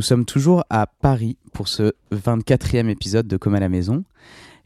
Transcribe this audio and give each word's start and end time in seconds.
Nous 0.00 0.04
sommes 0.04 0.24
toujours 0.24 0.64
à 0.70 0.86
Paris 0.86 1.36
pour 1.52 1.68
ce 1.68 1.92
24e 2.10 2.88
épisode 2.88 3.28
de 3.28 3.36
Comme 3.36 3.54
à 3.54 3.60
la 3.60 3.68
maison. 3.68 4.02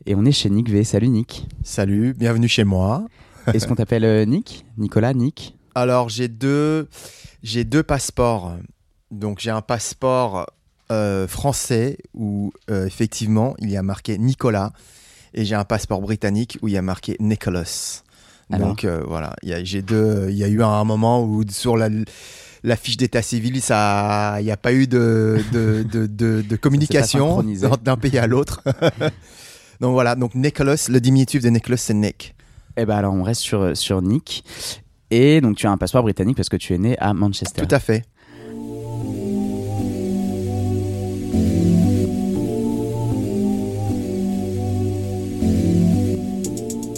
Et 0.06 0.14
on 0.14 0.24
est 0.24 0.30
chez 0.30 0.48
Nick 0.48 0.70
V. 0.70 0.84
Salut 0.84 1.08
Nick. 1.08 1.48
Salut, 1.64 2.14
bienvenue 2.16 2.46
chez 2.46 2.62
moi. 2.62 3.04
Est-ce 3.52 3.66
qu'on 3.66 3.74
t'appelle 3.74 4.04
euh, 4.04 4.24
Nick? 4.26 4.64
Nicolas 4.78 5.12
Nick? 5.12 5.56
Alors 5.74 6.08
j'ai 6.08 6.28
deux, 6.28 6.88
j'ai 7.42 7.64
deux 7.64 7.82
passeports. 7.82 8.52
Donc 9.10 9.40
j'ai 9.40 9.50
un 9.50 9.60
passeport 9.60 10.46
euh, 10.92 11.26
français 11.26 11.98
où 12.14 12.52
euh, 12.70 12.86
effectivement 12.86 13.56
il 13.58 13.72
y 13.72 13.76
a 13.76 13.82
marqué 13.82 14.18
Nicolas 14.18 14.72
et 15.32 15.44
j'ai 15.44 15.56
un 15.56 15.64
passeport 15.64 16.00
britannique 16.00 16.58
où 16.62 16.68
il 16.68 16.74
y 16.74 16.78
a 16.78 16.82
marqué 16.82 17.16
Nicholas. 17.18 18.04
Alors 18.52 18.68
Donc 18.68 18.84
euh, 18.84 19.02
voilà, 19.04 19.34
j'ai 19.42 19.82
deux, 19.82 20.28
il 20.30 20.36
y 20.36 20.44
a 20.44 20.48
eu 20.48 20.62
un 20.62 20.84
moment 20.84 21.24
où 21.24 21.42
sur 21.48 21.76
la, 21.76 21.88
la 22.66 22.76
fiche 22.76 22.96
d'état 22.96 23.20
civil, 23.22 23.60
ça, 23.60 24.36
il 24.40 24.44
n'y 24.44 24.50
a 24.50 24.56
pas 24.56 24.72
eu 24.72 24.86
de, 24.86 25.38
de, 25.52 25.84
de, 25.84 26.06
de- 26.06 26.40
de 26.42 26.56
communication 26.64 27.44
d'un 27.84 27.96
pays 27.98 28.18
à 28.18 28.26
l'autre. 28.26 28.62
donc 29.80 29.92
voilà, 29.92 30.14
donc 30.16 30.34
Nicholas, 30.34 30.86
le 30.90 30.98
diminutif 31.00 31.42
de 31.42 31.50
Nicholas 31.50 31.76
c'est 31.76 31.94
Nick. 31.94 32.34
Eh 32.76 32.86
ben 32.86 32.96
alors 32.96 33.14
on 33.14 33.22
reste 33.22 33.42
sur, 33.42 33.76
sur 33.76 34.00
Nick. 34.02 34.44
Et 35.10 35.40
donc 35.42 35.56
tu 35.56 35.66
as 35.66 35.70
un 35.70 35.76
passeport 35.76 36.02
britannique 36.02 36.36
parce 36.36 36.48
que 36.48 36.56
tu 36.56 36.72
es 36.74 36.78
né 36.78 36.98
à 36.98 37.12
Manchester. 37.12 37.64
Tout 37.66 37.72
à 37.74 37.78
fait. 37.78 38.04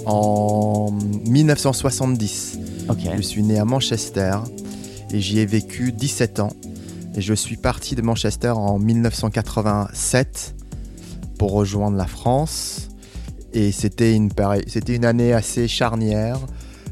En 0.07 0.91
1970, 1.27 2.59
Ok. 2.89 2.99
je 3.17 3.23
suis 3.23 3.43
né 3.43 3.59
à 3.59 3.65
Manchester 3.65 4.39
et 5.13 5.21
j'y 5.21 5.39
ai 5.39 5.47
vécu 5.47 5.93
17 5.93 6.41
ans. 6.41 6.53
Et 7.15 7.21
je 7.21 7.35
suis 7.35 7.57
parti 7.57 7.95
de 7.95 8.03
Manchester 8.03 8.51
en 8.51 8.79
1987 8.79 10.55
pour 11.39 11.53
rejoindre 11.53 11.97
la 11.97 12.07
France. 12.07 12.89
Et 13.53 13.73
c'était 13.73 14.15
une, 14.15 15.05
année 15.05 15.33
assez 15.33 15.67
charnière, 15.67 16.39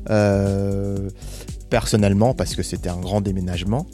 euh, 0.09 1.11
personnellement, 1.69 2.33
parce 2.33 2.55
que 2.55 2.63
c'était 2.63 2.89
un 2.89 3.01
grand 3.01 3.21
déménagement. 3.21 3.87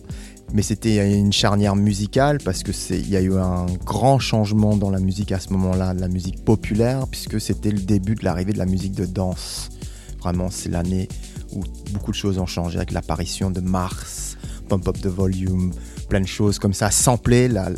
Mais 0.52 0.62
c'était 0.62 1.16
une 1.16 1.32
charnière 1.32 1.76
musicale 1.76 2.38
parce 2.44 2.62
que 2.62 2.72
il 2.92 3.08
y 3.08 3.16
a 3.16 3.20
eu 3.20 3.36
un 3.36 3.66
grand 3.84 4.18
changement 4.18 4.76
dans 4.76 4.90
la 4.90 4.98
musique 4.98 5.32
à 5.32 5.38
ce 5.38 5.52
moment-là, 5.52 5.94
de 5.94 6.00
la 6.00 6.08
musique 6.08 6.44
populaire, 6.44 7.06
puisque 7.08 7.40
c'était 7.40 7.70
le 7.70 7.78
début 7.78 8.16
de 8.16 8.24
l'arrivée 8.24 8.52
de 8.52 8.58
la 8.58 8.66
musique 8.66 8.94
de 8.94 9.06
danse. 9.06 9.70
Vraiment, 10.18 10.50
c'est 10.50 10.68
l'année 10.68 11.08
où 11.52 11.62
beaucoup 11.92 12.10
de 12.10 12.16
choses 12.16 12.38
ont 12.38 12.46
changé 12.46 12.76
avec 12.76 12.92
l'apparition 12.92 13.50
de 13.50 13.60
Mars, 13.60 14.36
Pump 14.68 14.86
Up 14.88 15.00
the 15.00 15.06
Volume, 15.06 15.72
plein 16.08 16.20
de 16.20 16.26
choses 16.26 16.58
comme 16.58 16.72
ça, 16.74 16.90
sampler 16.90 17.48
la, 17.48 17.70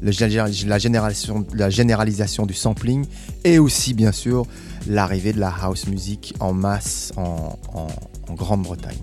le 0.00 0.10
gé- 0.10 0.66
la, 0.66 0.78
génération, 0.78 1.46
la 1.54 1.70
généralisation 1.70 2.46
du 2.46 2.54
sampling 2.54 3.04
et 3.44 3.58
aussi 3.58 3.94
bien 3.94 4.12
sûr 4.12 4.46
l'arrivée 4.86 5.32
de 5.32 5.40
la 5.40 5.52
house 5.62 5.86
music 5.88 6.34
en 6.40 6.52
masse 6.52 7.12
en, 7.16 7.58
en- 7.74 7.88
en 8.30 8.34
Grande-Bretagne. 8.34 8.96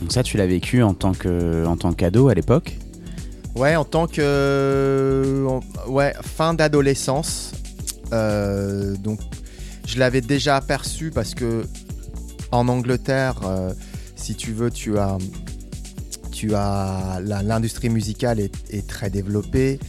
Donc 0.00 0.12
ça 0.12 0.22
tu 0.22 0.36
l'as 0.36 0.46
vécu 0.46 0.82
en 0.82 0.94
tant 0.94 1.12
que 1.12 1.64
en 1.66 1.76
tant 1.76 1.92
qu'ado 1.92 2.28
à 2.28 2.34
l'époque? 2.34 2.78
Ouais, 3.54 3.74
en 3.76 3.84
tant 3.84 4.06
que 4.06 5.46
ouais, 5.88 6.12
fin 6.22 6.52
d'adolescence, 6.52 7.52
euh, 8.12 8.94
donc 8.96 9.18
je 9.86 9.98
l'avais 9.98 10.20
déjà 10.20 10.56
aperçu 10.56 11.10
parce 11.10 11.34
que 11.34 11.64
en 12.52 12.68
Angleterre, 12.68 13.40
euh, 13.44 13.72
si 14.14 14.34
tu 14.34 14.52
veux, 14.52 14.70
tu 14.70 14.98
as 14.98 15.18
tu 16.36 16.54
as 16.54 17.18
l'industrie 17.22 17.88
musicale 17.88 18.38
est, 18.40 18.86
très 18.86 19.08
développée 19.08 19.80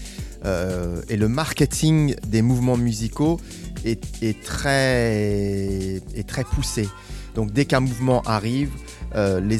euh, 0.46 1.02
et 1.10 1.18
le 1.18 1.28
marketing 1.28 2.16
des 2.26 2.42
mouvements 2.42 2.78
musicaux 2.78 3.38
est, 3.84 4.00
très 4.42 6.02
est 6.16 6.26
très 6.26 6.46
poussé. 6.46 6.88
Donc 7.36 7.52
dès 7.52 7.66
qu'un 7.66 7.82
mouvement 7.82 8.22
arrive, 8.22 8.70
euh, 9.16 9.42
les 9.42 9.58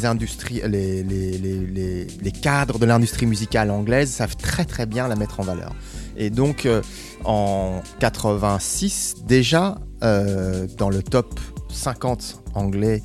cadres 2.32 2.80
de 2.80 2.86
l'industrie 2.86 3.26
musicale 3.26 3.70
anglaise 3.70 4.10
savent 4.10 4.38
très 4.38 4.64
très 4.64 4.86
bien 4.86 5.10
la 5.10 5.18
mettre 5.18 5.42
en 5.42 5.44
valeur. 5.44 5.76
Et 6.16 6.30
donc 6.30 6.66
euh, 6.66 6.82
en 7.26 7.82
86 8.00 9.16
déjà 9.28 9.78
dans 10.02 10.90
le 10.90 11.04
top 11.04 11.38
50 11.70 12.44
anglais 12.58 13.02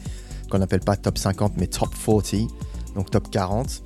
qu'on 0.50 0.58
n'appelle 0.58 0.80
pas 0.80 0.96
top 0.96 1.18
50 1.18 1.52
mais 1.56 1.66
top 1.66 1.90
40 2.04 2.34
donc 2.94 3.10
top 3.10 3.30
40 3.30 3.82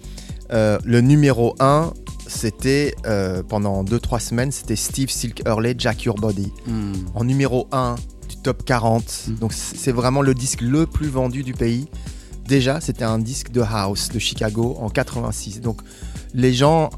euh, 0.53 0.78
le 0.84 1.00
numéro 1.00 1.54
1 1.60 1.93
c'était 2.28 2.94
euh, 3.06 3.43
pendant 3.43 3.84
2-3 3.84 4.21
semaines 4.21 4.50
c'était 4.53 4.77
Steve 4.77 5.10
Silk 5.10 5.43
Hurley 5.47 5.75
Jack 5.78 6.03
Your 6.04 6.16
Body 6.16 6.53
Hmm. 6.66 6.93
en 7.15 7.25
numéro 7.25 7.69
1 7.72 7.94
du 8.28 8.37
top 8.38 8.65
40. 8.65 9.04
Mm. 9.28 9.34
Donc 9.37 9.53
c'est 9.53 9.93
vraiment 9.93 10.21
le 10.22 10.34
disque 10.34 10.60
le 10.62 10.84
plus 10.87 11.06
vendu 11.09 11.44
du 11.44 11.53
pays. 11.53 11.87
Déjà, 12.48 12.81
c'était 12.81 13.04
un 13.04 13.21
disque 13.21 13.53
de 13.53 13.60
house 13.60 14.09
de 14.09 14.19
Chicago 14.19 14.77
en 14.81 14.88
86. 14.88 15.60
Donc 15.60 15.81
les 16.34 16.53
gens 16.53 16.91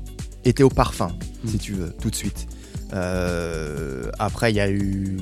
étaient 0.47 0.63
au 0.63 0.71
parfum, 0.71 1.09
Mm. 1.45 1.49
si 1.49 1.59
tu 1.59 1.73
veux, 1.75 1.93
tout 2.01 2.09
de 2.09 2.15
suite. 2.17 2.47
Euh, 2.95 4.11
après, 4.19 4.53
il 4.53 4.57
y 4.57 4.61
a 4.61 4.71
eu 4.71 5.19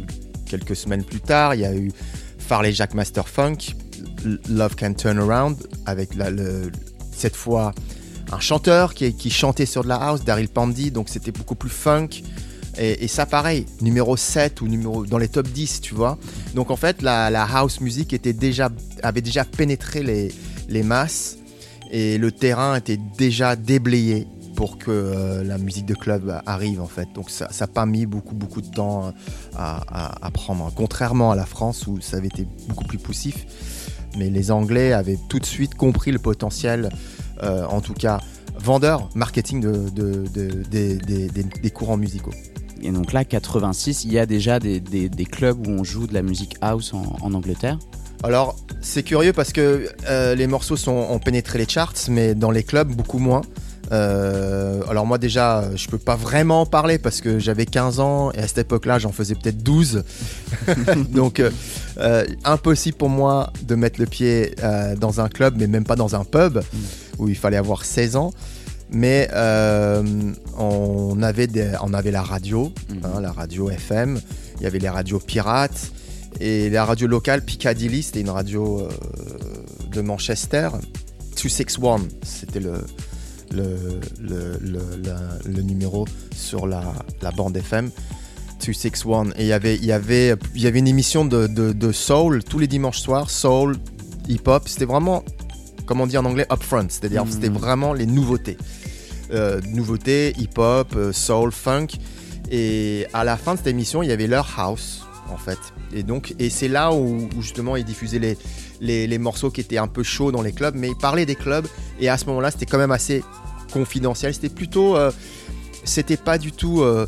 quelques 0.46 0.76
semaines 0.76 1.02
plus 1.04 1.20
tard, 1.20 1.54
il 1.56 1.62
y 1.62 1.64
a 1.66 1.74
eu 1.74 1.90
Farley 2.46 2.72
Jack 2.72 2.94
Master 2.94 3.28
Funk, 3.28 3.58
Love 4.48 4.76
Can 4.76 4.94
Turn 4.94 5.18
Around, 5.18 5.56
avec 5.86 6.14
le- 6.14 6.70
cette 7.12 7.36
fois 7.36 7.72
un 8.32 8.40
chanteur 8.40 8.94
qui, 8.94 9.30
chantait 9.30 9.66
sur 9.66 9.82
de 9.84 9.88
la 9.88 9.96
house, 9.96 10.24
Daryl 10.24 10.48
Pandy, 10.48 10.90
donc 10.90 11.08
c'était 11.08 11.32
beaucoup 11.32 11.54
plus 11.54 11.70
funk. 11.70 12.08
Et, 12.78 13.04
et 13.04 13.08
ça, 13.08 13.24
pareil, 13.24 13.64
numéro 13.80 14.16
7 14.16 14.60
ou 14.60 14.68
numéro 14.68 15.06
dans 15.06 15.18
les 15.18 15.28
top 15.28 15.48
10, 15.48 15.80
tu 15.80 15.94
vois. 15.94 16.18
Donc 16.54 16.70
en 16.70 16.76
fait, 16.76 17.02
la, 17.02 17.30
la 17.30 17.44
house 17.44 17.80
music 17.80 18.12
était 18.12 18.32
déjà, 18.32 18.68
avait 19.02 19.22
déjà 19.22 19.44
pénétré 19.44 20.02
les, 20.02 20.32
les 20.68 20.82
masses 20.82 21.36
et 21.90 22.18
le 22.18 22.32
terrain 22.32 22.76
était 22.76 22.98
déjà 23.16 23.54
déblayé 23.56 24.26
pour 24.56 24.78
que 24.78 24.90
euh, 24.90 25.44
la 25.44 25.58
musique 25.58 25.86
de 25.86 25.94
club 25.94 26.40
arrive 26.46 26.80
en 26.80 26.86
fait. 26.88 27.08
Donc 27.14 27.30
ça 27.30 27.48
n'a 27.60 27.66
pas 27.68 27.86
mis 27.86 28.06
beaucoup 28.06 28.34
beaucoup 28.34 28.60
de 28.62 28.68
temps 28.70 29.06
euh, 29.06 29.10
à, 29.56 29.82
à- 29.88 30.26
à 30.26 30.30
prendre. 30.32 30.72
Contrairement 30.74 31.30
à 31.30 31.36
la 31.36 31.46
France 31.46 31.86
où 31.86 32.00
ça 32.00 32.16
avait 32.16 32.26
été 32.28 32.48
beaucoup 32.68 32.84
plus 32.84 32.98
poussif. 32.98 33.46
Mais 34.18 34.30
les 34.30 34.50
Anglais 34.50 34.92
avaient 34.92 35.18
tout 35.28 35.38
de 35.38 35.44
suite 35.46 35.74
compris 35.74 36.10
le 36.10 36.18
potentiel, 36.18 36.88
euh, 37.42 37.66
en 37.66 37.80
tout 37.82 37.92
cas 37.94 38.18
vendeur, 38.58 39.10
marketing 39.14 39.60
de, 39.60 39.90
de- 39.90 40.24
de- 40.32 40.62
des- 40.70 40.96
des- 40.96 41.28
des- 41.28 41.42
des 41.44 41.70
courants 41.70 41.98
musicaux. 41.98 42.32
Et 42.82 42.90
donc 42.90 43.12
là 43.12 43.24
86, 43.24 44.04
il 44.04 44.12
y 44.12 44.18
a 44.18 44.24
déjà 44.26 44.58
des, 44.58 44.80
des, 44.80 45.08
des 45.10 45.24
clubs 45.26 45.66
où 45.66 45.70
on 45.70 45.84
joue 45.84 46.06
de 46.06 46.14
la 46.14 46.22
musique 46.22 46.56
house 46.62 46.94
en, 46.94 47.16
en 47.20 47.34
Angleterre? 47.34 47.78
Alors, 48.22 48.56
c'est 48.80 49.02
curieux 49.02 49.34
parce 49.34 49.52
que 49.52 49.88
euh, 50.08 50.34
les 50.34 50.46
morceaux 50.46 50.76
sont, 50.78 50.92
ont 51.10 51.18
pénétré 51.18 51.58
les 51.58 51.68
charts, 51.68 51.92
mais 52.08 52.34
dans 52.34 52.50
les 52.50 52.62
clubs, 52.62 52.88
beaucoup 52.94 53.18
moins. 53.18 53.42
Euh, 53.92 54.80
alors 54.88 55.06
moi 55.06 55.18
déjà, 55.18 55.64
je 55.76 55.86
peux 55.88 55.98
pas 55.98 56.16
vraiment 56.16 56.62
en 56.62 56.66
parler 56.66 56.98
parce 56.98 57.20
que 57.20 57.38
j'avais 57.38 57.66
15 57.66 58.00
ans 58.00 58.32
et 58.32 58.38
à 58.38 58.48
cette 58.48 58.58
époque-là, 58.58 58.98
j'en 58.98 59.12
faisais 59.12 59.34
peut-être 59.34 59.62
12. 59.62 60.02
Donc, 61.10 61.40
euh, 61.40 61.50
euh, 61.98 62.24
impossible 62.44 62.96
pour 62.96 63.08
moi 63.08 63.52
de 63.62 63.74
mettre 63.74 64.00
le 64.00 64.06
pied 64.06 64.54
euh, 64.62 64.96
dans 64.96 65.20
un 65.20 65.28
club, 65.28 65.54
mais 65.58 65.66
même 65.66 65.84
pas 65.84 65.96
dans 65.96 66.14
un 66.16 66.24
pub 66.24 66.60
où 67.18 67.28
il 67.28 67.36
fallait 67.36 67.56
avoir 67.56 67.84
16 67.84 68.16
ans. 68.16 68.32
Mais 68.90 69.28
on, 70.56 71.22
avait 71.22 71.46
des, 71.48 71.72
on 71.82 71.92
avait 71.92 72.12
la 72.12 72.22
radio, 72.22 72.72
Mhm. 72.90 73.00
hein, 73.04 73.20
la 73.20 73.32
radio 73.32 73.68
FM, 73.70 74.20
il 74.58 74.62
y 74.62 74.66
avait 74.66 74.78
les 74.78 74.88
radios 74.88 75.18
pirates 75.18 75.90
et 76.40 76.70
la 76.70 76.84
radio 76.84 77.08
locale 77.08 77.42
Piccadilly, 77.44 78.02
c'était 78.04 78.20
une 78.20 78.30
radio 78.30 78.86
de 79.90 80.00
Manchester. 80.02 80.68
261, 81.32 81.98
c'était 82.22 82.60
le, 82.60 82.74
le, 83.52 84.00
le, 84.20 84.58
le, 84.60 84.80
le 85.46 85.62
numéro 85.62 86.06
sur 86.34 86.66
la, 86.66 86.82
la 87.22 87.30
bande 87.30 87.56
FM. 87.56 87.90
261. 88.60 89.30
Et 89.38 89.42
il 89.42 89.46
y 89.46 89.52
avait, 89.52 89.76
il 89.76 89.84
y 89.84 89.92
avait, 89.92 90.34
il 90.54 90.62
y 90.62 90.66
avait 90.66 90.78
une 90.78 90.88
émission 90.88 91.24
de, 91.24 91.46
de, 91.46 91.72
de 91.72 91.92
soul 91.92 92.42
tous 92.42 92.58
les 92.58 92.66
dimanches 92.66 93.00
soirs, 93.00 93.30
soul, 93.30 93.76
hip-hop. 94.28 94.68
C'était 94.68 94.86
vraiment, 94.86 95.22
comme 95.84 96.00
on 96.00 96.06
dit 96.06 96.16
en 96.18 96.24
anglais, 96.24 96.46
upfront. 96.50 96.86
C'est-à-dire 96.88 97.24
Mhm. 97.24 97.30
c'était 97.32 97.48
vraiment 97.48 97.92
les 97.92 98.06
nouveautés. 98.06 98.56
euh, 99.32 99.60
nouveautés, 99.72 100.32
hip-hop, 100.38 100.94
euh, 100.96 101.12
soul, 101.12 101.50
funk. 101.50 101.88
Et 102.50 103.06
à 103.12 103.24
la 103.24 103.36
fin 103.36 103.54
de 103.54 103.58
cette 103.58 103.66
émission, 103.66 104.02
il 104.04 104.08
y 104.08 104.12
avait 104.12 104.28
leur 104.28 104.48
house, 104.56 105.04
en 105.28 105.36
fait. 105.36 105.58
Et 105.92 106.04
donc, 106.04 106.32
et 106.38 106.48
c'est 106.48 106.68
là 106.68 106.92
où, 106.92 107.28
où 107.36 107.42
justement 107.42 107.74
ils 107.74 107.84
diffusaient 107.84 108.20
les, 108.20 108.38
les, 108.80 109.06
les 109.06 109.18
morceaux 109.18 109.50
qui 109.50 109.60
étaient 109.60 109.78
un 109.78 109.88
peu 109.88 110.02
chauds 110.02 110.32
dans 110.32 110.42
les 110.42 110.52
clubs, 110.52 110.74
mais 110.74 110.88
ils 110.88 110.96
parlaient 110.96 111.26
des 111.26 111.34
clubs. 111.36 111.66
Et 112.00 112.08
à 112.08 112.18
ce 112.18 112.26
moment-là, 112.26 112.50
c'était 112.50 112.66
quand 112.66 112.78
même 112.78 112.92
assez 112.92 113.24
confidentiel. 113.72 114.34
C'était 114.34 114.48
plutôt, 114.48 114.96
euh, 114.96 115.10
c'était 115.84 116.16
pas 116.16 116.38
du 116.38 116.52
tout. 116.52 116.82
euh, 116.82 117.06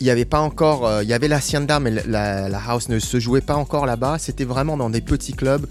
il 0.00 0.06
y 0.06 0.10
avait 0.10 0.24
pas 0.24 0.40
encore, 0.40 0.84
euh, 0.84 1.04
il 1.04 1.08
y 1.08 1.12
avait 1.12 1.28
la 1.28 1.36
Hacienda, 1.36 1.78
mais 1.78 1.90
la, 1.90 2.48
la 2.48 2.60
house 2.66 2.88
ne 2.88 2.98
se 2.98 3.20
jouait 3.20 3.40
pas 3.40 3.54
encore 3.54 3.86
là-bas. 3.86 4.18
C'était 4.18 4.44
vraiment 4.44 4.76
dans 4.76 4.90
des 4.90 5.00
petits 5.00 5.32
clubs 5.32 5.66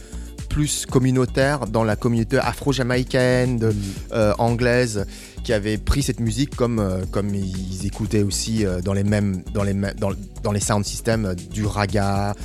plus 0.47 0.85
communautaires, 0.85 1.67
dans 1.67 1.83
la 1.83 1.95
communauté 1.95 2.37
afro-jamaïcaine, 2.37 3.73
euh, 4.13 4.33
anglaise, 4.37 5.05
qui 5.43 5.53
avaient 5.53 5.77
pris 5.77 6.03
cette 6.03 6.19
musique 6.19 6.55
comme, 6.55 6.79
euh, 6.79 7.03
comme 7.11 7.33
ils 7.33 7.85
écoutaient 7.85 8.23
aussi 8.23 8.65
euh, 8.65 8.81
dans 8.81 8.93
les 8.93 9.03
mêmes, 9.03 9.43
dans 9.53 9.63
les, 9.63 9.73
dans, 9.73 10.11
dans 10.43 10.51
les 10.51 10.59
sound 10.59 10.85
systems 10.85 11.25
euh, 11.25 11.33
du 11.33 11.65
raga, 11.65 12.35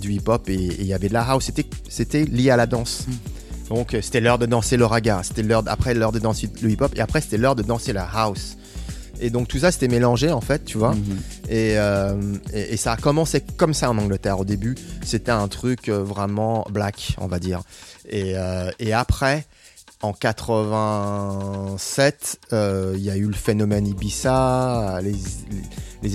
du 0.00 0.12
hip-hop, 0.12 0.48
et 0.48 0.54
et 0.54 0.80
il 0.80 0.86
y 0.86 0.94
avait 0.94 1.08
de 1.08 1.14
la 1.14 1.22
house. 1.22 1.46
C'était, 1.46 1.66
c'était 1.88 2.24
lié 2.24 2.50
à 2.50 2.56
la 2.56 2.66
danse. 2.66 3.06
Donc 3.68 3.94
euh, 3.94 4.02
c'était 4.02 4.20
l'heure 4.20 4.38
de 4.38 4.46
danser 4.46 4.76
le 4.76 4.84
raga, 4.84 5.22
c'était 5.24 5.42
l'heure, 5.42 5.64
après 5.66 5.94
l'heure 5.94 6.12
de 6.12 6.18
danser 6.18 6.48
le 6.62 6.70
hip-hop, 6.70 6.92
et 6.94 7.00
après 7.00 7.20
c'était 7.20 7.38
l'heure 7.38 7.56
de 7.56 7.62
danser 7.62 7.92
la 7.92 8.04
house. 8.04 8.56
Et 9.20 9.30
donc 9.30 9.48
tout 9.48 9.58
ça 9.58 9.72
c'était 9.72 9.88
mélangé 9.88 10.30
en 10.30 10.40
fait, 10.40 10.64
tu 10.64 10.78
vois. 10.78 10.94
Mhm. 10.94 11.18
Et, 11.48 11.76
et, 12.52 12.74
et 12.74 12.76
ça 12.76 12.92
a 12.92 12.96
commencé 12.96 13.40
comme 13.56 13.72
ça 13.72 13.90
en 13.90 13.98
Angleterre 13.98 14.38
au 14.40 14.44
début. 14.44 14.74
C'était 15.04 15.32
un 15.32 15.48
truc 15.48 15.88
vraiment 15.88 16.66
black, 16.70 17.16
on 17.18 17.28
va 17.28 17.38
dire. 17.38 17.62
Et, 18.08 18.34
et 18.78 18.92
après, 18.92 19.46
en 20.02 20.12
87, 20.12 22.40
euh, 22.52 22.92
il 22.96 23.02
y 23.02 23.10
a 23.10 23.16
eu 23.16 23.26
le 23.26 23.34
phénomène 23.34 23.86
Ibiza. 23.86 25.00
Les, 25.02 25.14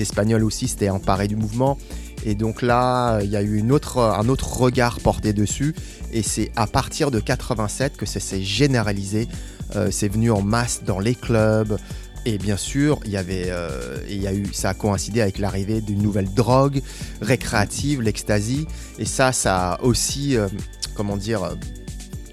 Espagnols 0.02 0.44
aussi 0.44 0.68
s'étaient 0.68 0.90
emparés 0.90 1.30
du 1.30 1.38
mouvement. 1.38 1.78
Et 2.26 2.36
donc 2.36 2.62
là, 2.62 3.22
il 3.22 3.30
y 3.30 3.38
a 3.38 3.42
eu 3.42 3.62
un 3.62 3.70
autre 3.70 4.58
regard 4.58 5.00
porté 5.00 5.32
dessus. 5.32 5.74
Et 6.12 6.22
c'est 6.22 6.52
à 6.58 6.68
partir 6.68 7.12
de 7.12 7.22
87 7.22 7.96
que 7.96 8.06
ça 8.06 8.20
s'est 8.20 8.44
généralisé. 8.44 9.30
Euh, 9.78 9.88
c'est 9.90 10.10
venu 10.10 10.32
en 10.32 10.42
masse 10.42 10.82
dans 10.86 11.00
les 11.00 11.16
clubs. 11.16 11.78
Et 12.26 12.38
bien 12.38 12.58
sûr, 12.58 13.00
il 13.06 13.12
y 13.12 13.18
avait, 13.18 13.46
euh, 13.48 14.00
y 14.10 14.28
a 14.28 14.34
eu, 14.34 14.48
ça 14.52 14.72
a 14.72 14.74
coïncidé 14.74 15.22
avec 15.22 15.40
l'arrivée 15.40 15.80
d'une 15.80 16.02
nouvelle 16.02 16.34
drogue 16.34 16.82
récréative, 17.22 18.02
l'ecstasy. 18.02 18.68
Et 19.00 19.06
ça, 19.06 19.32
ça 19.32 19.76
a 19.76 19.82
aussi, 19.82 20.36
comment 20.96 21.16
dire, 21.16 21.56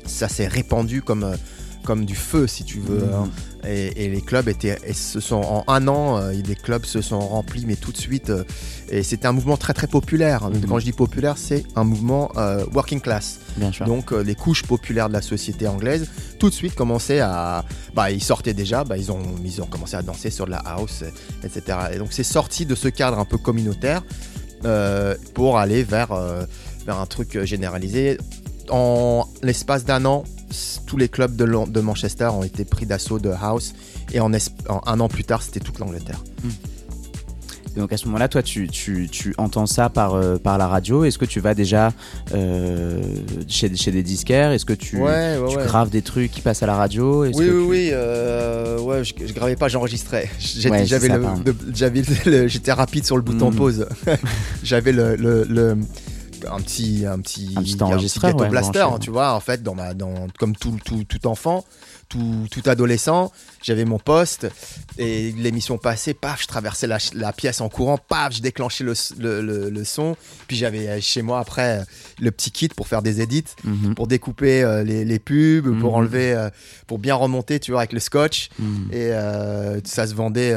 ça 0.07 0.29
s'est 0.29 0.49
répandu 0.49 1.03
comme, 1.03 1.25
euh, 1.25 1.37
comme 1.85 2.05
du 2.07 2.15
feu, 2.15 2.47
si 2.47 2.65
tu 2.65 2.79
veux. 2.81 3.05
Mhm. 3.07 3.13
hein. 3.15 3.31
Et, 3.67 4.05
et 4.05 4.09
les 4.11 4.21
clubs 4.21 4.47
étaient, 4.49 4.79
et 4.85 4.93
se 4.93 5.21
sont 5.21 5.37
en 5.41 5.65
un 5.69 5.89
an, 5.89 6.19
euh, 6.19 6.33
les 6.33 6.55
clubs 6.55 6.85
se 6.85 7.01
sont 7.01 7.19
remplis, 7.19 7.65
mais 7.67 7.77
tout 7.77 7.93
de 7.93 7.97
suite. 7.97 8.29
euh, 8.29 8.45
et 8.91 9.03
c'était 9.03 9.27
un 9.27 9.33
mouvement 9.33 9.57
très 9.57 9.73
très 9.73 9.87
populaire. 9.87 10.51
Mhm. 10.51 10.67
Quand 10.69 10.79
je 10.79 10.85
dis 10.85 10.93
populaire, 10.93 11.39
c'est 11.39 11.65
un 11.75 11.85
mouvement 11.85 12.31
euh, 12.37 12.65
working 12.75 13.01
class. 13.01 13.39
Bien 13.57 13.73
sûr. 13.73 13.87
Donc 13.87 14.11
les 14.13 14.35
couches 14.35 14.65
populaires 14.65 15.09
de 15.09 15.15
la 15.15 15.23
société 15.23 15.67
anglaise, 15.67 16.09
tout 16.39 16.51
de 16.51 16.55
suite 16.55 16.75
commençaient 16.75 17.21
à... 17.21 17.65
Bah 17.95 18.11
ils 18.11 18.23
sortaient 18.23 18.53
déjà, 18.53 18.85
bah, 18.85 18.99
ils, 18.99 19.11
ont, 19.11 19.23
ils 19.43 19.63
ont 19.63 19.67
commencé 19.67 19.97
à 19.97 20.03
danser 20.03 20.29
sur 20.29 20.45
de 20.45 20.51
la 20.51 20.59
house, 20.59 21.03
etc. 21.43 21.79
Et 21.95 21.99
donc 21.99 22.09
c'est 22.13 22.23
sorti 22.25 22.67
de 22.67 22.75
ce 22.75 22.89
cadre 22.89 23.19
un 23.19 23.25
peu 23.25 23.39
communautaire 23.39 24.03
pour 25.33 25.59
aller 25.59 25.83
vers, 25.85 26.15
vers 26.87 26.99
un 26.99 27.07
truc 27.07 27.43
généralisé. 27.45 28.19
En 28.71 29.29
l'espace 29.43 29.85
d'un 29.85 30.05
an, 30.05 30.25
tous 30.87 30.97
les 30.97 31.09
clubs 31.09 31.37
de, 31.37 31.45
Manchester 31.81 32.27
ont 32.33 32.43
été 32.45 32.65
pris 32.65 32.87
d'assaut 32.87 33.19
de 33.19 33.31
house. 33.31 33.75
Et 34.13 34.21
en, 34.21 34.31
un 34.87 35.01
an 35.01 35.09
plus 35.09 35.25
tard, 35.25 35.43
c'était 35.43 35.61
toute 35.61 35.79
l'Angleterre. 35.79 36.23
Et 37.77 37.81
donc 37.81 37.93
à 37.93 37.97
ce 37.97 38.05
moment-là, 38.07 38.29
toi, 38.29 38.41
tu, 38.41 38.69
tu, 38.69 39.09
tu 39.11 39.35
entends 39.37 39.67
ça 39.67 39.89
par, 39.89 40.15
euh, 40.15 40.37
par 40.37 40.59
la 40.59 40.69
radio. 40.69 41.05
Est-ce 41.05 41.19
que 41.19 41.25
tu 41.25 41.41
vas 41.41 41.55
déjà 41.55 41.93
euh, 42.33 43.03
chez, 43.49 43.75
chez 43.75 43.91
des 43.91 44.05
disquaires? 44.05 44.53
Est-ce 44.53 44.65
que 44.65 44.75
tu, 44.75 44.99
ouais, 44.99 45.37
ouais, 45.39 45.49
tu 45.51 45.57
ouais. 45.57 45.65
graves 45.65 45.91
des 45.91 46.03
trucs 46.03 46.31
qui 46.31 46.41
passent 46.41 46.63
à 46.63 46.67
la 46.67 46.77
radio? 46.77 47.23
Oui, 47.25 47.33
que 47.33 47.37
oui, 47.39 47.45
tu- 47.45 47.51
oui. 47.67 47.89
euh, 47.93 48.79
ouais, 48.79 49.03
je, 49.03 49.13
je 49.27 49.33
gravais 49.33 49.57
pas, 49.57 49.67
j'enregistrais. 49.67 50.31
J'étais- 50.39 50.87
j'avais 50.87 51.09
le, 51.09 51.19
le- 51.45 52.73
rapide 52.75 53.05
sur 53.05 53.17
le 53.17 53.23
bouton 53.23 53.51
Mhm. 53.51 53.57
pause. 53.57 53.87
j'avais 54.63 54.93
le, 54.93 55.17
le, 55.17 55.43
le- 55.43 55.77
un 56.51 56.61
petit, 56.61 57.05
un 57.07 57.19
petit, 57.21 57.55
Un 57.57 57.63
petit 57.63 57.83
enregistreur, 57.83 58.33
ghetto 58.33 58.45
ouais, 58.45 58.51
blaster, 58.51 58.81
hein, 58.81 58.99
tu 59.01 59.11
vois. 59.11 59.33
En 59.33 59.41
fait, 59.41 59.63
dans 59.63 59.75
ma, 59.75 59.95
dans, 59.95 60.29
comme 60.39 60.55
tout, 60.57 60.77
tout, 60.85 61.05
tout 61.05 61.27
enfant, 61.27 61.65
tout, 62.15 62.47
tout 62.61 62.71
adolescent, 62.71 63.33
j'avais 63.63 63.85
mon 63.85 63.99
poste 63.99 64.47
et 64.99 65.33
l'émission 65.33 65.79
passée, 65.79 66.15
paf, 66.15 66.43
je 66.43 66.47
traversais 66.47 66.87
la, 66.87 66.99
la 67.15 67.33
pièce 67.33 67.61
en 67.61 67.69
courant, 67.69 67.99
paf, 67.99 68.35
je 68.37 68.41
déclenchais 68.41 68.85
le, 68.85 68.95
le, 69.19 69.41
le- 69.43 69.71
le 69.71 69.85
son. 69.85 70.17
Puis 70.47 70.57
j'avais 70.57 70.89
euh, 70.89 71.01
chez 71.01 71.23
moi 71.23 71.41
après 71.41 71.81
euh, 71.81 71.85
le 72.21 72.31
petit 72.31 72.51
kit 72.53 72.69
pour 72.69 72.87
faire 72.89 73.03
des 73.03 73.21
edits 73.21 73.45
Mhm, 73.65 73.95
pour 73.97 74.07
découper 74.07 74.63
euh, 74.63 74.85
les, 74.85 75.05
les 75.05 75.19
pubs, 75.19 75.65
pour 75.81 75.91
Mhm. 75.91 75.97
enlever, 75.97 76.33
euh, 76.35 76.51
pour 76.87 76.99
bien 76.99 77.15
remonter, 77.17 77.59
tu 77.59 77.73
vois, 77.73 77.81
avec 77.81 77.93
le 77.93 78.01
scotch. 78.01 78.49
mhm. 78.59 78.89
Et 78.93 79.13
euh, 79.13 79.81
ça 79.85 80.07
se 80.07 80.15
vendait 80.15 80.55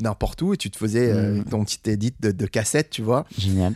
n'importe 0.00 0.42
où 0.42 0.54
et 0.54 0.56
tu 0.56 0.70
te 0.70 0.76
faisais 0.78 1.12
ton 1.50 1.64
petit 1.64 1.78
edit 1.90 2.12
de, 2.20 2.32
de 2.32 2.46
cassette, 2.46 2.90
tu 2.90 3.02
vois. 3.02 3.26
Génial. 3.38 3.74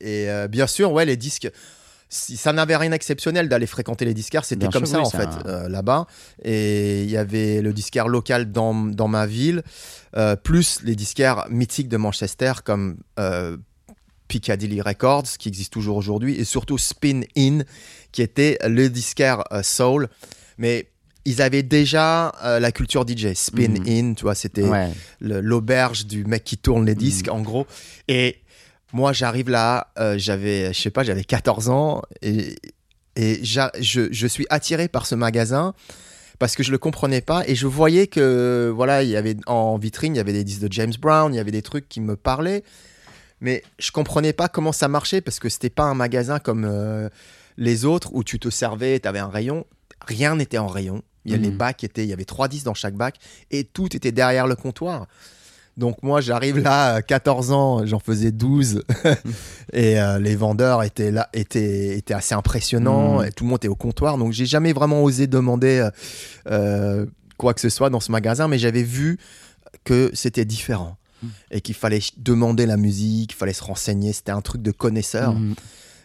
Et 0.00 0.26
bien 0.48 0.66
sûr, 0.66 0.92
ouais, 0.92 1.04
les 1.04 1.16
disques. 1.16 1.50
Si, 2.12 2.36
ça 2.36 2.52
n'avait 2.52 2.76
rien 2.76 2.90
d'exceptionnel 2.90 3.48
d'aller 3.48 3.68
fréquenter 3.68 4.04
les 4.04 4.14
disquaires, 4.14 4.44
c'était 4.44 4.66
comme 4.68 4.84
sûr, 4.84 4.96
ça 4.96 4.98
oui, 4.98 5.06
en 5.06 5.10
fait 5.10 5.28
un- 5.28 5.48
euh, 5.48 5.68
là-bas. 5.68 6.06
Et 6.42 7.04
il 7.04 7.10
y 7.10 7.16
avait 7.16 7.62
le 7.62 7.72
disquaire 7.72 8.08
local 8.08 8.50
dans, 8.50 8.74
dans 8.74 9.06
ma 9.06 9.26
ville, 9.26 9.62
euh, 10.16 10.34
plus 10.34 10.80
les 10.82 10.96
disquaires 10.96 11.46
mythiques 11.50 11.88
de 11.88 11.96
Manchester 11.96 12.52
comme 12.64 12.96
euh, 13.20 13.56
Piccadilly 14.28 14.80
Records, 14.80 15.24
qui 15.38 15.48
existe 15.48 15.72
toujours 15.72 15.96
aujourd'hui, 15.96 16.34
et 16.36 16.44
surtout 16.44 16.78
Spin 16.78 17.20
In, 17.36 17.60
qui 18.12 18.22
était 18.22 18.58
le 18.66 18.88
disquaire 18.90 19.44
soul. 19.62 20.08
Mais 20.58 20.88
ils 21.24 21.42
avaient 21.42 21.62
déjà 21.62 22.32
euh, 22.44 22.58
la 22.60 22.72
culture 22.72 23.04
DJ. 23.06 23.34
Spin 23.34 23.74
Mhm. 23.80 24.10
In, 24.10 24.14
tu 24.14 24.22
vois, 24.22 24.34
c'était 24.34 24.62
Ouais. 24.64 24.90
l'auberge 25.20 26.06
du 26.06 26.24
mec 26.24 26.44
qui 26.44 26.58
tourne 26.58 26.86
les 26.86 26.94
disques, 26.94 27.28
en 27.30 27.40
gros. 27.40 27.66
Et 28.08 28.36
moi, 28.92 29.12
j'arrive 29.12 29.50
là, 29.50 29.88
euh, 29.98 30.16
j'avais, 30.18 30.72
je 30.72 30.80
sais 30.80 30.90
pas, 30.90 31.04
j'avais 31.04 31.24
14 31.24 31.68
ans, 31.68 32.02
et, 32.22 32.56
je, 33.16 34.08
je 34.10 34.26
suis 34.26 34.46
attiré 34.50 34.88
par 34.88 35.04
ce 35.04 35.14
magasin 35.14 35.74
parce 36.40 36.56
que 36.56 36.62
je 36.62 36.72
le 36.72 36.78
comprenais 36.78 37.20
pas 37.20 37.46
et 37.46 37.54
je 37.54 37.66
voyais 37.66 38.06
que 38.06 38.72
voilà 38.74 39.02
il 39.02 39.10
y 39.10 39.16
avait 39.16 39.36
en 39.46 39.76
vitrine 39.76 40.14
il 40.14 40.16
y 40.16 40.20
avait 40.20 40.32
des 40.32 40.42
disques 40.42 40.62
de 40.62 40.72
James 40.72 40.94
Brown 40.98 41.34
il 41.34 41.36
y 41.36 41.40
avait 41.40 41.50
des 41.50 41.62
trucs 41.62 41.88
qui 41.88 42.00
me 42.00 42.16
parlaient. 42.16 42.64
Mais 43.42 43.62
je 43.78 43.90
comprenais 43.90 44.32
pas 44.32 44.48
comment 44.48 44.72
ça 44.72 44.88
marchait 44.88 45.20
parce 45.20 45.38
que 45.38 45.48
c'était 45.48 45.70
pas 45.70 45.84
un 45.84 45.94
magasin 45.94 46.38
comme 46.38 46.64
euh, 46.64 47.08
les 47.58 47.84
autres 47.84 48.10
où 48.12 48.24
tu 48.24 48.38
te 48.38 48.48
servais 48.48 48.98
tu 49.00 49.06
avais 49.06 49.18
un 49.18 49.28
rayon. 49.28 49.66
Rien 50.06 50.36
n'était 50.36 50.58
en 50.58 50.66
rayon. 50.66 51.02
Il 51.26 51.32
y 51.32 51.34
a 51.34 51.38
les 51.38 51.50
bacs 51.50 51.84
étaient 51.84 52.04
il 52.04 52.08
y 52.08 52.14
avait 52.14 52.24
trois 52.24 52.48
disques 52.48 52.64
dans 52.64 52.74
chaque 52.74 52.94
bac 52.94 53.16
et 53.50 53.64
tout 53.64 53.94
était 53.94 54.12
derrière 54.12 54.46
le 54.46 54.56
comptoir 54.56 55.06
donc 55.76 56.02
moi 56.02 56.20
j'arrive 56.20 56.58
là 56.58 56.94
à 56.94 57.02
14 57.02 57.52
ans 57.52 57.86
j'en 57.86 57.98
faisais 58.00 58.32
12 58.32 58.82
et 59.72 60.00
euh, 60.00 60.18
les 60.18 60.36
vendeurs 60.36 60.82
étaient 60.82 61.10
là 61.10 61.28
étaient, 61.32 61.96
étaient 61.96 62.14
assez 62.14 62.34
impressionnants 62.34 63.20
Mhm. 63.20 63.26
et 63.26 63.32
tout 63.32 63.44
le 63.44 63.50
monde 63.50 63.58
était 63.58 63.68
au 63.68 63.74
comptoir 63.76 64.18
donc 64.18 64.32
j'ai 64.32 64.46
jamais 64.46 64.72
vraiment 64.72 65.02
osé 65.02 65.26
demander 65.26 65.78
euh, 65.78 65.90
euh, 66.50 67.06
quoi 67.36 67.54
que 67.54 67.60
ce 67.60 67.68
soit 67.70 67.88
dans 67.90 68.00
ce 68.00 68.10
magasin 68.12 68.48
mais 68.48 68.58
j'avais 68.58 68.82
vu 68.82 69.18
que 69.84 70.10
c'était 70.14 70.44
différent 70.44 70.96
Mhm. 71.22 71.30
et 71.50 71.60
qu'il 71.60 71.74
fallait 71.74 72.00
demander 72.16 72.64
la 72.66 72.76
musique 72.78 73.30
qu'il 73.30 73.36
fallait 73.38 73.52
se 73.52 73.62
renseigner 73.64 74.12
c'était 74.14 74.32
un 74.32 74.40
truc 74.40 74.62
de 74.62 74.70
connaisseur 74.70 75.34
Mhm. 75.34 75.54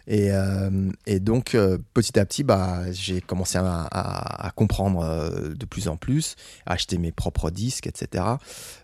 Et, 0.07 0.31
euh, 0.31 0.91
et 1.07 1.19
donc, 1.19 1.55
euh, 1.55 1.77
petit 1.93 2.17
à 2.19 2.25
petit, 2.25 2.43
bah, 2.43 2.91
j'ai 2.91 3.21
commencé 3.21 3.57
à, 3.57 3.63
à- 3.91 4.47
à 4.47 4.51
comprendre 4.51 5.01
euh, 5.01 5.53
de 5.55 5.65
plus 5.65 5.87
en 5.87 5.97
plus, 5.97 6.35
à 6.65 6.73
acheter 6.73 6.97
mes 6.97 7.11
propres 7.11 7.49
disques, 7.51 7.87
etc. 7.87 8.23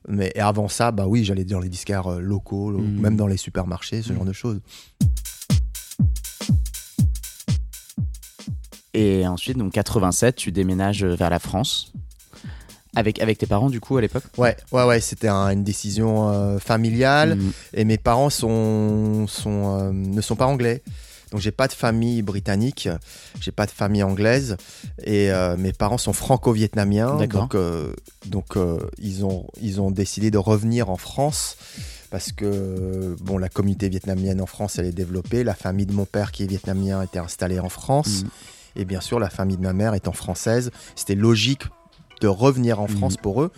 Mais 0.08 0.32
et 0.36 0.40
avant 0.40 0.68
ça, 0.68 0.92
bah 0.92 1.06
oui, 1.08 1.24
j'allais 1.24 1.46
dans 1.46 1.60
les 1.60 1.70
disquaires 1.70 2.10
locaux, 2.20 2.72
Mhm. 2.72 3.00
même 3.02 3.16
dans 3.18 3.28
les 3.28 3.38
supermarchés, 3.38 4.02
ce 4.02 4.14
genre 4.14 4.26
de 4.26 4.34
choses. 4.34 4.60
Et 8.94 9.26
ensuite, 9.26 9.58
donc 9.58 9.72
87, 9.74 10.36
tu 10.36 10.52
déménages 10.52 11.04
vers 11.06 11.30
la 11.30 11.40
France. 11.40 11.94
Avec, 12.94 13.22
avec 13.22 13.38
tes 13.38 13.46
parents, 13.46 13.70
du 13.70 13.80
coup, 13.80 13.96
à 13.96 14.02
l'époque? 14.02 14.24
Ouais, 14.38 14.58
ouais, 14.74 14.84
ouais, 14.84 15.00
c'était 15.00 15.30
un- 15.30 15.50
une 15.52 15.64
décision 15.64 16.30
euh, 16.30 16.60
familiale. 16.60 17.36
Mhm. 17.36 17.52
Et 17.74 17.86
mes 17.86 17.98
parents 17.98 18.30
sont, 18.30 19.28
sont, 19.28 19.80
euh, 19.80 19.92
ne 19.94 20.20
sont 20.20 20.36
pas 20.36 20.46
anglais. 20.46 20.84
Donc 21.32 21.40
j'ai 21.40 21.52
pas 21.52 21.68
de 21.68 21.74
famille 21.74 22.22
britannique, 22.22 22.90
j'ai 23.40 23.52
pas 23.52 23.66
de 23.66 23.72
famille 23.72 24.04
anglaise 24.04 24.58
et 25.04 25.32
euh, 25.32 25.56
mes 25.58 25.72
parents 25.74 25.98
sont 25.98 26.14
franco-vietnamiens. 26.14 27.16
Donc, 27.40 27.56
euh, 27.56 27.94
donc 28.26 28.58
euh, 28.58 28.80
ils, 29.00 29.24
ont, 29.26 29.48
ils 29.62 29.80
ont 29.80 29.92
décidé 29.92 30.30
de 30.30 30.38
revenir 30.38 30.90
en 30.90 30.98
France 30.98 31.56
parce 32.10 32.34
que 32.34 33.16
bon, 33.22 33.38
la 33.38 33.48
communauté 33.48 33.88
vietnamienne 33.88 34.42
en 34.42 34.46
France 34.46 34.78
elle 34.78 34.86
est 34.88 34.92
développée. 34.92 35.46
La 35.46 35.56
famille 35.56 35.86
de 35.86 35.94
mon 35.94 36.06
père 36.06 36.34
qui 36.34 36.44
est 36.44 36.48
vietnamien 36.48 37.02
était 37.02 37.20
installée 37.20 37.60
en 37.62 37.70
France 37.70 38.24
Mhm. 38.24 38.30
et 38.76 38.86
bien 38.86 39.00
sûr 39.02 39.18
la 39.20 39.30
famille 39.30 39.56
de 39.58 39.62
ma 39.64 39.74
mère 39.74 39.94
étant 39.94 40.12
française, 40.12 40.72
c'était 40.96 41.16
logique 41.16 41.64
de 42.20 42.28
revenir 42.28 42.80
en 42.82 42.88
France 42.88 43.16
pour 43.18 43.42
eux, 43.42 43.52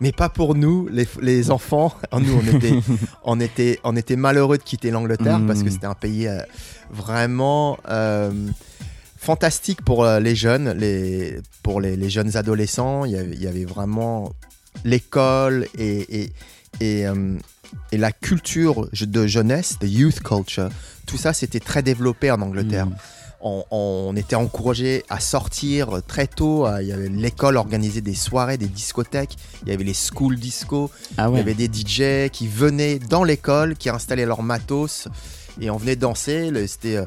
mais 0.00 0.12
pas 0.12 0.28
pour 0.28 0.54
nous, 0.54 0.88
les, 0.90 1.06
les 1.20 1.50
enfants. 1.50 1.94
Nous, 2.18 2.32
on 2.34 2.56
était, 2.56 2.74
on, 3.24 3.40
était, 3.40 3.80
on 3.84 3.96
était 3.96 4.16
malheureux 4.16 4.58
de 4.58 4.62
quitter 4.62 4.90
l'Angleterre 4.90 5.40
parce 5.46 5.62
que 5.62 5.70
c'était 5.70 5.86
un 5.86 5.94
pays 5.94 6.26
euh, 6.26 6.40
vraiment 6.90 7.78
euh, 7.88 8.30
fantastique 9.16 9.82
pour 9.82 10.04
euh, 10.04 10.18
les 10.20 10.34
jeunes, 10.34 10.72
les, 10.72 11.38
pour 11.62 11.80
les, 11.80 11.96
les 11.96 12.10
jeunes 12.10 12.36
adolescents. 12.36 13.04
Il 13.04 13.12
y 13.12 13.16
avait, 13.16 13.34
il 13.34 13.42
y 13.42 13.46
avait 13.46 13.64
vraiment 13.64 14.32
l'école 14.84 15.66
et, 15.78 16.22
et, 16.22 16.32
et, 16.80 17.04
et 17.92 17.98
la 17.98 18.12
culture 18.12 18.88
de 18.92 19.26
jeunesse, 19.26 19.78
the 19.78 19.84
youth 19.84 20.20
culture. 20.20 20.68
Tout 21.06 21.16
ça, 21.16 21.32
c'était 21.32 21.60
très 21.60 21.82
développé 21.82 22.30
en 22.30 22.40
Angleterre 22.40 22.86
Mhm. 22.86 22.94
On, 23.42 23.64
on 23.70 24.16
était 24.16 24.36
encouragé 24.36 25.04
à 25.08 25.20
sortir 25.20 26.00
très 26.06 26.26
tôt. 26.26 26.66
Il 26.80 26.86
y 26.86 26.92
avait 26.92 27.08
l'école 27.08 27.56
organisait 27.56 28.00
des 28.00 28.14
soirées, 28.14 28.56
des 28.56 28.68
discothèques. 28.68 29.36
Il 29.62 29.70
y 29.70 29.72
avait 29.72 29.84
les 29.84 29.94
school 29.94 30.36
disco. 30.36 30.90
Ah 31.16 31.28
Il 31.30 31.36
y 31.36 31.40
avait 31.40 31.54
des 31.54 31.66
DJ 31.66 32.30
qui 32.30 32.48
venaient 32.48 32.98
dans 32.98 33.24
l'école, 33.24 33.76
qui 33.76 33.90
installaient 33.90 34.26
leur 34.26 34.42
matos 34.42 35.08
et 35.60 35.70
on 35.70 35.76
venait 35.76 35.96
danser. 35.96 36.50
C'était 36.66 36.96
euh, 36.96 37.04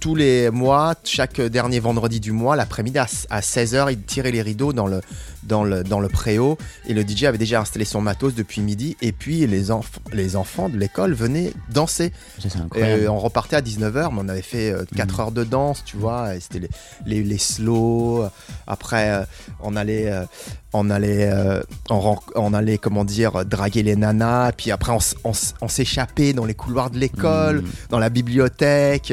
tous 0.00 0.14
les 0.14 0.50
mois, 0.50 0.94
chaque 1.04 1.40
dernier 1.40 1.80
vendredi 1.80 2.20
du 2.20 2.32
mois, 2.32 2.56
l'après-midi 2.56 2.98
à, 2.98 3.06
16h, 3.06 3.92
ils 3.92 4.02
tiraient 4.02 4.32
les 4.32 4.42
rideaux 4.42 4.72
dans 4.72 4.86
le, 4.86 5.00
dans 5.42 5.64
le, 5.64 5.82
dans 5.84 6.00
le 6.00 6.08
préau 6.08 6.56
et 6.86 6.94
le 6.94 7.02
DJ 7.02 7.24
avait 7.24 7.38
déjà 7.38 7.60
installé 7.60 7.84
son 7.84 8.00
matos 8.00 8.34
depuis 8.34 8.60
midi. 8.60 8.96
Et 9.02 9.12
puis 9.12 9.46
les, 9.46 9.70
enf- 9.70 9.84
les 10.12 10.36
enfants 10.36 10.68
de 10.68 10.76
l'école 10.78 11.14
venaient 11.14 11.52
danser. 11.72 12.12
Incroyable. 12.54 13.08
on 13.08 13.18
repartait 13.18 13.56
à 13.56 13.60
19h, 13.60 14.10
mais 14.12 14.20
on 14.20 14.28
avait 14.28 14.42
fait 14.42 14.74
4 14.96 15.12
Mhm. 15.14 15.20
heures 15.20 15.32
de 15.32 15.44
danse, 15.44 15.82
tu 15.84 15.96
vois. 15.96 16.34
et 16.34 16.40
C'était 16.40 16.60
les, 16.60 16.68
les, 17.06 17.22
les 17.22 17.38
slows. 17.38 18.26
Après, 18.66 19.10
euh, 19.10 19.24
on 19.62 19.76
allait, 19.76 20.10
euh, 20.10 20.24
on 20.72 20.90
allait, 20.90 21.30
euh, 21.30 21.60
on, 21.90 22.54
allait, 22.54 22.78
comment 22.78 23.04
dire, 23.04 23.44
draguer 23.44 23.82
les 23.82 23.96
nanas. 23.96 24.52
Puis 24.52 24.70
après, 24.70 24.92
on, 25.24 25.68
s'échappait 25.68 26.32
dans 26.32 26.44
les 26.44 26.54
couloirs 26.54 26.90
de 26.90 26.98
l'école, 26.98 27.62
Mhm. 27.62 27.70
dans 27.90 27.98
la 27.98 28.08
bibliothèque. 28.10 29.12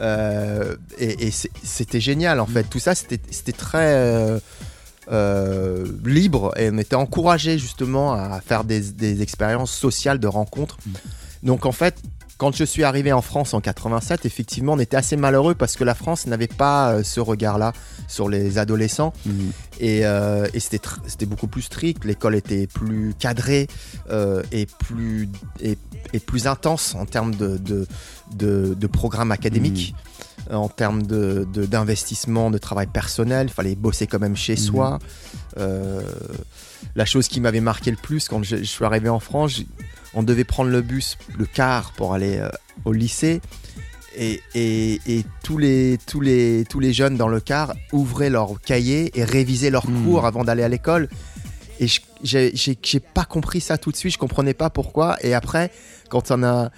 euh, 0.00 0.76
et 0.98 1.30
c'était 1.64 2.00
génial, 2.00 2.40
en 2.40 2.46
fait. 2.46 2.64
Tout 2.64 2.78
ça, 2.78 2.94
c'était 2.94 3.20
c'était 3.30 3.52
très. 3.52 3.94
euh, 3.94 4.38
euh, 5.10 5.86
libre 6.04 6.52
et 6.58 6.70
on 6.72 6.78
était 6.78 6.96
encouragé 6.96 7.58
justement 7.58 8.12
à 8.12 8.40
faire 8.40 8.64
des, 8.64 8.80
des 8.80 9.22
expériences 9.22 9.72
sociales 9.72 10.18
de 10.18 10.26
rencontres. 10.26 10.78
Donc 11.42 11.66
en 11.66 11.72
fait, 11.72 11.96
quand 12.36 12.54
je 12.54 12.62
suis 12.62 12.84
arrivé 12.84 13.12
en 13.12 13.20
France 13.20 13.52
en 13.52 13.60
87, 13.60 14.24
effectivement, 14.24 14.74
on 14.74 14.78
était 14.78 14.96
assez 14.96 15.16
malheureux 15.16 15.54
parce 15.56 15.74
que 15.76 15.82
la 15.82 15.94
France 15.96 16.26
n'avait 16.28 16.46
pas 16.46 16.92
euh, 16.92 17.02
ce 17.02 17.18
regard-là 17.20 17.72
sur 18.06 18.28
les 18.28 18.58
adolescents 18.58 19.12
Mhm. 19.26 19.50
et, 19.80 20.06
euh, 20.06 20.46
et 20.54 20.60
c'était 20.60 21.26
beaucoup 21.26 21.48
plus 21.48 21.62
strict. 21.62 22.04
L'école 22.04 22.36
était 22.36 22.68
plus 22.68 23.12
cadrée 23.18 23.66
euh, 24.10 24.42
et, 24.52 24.66
plus, 24.66 25.28
et, 25.60 25.76
et 26.12 26.20
plus 26.20 26.46
intense 26.46 26.94
en 26.94 27.06
termes 27.06 27.34
de, 27.34 27.56
de, 27.56 27.86
de, 28.36 28.74
de 28.78 28.86
programmes 28.86 29.32
académiques, 29.32 29.94
euh, 29.96 30.17
en 30.50 30.68
termes 30.68 31.02
de- 31.02 31.46
de- 31.52 31.66
d'investissement, 31.66 32.50
de, 32.50 32.58
travail 32.58 32.86
personnel. 32.86 33.48
Il 33.48 33.52
fallait 33.52 33.74
bosser 33.74 34.06
quand 34.06 34.18
même 34.20 34.36
chez 34.36 34.52
Mhm. 34.54 34.58
soi. 34.58 34.98
Euh, 35.58 36.02
la 36.94 37.04
chose 37.04 37.28
qui 37.28 37.40
m'avait 37.40 37.60
marqué 37.60 37.90
le 37.90 37.96
plus 37.96 38.28
quand 38.28 38.42
je, 38.42 38.56
je 38.56 38.62
suis 38.64 38.84
arrivé 38.84 39.08
en 39.08 39.20
France, 39.20 39.62
on 40.14 40.22
devait 40.22 40.44
prendre 40.44 40.70
le 40.70 40.80
bus, 40.82 41.18
le 41.36 41.46
car 41.46 41.92
pour 41.92 42.14
aller 42.14 42.38
euh, 42.38 42.48
au 42.84 42.92
lycée. 42.92 43.40
Et, 44.16 44.40
et- 44.54 45.00
et 45.06 45.24
tous, 45.44 45.58
les, 45.58 45.98
tous, 46.06 46.20
les, 46.20 46.64
tous 46.68 46.80
les 46.80 46.92
jeunes 46.92 47.16
dans 47.16 47.28
le 47.28 47.40
car 47.40 47.74
ouvraient 47.92 48.30
leur 48.30 48.60
cahier 48.60 49.10
et 49.18 49.22
révisaient 49.24 49.70
leurs 49.70 49.88
Mhm. 49.88 50.04
cours 50.04 50.26
avant 50.26 50.44
d'aller 50.44 50.62
à 50.64 50.68
l'école. 50.68 51.08
Et 51.80 51.86
j'ai 52.24 53.00
pas 53.14 53.24
compris 53.24 53.60
ça 53.60 53.78
tout 53.78 53.92
de 53.92 53.96
suite, 53.96 54.12
je 54.14 54.18
comprenais 54.18 54.54
pas 54.54 54.70
pourquoi. 54.70 55.16
Et 55.22 55.34
après, 55.34 55.70
quand 56.08 56.32
on 56.32 56.42
a 56.42 56.70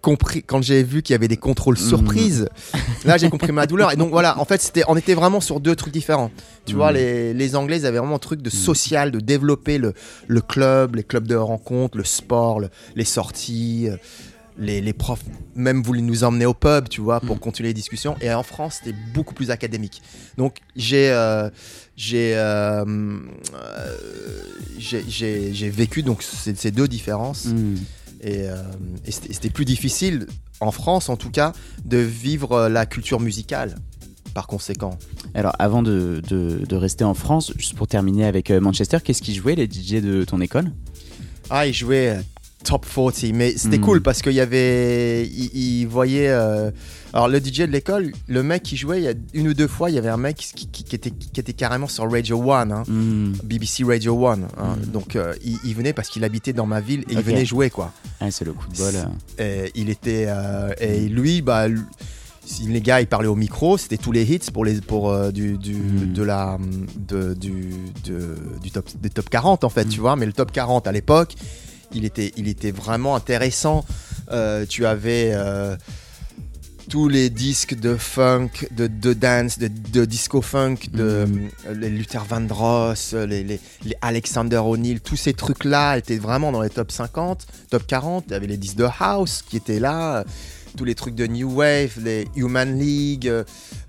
compris, 0.00 0.42
quand 0.42 0.62
j'ai 0.62 0.82
vu 0.82 1.02
qu'il 1.02 1.14
y 1.14 1.16
avait 1.16 1.28
des 1.28 1.36
contrôles 1.36 1.76
Mhm. 1.78 1.88
surprises, 1.88 2.48
là 3.04 3.16
j'ai 3.18 3.28
compris 3.30 3.52
ma 3.52 3.66
douleur. 3.66 3.92
Et 3.92 3.96
donc 3.96 4.10
voilà, 4.10 4.38
en 4.38 4.44
fait, 4.44 4.60
c'était, 4.60 4.82
on 4.88 4.96
était 4.96 5.14
vraiment 5.14 5.40
sur 5.40 5.60
deux 5.60 5.76
trucs 5.76 5.92
différents. 5.92 6.30
Tu 6.66 6.74
vois, 6.74 6.92
les, 6.92 7.34
les 7.34 7.56
Anglais 7.56 7.78
ils 7.78 7.86
avaient 7.86 7.98
vraiment 7.98 8.16
un 8.16 8.18
truc 8.18 8.42
de 8.42 8.50
social, 8.50 9.10
de 9.10 9.20
développer 9.20 9.78
le, 9.78 9.94
le 10.28 10.40
club, 10.40 10.96
les 10.96 11.04
clubs 11.04 11.26
de 11.26 11.34
rencontre, 11.36 11.96
le 11.98 12.04
sport, 12.04 12.60
le- 12.60 12.70
les 12.96 13.04
sorties. 13.04 13.88
euh, 13.88 13.96
Les, 14.58 14.82
les 14.82 14.92
profs 14.92 15.24
même 15.54 15.82
voulaient 15.82 16.02
nous 16.02 16.22
emmener 16.22 16.44
au 16.44 16.52
pub, 16.52 16.88
tu 16.90 17.00
vois, 17.00 17.20
pour 17.20 17.40
continuer 17.40 17.70
les 17.70 17.74
discussions. 17.82 18.16
Et 18.20 18.30
en 18.30 18.42
France, 18.42 18.74
c'était 18.78 18.94
beaucoup 19.14 19.32
plus 19.32 19.50
académique. 19.50 20.02
Donc 20.36 20.58
j'ai 20.76 21.08
euh, 21.12 21.48
j'ai 21.96 22.34
euh, 22.36 22.84
euh, 23.54 23.96
j'ai- 24.78 25.70
vécu 25.70 26.02
donc 26.02 26.22
ces, 26.22 26.54
ces 26.54 26.70
deux 26.70 26.88
différences. 26.88 27.46
Et, 28.22 28.48
euh, 28.48 28.56
et 29.06 29.10
c'était 29.12 29.50
plus 29.50 29.64
difficile 29.64 30.26
en 30.60 30.70
France 30.72 31.08
en 31.08 31.16
tout 31.16 31.30
cas 31.30 31.52
de 31.84 31.96
vivre 31.98 32.52
euh, 32.52 32.68
la 32.68 32.86
culture 32.86 33.20
musicale 33.20 33.76
par 34.34 34.46
conséquent. 34.46 34.96
Alors, 35.34 35.54
avant 35.58 35.82
de, 35.82 36.22
de- 36.28 36.64
de 36.64 36.76
rester 36.76 37.02
en 37.02 37.14
France, 37.14 37.52
juste 37.56 37.74
pour 37.74 37.88
terminer 37.88 38.24
avec 38.26 38.50
euh, 38.50 38.60
Manchester, 38.60 38.98
qu'est-ce 39.02 39.22
qu'ils 39.22 39.34
jouaient 39.34 39.56
les 39.56 39.66
DJ 39.66 40.00
de 40.02 40.22
ton 40.24 40.40
école? 40.40 40.70
Ah, 41.50 41.66
il 41.66 41.74
jouait 41.74 42.10
euh, 42.10 42.20
top 42.64 42.84
40, 42.86 43.22
mais 43.34 43.52
c'était 43.56 43.78
Mhm. 43.78 43.84
cool 43.84 44.02
parce 44.02 44.22
qu'il 44.22 44.32
y 44.32 44.40
avait. 44.40 45.26
Il, 45.26 45.50
il 45.54 45.86
voyait. 45.86 46.28
euh, 46.28 46.70
alors, 47.12 47.28
le 47.28 47.38
DJ 47.40 47.60
de 47.60 47.64
l'école, 47.72 48.12
le 48.28 48.42
mec 48.42 48.62
qui 48.62 48.76
jouait, 48.76 48.98
il 49.00 49.04
y 49.04 49.08
a 49.08 49.14
une 49.34 49.48
ou 49.48 49.54
deux 49.54 49.66
fois, 49.66 49.90
il 49.90 49.94
y 49.94 49.98
avait 49.98 50.08
un 50.10 50.16
mec 50.16 50.36
qui, 50.36 50.68
qui- 50.68 50.84
qui 50.84 50.94
était, 50.94 51.10
qui 51.10 51.40
était 51.40 51.52
carrément 51.52 51.88
sur 51.88 52.10
Radio 52.10 52.40
One, 52.52 52.70
hein, 52.72 52.82
Mhm. 52.86 53.34
BBC 53.42 53.82
Radio 53.84 54.14
One. 54.26 54.46
hein. 54.58 54.76
Mhm. 54.84 54.92
Donc, 54.92 55.16
euh, 55.16 55.34
il, 55.44 55.58
il 55.64 55.74
venait 55.74 55.92
parce 55.92 56.08
qu'il 56.08 56.22
habitait 56.24 56.52
dans 56.52 56.66
ma 56.66 56.80
ville 56.80 57.00
et 57.08 57.14
il 57.14 57.20
venait 57.22 57.44
jouer, 57.44 57.70
quoi. 57.70 57.92
Ah, 58.20 58.30
c'est 58.30 58.44
le 58.44 58.52
coup 58.52 58.66
de 58.68 58.76
bol. 58.76 58.94
Et 59.38 59.70
il 59.74 59.90
était. 59.90 60.26
euh, 60.28 60.70
et 60.80 61.08
lui, 61.08 61.42
bah. 61.42 61.66
les 62.66 62.80
gars, 62.80 63.00
ils 63.00 63.06
parlaient 63.06 63.28
au 63.28 63.36
micro, 63.36 63.78
c'était 63.78 63.96
tous 63.96 64.10
les 64.12 64.24
hits 64.24 64.50
pour 64.52 64.64
les 64.64 64.80
pour 64.80 65.14
du, 65.32 65.56
du 65.56 65.74
de 65.74 66.22
la 66.22 66.58
de, 66.96 67.32
du 67.34 67.70
de- 68.04 68.36
du 68.60 68.70
top 68.72 68.86
des 69.00 69.08
top 69.10 69.28
40 69.30 69.62
en 69.64 69.68
fait, 69.68 69.84
tu 69.86 70.00
vois. 70.00 70.16
Mais 70.16 70.26
le 70.26 70.32
top 70.32 70.50
40 70.50 70.86
à 70.88 70.92
l'époque, 70.92 71.34
il 71.92 72.04
était 72.04 72.32
il 72.36 72.48
était 72.48 72.70
vraiment 72.72 73.16
intéressant. 73.16 73.84
Euh, 74.30 74.64
tu 74.68 74.86
avais 74.86 75.32
euh, 75.34 75.76
tous 76.88 77.08
les 77.08 77.30
disques 77.30 77.78
de 77.78 77.94
funk, 77.96 78.50
de, 78.72 78.86
de 78.88 79.12
dance, 79.12 79.58
de, 79.58 79.68
de 79.68 80.04
disco 80.04 80.40
funk, 80.42 80.76
de 80.92 81.26
Mhm. 81.28 81.50
les 81.80 81.88
Luther 81.88 82.24
Vandross, 82.24 83.12
les, 83.14 83.44
les, 83.44 83.60
les 83.84 83.94
Alexander 84.02 84.56
O'Neill, 84.58 85.00
tous 85.00 85.16
ces 85.16 85.32
trucs-là 85.34 85.98
étaient 85.98 86.18
vraiment 86.18 86.50
dans 86.52 86.62
les 86.62 86.70
top 86.70 86.90
50, 86.90 87.46
top 87.70 87.86
40. 87.86 88.24
Il 88.28 88.32
y 88.32 88.34
avait 88.34 88.46
les 88.48 88.56
disques 88.56 88.76
de 88.76 88.88
house 88.98 89.42
qui 89.48 89.56
étaient 89.56 89.78
là, 89.78 90.24
tous 90.76 90.84
les 90.84 90.94
trucs 90.96 91.14
de 91.14 91.26
New 91.26 91.50
Wave, 91.52 91.92
les 92.02 92.26
Human 92.34 92.76
League, 92.78 93.28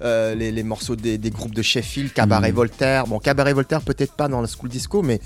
euh, 0.02 0.36
les, 0.36 0.52
les 0.52 0.64
morceaux 0.64 0.96
des, 0.96 1.18
des 1.18 1.30
groupes 1.32 1.56
de 1.56 1.62
Sheffield, 1.64 2.14
Cabaret 2.14 2.50
Mhm. 2.50 2.56
Voltaire. 2.56 3.08
Bon, 3.08 3.18
Cabaret 3.20 3.54
Voltaire 3.54 3.82
peut-être 3.82 4.14
pas 4.14 4.28
dans 4.28 4.42
le 4.42 4.48
school 4.48 4.70
disco, 4.70 5.02
mais 5.02 5.20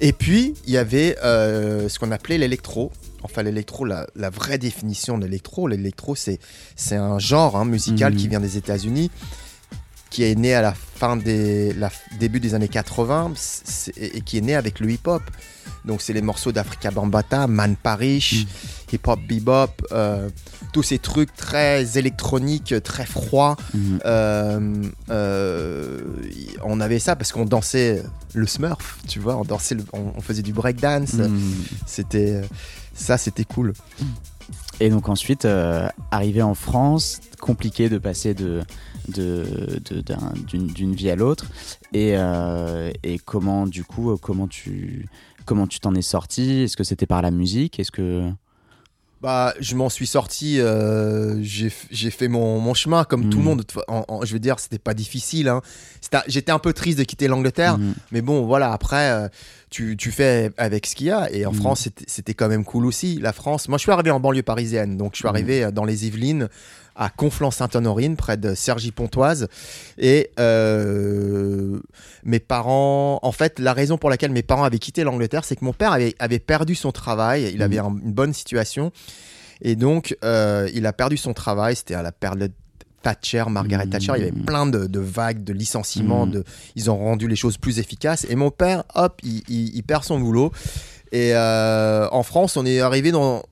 et 0.00 0.12
puis, 0.12 0.54
il 0.66 0.72
y 0.72 0.76
avait 0.78 1.16
euh, 1.24 1.88
ce 1.88 1.98
qu'on 1.98 2.10
appelait 2.12 2.38
l'électro. 2.38 2.90
Enfin, 3.22 3.42
l'électro, 3.42 3.84
la, 3.84 4.06
la 4.16 4.28
vraie 4.30 4.58
définition 4.58 5.16
de 5.18 5.24
l'électro, 5.24 5.66
l'électro, 5.68 6.14
c'est, 6.14 6.38
c'est 6.76 6.96
un 6.96 7.18
genre 7.18 7.56
hein, 7.56 7.64
musical 7.64 8.12
Mhm. 8.12 8.18
qui 8.18 8.28
vient 8.28 8.40
des 8.40 8.56
États-Unis, 8.58 9.10
qui 10.10 10.24
est 10.24 10.34
né 10.34 10.54
à 10.54 10.60
la 10.62 10.74
fin 10.74 11.16
des 11.16 11.72
la, 11.72 11.90
début 12.20 12.38
des 12.40 12.54
années 12.54 12.68
80 12.68 13.32
c'est- 13.36 13.96
et 13.96 14.20
qui 14.20 14.38
est 14.38 14.42
né 14.42 14.54
avec 14.54 14.78
le 14.80 14.90
hip-hop. 14.90 15.22
Donc, 15.84 16.00
c'est 16.00 16.12
les 16.14 16.22
morceaux 16.22 16.50
d'Africa 16.52 16.90
Bambata, 16.90 17.46
Man 17.46 17.76
Parish, 17.76 18.46
hip-hop 18.92 19.20
bebop, 19.28 19.70
euh, 19.92 20.30
tous 20.72 20.82
ces 20.82 20.98
trucs 20.98 21.34
très 21.34 21.98
électroniques, 21.98 22.74
très 22.82 23.04
froids. 23.06 23.56
Mhm. 23.74 24.00
Euh, 24.06 24.82
euh, 25.10 26.00
on 26.64 26.80
avait 26.80 26.98
ça 26.98 27.16
parce 27.16 27.32
qu'on 27.32 27.44
dansait 27.44 28.02
le 28.34 28.46
Smurf, 28.46 28.98
tu 29.08 29.18
vois, 29.18 29.36
on 29.36 29.44
dansait, 29.44 29.74
le- 29.74 29.84
on, 29.92 30.12
on 30.16 30.20
faisait 30.20 30.42
du 30.42 30.52
breakdance. 30.52 31.14
Mhm. 31.14 31.54
C'était 31.86 32.40
ça, 32.94 33.18
c'était 33.18 33.44
cool. 33.44 33.72
Et 34.80 34.90
donc 34.90 35.08
ensuite, 35.08 35.46
arrivé 36.10 36.42
en 36.42 36.54
France, 36.54 37.20
compliqué 37.40 37.88
de 37.88 37.98
passer 37.98 38.34
de 38.34 38.62
de- 39.08 39.82
de- 39.90 40.00
d'un- 40.00 40.32
d'une 40.50 40.94
vie 40.94 41.10
à 41.10 41.14
l'autre. 41.16 41.44
Et, 41.92 42.14
euh, 42.16 42.90
et 43.02 43.18
comment 43.18 43.66
du 43.66 43.84
coup, 43.84 44.16
comment 44.16 44.48
tu 44.48 45.06
comment 45.44 45.66
tu 45.66 45.80
t'en 45.80 45.94
es 45.94 46.02
sorti? 46.02 46.62
Est-ce 46.62 46.76
que 46.76 46.84
c'était 46.84 47.06
par 47.06 47.22
la 47.22 47.30
musique? 47.30 47.78
Est-ce 47.80 47.90
que 47.92 48.30
Bah, 49.22 49.54
je 49.58 49.74
m'en 49.74 49.88
suis 49.88 50.06
sorti, 50.06 50.60
euh, 50.60 51.42
j'ai 51.42 52.10
fait 52.10 52.28
mon, 52.28 52.60
mon 52.60 52.74
chemin 52.74 53.04
comme 53.04 53.30
tout 53.30 53.38
le 53.38 53.42
Mhm. 53.44 53.48
monde. 53.48 53.64
En- 53.88 54.04
en- 54.06 54.24
je 54.26 54.34
veux 54.34 54.38
dire, 54.38 54.58
c'était 54.58 54.78
pas 54.78 54.92
difficile. 54.92 55.48
hein. 55.48 55.62
J'étais 56.26 56.52
un 56.52 56.58
peu 56.58 56.74
triste 56.74 56.98
de 56.98 57.04
quitter 57.04 57.26
l'Angleterre, 57.26 57.78
Mhm. 57.78 57.94
mais 58.12 58.20
bon, 58.20 58.44
voilà, 58.44 58.70
après, 58.72 59.10
euh, 59.12 59.28
tu, 59.70 59.96
tu 59.96 60.10
fais 60.12 60.50
avec 60.58 60.84
ce 60.86 60.94
qu'il 60.94 61.06
y 61.06 61.10
a. 61.10 61.32
Et 61.32 61.46
en 61.46 61.52
Mhm. 61.52 61.56
France, 61.56 61.88
c'était- 62.06 62.34
quand 62.34 62.48
même 62.48 62.64
cool 62.66 62.84
aussi. 62.84 63.18
La 63.18 63.32
France, 63.32 63.66
moi, 63.68 63.78
je 63.78 63.82
suis 63.84 63.92
arrivé 63.92 64.10
en 64.10 64.20
banlieue 64.20 64.42
parisienne, 64.42 64.98
donc 64.98 65.12
je 65.14 65.20
suis 65.20 65.28
arrivé 65.28 65.64
euh, 65.64 65.70
dans 65.70 65.86
les 65.86 66.06
Yvelines, 66.06 66.48
à 66.96 67.08
Conflans-Sainte-Honorine, 67.10 68.16
près 68.16 68.36
de 68.36 68.54
Cergy-Pontoise. 68.54 69.48
Et 69.98 70.30
euh, 70.38 71.78
mes 72.24 72.38
parents, 72.40 73.18
en 73.22 73.32
fait, 73.32 73.58
la 73.58 73.72
raison 73.72 73.98
pour 73.98 74.10
laquelle 74.10 74.30
mes 74.32 74.42
parents 74.42 74.64
avaient 74.64 74.78
quitté 74.78 75.04
l'Angleterre, 75.04 75.44
c'est 75.44 75.56
que 75.56 75.64
mon 75.64 75.72
père 75.72 75.92
avait, 75.92 76.14
avait 76.18 76.38
perdu 76.38 76.74
son 76.74 76.92
travail. 76.92 77.50
Il 77.54 77.62
avait 77.62 77.78
un- 77.78 77.96
une 78.04 78.12
bonne 78.12 78.32
situation. 78.32 78.92
Et 79.62 79.76
donc, 79.76 80.16
euh, 80.24 80.68
il 80.74 80.86
a 80.86 80.92
perdu 80.92 81.16
son 81.16 81.32
travail. 81.32 81.76
C'était 81.76 81.94
à 81.94 82.02
la 82.02 82.12
période 82.12 82.52
Thatcher, 83.02 83.44
Margaret. 83.50 83.86
Thatcher. 83.86 84.12
Il 84.16 84.20
y 84.20 84.28
avait 84.28 84.32
plein 84.44 84.66
de, 84.66 84.86
de 84.86 85.00
vagues, 85.00 85.44
de 85.44 85.52
licenciements. 85.52 86.26
De, 86.26 86.44
ils 86.76 86.90
ont 86.90 86.96
rendu 86.96 87.28
les 87.28 87.36
choses 87.36 87.58
plus 87.58 87.78
efficaces. 87.78 88.26
Et 88.28 88.36
mon 88.36 88.50
père, 88.50 88.84
hop, 88.94 89.20
il, 89.22 89.42
il- 89.48 89.74
il 89.76 89.82
perd 89.82 90.04
son 90.04 90.18
boulot. 90.18 90.52
Et 91.12 91.30
euh, 91.34 92.08
en 92.10 92.22
France, 92.22 92.56
on 92.56 92.64
est 92.66 92.80
arrivé 92.80 93.12
dans. 93.12 93.42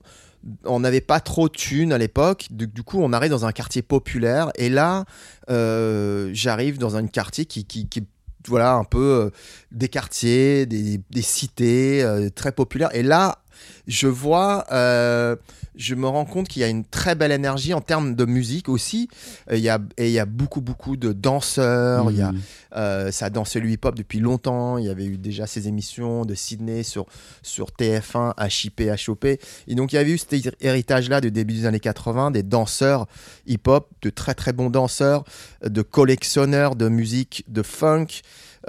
On 0.65 0.79
n'avait 0.81 1.01
pas 1.01 1.19
trop 1.19 1.47
de 1.47 1.53
thunes 1.53 1.93
à 1.93 1.97
l'époque. 1.97 2.47
Du, 2.51 2.83
coup, 2.83 2.99
on 3.01 3.13
arrive 3.13 3.31
dans 3.31 3.45
un 3.45 3.51
quartier 3.51 3.81
populaire. 3.81 4.51
Et 4.55 4.69
là, 4.69 5.05
euh, 5.49 6.29
j'arrive 6.33 6.77
dans 6.77 6.95
un 6.95 7.07
quartier 7.07 7.45
qui, 7.45 7.65
qui, 7.65 7.87
qui- 7.87 8.07
voilà, 8.47 8.73
un 8.73 8.83
peu 8.83 8.99
euh, 8.99 9.29
des 9.71 9.87
quartiers, 9.87 10.65
des, 10.65 10.99
des 11.09 11.21
cités 11.21 12.03
euh, 12.03 12.29
très 12.29 12.51
populaires. 12.51 12.93
Et 12.93 13.03
là, 13.03 13.42
je 13.87 14.07
vois, 14.07 14.65
euh, 14.71 15.35
je 15.75 15.95
me 15.95 16.07
rends 16.07 16.25
compte 16.25 16.47
qu'il 16.47 16.61
y 16.61 16.65
a 16.65 16.67
une 16.69 16.85
très 16.85 17.15
belle 17.15 17.31
énergie 17.31 17.73
en 17.73 17.81
termes 17.81 18.15
de 18.15 18.25
musique 18.25 18.69
aussi. 18.69 19.07
Euh, 19.51 19.57
Il 19.57 19.63
y 19.63 19.69
a, 19.69 19.79
et 19.97 20.07
il 20.07 20.13
y 20.13 20.19
a 20.19 20.25
beaucoup, 20.25 20.61
beaucoup 20.61 20.97
de 20.97 21.13
danseurs. 21.13 22.11
Il 22.11 22.17
y 22.17 22.21
a, 22.21 22.31
Mhm. 22.31 22.39
euh, 22.75 23.11
ça 23.11 23.29
dansait 23.29 23.59
le 23.59 23.69
hip-hop 23.69 23.95
depuis 23.95 24.19
longtemps. 24.19 24.77
Il 24.77 24.85
y 24.85 24.89
avait 24.89 25.05
eu 25.05 25.17
déjà 25.17 25.47
ces 25.47 25.67
émissions 25.67 26.25
de 26.25 26.35
Sydney 26.35 26.83
sur, 26.83 27.05
sur 27.41 27.71
TF1, 27.71 28.33
HIP, 28.39 28.81
HOP. 29.07 29.25
Et 29.67 29.75
donc, 29.75 29.93
il 29.93 29.95
y 29.95 29.99
avait 29.99 30.11
eu 30.11 30.17
cet 30.17 30.33
héri- 30.33 30.55
héritage-là 30.61 31.21
du 31.21 31.31
début 31.31 31.53
des 31.53 31.65
années 31.65 31.79
80, 31.79 32.31
des 32.31 32.43
danseurs 32.43 33.07
hip-hop, 33.47 33.89
de 34.01 34.09
très 34.09 34.33
très 34.35 34.53
bons 34.53 34.69
danseurs, 34.69 35.23
de 35.65 35.81
collectionneurs 35.81 36.75
de 36.75 36.87
musique, 36.89 37.43
de 37.47 37.61
funk. 37.63 38.07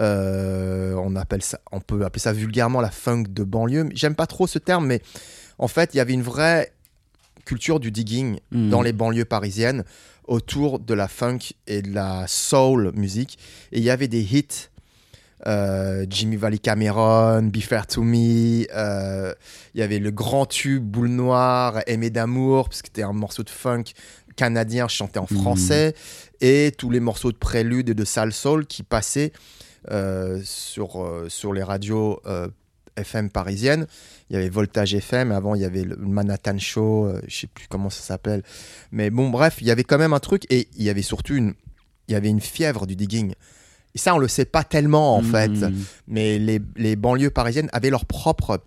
Euh, 0.00 0.94
on, 0.94 1.14
appelle 1.16 1.42
ça, 1.42 1.60
on 1.72 1.80
peut 1.80 2.04
appeler 2.04 2.20
ça 2.20 2.32
vulgairement 2.32 2.80
la 2.80 2.90
funk 2.90 3.24
de 3.30 3.44
banlieue. 3.44 3.88
J'aime 3.94 4.14
pas 4.14 4.26
trop 4.26 4.46
ce 4.46 4.58
terme, 4.58 4.86
mais 4.86 5.00
en 5.58 5.68
fait, 5.68 5.94
il 5.94 5.98
y 5.98 6.00
avait 6.00 6.12
une 6.14 6.22
vraie 6.22 6.72
culture 7.44 7.78
du 7.80 7.90
digging 7.90 8.38
Mhm. 8.50 8.70
dans 8.70 8.82
les 8.82 8.92
banlieues 8.92 9.24
parisiennes 9.24 9.84
autour 10.26 10.78
de 10.80 10.94
la 10.94 11.06
funk 11.08 11.38
et 11.66 11.82
de 11.82 11.92
la 11.94 12.24
soul 12.26 12.92
musique. 12.94 13.38
Et 13.72 13.78
il 13.78 13.84
y 13.84 13.90
avait 13.90 14.08
des 14.08 14.22
hits. 14.22 14.68
euh, 15.46 16.06
Jimmy 16.08 16.36
Valley 16.36 16.56
Cameron, 16.56 17.42
Be 17.42 17.58
Fair 17.58 17.86
to 17.86 18.02
Me, 18.02 18.64
euh, 18.74 19.34
il 19.74 19.80
y 19.80 19.82
avait 19.82 19.98
le 19.98 20.10
grand 20.10 20.46
tube 20.46 20.82
Boule 20.82 21.08
Noire, 21.08 21.80
Aimé 21.86 22.08
d'amour, 22.08 22.70
parce 22.70 22.80
que 22.80 22.88
c'était 22.88 23.02
un 23.02 23.12
morceau 23.12 23.42
de 23.42 23.50
funk 23.50 23.84
canadien 24.36 24.88
chanté 24.88 25.18
en 25.18 25.26
Mhm. 25.30 25.38
français, 25.42 25.94
et 26.40 26.72
tous 26.78 26.88
les 26.88 27.00
morceaux 27.00 27.30
de 27.30 27.36
prélude 27.36 27.90
et 27.90 27.94
de 27.94 28.04
sal 28.06 28.32
soul 28.32 28.64
qui 28.64 28.82
passaient 28.82 29.32
sur, 30.44 31.02
euh, 31.02 31.28
sur 31.28 31.52
les 31.52 31.62
radios 31.62 32.20
euh, 32.26 32.48
FM 32.96 33.30
parisiennes. 33.30 33.86
Il 34.30 34.34
y 34.34 34.36
avait 34.36 34.48
Voltage 34.48 34.94
FM, 34.94 35.32
avant 35.32 35.54
il 35.54 35.62
y 35.62 35.64
avait 35.64 35.84
le 35.84 35.96
Manhattan 35.96 36.58
Show, 36.58 37.06
euh, 37.06 37.20
je 37.26 37.40
sais 37.40 37.46
plus 37.46 37.66
comment 37.68 37.90
ça 37.90 38.02
s'appelle. 38.02 38.42
Mais 38.92 39.10
bon, 39.10 39.30
bref, 39.30 39.58
il 39.60 39.66
y 39.66 39.70
avait 39.70 39.84
quand 39.84 39.98
même 39.98 40.12
un 40.12 40.20
truc 40.20 40.44
et 40.50 40.68
il 40.76 40.82
y 40.82 40.90
avait 40.90 41.02
surtout 41.02 41.34
une, 41.34 41.54
il 42.08 42.12
y 42.12 42.14
avait 42.14 42.28
une 42.28 42.40
fièvre 42.40 42.86
du 42.86 42.96
digging. 42.96 43.34
Et 43.94 43.98
ça, 43.98 44.14
on 44.14 44.18
le 44.18 44.28
sait 44.28 44.44
pas 44.44 44.64
tellement 44.64 45.16
en 45.16 45.22
fait. 45.22 45.48
Mhm. 45.48 45.84
Mais 46.08 46.38
les, 46.38 46.60
les 46.76 46.96
banlieues 46.96 47.30
parisiennes 47.30 47.68
avaient 47.72 47.90
leur 47.90 48.06
propre 48.06 48.60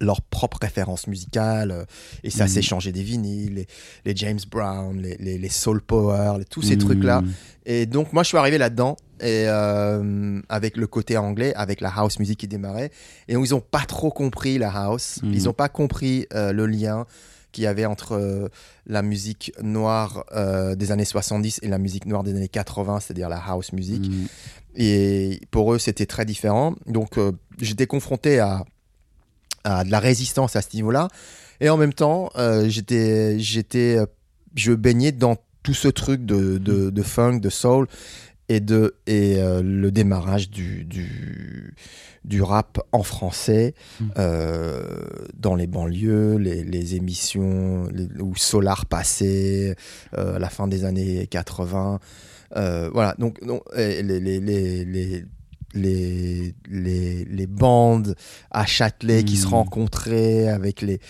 leur 0.00 0.20
propre 0.22 0.58
référence 0.60 1.06
musicale 1.06 1.70
euh, 1.70 1.84
et 2.24 2.30
ça 2.30 2.44
Mhm. 2.44 2.50
s'échangeait 2.50 2.92
des 2.92 3.02
vinyles 3.02 3.54
les, 3.54 3.66
les 4.04 4.16
James 4.16 4.40
Brown 4.50 5.00
les, 5.00 5.16
les, 5.18 5.38
les 5.38 5.48
Soul 5.48 5.80
Power 5.80 6.38
tous 6.50 6.62
ces 6.62 6.74
Mhm. 6.76 6.80
trucs 6.82 7.04
là 7.04 7.22
et 7.66 7.86
donc 7.86 8.12
moi 8.12 8.22
je 8.22 8.28
suis 8.28 8.36
arrivé 8.38 8.58
là-dedans 8.58 8.96
et 9.20 9.44
euh, 9.46 10.40
avec 10.48 10.76
le 10.76 10.86
côté 10.88 11.16
anglais, 11.16 11.54
avec 11.54 11.80
la 11.80 11.88
house 11.96 12.18
music 12.18 12.40
qui 12.40 12.48
démarrait, 12.48 12.90
et 13.28 13.34
donc 13.34 13.46
ils 13.46 13.54
ont 13.54 13.60
pas 13.60 13.84
trop 13.86 14.10
compris 14.10 14.58
la 14.58 14.70
house, 14.70 15.20
Mhm. 15.22 15.32
ils 15.32 15.48
ont 15.48 15.52
pas 15.54 15.68
compris 15.68 16.26
euh, 16.34 16.52
le 16.52 16.66
lien 16.66 17.06
qu'il 17.52 17.62
y 17.62 17.66
avait 17.68 17.84
entre 17.86 18.16
euh, 18.16 18.48
la 18.86 19.02
musique 19.02 19.52
noire 19.62 20.24
des 20.76 20.90
années 20.90 21.04
70 21.04 21.60
et 21.62 21.68
la 21.68 21.78
musique 21.78 22.04
noire 22.06 22.24
des 22.24 22.32
années 22.34 22.48
80, 22.48 22.98
c'est-à-dire 23.00 23.28
la 23.28 23.38
house 23.38 23.72
music. 23.72 24.02
Mhm. 24.08 24.26
Et 24.76 25.40
pour 25.52 25.72
eux, 25.72 25.78
c'était 25.78 26.06
très 26.06 26.24
différent. 26.26 26.74
Donc, 26.86 27.12
j'étais 27.60 27.86
confronté 27.86 28.40
à, 28.40 28.64
à 29.64 29.84
de 29.84 29.90
la 29.90 29.98
résistance 30.00 30.56
à 30.56 30.62
ce 30.62 30.74
niveau-là. 30.76 31.08
Et 31.60 31.68
en 31.68 31.76
même 31.76 31.92
temps, 31.94 32.30
euh, 32.36 32.68
j'étais, 32.68 33.38
j'étais, 33.38 33.96
euh, 33.98 34.06
je 34.54 34.72
baignais 34.72 35.12
dans 35.12 35.36
tout 35.62 35.74
ce 35.74 35.88
truc 35.88 36.24
de, 36.26 36.58
de, 36.58 36.90
de 36.90 37.02
funk, 37.02 37.38
de 37.40 37.48
soul 37.48 37.86
et, 38.48 38.60
de, 38.60 38.96
et 39.06 39.36
euh, 39.38 39.62
le 39.62 39.90
démarrage 39.90 40.50
du, 40.50 40.84
du, 40.84 41.74
du 42.24 42.42
rap 42.42 42.78
en 42.92 43.02
français 43.02 43.74
Mm. 44.00 44.04
euh, 44.18 44.82
dans 45.38 45.54
les 45.54 45.66
banlieues, 45.66 46.36
les, 46.36 46.64
les 46.64 46.96
émissions 46.96 47.86
les- 47.92 48.08
où 48.20 48.34
Solar 48.36 48.84
passait 48.86 49.76
euh, 50.18 50.36
à 50.36 50.38
la 50.38 50.50
fin 50.50 50.66
des 50.68 50.84
années 50.84 51.26
80. 51.28 52.00
Euh, 52.56 52.90
voilà, 52.92 53.14
donc, 53.18 53.42
donc, 53.44 53.62
les, 53.76 54.02
les, 54.02 55.24
les, 55.74 56.54
les, 56.70 57.24
les, 57.24 57.46
bandes 57.46 58.14
à 58.50 58.64
Châtelet 58.66 59.24
qui 59.24 59.36
se 59.36 59.46
Mm. 59.46 59.50
rencontraient 59.50 60.48
avec 60.48 60.80
les 60.82 61.00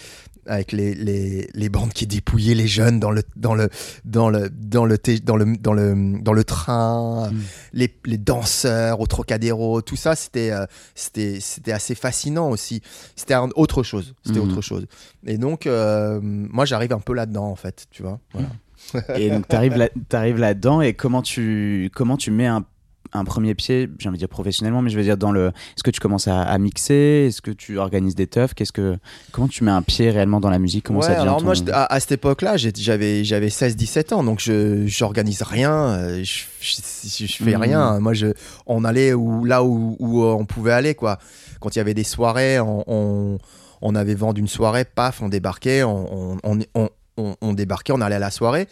avec 0.46 0.72
les, 0.72 0.94
les, 0.94 1.48
les 1.54 1.68
bandes 1.70 1.94
qui 1.94 2.06
dépouillaient 2.06 2.54
les 2.54 2.66
jeunes 2.66 3.00
dans 3.00 3.10
le 3.10 3.22
dans 3.34 3.54
le 3.54 3.70
dans 4.04 4.28
le 4.28 4.50
dans 4.50 4.84
le 4.84 4.98
dans 5.22 5.36
le 5.36 5.56
dans 5.56 5.72
le 5.72 6.18
dans 6.20 6.32
le 6.34 6.44
train 6.44 7.30
Mm. 7.30 7.40
les, 7.72 7.94
les 8.04 8.18
danseurs 8.18 9.00
au 9.00 9.06
Trocadéro 9.06 9.80
tout 9.80 9.96
ça 9.96 10.14
c'était 10.14 10.50
euh, 10.50 10.66
c'était 10.94 11.38
c'était 11.40 11.72
assez 11.72 11.94
fascinant 11.94 12.50
aussi 12.50 12.82
c'était 13.16 13.36
autre 13.56 13.82
chose 13.82 14.14
c'était 14.24 14.38
Mhm. 14.40 14.50
autre 14.50 14.60
chose 14.60 14.86
et 15.26 15.38
donc 15.38 15.66
euh, 15.66 16.20
moi 16.22 16.66
j'arrive 16.66 16.92
un 16.92 17.00
peu 17.00 17.14
là 17.14 17.24
dedans 17.24 17.46
en 17.48 17.56
fait 17.56 17.86
tu 17.90 18.02
vois 18.02 18.20
voilà 18.34 18.48
Et 19.16 19.30
donc, 19.30 19.48
tu 19.48 19.56
arrives 19.56 19.76
là, 19.78 19.88
t'arrives 20.10 20.36
là-dedans 20.38 20.82
et 20.82 20.92
comment 20.92 21.22
tu, 21.22 21.90
comment 21.94 22.18
tu 22.18 22.30
mets 22.30 22.46
un, 22.46 22.66
un 23.14 23.24
premier 23.24 23.54
pied, 23.54 23.88
j'ai 23.98 24.08
envie 24.08 24.16
de 24.16 24.20
dire 24.20 24.28
professionnellement, 24.28 24.82
mais 24.82 24.90
je 24.90 24.96
veux 24.96 25.02
dire 25.04 25.16
dans 25.16 25.30
le. 25.32 25.48
Est-ce 25.48 25.82
que 25.82 25.90
tu 25.90 26.00
commences 26.00 26.26
à, 26.28 26.42
à 26.42 26.58
mixer? 26.58 27.26
Est-ce 27.28 27.40
que 27.40 27.50
tu 27.52 27.78
organises 27.78 28.14
des 28.14 28.26
teufs? 28.26 28.54
Qu'est-ce 28.54 28.72
que, 28.72 28.96
Comment 29.32 29.48
tu 29.48 29.62
mets 29.64 29.70
un 29.70 29.82
pied 29.82 30.10
réellement 30.10 30.40
dans 30.40 30.50
la 30.50 30.58
musique? 30.58 30.84
Comment 30.86 31.00
Ouais, 31.00 31.06
ça 31.06 31.20
alors 31.22 31.38
ton- 31.38 31.44
moi, 31.44 31.54
à, 31.72 31.92
à 31.94 32.00
cette 32.00 32.12
époque-là, 32.12 32.56
j'avais 32.56 33.24
j'avais 33.24 33.48
16-17 33.48 34.12
ans, 34.14 34.24
donc 34.24 34.40
je 34.40 34.86
j'organise 34.86 35.42
rien, 35.42 35.72
euh, 35.72 36.22
je, 36.24 36.42
je, 36.60 37.26
je 37.26 37.32
fais 37.42 37.54
Mhm. 37.54 37.62
rien. 37.62 38.00
Moi, 38.00 38.14
je, 38.14 38.28
on 38.66 38.84
allait 38.84 39.12
où, 39.14 39.44
là 39.44 39.62
où, 39.64 39.96
où, 40.00 40.22
euh, 40.24 40.32
on 40.32 40.44
pouvait 40.44 40.72
aller, 40.72 40.94
quoi. 40.94 41.18
Quand 41.60 41.74
il 41.76 41.78
y 41.78 41.80
avait 41.80 41.94
des 41.94 42.04
soirées, 42.04 42.58
on, 42.60 42.84
on, 42.86 43.38
on 43.80 43.94
avait 43.94 44.14
vendu 44.14 44.40
une 44.40 44.48
soirée, 44.48 44.84
paf, 44.84 45.22
on 45.22 45.28
débarquait, 45.28 45.82
on, 45.82 46.36
on, 46.42 46.58
on, 47.40 47.52
débarquait, 47.52 47.92
on 47.92 48.00
allait 48.00 48.16
à 48.16 48.18
la 48.18 48.30
soirée. 48.30 48.66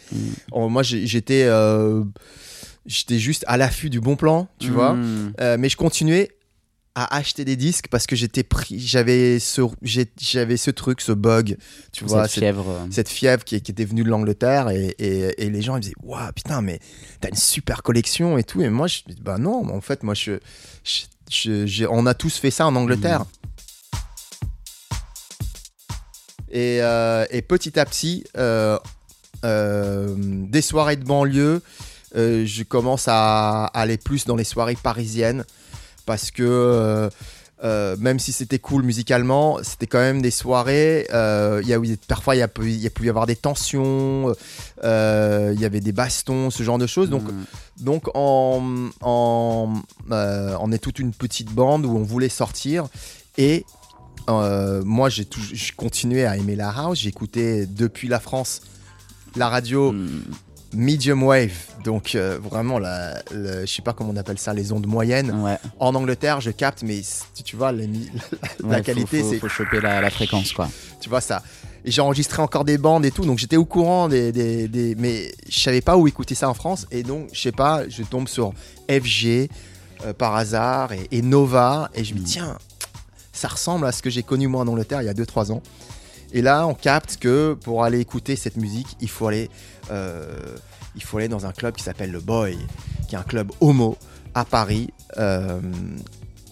On- 0.50 0.68
moi, 0.68 0.83
j'étais 0.83 1.44
euh, 1.44 2.02
j'étais 2.87 3.18
juste 3.18 3.45
à 3.49 3.57
l'affût 3.57 3.90
du 3.90 4.01
bon 4.01 4.16
plan, 4.16 4.49
tu 4.59 4.71
vois. 4.71 4.95
Mhm. 4.95 5.33
Euh, 5.40 5.57
mais 5.59 5.68
je 5.68 5.77
continuais 5.77 6.31
à 6.95 7.16
acheter 7.16 7.47
des 7.47 7.57
disques 7.57 7.87
parce 7.90 8.07
que 8.07 8.14
j'étais 8.14 8.42
pris, 8.42 8.79
j'avais 8.79 9.38
ce, 9.38 9.62
j'avais 10.21 10.59
ce 10.59 10.71
truc, 10.71 11.01
ce 11.01 11.12
bug, 11.12 11.57
tu 11.90 12.05
vois, 12.05 12.25
Cette 12.25 12.33
cette, 12.33 12.40
fièvre. 12.42 12.68
euh, 12.68 12.87
cette 12.90 13.09
fièvre 13.09 13.45
qui, 13.45 13.59
qui 13.62 13.71
était 13.71 13.87
venue 13.87 14.05
de 14.05 14.11
l'Angleterre 14.11 14.68
et, 14.68 14.95
et, 14.99 15.42
et 15.42 15.49
les 15.49 15.62
gens 15.62 15.77
ils 15.77 15.81
disaient 15.81 15.95
waouh 16.03 16.31
putain 16.37 16.61
mais 16.61 16.81
t'as 17.23 17.31
une 17.31 17.35
super 17.37 17.83
collection 17.83 18.37
et 18.37 18.45
tout 18.45 18.61
et 18.61 18.68
moi 18.68 18.88
je 18.88 19.01
bah 19.23 19.38
non 19.38 19.75
en 19.75 19.81
fait 19.81 20.03
moi 20.03 20.12
je, 20.12 20.33
je- 20.85 21.05
je- 21.31 21.64
j'ai- 21.64 21.87
on 21.88 22.05
a 22.05 22.12
tous 22.12 22.37
fait 22.37 22.51
ça 22.51 22.66
en 22.66 22.77
Angleterre 22.77 23.25
et, 26.51 26.79
euh, 26.83 27.25
et 27.31 27.42
petit 27.42 27.79
à 27.79 27.87
petit 27.87 28.25
euh, 28.37 28.79
euh, 29.45 30.14
des 30.18 30.61
soirées 30.61 30.97
de 30.97 31.05
banlieue 31.05 31.62
euh, 32.16 32.44
je 32.46 32.62
commence 32.62 33.07
à 33.09 33.64
aller 33.66 33.96
plus 33.96 34.25
dans 34.27 34.37
les 34.37 34.44
soirées 34.44 34.77
parisiennes 34.81 35.44
parce 36.07 36.31
que 36.31 36.42
euh, 36.42 37.09
euh, 37.64 37.96
même 37.98 38.18
si 38.18 38.33
c'était 38.33 38.59
cool 38.59 38.83
musicalement, 38.83 39.59
c'était 39.62 39.87
quand 39.87 40.01
même 40.01 40.20
des 40.20 40.33
soirées. 40.33 41.07
euh, 41.12 41.62
y 41.64 41.72
a 41.72 41.79
parfois 42.09 42.35
il 42.35 42.38
y 42.38 42.42
a 42.42 42.48
y 42.64 42.87
a 42.87 42.90
pu 42.90 43.07
y 43.07 43.09
avoir 43.09 43.27
des 43.27 43.37
tensions, 43.37 44.35
euh, 44.83 45.53
il 45.55 45.61
y 45.61 45.64
avait 45.64 45.81
des 45.81 45.92
bastons, 45.92 46.51
ce 46.51 46.64
genre 46.64 46.79
de 46.79 46.88
choses. 46.88 47.09
Donc, 47.09 47.22
mhm. 47.22 47.44
donc 47.81 48.09
on, 48.14 48.90
on, 49.01 49.75
euh, 50.11 50.57
on 50.61 50.72
est 50.72 50.79
toute 50.79 50.98
une 50.98 51.12
petite 51.12 51.53
bande 51.53 51.87
où 51.87 51.96
on 51.96 52.03
voulait 52.03 52.29
sortir 52.29 52.87
et 53.38 53.64
moi 54.29 55.09
j'ai 55.09 55.27
continuais 55.77 56.25
à 56.25 56.37
aimer 56.37 56.57
la 56.57 56.70
house. 56.70 56.98
J'écoutais 56.98 57.66
depuis 57.66 58.09
la 58.09 58.18
France 58.18 58.62
la 59.37 59.48
radio 59.48 59.92
Mhm. 59.92 60.22
Medium 60.74 61.22
wave, 61.22 61.52
donc 61.85 62.14
euh, 62.14 62.38
vraiment 62.42 62.78
la, 62.78 63.22
le- 63.30 63.66
je 63.66 63.72
sais 63.72 63.82
pas 63.82 63.92
comment 63.92 64.11
on 64.11 64.16
appelle 64.16 64.38
ça, 64.38 64.54
les 64.54 64.72
ondes 64.72 64.87
moyennes. 64.87 65.30
Ouais. 65.42 65.58
En 65.78 65.94
Angleterre, 65.94 66.40
je 66.40 66.50
capte, 66.50 66.82
mais 66.82 67.02
tu 67.44 67.56
vois, 67.56 67.72
les 67.72 67.87
la 68.61 68.68
Ouais, 68.68 68.82
qualité, 68.82 69.22
c'est 69.22 69.38
faut 69.38 69.48
choper 69.48 69.80
la, 69.80 70.00
la 70.00 70.11
fréquence, 70.11 70.52
quoi. 70.52 70.68
tu 71.00 71.08
vois 71.08 71.20
ça. 71.20 71.42
Et 71.85 71.90
j'ai 71.90 72.00
enregistré 72.00 72.40
encore 72.40 72.64
des 72.64 72.78
bandes 72.78 73.04
et 73.04 73.11
tout, 73.11 73.24
donc 73.24 73.38
j'étais 73.38 73.56
au 73.56 73.64
courant 73.64 74.08
des, 74.08 74.30
des, 74.32 74.68
des- 74.68 74.94
mais 74.96 75.32
je 75.48 75.61
savais 75.61 75.80
pas 75.80 75.96
où 75.96 76.06
écouter 76.08 76.35
ça 76.35 76.48
en 76.48 76.54
France. 76.54 76.87
Et 76.90 77.02
donc, 77.02 77.28
je 77.32 77.40
sais 77.40 77.52
pas, 77.52 77.88
je 77.88 78.02
tombe 78.04 78.28
sur 78.28 78.52
FG 78.88 79.48
euh, 80.04 80.12
par 80.16 80.35
hasard 80.37 80.92
et, 80.92 81.08
et 81.11 81.22
Nova, 81.22 81.90
et 81.94 82.04
je 82.04 82.14
me 82.14 82.18
dis 82.20 82.24
Mm. 82.24 82.26
tiens, 82.26 82.58
ça 83.32 83.48
ressemble 83.48 83.87
à 83.87 83.92
ce 83.92 84.00
que 84.02 84.11
j'ai 84.11 84.22
connu 84.22 84.46
moi 84.46 84.61
en 84.62 84.68
Angleterre 84.68 85.02
il 85.02 85.06
y 85.06 85.08
a 85.08 85.14
2-3 85.14 85.50
ans. 85.52 85.62
Et 86.33 86.42
là, 86.42 86.66
on 86.66 86.75
capte 86.75 87.18
que 87.18 87.55
pour 87.55 87.85
aller 87.85 88.01
écouter 88.01 88.37
cette 88.37 88.57
musique, 88.57 88.97
il 89.01 89.09
faut 89.11 89.27
aller, 89.29 89.51
euh, 89.90 90.25
il 90.97 91.03
faut 91.03 91.18
aller 91.18 91.29
dans 91.29 91.45
un 91.47 91.53
club 91.53 91.75
qui 91.77 91.85
s'appelle 91.85 92.11
le 92.11 92.21
Boy, 92.21 92.57
qui 93.09 93.14
est 93.14 93.18
un 93.18 93.23
club 93.23 93.53
homo 93.61 93.97
à 94.35 94.45
Paris. 94.45 94.88
euh, 95.18 95.61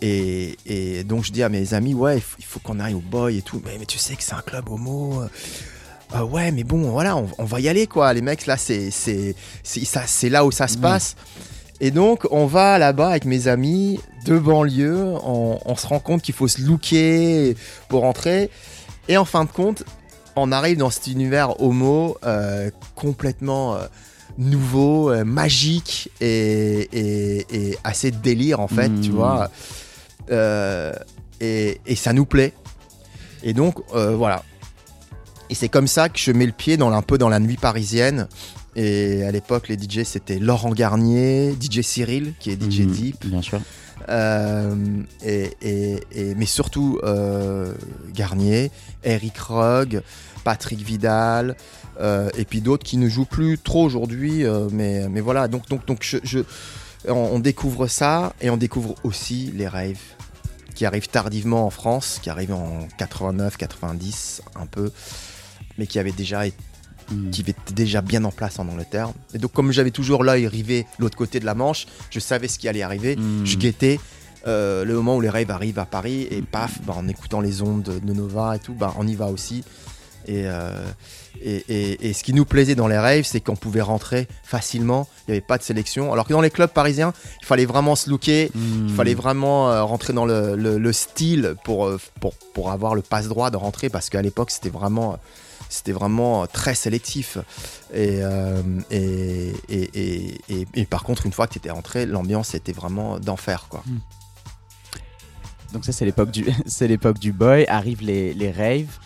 et, 0.03 0.57
et 0.65 1.05
donc 1.05 1.25
je 1.25 1.33
dis 1.33 1.43
à 1.43 1.49
mes 1.51 1.75
amis, 1.75 1.93
ouais, 1.95 2.23
il 2.39 2.45
faut, 2.45 2.59
qu'on 2.61 2.81
aille 2.81 2.95
au 2.95 3.01
Boy 3.01 3.39
et 3.39 3.43
tout. 3.43 3.61
Mais, 3.65 3.77
mais 3.79 3.87
tu 3.87 3.99
sais 3.99 4.17
que 4.17 4.23
c'est 4.23 4.35
un 4.35 4.41
club 4.43 4.69
homo. 4.69 5.23
euh, 6.15 6.23
ouais, 6.25 6.51
mais 6.53 6.65
bon, 6.65 6.91
voilà, 6.91 7.17
on, 7.17 7.29
on 7.39 7.45
va 7.45 7.61
y 7.61 7.69
aller, 7.69 7.87
quoi. 7.87 8.13
Les 8.15 8.23
mecs, 8.23 8.47
là, 8.47 8.57
c'est 8.57 8.91
là 10.31 10.45
où 10.45 10.51
ça 10.51 10.69
se 10.69 10.75
Ouais. 10.77 10.81
passe. 10.83 11.17
Et 11.83 11.91
donc, 11.91 12.27
on 12.31 12.45
va 12.47 12.79
là-bas 12.79 13.09
avec 13.09 13.25
mes 13.25 13.49
amis 13.49 14.01
de 14.27 14.39
banlieue. 14.39 15.15
On, 15.25 15.59
on 15.65 15.77
se 15.77 15.87
rend 15.87 15.99
compte 15.99 16.21
qu'il 16.21 16.35
faut 16.35 16.49
se 16.49 16.61
looker 16.61 17.57
pour 17.89 18.03
rentrer. 18.03 18.51
Et 19.11 19.17
en 19.17 19.25
fin 19.25 19.45
de 19.45 19.51
compte, 19.51 19.83
on 20.37 20.53
arrive 20.53 20.79
dans 20.79 20.91
cet 20.91 21.09
univers 21.09 21.61
homo 21.61 22.17
euh, 22.25 22.71
complètement 22.95 23.75
euh, 23.75 23.87
nouveau, 24.39 25.11
euh, 25.11 25.25
magique 25.25 26.11
et, 26.21 26.89
et- 26.93 27.47
et 27.71 27.79
assez 27.85 28.11
délire 28.13 28.61
en 28.61 28.69
fait, 28.69 28.91
tu 29.03 29.11
vois. 29.11 29.51
Euh, 30.31 30.93
et, 31.41 31.81
et 31.87 31.97
ça 31.97 32.13
nous 32.13 32.25
plaît. 32.27 32.55
Et 33.43 33.53
donc, 33.53 33.77
voilà. 33.93 34.45
Et 35.49 35.55
c'est 35.55 35.69
comme 35.69 35.89
ça 35.89 36.09
que 36.09 36.19
je 36.19 36.31
mets 36.31 36.47
le 36.47 36.53
pied 36.53 36.77
dans, 36.77 36.93
un 36.93 37.03
peu 37.03 37.19
dans 37.19 37.29
la 37.29 37.41
nuit 37.41 37.57
parisienne. 37.57 38.29
Et 38.77 39.25
à 39.25 39.33
l'époque, 39.33 39.67
les 39.69 39.77
DJ, 39.77 40.05
c'était 40.05 40.39
Laurent 40.39 40.71
Garnier, 40.71 41.57
DJ 41.61 41.81
Cyril, 41.81 42.35
qui 42.39 42.51
est 42.53 42.63
DJ 42.63 42.83
Mhm, 42.83 42.91
Deep, 42.93 43.27
Bien 43.27 43.43
sûr. 43.43 43.61
Euh, 44.09 45.03
et, 45.25 46.01
mais 46.37 46.47
surtout 46.47 46.99
euh, 47.03 47.75
Garnier, 48.13 48.71
Eric 49.05 49.37
Rugg, 49.39 50.03
Patrick 50.45 50.81
Vidal, 50.81 51.57
euh, 52.01 52.31
et 52.37 52.45
puis 52.45 52.61
d'autres 52.61 52.85
qui 52.85 52.97
ne 52.97 53.09
jouent 53.09 53.27
plus 53.27 53.59
trop 53.59 53.85
aujourd'hui. 53.85 54.45
mais, 54.73 55.21
voilà, 55.21 55.49
donc, 55.49 55.65
on, 57.09 57.39
découvre 57.39 57.87
ça 57.87 58.33
et 58.41 58.51
on 58.51 58.57
découvre 58.57 58.95
aussi 59.05 59.53
les 59.55 59.69
raves 59.69 59.97
qui 60.75 60.87
arrivent 60.87 61.09
tardivement 61.09 61.67
en 61.67 61.71
France, 61.71 62.19
qui 62.23 62.31
arrivent 62.31 62.55
en 62.55 62.89
89, 62.97 63.57
90, 63.57 64.43
un 64.57 64.67
peu, 64.67 64.91
mais 65.77 65.87
qui 65.87 65.99
avaient 65.99 66.13
déjà 66.13 66.47
été 66.47 66.57
Mm. 67.11 67.31
qui 67.31 67.41
était 67.43 67.55
déjà 67.75 68.01
bien 68.03 68.23
en 68.25 68.31
place 68.31 68.59
en 68.59 68.69
Angleterre. 68.69 69.11
Et 69.35 69.39
donc, 69.39 69.53
comme 69.53 69.73
j'avais 69.73 69.91
toujours 69.91 70.23
l'œil 70.25 70.47
rivé 70.47 70.83
de 70.99 71.03
l'autre 71.05 71.17
côté 71.17 71.41
de 71.41 71.45
la 71.47 71.55
Manche, 71.55 71.87
je 72.11 72.21
savais 72.21 72.47
ce 72.49 72.59
qui 72.59 72.69
allait 72.69 72.83
arriver. 72.83 73.17
Mm. 73.17 73.45
Je 73.45 73.57
guettais 73.57 73.99
euh, 74.47 74.85
le 74.85 74.95
moment 74.95 75.17
où 75.17 75.21
les 75.21 75.29
raves 75.29 75.51
arrivent 75.51 75.79
à 75.79 75.87
Paris 75.87 76.29
et 76.31 76.41
paf, 76.43 76.81
bah, 76.87 76.95
en 76.97 77.09
écoutant 77.09 77.41
les 77.41 77.63
ondes 77.63 77.83
de, 78.03 78.13
Nova 78.13 78.57
et 78.57 78.59
tout, 78.59 78.75
bah, 78.75 78.95
on 78.97 79.07
y 79.07 79.15
va 79.17 79.27
aussi. 79.27 79.65
Et, 80.29 80.43
euh, 80.45 80.71
et, 81.43 81.65
et- 81.69 82.09
et 82.09 82.13
ce 82.13 82.23
qui 82.23 82.33
nous 82.35 82.45
plaisait 82.45 82.75
dans 82.75 82.87
les 82.87 82.99
raves, 82.99 83.25
c'est 83.25 83.41
qu'on 83.41 83.57
pouvait 83.57 83.81
rentrer 83.81 84.29
facilement, 84.45 85.09
il 85.27 85.31
n'y 85.33 85.37
avait 85.39 85.47
pas 85.47 85.59
de 85.59 85.63
sélection. 85.63 86.13
Alors 86.13 86.27
que 86.27 86.33
dans 86.33 86.41
les 86.43 86.51
clubs 86.51 86.71
parisiens, 86.71 87.13
il 87.43 87.47
fallait 87.47 87.65
vraiment 87.65 87.97
se 87.97 88.09
looker, 88.11 88.51
il 88.55 88.95
fallait 88.95 89.15
vraiment 89.15 89.71
euh, 89.71 89.83
rentrer 89.83 90.13
dans 90.13 90.27
le, 90.27 90.55
le- 90.57 90.79
le 90.79 90.93
style 90.93 91.55
pour, 91.65 91.91
pour, 92.21 92.35
pour 92.55 92.71
avoir 92.71 92.95
le 92.95 93.03
passe-droit 93.03 93.51
de 93.51 93.57
rentrer 93.57 93.89
parce 93.89 94.11
qu'à 94.11 94.23
l'époque 94.23 94.51
c'était 94.51 94.69
vraiment, 94.71 95.19
c'était 95.71 95.93
vraiment 95.93 96.47
très 96.47 96.75
sélectif. 96.75 97.39
Et, 97.95 98.19
euh, 98.23 98.61
et, 98.91 99.53
et, 99.71 100.39
et- 100.51 100.67
et- 100.75 100.85
par 100.85 101.03
contre, 101.05 101.25
une 101.25 101.33
fois 101.33 101.47
que 101.47 101.53
tu 101.55 101.59
étais 101.59 101.71
rentré, 101.71 102.05
l'ambiance 102.05 102.55
était 102.55 102.73
vraiment 102.73 103.19
d'enfer. 103.19 103.67
quoi. 103.71 103.83
Donc 105.73 105.85
ça 105.85 105.93
c'est 105.93 106.05
l'époque 106.05 106.31
du 106.31 106.47
c'est 106.67 106.89
l'époque 106.89 107.19
du 107.19 107.33
boy. 107.33 107.65
Arrivent 107.69 108.03
les, 108.03 108.35
les 108.35 108.51
raves 108.51 108.99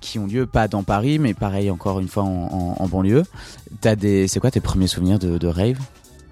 qui 0.00 0.18
ont 0.18 0.26
lieu 0.26 0.46
pas 0.46 0.66
dans 0.68 0.82
Paris 0.82 1.18
mais 1.18 1.34
pareil 1.34 1.70
encore 1.70 2.00
une 2.00 2.08
fois 2.08 2.22
en, 2.22 2.28
en- 2.28 2.76
en 2.82 2.88
banlieue. 2.88 3.24
T'as 3.80 3.96
des 3.96 4.28
c'est 4.28 4.40
quoi 4.40 4.50
tes 4.50 4.60
premiers 4.60 4.86
souvenirs 4.86 5.18
de, 5.18 5.38
de 5.38 5.46
rave? 5.48 5.78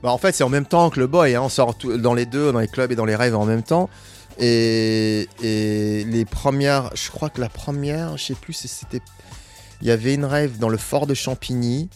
Bah, 0.02 0.10
en 0.12 0.16
fait, 0.18 0.32
c'est 0.32 0.44
en 0.44 0.48
même 0.48 0.64
temps 0.64 0.88
que 0.88 0.98
le 0.98 1.06
boy. 1.06 1.34
hein. 1.34 1.42
On 1.42 1.48
sort 1.50 1.76
tout- 1.76 1.98
dans 1.98 2.14
les 2.14 2.24
deux, 2.24 2.52
dans 2.52 2.58
les 2.60 2.68
clubs 2.68 2.90
et 2.90 2.96
dans 2.96 3.04
les 3.04 3.16
rêves 3.16 3.36
en 3.36 3.44
même 3.44 3.62
temps. 3.62 3.90
Et, 4.38 5.28
et 5.42 6.04
les 6.04 6.24
premières, 6.24 6.90
je 6.94 7.10
crois 7.10 7.28
que 7.28 7.38
la 7.40 7.50
première, 7.50 8.16
je 8.16 8.24
sais 8.26 8.34
plus 8.34 8.54
si 8.54 8.66
c'était. 8.68 9.02
Il 9.80 9.88
y 9.88 9.90
avait 9.90 10.14
une 10.14 10.24
rêve 10.24 10.58
dans 10.58 10.68
le 10.68 10.76
fort 10.76 11.06
de 11.06 11.14
Champigny 11.14 11.88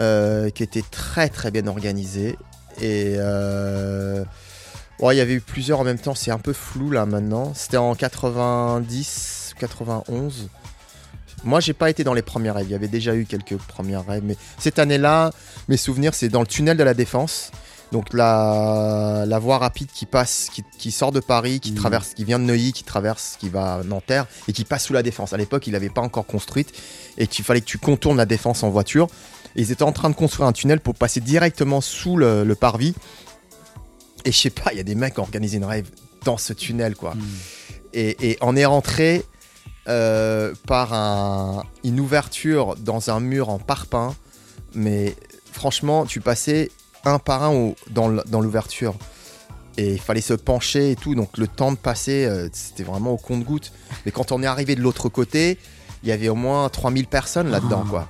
euh, 0.00 0.50
qui 0.50 0.62
était 0.62 0.84
très 0.90 1.28
très 1.28 1.50
bien 1.50 1.66
organisée. 1.66 2.38
Et 2.80 3.14
euh, 3.16 4.24
ouais, 5.00 5.14
il 5.14 5.18
y 5.18 5.22
avait 5.22 5.34
eu 5.34 5.40
plusieurs 5.40 5.80
en 5.80 5.84
même 5.84 5.98
temps. 5.98 6.14
C'est 6.14 6.30
un 6.30 6.38
peu 6.38 6.52
flou 6.52 6.90
là 6.90 7.06
maintenant. 7.06 7.52
C'était 7.54 7.76
en 7.76 7.94
90, 7.94 9.54
91. 9.58 10.48
Moi, 11.44 11.60
j'ai 11.60 11.74
pas 11.74 11.90
été 11.90 12.04
dans 12.04 12.14
les 12.14 12.22
premières 12.22 12.56
rêves. 12.56 12.66
Il 12.68 12.72
y 12.72 12.74
avait 12.74 12.88
déjà 12.88 13.14
eu 13.14 13.24
quelques 13.24 13.56
premières 13.56 14.04
rêves, 14.04 14.22
mais 14.24 14.36
cette 14.58 14.78
année-là, 14.78 15.30
mes 15.68 15.76
souvenirs, 15.76 16.14
c'est 16.14 16.28
dans 16.28 16.40
le 16.40 16.46
tunnel 16.46 16.76
de 16.76 16.82
la 16.82 16.94
Défense. 16.94 17.52
Donc 17.92 18.12
la, 18.12 19.24
la 19.26 19.38
voie 19.38 19.58
rapide 19.58 19.88
qui 19.94 20.06
passe, 20.06 20.48
qui, 20.52 20.64
qui 20.78 20.90
sort 20.90 21.12
de 21.12 21.20
Paris, 21.20 21.60
qui 21.60 21.70
Mhm. 21.70 21.76
traverse, 21.78 22.14
qui 22.14 22.24
vient 22.24 22.38
de 22.38 22.44
Neuilly, 22.44 22.72
qui 22.72 22.82
traverse, 22.84 23.36
qui 23.38 23.48
va 23.48 23.74
à 23.74 23.82
Nanterre 23.84 24.26
et 24.48 24.52
qui 24.52 24.64
passe 24.64 24.84
sous 24.84 24.92
la 24.92 25.02
Défense. 25.02 25.32
À 25.32 25.36
l'époque, 25.36 25.66
il 25.66 25.72
n'avait 25.72 25.88
pas 25.90 26.00
encore 26.02 26.26
construite 26.26 26.72
et 27.16 27.26
qu'il 27.28 27.44
fallait 27.44 27.60
que 27.60 27.66
tu 27.66 27.78
contournes 27.78 28.16
la 28.16 28.26
Défense 28.26 28.62
en 28.64 28.70
voiture. 28.70 29.06
Et 29.54 29.62
ils 29.62 29.70
étaient 29.72 29.84
en 29.84 29.92
train 29.92 30.10
de 30.10 30.14
construire 30.16 30.48
un 30.48 30.52
tunnel 30.52 30.80
pour 30.80 30.94
passer 30.94 31.20
directement 31.20 31.80
sous 31.80 32.16
le, 32.16 32.44
le 32.44 32.54
parvis. 32.56 32.94
Et 34.24 34.32
je 34.32 34.36
sais 34.38 34.50
pas, 34.50 34.72
il 34.72 34.76
y 34.76 34.80
a 34.80 34.84
des 34.84 34.96
mecs 34.96 35.14
qui 35.14 35.20
ont 35.20 35.22
organisé 35.22 35.56
une 35.56 35.64
rêve 35.64 35.88
dans 36.24 36.36
ce 36.38 36.52
tunnel, 36.52 36.96
quoi. 36.96 37.14
Et, 37.92 38.30
et 38.32 38.38
on 38.40 38.56
est 38.56 38.64
rentré 38.66 39.24
euh, 39.88 40.52
par 40.66 40.92
un- 40.92 41.62
une 41.84 42.00
ouverture 42.00 42.74
dans 42.76 43.10
un 43.10 43.20
mur 43.20 43.48
en 43.48 43.58
parpaing. 43.60 44.14
Mais 44.74 45.14
franchement, 45.52 46.04
tu 46.04 46.20
passais 46.20 46.72
un 47.06 47.18
par 47.18 47.42
un 47.44 47.50
au- 47.54 47.74
dans 47.90 48.40
l'ouverture. 48.40 48.94
Et 49.78 49.92
il 49.92 50.00
fallait 50.00 50.20
se 50.22 50.32
pencher 50.34 50.92
et 50.92 50.96
tout. 50.96 51.14
Donc 51.14 51.36
le 51.36 51.46
temps 51.46 51.70
de 51.70 51.76
passer, 51.76 52.24
euh, 52.24 52.48
c'était 52.52 52.82
vraiment 52.82 53.12
au 53.12 53.16
compte-goutte. 53.18 53.72
Mais 54.06 54.12
quand 54.12 54.32
on 54.32 54.42
est 54.42 54.46
arrivé 54.46 54.74
de 54.74 54.80
l'autre 54.80 55.08
côté, 55.10 55.58
il 56.02 56.08
y 56.08 56.12
avait 56.12 56.28
au 56.30 56.34
moins 56.34 56.68
3000 56.70 57.06
personnes 57.06 57.50
là-dedans, 57.50 57.82
Ah. 57.86 57.90
quoi. 57.90 58.08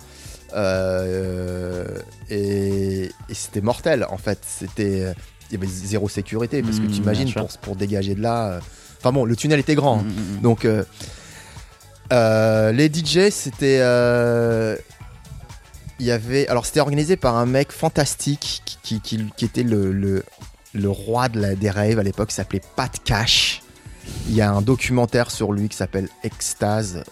Euh, 0.55 1.85
et 2.31 3.05
et 3.29 3.35
c'était 3.35 3.61
mortel, 3.61 4.07
en 4.11 4.17
fait. 4.19 4.39
C'était. 4.47 5.13
Il 5.51 5.55
y 5.55 5.57
avait 5.57 5.67
zéro 5.69 6.09
sécurité 6.09 6.63
parce 6.63 6.79
que 6.81 6.87
Mmh, 6.87 6.91
tu 6.91 6.97
imagines 7.03 7.33
pour, 7.33 7.49
pour 7.59 7.77
dégager 7.77 8.15
de 8.17 8.21
là. 8.23 8.49
euh, 8.49 8.61
Enfin 8.99 9.13
bon, 9.13 9.25
le 9.25 9.37
tunnel 9.37 9.61
était 9.61 9.75
grand. 9.77 10.01
hein. 10.01 10.03
Mm, 10.05 10.09
mm, 10.09 10.37
mm. 10.39 10.41
Donc, 10.43 10.65
euh, 10.65 10.83
euh, 12.13 12.73
les 12.73 12.89
DJ, 12.89 13.31
c'était. 13.31 13.79
euh, 13.81 14.77
Il 15.99 16.07
y 16.07 16.11
avait. 16.11 16.47
Alors, 16.49 16.67
c'était 16.67 16.81
organisé 16.81 17.17
par 17.17 17.37
un 17.37 17.47
mec 17.47 17.73
fantastique 17.73 18.63
qui, 18.65 18.79
qui, 18.83 19.01
qui- 19.01 19.31
qui 19.37 19.45
était 19.47 19.63
le, 19.63 19.93
le, 19.93 20.25
le 20.75 20.91
roi 20.91 21.29
de 21.29 21.41
la, 21.41 21.55
des 21.55 21.71
rêves 21.71 21.99
à 21.99 22.03
l'époque, 22.03 22.29
qui 22.29 22.35
s'appelait 22.35 22.61
Pat 22.77 22.93
Cash. 23.05 23.63
Il 24.29 24.35
y 24.35 24.41
a 24.41 24.51
un 24.53 24.63
documentaire 24.63 25.31
sur 25.31 25.53
lui 25.53 25.69
qui 25.69 25.77
s'appelle 25.77 26.09
Extase 26.23 27.03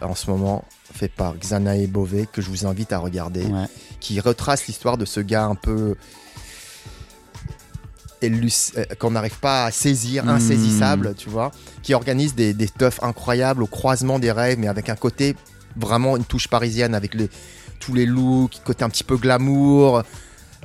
en 0.00 0.14
ce 0.14 0.30
moment, 0.30 0.64
fait 0.92 1.08
par 1.08 1.34
Xanae 1.36 1.86
Bové, 1.86 2.26
que 2.30 2.42
je 2.42 2.48
vous 2.50 2.66
invite 2.66 2.92
à 2.92 2.98
regarder 2.98 3.44
Ouais. 3.44 3.66
qui 4.00 4.20
retrace 4.20 4.66
l'histoire 4.66 4.98
de 4.98 5.04
ce 5.04 5.20
gars 5.20 5.44
un 5.44 5.54
peu 5.54 5.96
euh, 8.22 8.84
qu'on 8.98 9.10
n'arrive 9.12 9.38
pas 9.38 9.66
à 9.66 9.70
saisir, 9.70 10.24
Mmh. 10.24 10.28
insaisissable, 10.30 11.14
tu 11.16 11.28
vois, 11.28 11.50
qui 11.82 11.94
organise 11.94 12.34
des, 12.34 12.54
des 12.54 12.66
stuffs 12.66 13.02
incroyables 13.02 13.62
au 13.62 13.66
croisement 13.66 14.18
des 14.18 14.32
rêves, 14.32 14.58
mais 14.58 14.68
avec 14.68 14.88
un 14.88 14.96
côté 14.96 15.36
vraiment 15.76 16.16
une 16.16 16.24
touche 16.24 16.48
parisienne, 16.48 16.94
avec 16.94 17.14
les, 17.14 17.28
tous 17.84 17.94
les 17.94 18.06
looks, 18.06 18.60
côté 18.64 18.84
un 18.84 18.88
petit 18.88 19.04
peu 19.04 19.16
glamour. 19.16 20.02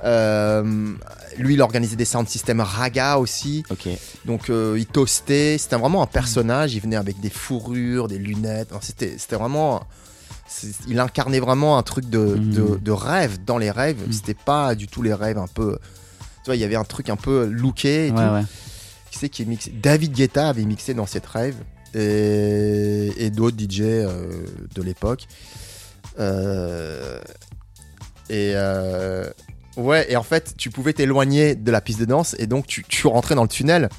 Euh, 0.06 0.94
lui, 1.38 1.56
il 1.56 1.62
organisait 1.62 1.96
des 1.98 2.06
sound 2.06 2.28
systems 2.30 2.62
raga 2.62 3.18
aussi, 3.18 3.64
Ok. 3.70 3.90
donc 4.26 4.50
euh, 4.50 4.76
il 4.78 4.86
toastait. 4.86 5.58
C'était 5.58 5.76
vraiment 5.76 6.02
un 6.02 6.08
personnage. 6.08 6.74
Il 6.74 6.80
venait 6.82 6.96
avec 6.96 7.20
des 7.20 7.30
fourrures, 7.30 8.08
des 8.08 8.18
lunettes. 8.18 8.70
C'était, 8.82 9.16
c'était 9.18 9.36
vraiment. 9.36 9.84
Il 10.88 11.00
incarnait 11.00 11.40
vraiment 11.40 11.78
un 11.78 11.84
truc 11.84 12.10
de, 12.10 12.36
de, 12.38 12.80
de 12.82 12.92
rêve 12.92 13.38
dans 13.46 13.58
les 13.58 13.70
rêves. 13.72 14.02
Mhm. 14.08 14.14
C'était 14.14 14.34
pas 14.34 14.74
du 14.74 14.88
tout 14.88 15.02
les 15.02 15.14
rêves 15.14 15.38
un 15.38 15.48
peu. 15.48 15.78
Tu 16.44 16.46
vois, 16.46 16.56
il 16.56 16.60
y 16.62 16.64
avait 16.64 16.76
un 16.78 16.86
truc 16.86 17.10
un 17.10 17.18
peu 17.18 17.46
looké 17.46 18.08
et 18.08 18.12
Ouais, 18.12 18.16
tout. 18.28 18.34
ouais. 18.34 18.44
Qui 19.12 19.18
c'est 19.20 19.30
qui 19.30 19.46
mixé 19.46 19.72
David 19.82 20.14
Guetta 20.14 20.50
avait 20.50 20.64
mixé 20.66 20.94
dans 20.94 21.06
cette 21.08 21.26
rêve 21.26 21.56
et, 21.94 23.12
et 23.18 23.30
d'autres 23.32 23.58
DJ 23.60 23.82
euh, 23.82 24.32
de 24.76 24.82
l'époque. 24.82 25.28
Euh, 26.20 27.20
et 28.30 28.52
euh, 28.56 29.30
ouais, 29.78 30.12
et 30.12 30.16
en 30.18 30.24
fait, 30.24 30.54
tu 30.58 30.70
pouvais 30.70 30.94
t'éloigner 30.94 31.56
de 31.56 31.72
la 31.72 31.82
piste 31.82 32.00
de 32.00 32.06
danse 32.06 32.36
et 32.40 32.48
donc 32.48 32.68
tu, 32.68 32.84
tu 32.88 33.08
rentrais 33.08 33.36
dans 33.36 33.44
le 33.44 33.50
tunnel. 33.50 33.90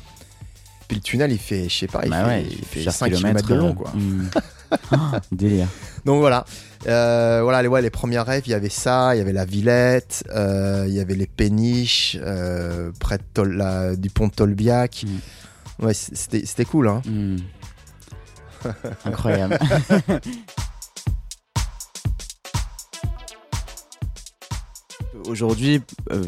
Puis 0.89 0.97
le 0.97 1.03
tunnel, 1.03 1.31
il 1.33 1.39
fait, 1.39 1.69
je 1.69 1.79
sais 1.79 1.87
pas, 1.87 2.01
il 2.05 2.11
Bah 2.11 2.25
fait, 2.25 2.27
ouais, 2.31 2.47
il 2.51 2.57
fait 2.59 2.67
plusieurs 2.73 2.95
5 2.95 3.13
km 3.13 3.47
de 3.49 3.55
long, 3.55 3.71
euh, 3.71 3.73
quoi. 3.75 3.93
mm. 3.95 4.31
Délire. 5.33 5.69
Donc 6.05 6.21
voilà. 6.21 6.45
Euh, 6.87 7.41
voilà 7.43 7.61
les, 7.63 7.69
ouais, 7.69 7.83
les 7.83 7.91
premiers 7.91 8.19
rêves, 8.21 8.45
il 8.47 8.51
y 8.51 8.55
avait 8.55 8.69
ça, 8.71 9.15
il 9.15 9.19
y 9.19 9.21
avait 9.21 9.33
la 9.33 9.45
Villette, 9.45 10.25
euh, 10.35 10.85
il 10.89 10.95
y 10.95 11.01
avait 11.01 11.15
les 11.15 11.27
péniches 11.27 12.17
euh, 12.21 12.91
près 12.99 13.19
de 13.19 13.23
Tol- 13.35 13.57
la- 13.57 13.95
du 13.97 14.11
pont 14.11 14.29
de 14.29 14.33
Tolbiac. 14.33 15.05
Ouais, 15.81 15.93
c- 15.95 16.13
c'était 16.15 16.45
c'était 16.47 16.65
cool. 16.65 16.89
Hein. 16.89 17.03
Hmm. 17.05 17.37
Incroyable. 19.05 19.59
Aujourd'hui, 25.27 25.81
euh, 26.13 26.23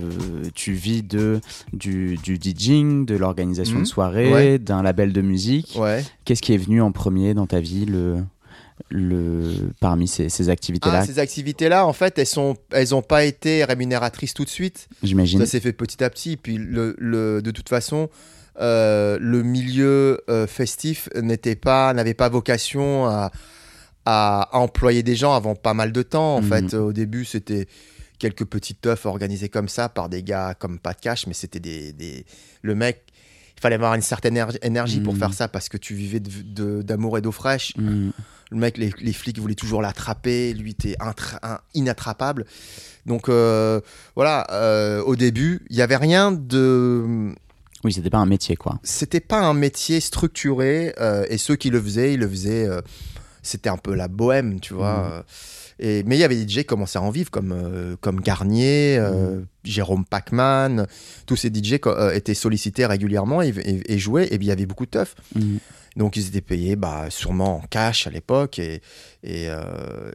tu 0.55 0.73
vis 0.73 1.03
de, 1.03 1.41
du, 1.73 2.17
du 2.23 2.37
DJing, 2.37 3.07
de 3.07 3.17
l'organisation 3.17 3.77
Mhm. 3.77 3.83
de 3.83 3.89
soirées, 3.89 4.33
Ouais. 4.33 4.59
d'un 4.59 4.83
label 4.83 5.13
de 5.13 5.21
musique. 5.21 5.75
Ouais. 5.79 6.05
Qu'est-ce 6.25 6.43
qui 6.43 6.53
est 6.53 6.59
venu 6.59 6.83
en 6.83 6.93
premier 6.93 7.33
dans 7.35 7.47
ta 7.47 7.61
vie 7.61 7.87
le, 7.87 8.19
le, 8.91 9.71
parmi 9.81 10.09
ces, 10.09 10.29
ces 10.29 10.49
activités-là, 10.49 11.01
Ah, 11.03 11.07
ces 11.07 11.19
activités-là, 11.21 11.87
en 11.87 11.93
fait, 11.93 12.19
elles 12.19 12.27
sont, 12.27 12.57
elles 12.73 12.95
ont 12.95 13.03
pas 13.03 13.25
été 13.25 13.65
rémunératrices 13.65 14.35
tout 14.35 14.45
de 14.45 14.51
suite. 14.51 14.89
j'imagine 15.03 15.39
Ça 15.41 15.47
s'est 15.47 15.61
fait 15.61 15.73
petit 15.73 16.03
à 16.03 16.11
petit. 16.11 16.37
Puis 16.37 16.59
le, 16.59 16.97
le- 16.99 17.41
de 17.41 17.51
toute 17.53 17.69
façon, 17.69 18.09
euh, 18.61 19.17
le 19.21 19.43
milieu 19.45 20.21
euh, 20.29 20.47
festif 20.47 21.09
n'était 21.21 21.57
pas, 21.57 21.95
n'avait 21.95 22.15
pas 22.15 22.29
vocation 22.29 23.07
à, 23.07 23.31
à 24.05 24.49
employer 24.53 25.05
des 25.05 25.15
gens 25.15 25.33
avant 25.35 25.55
pas 25.55 25.73
mal 25.75 25.93
de 25.93 26.03
temps. 26.03 26.37
En 26.37 26.43
Mhm. 26.43 26.49
fait, 26.49 26.75
au 26.75 26.93
début, 26.93 27.25
c'était 27.25 27.69
quelques 28.23 28.45
petites 28.45 28.81
teufs 28.81 29.05
organisées 29.05 29.49
comme 29.49 29.69
ça 29.69 29.89
par 29.89 30.09
des 30.09 30.23
gars 30.23 30.55
comme 30.55 30.79
Pat 30.79 30.99
Cash, 30.99 31.27
mais 31.27 31.35
c'était 31.35 31.59
des, 31.61 31.93
des- 31.93 32.25
le 32.63 32.75
mec. 32.77 33.03
Il 33.57 33.61
fallait 33.61 33.75
avoir 33.75 33.95
une 33.95 34.03
certaine 34.03 34.37
éner- 34.37 34.59
énergie 34.63 35.01
pour 35.01 35.17
faire 35.17 35.33
ça 35.35 35.49
parce 35.49 35.69
que 35.69 35.77
tu 35.77 35.95
vivais 35.95 36.21
de- 36.21 36.31
de- 36.43 36.83
d'amour 36.83 37.19
et 37.19 37.21
d'eau 37.21 37.33
fraîche. 37.33 37.73
Hmm. 37.77 38.11
Le 38.53 38.57
mec, 38.57 38.77
les, 38.79 38.93
les 39.01 39.13
flics 39.13 39.39
voulaient 39.41 39.55
toujours 39.57 39.83
l'attraper. 39.83 40.53
Lui, 40.55 40.71
était 40.73 40.97
inattrapable. 41.75 42.45
Donc 43.07 43.29
euh, 43.29 43.81
voilà, 44.15 44.47
euh, 44.53 45.03
au 45.03 45.17
début, 45.17 45.65
il 45.71 45.77
y 45.77 45.83
avait 45.83 45.97
rien 45.97 46.33
de. 46.33 47.35
Oui, 47.85 47.93
c'était 47.93 48.11
pas 48.11 48.19
un 48.19 48.27
métier, 48.27 48.55
quoi. 48.57 48.79
C'était 48.85 49.21
pas 49.21 49.41
un 49.41 49.55
métier 49.55 49.99
structuré. 50.01 50.95
euh, 51.01 51.25
et 51.29 51.39
ceux 51.39 51.57
qui 51.57 51.71
le 51.71 51.81
faisaient, 51.83 52.15
ils 52.15 52.21
le 52.21 52.29
faisaient. 52.29 52.69
C'était 53.43 53.71
un 53.71 53.77
peu 53.79 53.95
la 53.95 54.07
bohème, 54.07 54.61
tu 54.61 54.75
vois. 54.75 55.17
Mhm. 55.19 55.23
Et, 55.79 56.03
mais 56.05 56.17
il 56.17 56.21
y 56.21 56.25
avait 56.25 56.37
des 56.37 56.49
DJ 56.49 56.59
qui 56.59 56.65
commençaient 56.67 56.99
à 56.99 57.03
en 57.03 57.11
vivre, 57.11 57.31
comme, 57.31 57.53
euh, 57.53 57.97
comme 58.01 58.21
Garnier, 58.21 58.97
euh, 58.99 59.41
Jérôme 59.65 60.05
Pacman. 60.05 60.87
Tous 61.27 61.37
ces 61.37 61.49
DJ 61.49 61.79
euh, 61.87 62.13
étaient 62.13 62.35
sollicités 62.35 62.87
régulièrement 62.87 63.43
et, 63.43 63.49
et- 63.49 63.93
et 63.95 63.99
jouaient. 63.99 64.27
Et 64.33 64.39
puis 64.39 64.47
il 64.47 64.49
y 64.49 64.53
avait 64.53 64.67
beaucoup 64.67 64.85
de 64.87 64.91
teuf. 64.91 65.15
Hmm. 65.35 65.57
Donc 65.97 66.17
ils 66.17 66.27
étaient 66.29 66.41
payés 66.41 66.75
bah, 66.77 67.07
sûrement 67.11 67.57
en 67.57 67.61
cash 67.69 68.07
à 68.07 68.11
l'époque. 68.11 68.59
Et, 68.59 68.81
euh, 69.25 70.11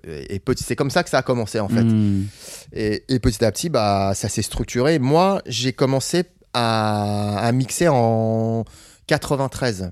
c'est 0.57 0.75
comme 0.75 0.89
ça 0.89 1.03
que 1.03 1.09
ça 1.09 1.19
a 1.19 1.21
commencé 1.23 1.59
en 1.59 1.67
fait. 1.69 1.83
Hmm. 1.83 2.25
Et, 2.73 3.03
et 3.09 3.19
petit 3.19 3.43
à 3.45 3.51
petit, 3.51 3.69
bah, 3.69 4.13
ça 4.15 4.29
s'est 4.29 4.41
structuré. 4.41 4.99
Moi, 4.99 5.41
j'ai 5.45 5.73
commencé 5.73 6.23
à, 6.53 7.37
à 7.39 7.51
mixer 7.51 7.87
en 7.89 8.63
93. 9.07 9.91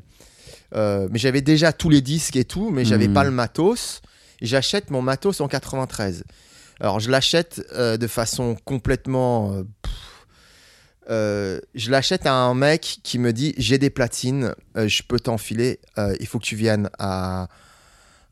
Euh, 0.76 1.08
mais 1.12 1.20
j'avais 1.20 1.42
déjà 1.42 1.72
tous 1.72 1.90
les 1.90 2.02
disques 2.02 2.36
et 2.36 2.44
tout, 2.46 2.70
mais 2.72 2.84
j'avais 2.86 3.08
Mhm. 3.08 3.14
pas 3.14 3.24
le 3.24 3.32
matos. 3.32 4.02
J'achète 4.42 4.92
mon 4.92 5.02
matos 5.02 5.42
en 5.42 5.48
93. 5.48 6.24
Alors 6.80 7.00
je 7.00 7.10
l'achète 7.10 7.66
euh, 7.74 7.98
de 7.98 8.08
façon 8.08 8.56
complètement... 8.66 9.54
euh, 9.54 9.64
euh, 11.10 11.60
je 11.76 11.92
l'achète 11.92 12.26
à 12.26 12.34
un 12.34 12.54
mec 12.56 12.98
qui 13.04 13.20
me 13.20 13.32
dit 13.32 13.54
j'ai 13.58 13.78
des 13.78 13.90
platines, 13.92 14.56
je 14.76 15.04
peux 15.04 15.20
t'enfiler, 15.20 15.80
il 16.20 16.26
faut 16.26 16.40
que 16.40 16.46
tu 16.46 16.56
viennes 16.56 16.90
à, 16.98 17.48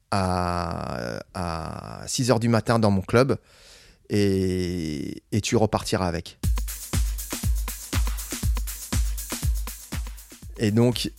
à, 0.10 1.20
à 1.36 2.06
6h 2.08 2.40
du 2.40 2.50
matin 2.50 2.80
dans 2.80 2.90
mon 2.90 3.02
club 3.02 3.38
et, 4.10 5.22
et 5.32 5.42
tu 5.42 5.56
repartiras 5.56 6.08
avec. 6.08 6.40
Et 10.58 10.72
donc, 10.72 11.12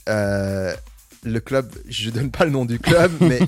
le 1.25 1.41
club, 1.41 1.73
je 1.89 2.11
donne 2.11 2.31
pas 2.31 2.45
le 2.45 2.51
nom 2.51 2.65
du 2.65 2.79
club, 2.79 3.11
mais 3.21 3.41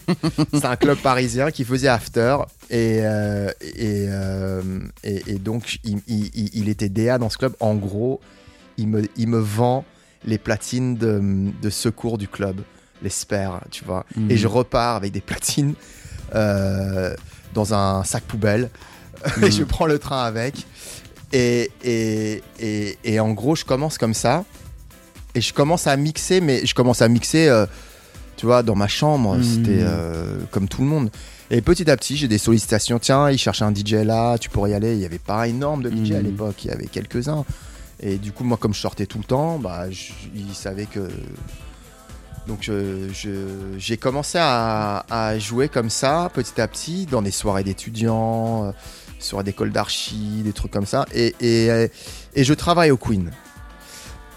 c'est 0.53 0.65
un 0.65 0.77
club 0.77 0.99
parisien 0.99 1.51
qui 1.51 1.65
faisait 1.65 1.89
after. 1.89 2.37
Et, 2.71 3.01
euh, 3.03 3.51
et, 3.63 4.07
euh, 4.09 4.63
et, 5.05 5.23
et 5.27 5.39
donc, 5.39 5.79
il, 5.85 5.99
il- 6.09 6.31
il- 6.35 6.51
il 6.55 6.69
était 6.69 6.89
DA 6.89 7.19
dans 7.19 7.31
ce 7.31 7.39
club. 7.39 7.55
En 7.61 7.75
gros, 7.75 8.21
il 8.79 8.89
me, 8.89 9.03
il 9.17 9.29
me 9.29 9.39
vend 9.39 9.85
les 10.25 10.39
platines 10.39 10.97
de, 10.97 11.51
de 11.63 11.71
secours 11.71 12.19
du 12.19 12.27
club, 12.29 12.61
les 13.03 13.11
spares, 13.11 13.63
tu 13.71 13.85
vois. 13.85 14.05
Mhm. 14.17 14.31
Et 14.31 14.37
je 14.37 14.47
repars 14.49 14.97
avec 14.97 15.13
des 15.13 15.21
platines 15.21 15.75
euh, 16.35 17.15
dans 17.55 17.75
un 17.75 18.03
sac 18.05 18.25
poubelle. 18.25 18.71
et 19.43 19.51
je 19.51 19.65
prends 19.65 19.87
le 19.87 19.99
train 19.99 20.25
avec. 20.25 20.67
Et, 21.33 21.71
et, 21.83 22.43
et, 22.61 22.99
et 23.05 23.21
en 23.21 23.33
gros, 23.33 23.57
je 23.57 23.65
commence 23.65 23.99
comme 23.99 24.15
ça. 24.15 24.45
Et 25.37 25.41
je 25.41 25.53
commence 25.53 25.87
à 25.87 25.97
mixer, 25.97 26.41
mais 26.41 26.65
je 26.67 26.75
commence 26.75 27.03
à 27.03 27.09
mixer, 27.09 27.47
euh, 27.49 27.67
tu 28.37 28.47
vois, 28.47 28.63
dans 28.63 28.75
ma 28.75 28.89
chambre. 28.89 29.37
Mhm. 29.37 29.43
C'était 29.45 29.81
euh, 29.83 30.39
comme 30.51 30.67
tout 30.67 30.81
le 30.83 30.89
monde. 30.89 31.11
Et 31.51 31.61
petit 31.61 31.89
à 31.91 31.97
petit, 31.97 32.17
j'ai 32.17 32.27
des 32.27 32.39
sollicitations. 32.39 32.99
Tiens, 32.99 33.31
il 33.31 33.39
cherche 33.39 33.63
un 33.63 33.73
DJ 33.73 33.93
là, 34.05 34.39
tu 34.39 34.49
pourrais 34.51 34.71
y 34.71 34.75
aller. 34.75 34.93
Il 34.95 34.99
n'y 34.99 35.05
avait 35.05 35.19
pas 35.19 35.47
énorme 35.47 35.83
de 35.83 35.91
DJ 35.91 36.13
à 36.13 36.19
Mhm. 36.19 36.25
l'époque, 36.25 36.65
il 36.65 36.69
y 36.69 36.71
avait 36.73 36.87
quelques-uns. 36.87 37.45
Et 38.01 38.17
du 38.17 38.33
coup, 38.33 38.45
moi, 38.45 38.57
comme 38.57 38.75
je 38.75 38.81
sortais 38.81 39.07
tout 39.07 39.19
le 39.19 39.25
temps, 39.25 39.59
bah, 39.59 39.91
je- 39.91 40.13
ils 40.35 40.55
savaient 40.55 40.87
que. 40.87 41.09
Donc, 42.47 42.59
je- 42.63 43.09
je- 43.13 43.77
j'ai 43.79 43.97
commencé 43.97 44.39
à, 44.41 45.05
à 45.11 45.39
jouer 45.39 45.69
comme 45.69 45.91
ça, 45.91 46.31
petit 46.33 46.61
à 46.61 46.69
petit, 46.69 47.07
dans 47.07 47.21
des 47.23 47.31
soirées 47.31 47.65
d'étudiants, 47.65 48.67
euh, 48.67 48.73
soirées 49.19 49.45
d'école 49.45 49.71
d'archi, 49.73 50.43
des 50.45 50.53
trucs 50.53 50.71
comme 50.71 50.87
ça. 50.87 51.07
Et, 51.15 51.35
et, 51.41 51.91
et 52.35 52.45
je 52.45 52.55
travaille 52.55 52.91
au 52.91 52.97
Queen. 52.97 53.31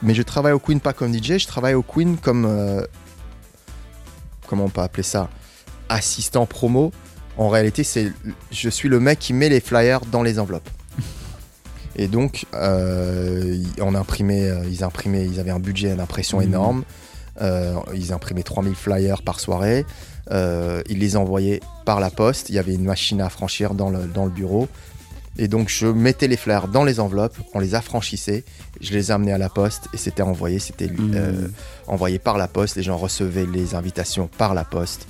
Mais 0.02 0.14
je 0.14 0.22
travaille 0.22 0.54
au 0.54 0.60
Queen 0.60 0.80
pas 0.80 0.94
comme 0.94 1.14
DJ, 1.14 1.38
je 1.38 1.48
travaille 1.48 1.74
au 1.74 1.82
Queen 1.84 2.18
comme. 2.18 2.46
euh, 2.46 2.86
comment 4.48 4.66
on 4.66 4.70
peut 4.70 4.82
appeler 4.82 5.04
ça 5.04 5.30
Assistant 5.90 6.46
promo. 6.46 6.92
En 7.38 7.50
réalité, 7.50 7.84
c'est, 7.84 8.12
je 8.52 8.70
suis 8.70 8.90
le 8.90 9.00
mec 9.00 9.20
qui 9.20 9.34
met 9.34 9.50
les 9.50 9.60
flyers 9.62 10.02
dans 10.06 10.24
les 10.24 10.40
enveloppes. 10.40 10.70
Et 11.96 12.08
donc, 12.08 12.46
euh, 12.54 13.62
on 13.82 13.94
imprimait, 13.96 14.50
euh, 14.50 14.64
ils 14.70 14.84
imprimaient, 14.84 15.26
ils 15.26 15.40
avaient 15.40 15.52
un 15.52 15.60
budget 15.60 15.96
d'impression 15.96 16.38
Mhm. 16.40 16.44
énorme. 16.44 16.84
Euh, 17.42 17.76
ils 17.94 18.12
imprimaient 18.14 18.44
3000 18.44 18.76
flyers 18.76 19.22
par 19.22 19.40
soirée. 19.40 19.86
Ils 20.32 21.00
les 21.00 21.16
envoyaient 21.18 21.62
par 21.86 22.00
la 22.00 22.10
poste. 22.10 22.50
Il 22.50 22.56
y 22.56 22.60
avait 22.60 22.76
une 22.76 22.84
machine 22.86 23.20
à 23.22 23.26
affranchir 23.28 23.74
dans 23.74 23.90
le, 23.90 24.00
dans 24.06 24.26
le 24.26 24.32
bureau. 24.32 24.68
Et 25.38 25.48
donc, 25.48 25.70
je 25.70 25.88
mettais 25.88 26.28
les 26.28 26.36
flyers 26.38 26.68
dans 26.68 26.84
les 26.84 27.00
enveloppes, 27.00 27.38
on 27.54 27.60
les 27.60 27.76
affranchissait, 27.76 28.44
je 28.82 28.92
les 28.94 29.12
amenais 29.12 29.32
à 29.32 29.38
la 29.38 29.48
poste 29.50 29.88
et 29.94 29.98
c'était 29.98 30.22
envoyé. 30.24 30.60
C'était 30.60 30.90
euh, 31.14 31.48
envoyé 31.88 32.20
par 32.20 32.38
la 32.38 32.48
poste. 32.48 32.76
Les 32.76 32.84
gens 32.84 32.98
recevaient 32.98 33.46
les 33.46 33.74
invitations 33.76 34.30
par 34.38 34.54
la 34.54 34.66
poste. 34.66 35.08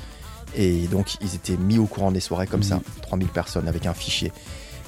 Et 0.55 0.87
donc, 0.87 1.15
ils 1.21 1.33
étaient 1.35 1.57
mis 1.57 1.77
au 1.79 1.85
courant 1.85 2.11
des 2.11 2.19
soirées 2.19 2.47
comme 2.47 2.59
Mhm. 2.59 2.65
ça, 2.65 2.79
3000 3.03 3.27
personnes 3.29 3.67
avec 3.67 3.85
un 3.85 3.93
fichier. 3.93 4.31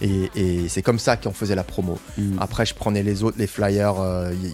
Et, 0.02 0.30
et 0.36 0.68
c'est 0.70 0.82
comme 0.82 1.00
ça 1.00 1.18
qu'on 1.18 1.32
faisait 1.32 1.54
la 1.56 1.64
promo. 1.64 2.00
Hmm. 2.18 2.38
Après, 2.40 2.66
je 2.66 2.74
prenais 2.74 3.04
les 3.04 3.24
autres, 3.24 3.38
les 3.40 3.46
flyers. 3.48 4.00
euh, 4.00 4.34
y- 4.34 4.48
y- 4.48 4.54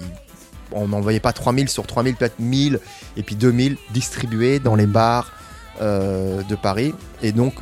on 0.73 0.89
n'envoyait 0.89 1.21
pas 1.21 1.31
3000 1.31 1.69
sur 1.69 1.87
3000, 1.87 2.15
peut-être 2.15 2.39
1000 2.39 2.81
et 3.15 3.23
puis 3.23 3.35
2000 3.37 3.77
distribués 3.93 4.59
dans 4.59 4.75
les 4.75 4.85
bars 4.87 5.31
euh, 5.81 6.43
de 6.43 6.55
Paris. 6.55 6.93
Et 7.21 7.31
donc, 7.31 7.53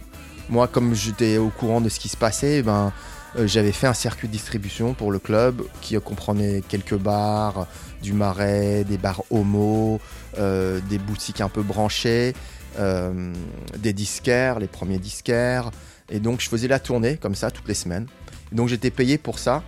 moi, 0.50 0.68
comme 0.68 0.94
j'étais 0.94 1.38
au 1.38 1.50
courant 1.50 1.82
de 1.82 1.90
ce 1.90 2.00
qui 2.00 2.10
se 2.10 2.18
passait, 2.18 2.62
ben, 2.62 2.92
euh, 3.38 3.48
j'avais 3.48 3.72
fait 3.72 3.88
un 3.88 3.94
circuit 3.94 4.28
de 4.28 4.34
distribution 4.34 4.94
pour 4.94 5.12
le 5.12 5.20
club 5.20 5.62
qui 5.82 5.96
comprenait 6.00 6.62
quelques 6.68 6.96
bars, 6.98 7.68
du 8.02 8.14
marais, 8.14 8.84
des 8.84 8.98
bars 8.98 9.24
homo, 9.32 10.00
euh, 10.38 10.80
des 10.90 10.98
boutiques 11.00 11.42
un 11.42 11.50
peu 11.50 11.64
branchées, 11.64 12.34
euh, 12.80 13.34
des 13.78 13.94
disquaires, 13.94 14.60
les 14.60 14.68
premiers 14.68 15.00
disquaires. 15.00 15.72
Et 16.10 16.20
donc, 16.20 16.42
je 16.42 16.50
faisais 16.50 16.68
la 16.68 16.80
tournée 16.80 17.18
comme 17.18 17.36
ça 17.36 17.50
toutes 17.52 17.68
les 17.68 17.74
semaines. 17.74 18.06
Et 18.52 18.56
donc, 18.56 18.68
j'étais 18.70 18.92
payé 18.92 19.18
pour 19.18 19.40
ça. 19.40 19.64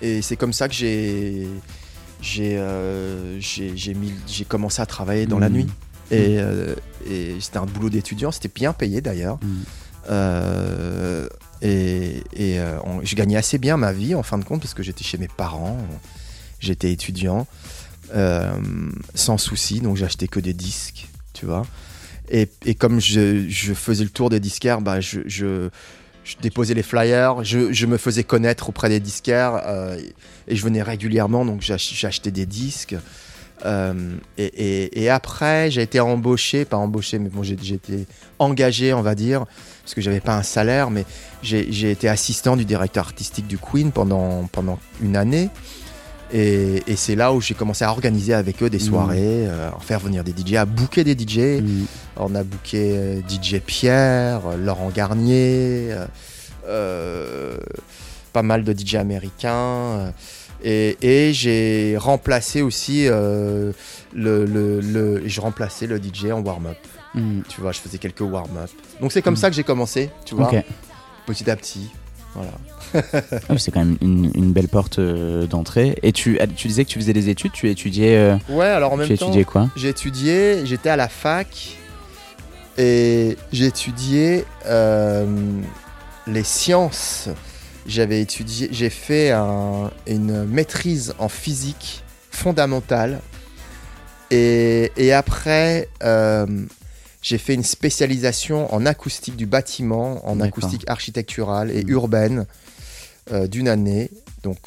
Et 0.00 0.22
c'est 0.22 0.36
comme 0.36 0.52
ça 0.52 0.68
que 0.68 0.74
j'ai 0.74 1.48
j'ai 2.20 2.56
euh, 2.56 3.40
j'ai 3.40 4.44
commencé 4.46 4.80
à 4.80 4.86
travailler 4.86 5.26
dans 5.26 5.40
la 5.40 5.48
Mhm. 5.48 5.54
nuit. 5.56 5.66
Et, 6.12 6.38
euh, 6.38 6.74
et 7.08 7.36
c'était 7.40 7.58
un 7.58 7.66
boulot 7.66 7.90
d'étudiant, 7.90 8.30
c'était 8.30 8.50
bien 8.54 8.72
payé 8.72 9.00
d'ailleurs. 9.00 9.38
Mhm. 9.42 9.62
Euh, 10.10 11.26
et 11.62 12.22
et 12.34 12.58
euh, 12.58 12.78
on- 12.84 13.04
je 13.04 13.14
gagnais 13.14 13.36
assez 13.36 13.58
bien 13.58 13.76
ma 13.76 13.92
vie 13.92 14.14
en 14.14 14.22
fin 14.22 14.38
de 14.38 14.44
compte 14.44 14.60
parce 14.60 14.74
que 14.74 14.82
j'étais 14.82 15.04
chez 15.04 15.18
mes 15.18 15.28
parents, 15.28 15.78
j'étais 16.60 16.90
étudiant, 16.92 17.46
euh, 18.14 18.50
sans 19.14 19.38
souci, 19.38 19.80
donc 19.80 19.96
j'achetais 19.96 20.28
que 20.28 20.40
des 20.40 20.54
disques, 20.54 21.08
tu 21.32 21.46
vois. 21.46 21.64
Et, 22.30 22.48
et 22.64 22.74
comme 22.74 23.00
je, 23.00 23.46
je 23.48 23.74
faisais 23.74 24.04
le 24.04 24.10
tour 24.10 24.28
des 24.30 24.40
disquaires, 24.40 24.80
bah, 24.80 25.00
je, 25.00 25.20
je, 25.26 25.68
je 26.24 26.36
déposais 26.40 26.74
les 26.74 26.82
flyers, 26.82 27.44
je, 27.44 27.72
je 27.72 27.86
me 27.86 27.96
faisais 27.98 28.24
connaître 28.24 28.68
auprès 28.68 28.88
des 28.88 29.00
disquaires 29.00 29.60
euh, 29.66 29.98
et 30.48 30.56
je 30.56 30.64
venais 30.64 30.82
régulièrement, 30.82 31.44
donc 31.44 31.60
j'ach- 31.62 31.92
j'achetais 31.94 32.30
des 32.30 32.46
disques. 32.46 32.96
Euh, 33.64 33.94
et, 34.38 34.44
et- 34.44 35.02
et 35.04 35.08
après, 35.10 35.70
j'ai 35.70 35.82
été 35.82 36.00
embauché, 36.00 36.64
pas 36.64 36.76
embauché, 36.76 37.18
mais 37.18 37.28
bon, 37.28 37.42
j'ai 37.42 37.54
été 37.54 38.06
engagé, 38.38 38.92
on 38.92 39.02
va 39.02 39.14
dire, 39.14 39.44
parce 39.84 39.94
que 39.94 40.00
j'avais 40.00 40.20
pas 40.20 40.36
un 40.36 40.42
salaire, 40.42 40.90
mais 40.90 41.04
j'ai 41.42 41.90
été 41.90 42.08
assistant 42.08 42.56
du 42.56 42.64
directeur 42.64 43.04
artistique 43.06 43.46
du 43.46 43.58
Queen 43.58 43.92
pendant, 43.92 44.48
pendant 44.50 44.78
une 45.00 45.16
année. 45.16 45.48
Et, 46.34 46.82
et 46.86 46.96
c'est 46.96 47.14
là 47.14 47.32
où 47.34 47.40
j'ai 47.42 47.52
commencé 47.54 47.84
à 47.84 47.90
organiser 47.90 48.32
avec 48.32 48.62
eux 48.62 48.70
des 48.70 48.78
Mhm. 48.78 48.84
soirées, 48.84 49.46
euh, 49.46 49.68
à 49.68 49.78
faire 49.80 50.00
venir 50.00 50.24
des 50.24 50.32
DJ, 50.32 50.54
à 50.54 50.64
booker 50.64 51.04
des 51.04 51.12
DJ. 51.14 51.60
Mm. 51.62 51.84
On 52.16 52.34
a 52.34 52.42
booké 52.42 52.96
euh, 52.96 53.20
DJ 53.28 53.60
Pierre, 53.60 54.40
euh, 54.46 54.56
Laurent 54.56 54.88
Garnier, 54.88 55.94
euh, 56.66 57.56
pas 58.32 58.42
mal 58.42 58.64
de 58.64 58.72
DJ 58.72 58.94
américains. 58.96 60.12
Et 60.64 60.96
et 61.02 61.32
j'ai 61.32 61.96
remplacé 61.98 62.62
aussi 62.62 63.06
euh, 63.08 63.72
le, 64.14 64.44
le, 64.44 64.80
le- 64.80 65.22
je 65.26 65.40
remplaçais 65.40 65.86
le 65.86 65.98
DJ 65.98 66.26
en 66.32 66.40
warm-up. 66.40 66.76
Mm. 67.14 67.40
Tu 67.48 67.60
vois, 67.60 67.72
je 67.72 67.80
faisais 67.80 67.98
quelques 67.98 68.20
warm-up. 68.20 68.70
Donc 69.00 69.12
c'est 69.12 69.22
comme 69.22 69.34
Mm. 69.34 69.36
ça 69.38 69.50
que 69.50 69.56
j'ai 69.56 69.64
commencé, 69.64 70.10
tu 70.24 70.34
vois, 70.34 70.50
petit 71.26 71.50
à 71.50 71.56
petit. 71.56 71.90
Voilà. 72.34 72.50
Ah 73.48 73.56
c'est 73.58 73.70
quand 73.70 73.80
même 73.84 73.96
une, 74.02 74.30
une 74.34 74.52
belle 74.52 74.68
porte 74.68 74.98
euh, 74.98 75.46
d'entrée. 75.46 75.96
Et 76.02 76.12
tu, 76.12 76.38
ah, 76.40 76.46
tu 76.46 76.68
disais 76.68 76.84
que 76.84 76.90
tu 76.90 76.98
faisais 76.98 77.12
des 77.14 77.28
études, 77.30 77.52
tu 77.52 77.68
étudiais, 77.70 78.16
euh, 78.16 78.36
Ouais, 78.50 78.66
alors 78.66 78.92
en 78.92 78.96
même 78.96 79.06
tu 79.06 79.16
temps, 79.16 79.26
étudiais 79.26 79.44
quoi? 79.44 79.68
j'ai 79.76 79.88
étudié, 79.90 80.64
j'étais 80.64 80.88
à 80.90 80.96
la 80.96 81.08
fac 81.08 81.76
et 82.78 83.36
j'ai 83.52 83.66
étudié 83.66 84.44
les 86.26 86.42
sciences. 86.44 87.28
J'avais 87.86 88.20
étudié, 88.20 88.68
j'ai 88.70 88.90
fait 88.90 89.30
un- 89.32 89.90
une 90.06 90.44
maîtrise 90.44 91.14
en 91.18 91.28
physique 91.28 92.02
fondamentale 92.30 93.20
et, 94.30 94.92
et 94.96 95.12
après 95.12 95.88
euh, 96.02 96.46
j'ai 97.22 97.38
fait 97.38 97.54
une 97.54 97.64
spécialisation 97.64 98.72
en 98.74 98.86
acoustique 98.86 99.36
du 99.36 99.46
bâtiment, 99.46 100.26
en 100.28 100.40
acoustique 100.40 100.84
architecturale 100.88 101.70
et 101.70 101.82
Mhm. 101.84 101.90
urbaine 101.90 102.46
euh, 103.32 103.46
d'une 103.46 103.68
année. 103.68 104.10
Donc 104.42 104.58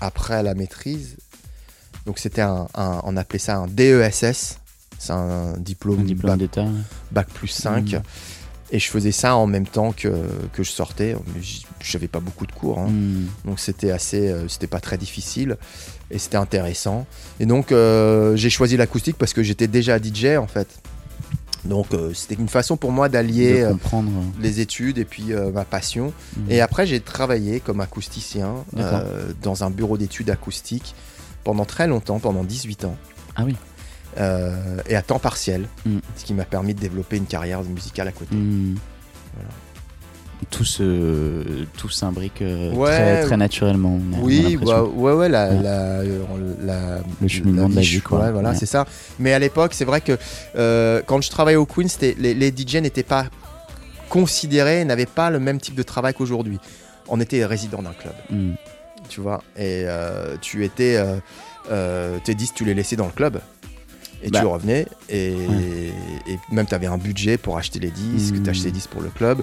après 0.00 0.42
la 0.42 0.54
maîtrise, 0.54 1.16
donc 2.06 2.18
c'était 2.18 2.42
un, 2.42 2.66
un- 2.74 3.00
on 3.04 3.16
appelait 3.16 3.38
ça 3.38 3.56
un 3.56 3.66
DESS, 3.68 4.58
c'est 4.98 5.12
un 5.12 5.54
diplôme, 5.56 6.00
Un 6.00 6.04
diplôme 6.04 6.32
bac, 6.32 6.38
d'état 6.38 6.66
bac 7.12 7.28
plus 7.28 7.48
5. 7.48 7.92
Mhm. 7.92 8.02
Et 8.72 8.78
je 8.78 8.88
faisais 8.88 9.10
ça 9.12 9.34
en 9.34 9.46
même 9.48 9.66
temps 9.66 9.90
que, 9.92 10.08
que 10.52 10.62
je 10.62 10.70
sortais. 10.70 11.16
J'avais 11.82 12.08
pas 12.08 12.20
beaucoup 12.20 12.46
de 12.46 12.52
cours, 12.52 12.78
hein. 12.78 12.88
Mm. 12.90 13.26
donc 13.46 13.58
c'était 13.60 13.90
assez, 13.90 14.28
euh, 14.28 14.48
c'était 14.48 14.66
pas 14.66 14.80
très 14.80 14.98
difficile 14.98 15.56
et 16.10 16.18
c'était 16.18 16.36
intéressant. 16.36 17.06
Et 17.38 17.46
donc 17.46 17.72
euh, 17.72 18.36
j'ai 18.36 18.50
choisi 18.50 18.76
l'acoustique 18.76 19.16
parce 19.16 19.32
que 19.32 19.42
j'étais 19.42 19.66
déjà 19.68 19.98
DJ 19.98 20.36
en 20.38 20.46
fait. 20.46 20.68
Donc 21.64 21.92
euh, 21.92 22.12
c'était 22.14 22.34
une 22.40 22.48
façon 22.48 22.76
pour 22.76 22.90
moi 22.90 23.08
d'allier 23.08 23.62
euh, 23.62 23.74
les 24.40 24.60
études 24.60 24.98
et 24.98 25.04
puis 25.04 25.32
euh, 25.32 25.50
ma 25.52 25.64
passion. 25.64 26.12
Mm. 26.36 26.50
Et 26.50 26.60
après, 26.60 26.86
j'ai 26.86 27.00
travaillé 27.00 27.60
comme 27.60 27.80
acousticien 27.80 28.54
dans 29.42 29.64
un 29.64 29.70
bureau 29.70 29.98
d'études 29.98 30.30
acoustiques 30.30 30.94
pendant 31.44 31.64
très 31.64 31.86
longtemps, 31.86 32.18
pendant 32.18 32.44
18 32.44 32.84
ans. 32.84 32.96
Ah 33.36 33.44
oui. 33.44 33.56
Et 34.88 34.96
à 34.96 35.02
temps 35.02 35.18
partiel, 35.18 35.66
Mm. 35.86 35.98
ce 36.16 36.24
qui 36.24 36.34
m'a 36.34 36.44
permis 36.44 36.74
de 36.74 36.80
développer 36.80 37.16
une 37.16 37.26
carrière 37.26 37.62
musicale 37.62 38.08
à 38.08 38.12
côté. 38.12 38.34
Voilà. 38.36 39.48
Tout 40.48 40.64
se, 40.64 41.64
tout 41.76 41.90
s'imbrique 41.90 42.40
euh, 42.40 42.72
Ouais. 42.72 42.88
très, 42.96 43.22
très 43.26 43.36
naturellement. 43.36 43.98
Oui, 44.22 44.56
bah, 44.56 44.82
ouais, 44.84 45.12
ouais, 45.12 45.28
la, 45.28 45.48
Ouais. 45.50 45.62
la, 45.62 46.02
la- 46.62 46.98
Le 47.20 47.28
cheminement 47.28 47.68
de 47.68 47.74
la 47.76 47.80
vie, 47.82 48.00
quoi. 48.00 48.20
ouais, 48.20 48.32
voilà, 48.32 48.54
c'est 48.54 48.64
ça. 48.66 48.86
Mais 49.18 49.32
à 49.34 49.38
l'époque, 49.38 49.72
c'est 49.74 49.84
vrai 49.84 50.00
que 50.00 50.16
euh, 50.56 51.02
quand 51.06 51.20
je 51.20 51.28
travaillais 51.30 51.56
au 51.58 51.66
Queen, 51.66 51.88
les, 52.00 52.34
les 52.34 52.50
DJ 52.50 52.76
n'étaient 52.76 53.02
pas 53.02 53.26
considérés, 54.08 54.84
n'avaient 54.84 55.06
pas 55.06 55.30
le 55.30 55.38
même 55.40 55.60
type 55.60 55.74
de 55.74 55.82
travail 55.82 56.14
qu'aujourd'hui. 56.14 56.58
On 57.08 57.20
était 57.20 57.44
résident 57.44 57.82
d'un 57.82 57.92
club. 57.92 58.14
Mm. 58.30 58.52
tu 59.08 59.20
vois. 59.20 59.42
Et 59.56 59.84
euh, 59.86 60.36
tu 60.40 60.64
étais. 60.64 60.96
Euh, 60.96 61.16
euh, 61.70 62.18
tes 62.24 62.34
disques, 62.34 62.54
tu 62.54 62.64
les 62.64 62.74
laissais 62.74 62.96
dans 62.96 63.06
le 63.06 63.12
club. 63.12 63.38
Et 64.22 64.30
Bah. 64.30 64.40
tu 64.40 64.46
revenais. 64.46 64.86
Et, 65.08 65.32
Ouais. 65.34 65.92
et 66.28 66.38
même, 66.52 66.66
tu 66.66 66.74
avais 66.74 66.86
un 66.86 66.98
budget 66.98 67.38
pour 67.38 67.56
acheter 67.58 67.78
les 67.78 67.90
disques. 67.90 68.34
Mm. 68.36 68.42
Tu 68.42 68.50
achetais 68.50 68.66
les 68.66 68.72
disques 68.72 68.90
pour 68.90 69.02
le 69.02 69.08
club. 69.10 69.42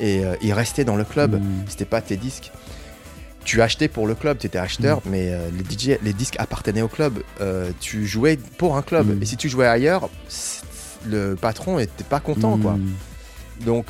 Et 0.00 0.24
euh, 0.24 0.34
ils 0.42 0.52
restaient 0.52 0.84
dans 0.84 0.96
le 0.96 1.04
club. 1.04 1.40
Mm. 1.40 1.64
C'était 1.68 1.84
pas 1.86 2.00
tes 2.02 2.16
disques. 2.16 2.52
Tu 3.44 3.62
achetais 3.62 3.88
pour 3.88 4.06
le 4.06 4.14
club, 4.14 4.36
tu 4.38 4.46
étais 4.46 4.58
acheteur, 4.58 4.98
Mm. 4.98 5.10
mais 5.10 5.28
euh, 5.32 5.48
les, 5.56 5.64
DJ, 5.64 5.98
les 6.02 6.12
disques 6.12 6.36
appartenaient 6.38 6.82
au 6.82 6.88
club. 6.88 7.22
Euh, 7.40 7.70
tu 7.80 8.06
jouais 8.06 8.38
pour 8.58 8.76
un 8.76 8.82
club. 8.82 9.16
Mm. 9.18 9.22
Et 9.22 9.26
si 9.26 9.36
tu 9.38 9.48
jouais 9.48 9.66
ailleurs, 9.66 10.10
le 11.06 11.34
patron 11.34 11.78
était 11.78 12.04
pas 12.04 12.20
content, 12.20 12.58
quoi. 12.58 12.72
Mm. 12.74 12.90
Donc 13.64 13.86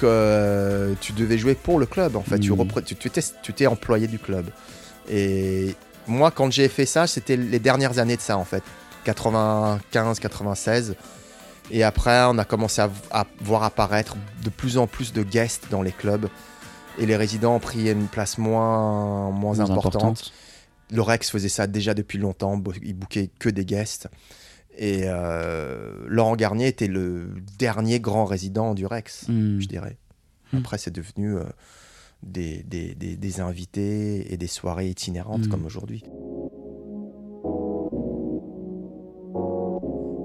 tu 1.01 1.13
devais 1.13 1.37
jouer 1.37 1.55
pour 1.55 1.79
le 1.79 1.85
club 1.87 2.17
en 2.17 2.23
fait. 2.23 2.39
Tu, 2.39 2.51
tu, 2.97 3.11
tu 3.43 3.51
étais 3.53 3.67
employé 3.67 4.07
du 4.07 4.19
club. 4.19 4.47
Et 5.11 5.75
moi 6.07 6.31
quand 6.31 6.51
j'ai 6.51 6.69
fait 6.69 6.87
ça, 6.87 7.07
c'était 7.07 7.37
les 7.37 7.59
dernières 7.59 7.99
années 7.99 8.17
de 8.17 8.21
ça 8.23 8.39
en 8.39 8.45
fait. 8.47 8.63
95, 9.15 10.19
96. 10.21 10.95
Et 11.71 11.83
après 11.83 12.23
on 12.29 12.39
a 12.39 12.45
commencé 12.45 12.81
à, 12.81 12.91
à 13.11 13.27
voir 13.41 13.63
apparaître 13.63 14.17
de 14.45 14.51
plus 14.51 14.79
en 14.79 14.87
plus 14.87 15.13
de 15.13 15.23
guests 15.23 15.67
dans 15.71 15.83
les 15.83 15.93
clubs. 15.93 16.29
Et 16.99 17.07
les 17.07 17.17
résidents 17.17 17.55
ont 17.57 17.61
pris 17.61 17.91
une 17.91 18.07
place 18.09 18.39
moins, 18.39 19.31
moins 19.31 19.55
Moins 19.57 19.61
importante. 19.61 19.97
importante. 19.97 20.33
Le 20.91 21.03
Rex 21.03 21.31
faisait 21.31 21.49
ça 21.51 21.67
déjà 21.67 21.95
depuis 21.95 22.19
longtemps. 22.19 22.61
Il 22.83 22.95
bouquait 22.95 23.31
que 23.39 23.49
des 23.51 23.65
guests. 23.65 24.09
Et 24.77 25.03
euh, 25.05 25.93
Laurent 26.07 26.35
Garnier 26.37 26.67
était 26.69 26.87
le 26.89 27.31
dernier 27.59 28.01
grand 28.01 28.25
résident 28.25 28.75
du 28.75 28.87
Rex 28.87 29.29
Mm. 29.29 29.61
je 29.61 29.67
dirais. 29.69 29.97
Mm. 30.53 30.59
Après, 30.59 30.79
c'est 30.79 30.91
devenu 30.95 31.37
euh, 31.37 31.45
des, 32.23 32.63
des, 32.65 32.95
des- 32.95 33.17
des 33.17 33.41
invités 33.41 34.33
et 34.33 34.37
des 34.37 34.47
soirées 34.47 34.89
itinérantes 34.89 35.47
Mm. 35.47 35.51
comme 35.51 35.67
aujourd'hui. 35.67 36.05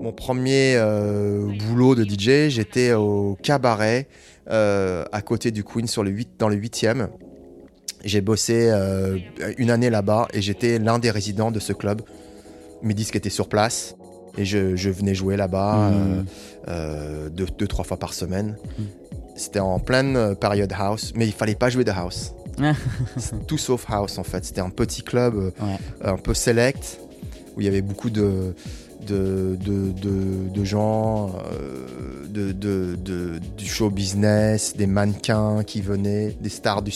Mon 0.03 0.11
premier 0.11 0.73
euh, 0.75 1.47
boulot 1.65 1.95
de 1.95 2.03
DJ, 2.03 2.49
j'étais 2.49 2.91
au 2.91 3.37
cabaret 3.41 4.07
euh, 4.49 5.05
à 5.13 5.21
côté 5.21 5.49
du 5.51 5.63
Queen 5.63 5.87
sur 5.87 6.03
le 6.03 6.09
8, 6.11 6.31
dans 6.39 6.49
le 6.49 6.57
8e. 6.57 7.07
J'ai 8.03 8.19
bossé 8.19 8.67
euh, 8.69 9.17
une 9.57 9.71
année 9.71 9.89
là-bas 9.89 10.27
et 10.33 10.41
j'étais 10.41 10.77
l'un 10.77 10.99
des 10.99 11.09
résidents 11.09 11.51
de 11.51 11.59
ce 11.61 11.71
club. 11.71 12.01
Mes 12.81 12.93
disques 12.93 13.15
étaient 13.15 13.29
sur 13.29 13.47
place 13.47 13.95
et 14.37 14.43
je, 14.43 14.75
je 14.75 14.89
venais 14.89 15.15
jouer 15.15 15.37
là-bas 15.37 15.91
Mm. 15.91 15.93
euh, 15.93 16.23
euh, 16.67 17.29
deux, 17.29 17.45
deux, 17.57 17.67
trois 17.67 17.85
fois 17.85 17.95
par 17.95 18.13
semaine. 18.13 18.57
Mm. 18.77 18.83
C'était 19.37 19.59
en 19.61 19.79
pleine 19.79 20.35
période 20.35 20.73
house, 20.77 21.13
mais 21.15 21.25
il 21.27 21.31
fallait 21.33 21.55
pas 21.55 21.69
jouer 21.69 21.85
de 21.85 21.91
house. 21.91 22.33
Tout 23.47 23.57
sauf 23.57 23.85
house 23.89 24.17
en 24.17 24.23
fait. 24.23 24.43
C'était 24.43 24.59
un 24.59 24.69
petit 24.69 25.01
club 25.01 25.35
Ouais. 25.61 25.77
un 26.03 26.17
peu 26.17 26.33
select 26.33 26.99
où 27.55 27.61
il 27.61 27.65
y 27.65 27.67
avait 27.69 27.81
beaucoup 27.81 28.09
de, 28.09 28.53
de, 29.05 29.57
de, 29.63 29.91
de- 30.01 30.49
de 30.53 30.63
gens 30.63 31.35
euh, 31.51 32.25
de, 32.27 32.51
de- 32.51 32.95
de- 32.95 33.39
du 33.57 33.65
show 33.65 33.89
business, 33.89 34.75
des 34.75 34.87
mannequins 34.87 35.63
qui 35.63 35.81
venaient, 35.81 36.35
des 36.41 36.49
stars 36.49 36.81
du, 36.81 36.91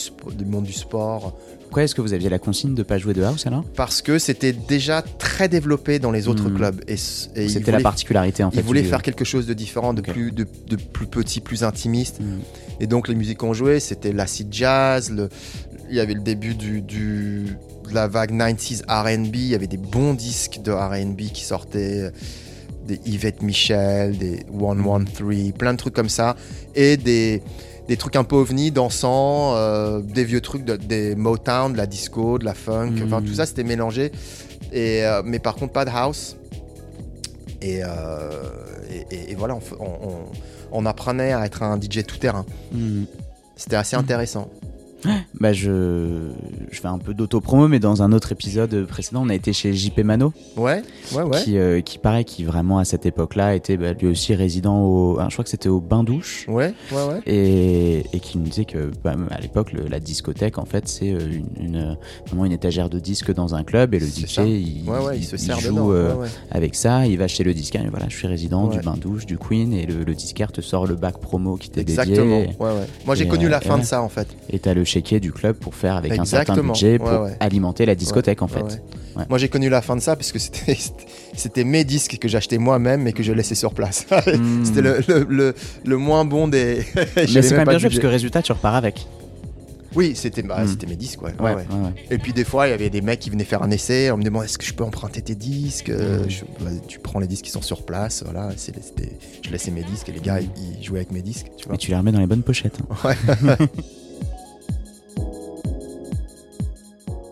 monde 0.46 0.64
du 0.64 0.72
sport. 0.72 1.36
Pourquoi 1.62 1.82
est-ce 1.84 1.94
que 1.94 2.00
vous 2.00 2.14
aviez 2.14 2.30
la 2.30 2.38
consigne 2.38 2.74
de 2.74 2.82
pas 2.82 2.96
jouer 2.96 3.12
de 3.12 3.22
house 3.22 3.46
alors? 3.46 3.62
Parce 3.76 4.00
que 4.00 4.18
c'était 4.18 4.52
déjà 4.54 5.02
très 5.02 5.48
développé 5.48 5.98
dans 5.98 6.10
les 6.10 6.26
autres 6.26 6.48
Mm. 6.48 6.54
clubs. 6.56 6.80
Et, 6.88 6.96
C'était 6.96 7.72
la 7.72 7.80
particularité 7.80 8.42
en 8.42 8.50
fait. 8.50 8.58
Ils 8.60 8.62
voulaient 8.62 8.82
faire 8.84 9.02
quelque 9.02 9.24
chose 9.24 9.46
de 9.46 9.52
différent, 9.54 9.92
de, 9.92 10.00
plus, 10.00 10.32
de, 10.32 10.46
de 10.68 10.76
plus 10.76 11.06
petit, 11.06 11.40
plus 11.40 11.64
intimiste. 11.64 12.20
Mm. 12.20 12.24
Et 12.80 12.86
donc 12.86 13.06
les 13.08 13.14
musiques 13.14 13.38
qu'on 13.38 13.52
jouait, 13.52 13.80
c'était 13.80 14.12
l'acid 14.12 14.48
jazz, 14.50 15.10
le- 15.10 15.28
il 15.88 15.96
y 15.96 16.00
avait 16.00 16.14
le 16.14 16.20
début 16.20 16.54
du, 16.54 16.80
du- 16.82 17.56
de 17.88 17.94
la 17.94 18.06
vague 18.08 18.32
90s 18.32 18.82
RB, 18.88 19.34
il 19.34 19.46
y 19.48 19.54
avait 19.54 19.66
des 19.66 19.76
bons 19.78 20.12
disques 20.14 20.60
de 20.62 20.70
RB 20.72 21.16
qui 21.32 21.44
sortaient, 21.44 22.10
des 22.86 23.00
Yvette 23.06 23.42
Michel, 23.42 24.16
des 24.18 24.44
113, 24.58 25.52
plein 25.56 25.72
de 25.72 25.78
trucs 25.78 25.94
comme 25.94 26.08
ça, 26.10 26.36
et 26.74 26.96
des, 26.96 27.42
des 27.88 27.96
trucs 27.96 28.16
un 28.16 28.24
peu 28.24 28.36
ovnis, 28.36 28.70
dansants, 28.70 29.54
euh, 29.56 30.00
des 30.00 30.24
vieux 30.24 30.40
trucs, 30.42 30.64
de- 30.64 30.76
des 30.76 31.14
Motown, 31.14 31.72
de 31.72 31.78
la 31.78 31.86
disco, 31.86 32.38
de 32.38 32.44
la 32.44 32.54
funk, 32.54 32.92
enfin 33.04 33.22
tout 33.22 33.34
ça 33.34 33.46
c'était 33.46 33.64
mélangé, 33.64 34.12
et, 34.72 35.04
euh, 35.04 35.22
mais 35.24 35.38
par 35.38 35.54
contre 35.54 35.72
pas 35.72 35.84
de 35.86 35.90
house. 35.90 36.36
Et, 37.60 37.80
euh, 37.82 38.30
et, 39.10 39.34
voilà, 39.34 39.58
on, 40.70 40.86
apprenait 40.86 41.32
à 41.32 41.44
être 41.44 41.62
un 41.64 41.76
DJ 41.80 42.04
tout 42.06 42.18
terrain. 42.18 42.46
Mm. 42.72 43.02
C'était 43.56 43.74
assez 43.76 43.96
Mhm. 43.96 44.02
intéressant. 44.02 44.48
Bah 45.40 45.52
je, 45.52 46.30
je 46.72 46.80
fais 46.80 46.88
un 46.88 46.98
peu 46.98 47.14
d'auto-promo, 47.14 47.68
mais 47.68 47.78
dans 47.78 48.02
un 48.02 48.12
autre 48.12 48.32
épisode 48.32 48.84
précédent, 48.86 49.22
on 49.24 49.28
a 49.28 49.34
été 49.34 49.52
chez 49.52 49.72
JP 49.72 50.00
Mano, 50.00 50.32
Ouais, 50.56 50.82
ouais, 51.14 51.22
ouais. 51.22 51.42
qui, 51.42 51.56
euh, 51.56 51.80
qui 51.80 51.98
paraît, 51.98 52.24
qui 52.24 52.42
vraiment 52.44 52.78
à 52.78 52.84
cette 52.84 53.06
époque-là 53.06 53.54
était 53.54 53.76
bah, 53.76 53.92
lui 53.92 54.08
aussi 54.08 54.34
résident 54.34 54.80
au, 54.82 55.18
ah, 55.20 55.26
je 55.28 55.34
crois 55.34 55.44
que 55.44 55.50
c'était 55.50 55.68
au 55.68 55.80
Bain 55.80 56.02
Douche. 56.02 56.46
Ouais, 56.48 56.74
ouais, 56.92 56.96
ouais. 57.04 57.20
Et, 57.26 58.04
et 58.12 58.20
qui 58.20 58.38
nous 58.38 58.44
disait 58.44 58.64
que 58.64 58.90
bah, 59.04 59.14
à 59.30 59.40
l'époque 59.40 59.72
la 59.88 60.00
discothèque 60.00 60.58
en 60.58 60.64
fait 60.64 60.88
c'est 60.88 61.12
euh, 61.12 61.20
une, 61.60 61.64
une, 61.64 61.96
vraiment 62.26 62.44
une 62.44 62.52
étagère 62.52 62.90
de 62.90 62.98
disques 62.98 63.32
dans 63.32 63.54
un 63.54 63.62
club 63.64 63.94
et 63.94 64.00
le 64.00 64.06
DJ 64.06 64.38
il, 64.38 64.84
Ouais, 64.88 64.98
ouais, 64.98 65.18
il 65.18 65.24
se 65.24 65.36
sert 65.36 65.60
joue 65.60 65.70
dedans. 65.72 65.90
euh, 65.92 66.14
ouais, 66.14 66.28
avec 66.50 66.74
ça 66.74 67.06
il 67.06 67.18
va 67.18 67.28
chez 67.28 67.44
le 67.44 67.54
disquaire 67.54 67.84
et 67.84 67.88
voilà 67.88 68.06
je 68.08 68.16
suis 68.16 68.26
résident 68.26 68.66
du 68.66 68.80
bain 68.80 68.96
douche 69.00 69.26
du 69.26 69.38
Queen 69.38 69.72
et 69.72 69.86
le, 69.86 70.02
le 70.04 70.14
disquaire 70.14 70.50
te 70.52 70.60
sort 70.60 70.86
le 70.86 70.94
bac 70.96 71.18
promo 71.18 71.56
qui 71.56 71.70
t'est 71.70 71.80
Exactement. 71.82 72.40
dédié 72.40 72.56
Ouais, 72.58 72.66
ouais. 72.70 72.86
Moi, 73.06 73.14
j'ai 73.14 73.28
connu 73.28 73.46
euh, 73.46 73.50
la 73.50 73.60
fin 73.60 73.78
de 73.78 73.84
ça, 73.84 74.02
en 74.02 74.08
fait. 74.08 74.26
et 74.50 74.58
t'as 74.58 74.74
le 74.74 74.84
chéquier 74.88 75.20
du 75.20 75.32
club 75.32 75.56
pour 75.56 75.74
faire 75.74 75.96
avec 75.96 76.18
un 76.18 76.24
certain 76.24 76.56
budget 76.56 76.98
pour 76.98 77.08
Ouais, 77.08 77.16
ouais. 77.18 77.36
alimenter 77.40 77.86
la 77.86 77.94
discothèque 77.94 78.42
en 78.42 78.48
fait. 78.48 78.82
Moi, 79.28 79.38
j'ai 79.38 79.48
connu 79.48 79.68
la 79.68 79.82
fin 79.82 79.96
de 79.96 80.00
ça 80.00 80.14
parce 80.16 80.30
que 80.32 80.38
c'était 80.38 80.76
c'était 81.34 81.64
mes 81.64 81.84
disques 81.84 82.18
que 82.18 82.28
j'achetais 82.28 82.58
moi-même 82.58 83.06
et 83.08 83.12
que 83.12 83.22
je 83.22 83.32
laissais 83.32 83.54
sur 83.56 83.74
place. 83.74 84.06
Hmm. 84.26 84.64
C'était 84.64 84.82
le, 84.82 85.00
le, 85.08 85.26
le, 85.28 85.54
le 85.84 85.96
moins 85.96 86.24
bon 86.24 86.48
des. 86.48 86.84
mais 87.16 87.26
c'est 87.26 87.50
quand 87.50 87.56
même 87.58 87.68
bien 87.68 87.78
joué 87.78 87.88
parce 87.88 88.00
que 88.00 88.06
résultat 88.06 88.42
tu 88.42 88.52
repars 88.52 88.74
avec 88.74 89.06
Oui, 89.94 90.12
c'était 90.14 90.42
bah, 90.42 90.62
Mm. 90.64 90.68
c'était 90.68 90.86
mes 90.86 90.96
disques, 90.96 91.22
ouais. 91.22 91.32
Et 92.10 92.18
puis 92.18 92.32
des 92.32 92.44
fois, 92.44 92.68
il 92.68 92.70
y 92.70 92.74
avait 92.74 92.90
des 92.90 93.00
mecs 93.00 93.18
qui 93.20 93.30
venaient 93.30 93.44
faire 93.44 93.62
un 93.62 93.70
essai. 93.70 94.10
On 94.12 94.16
me 94.18 94.22
demandait 94.22 94.46
est-ce 94.46 94.58
que 94.58 94.66
je 94.66 94.74
peux 94.74 94.84
emprunter 94.84 95.22
tes 95.22 95.34
disques? 95.34 95.88
Euh, 95.90 96.24
Mm. 96.24 96.30
je- 96.30 96.44
bah, 96.64 96.70
Tu 96.86 96.98
prends 97.00 97.18
les 97.20 97.26
disques 97.26 97.44
qui 97.46 97.50
sont 97.50 97.62
sur 97.62 97.82
place. 97.84 98.22
Voilà, 98.24 98.50
je 99.42 99.50
laissais 99.50 99.70
mes 99.70 99.82
disques 99.82 100.08
et 100.10 100.12
les 100.12 100.20
gars, 100.20 100.40
ils, 100.40 100.50
ils 100.78 100.84
jouaient 100.84 100.98
avec 101.00 101.10
mes 101.12 101.22
disques. 101.22 101.46
Tu 101.56 101.66
vois. 101.66 101.74
et 101.74 101.78
tu 101.78 101.90
les 101.90 101.96
remets 101.96 102.12
dans 102.12 102.20
les 102.20 102.26
bonnes 102.26 102.42
pochettes 102.42 102.78
hein. 103.02 103.56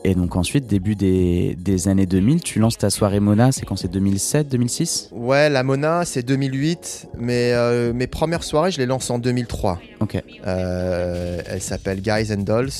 Et 0.08 0.14
donc 0.14 0.36
ensuite 0.36 0.66
début 0.66 0.94
des, 0.94 1.56
des 1.58 1.88
années 1.88 2.06
2000 2.06 2.40
tu 2.42 2.58
lances 2.60 2.78
ta 2.78 2.90
soirée 2.90 3.18
Mona 3.20 3.50
c'est 3.52 3.66
quand 3.66 3.76
c'est 3.76 3.90
2007 3.90 4.48
2006 4.48 5.08
Ouais, 5.12 5.48
la 5.50 5.62
Mona, 5.62 6.04
c'est 6.04 6.22
2008, 6.22 7.08
mais 7.18 7.52
euh, 7.52 7.92
mes 7.92 8.06
premières 8.06 8.44
soirées, 8.44 8.70
je 8.70 8.78
les 8.78 8.86
lance 8.86 9.10
en 9.10 9.18
2003. 9.18 9.80
ok 10.00 10.22
Euh, 10.46 11.40
elle 11.46 11.60
s'appelle 11.62 12.00
Guys 12.00 12.32
and 12.32 12.42
Dolls. 12.42 12.70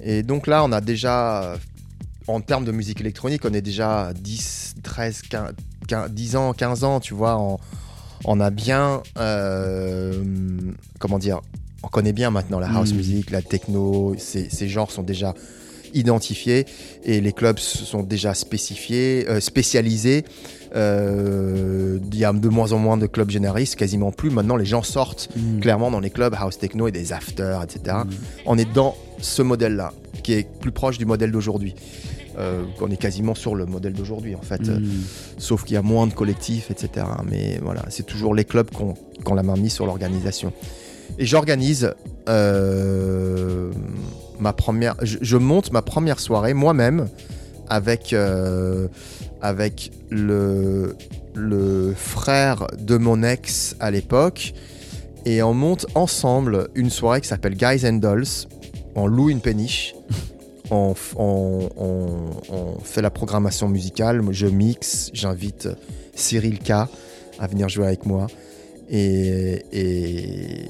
Et 0.00 0.22
donc 0.22 0.46
là, 0.46 0.64
on 0.64 0.72
a 0.72 0.80
déjà, 0.80 1.42
euh, 1.42 1.56
en 2.26 2.40
termes 2.40 2.64
de 2.64 2.72
musique 2.72 3.00
électronique, 3.00 3.42
on 3.44 3.52
est 3.52 3.62
déjà 3.62 4.08
à 4.08 4.12
10, 4.12 4.76
13, 4.82 5.22
15, 5.22 5.52
15, 5.88 6.10
10 6.10 6.36
ans, 6.36 6.52
15 6.52 6.84
ans, 6.84 7.00
tu 7.00 7.14
vois. 7.14 7.38
On, 7.40 7.58
on 8.24 8.40
a 8.40 8.50
bien, 8.50 9.02
euh, 9.18 10.24
comment 10.98 11.18
dire, 11.18 11.40
on 11.82 11.88
connaît 11.88 12.12
bien 12.12 12.30
maintenant 12.30 12.58
la 12.58 12.68
house 12.68 12.92
Mm. 12.92 12.96
music, 12.96 13.30
la 13.30 13.42
techno, 13.42 14.14
ces, 14.18 14.48
ces 14.50 14.68
genres 14.68 14.90
sont 14.90 15.02
déjà 15.04 15.34
identifiés 15.94 16.66
et 17.04 17.20
les 17.20 17.32
clubs 17.32 17.58
sont 17.58 18.02
déjà 18.02 18.34
spécifiés, 18.34 19.26
euh, 19.28 19.40
spécialisés. 19.40 20.24
Euh, 20.76 21.98
Il 22.12 22.18
y 22.18 22.24
a 22.24 22.32
de 22.32 22.48
moins 22.48 22.72
en 22.72 22.78
moins 22.78 22.96
de 22.96 23.06
clubs 23.06 23.30
généralistes, 23.30 23.76
quasiment 23.76 24.12
plus. 24.12 24.30
Maintenant, 24.30 24.56
les 24.56 24.64
gens 24.66 24.82
sortent 24.82 25.28
Mm. 25.36 25.60
clairement 25.60 25.90
dans 25.90 26.00
les 26.00 26.10
clubs 26.10 26.34
house 26.38 26.58
techno 26.58 26.88
et 26.88 26.92
des 26.92 27.12
afters, 27.12 27.62
etc. 27.62 27.96
Mm. 28.04 28.10
On 28.46 28.58
est 28.58 28.72
dans 28.72 28.94
ce 29.20 29.42
modèle-là, 29.42 29.92
qui 30.22 30.32
est 30.34 30.46
plus 30.60 30.72
proche 30.72 30.98
du 30.98 31.06
modèle 31.06 31.30
d'aujourd'hui. 31.32 31.74
Euh, 32.38 32.62
on 32.80 32.90
est 32.90 32.96
quasiment 32.96 33.34
sur 33.34 33.54
le 33.56 33.66
modèle 33.66 33.94
d'aujourd'hui, 33.94 34.34
en 34.36 34.42
fait. 34.42 34.68
Euh, 34.68 34.78
Mm. 34.78 34.88
sauf 35.38 35.64
qu'il 35.64 35.74
y 35.74 35.76
a 35.78 35.82
moins 35.82 36.06
de 36.06 36.12
collectifs, 36.14 36.70
etc. 36.70 37.06
Mais 37.28 37.58
voilà, 37.62 37.84
c'est 37.88 38.06
toujours 38.06 38.34
les 38.34 38.44
clubs 38.44 38.70
qui 38.70 38.82
ont 38.82 38.94
qui 38.94 39.32
ont 39.32 39.34
la 39.34 39.42
main 39.42 39.56
mise 39.56 39.72
sur 39.72 39.84
l'organisation. 39.86 40.52
Et 41.18 41.26
j'organise 41.26 41.92
euh, 42.28 43.70
ma 44.40 44.52
première. 44.52 44.94
Je, 45.02 45.18
je 45.20 45.36
monte 45.36 45.72
ma 45.72 45.82
première 45.82 46.20
soirée 46.20 46.54
moi-même 46.54 47.08
avec, 47.68 48.12
euh, 48.12 48.88
avec 49.42 49.90
le, 50.10 50.96
le 51.34 51.92
frère 51.96 52.66
de 52.78 52.96
mon 52.96 53.22
ex 53.22 53.76
à 53.80 53.90
l'époque. 53.90 54.54
Et 55.26 55.42
on 55.42 55.52
monte 55.54 55.86
ensemble 55.94 56.68
une 56.74 56.90
soirée 56.90 57.20
qui 57.20 57.28
s'appelle 57.28 57.54
Guys 57.56 57.86
and 57.86 57.94
Dolls. 57.94 58.46
On 58.94 59.06
loue 59.06 59.30
une 59.30 59.40
péniche. 59.40 59.94
On, 60.70 60.94
on- 61.16 61.70
on- 61.78 62.30
on 62.54 62.78
fait 62.84 63.00
la 63.00 63.08
programmation 63.08 63.68
musicale. 63.70 64.20
Je 64.32 64.46
mixe. 64.46 65.08
J'invite 65.14 65.66
Cyril 66.14 66.58
K 66.58 66.72
à 66.72 67.46
venir 67.48 67.70
jouer 67.70 67.86
avec 67.86 68.04
moi. 68.04 68.26
Et, 68.90 69.62
et, 69.72 70.64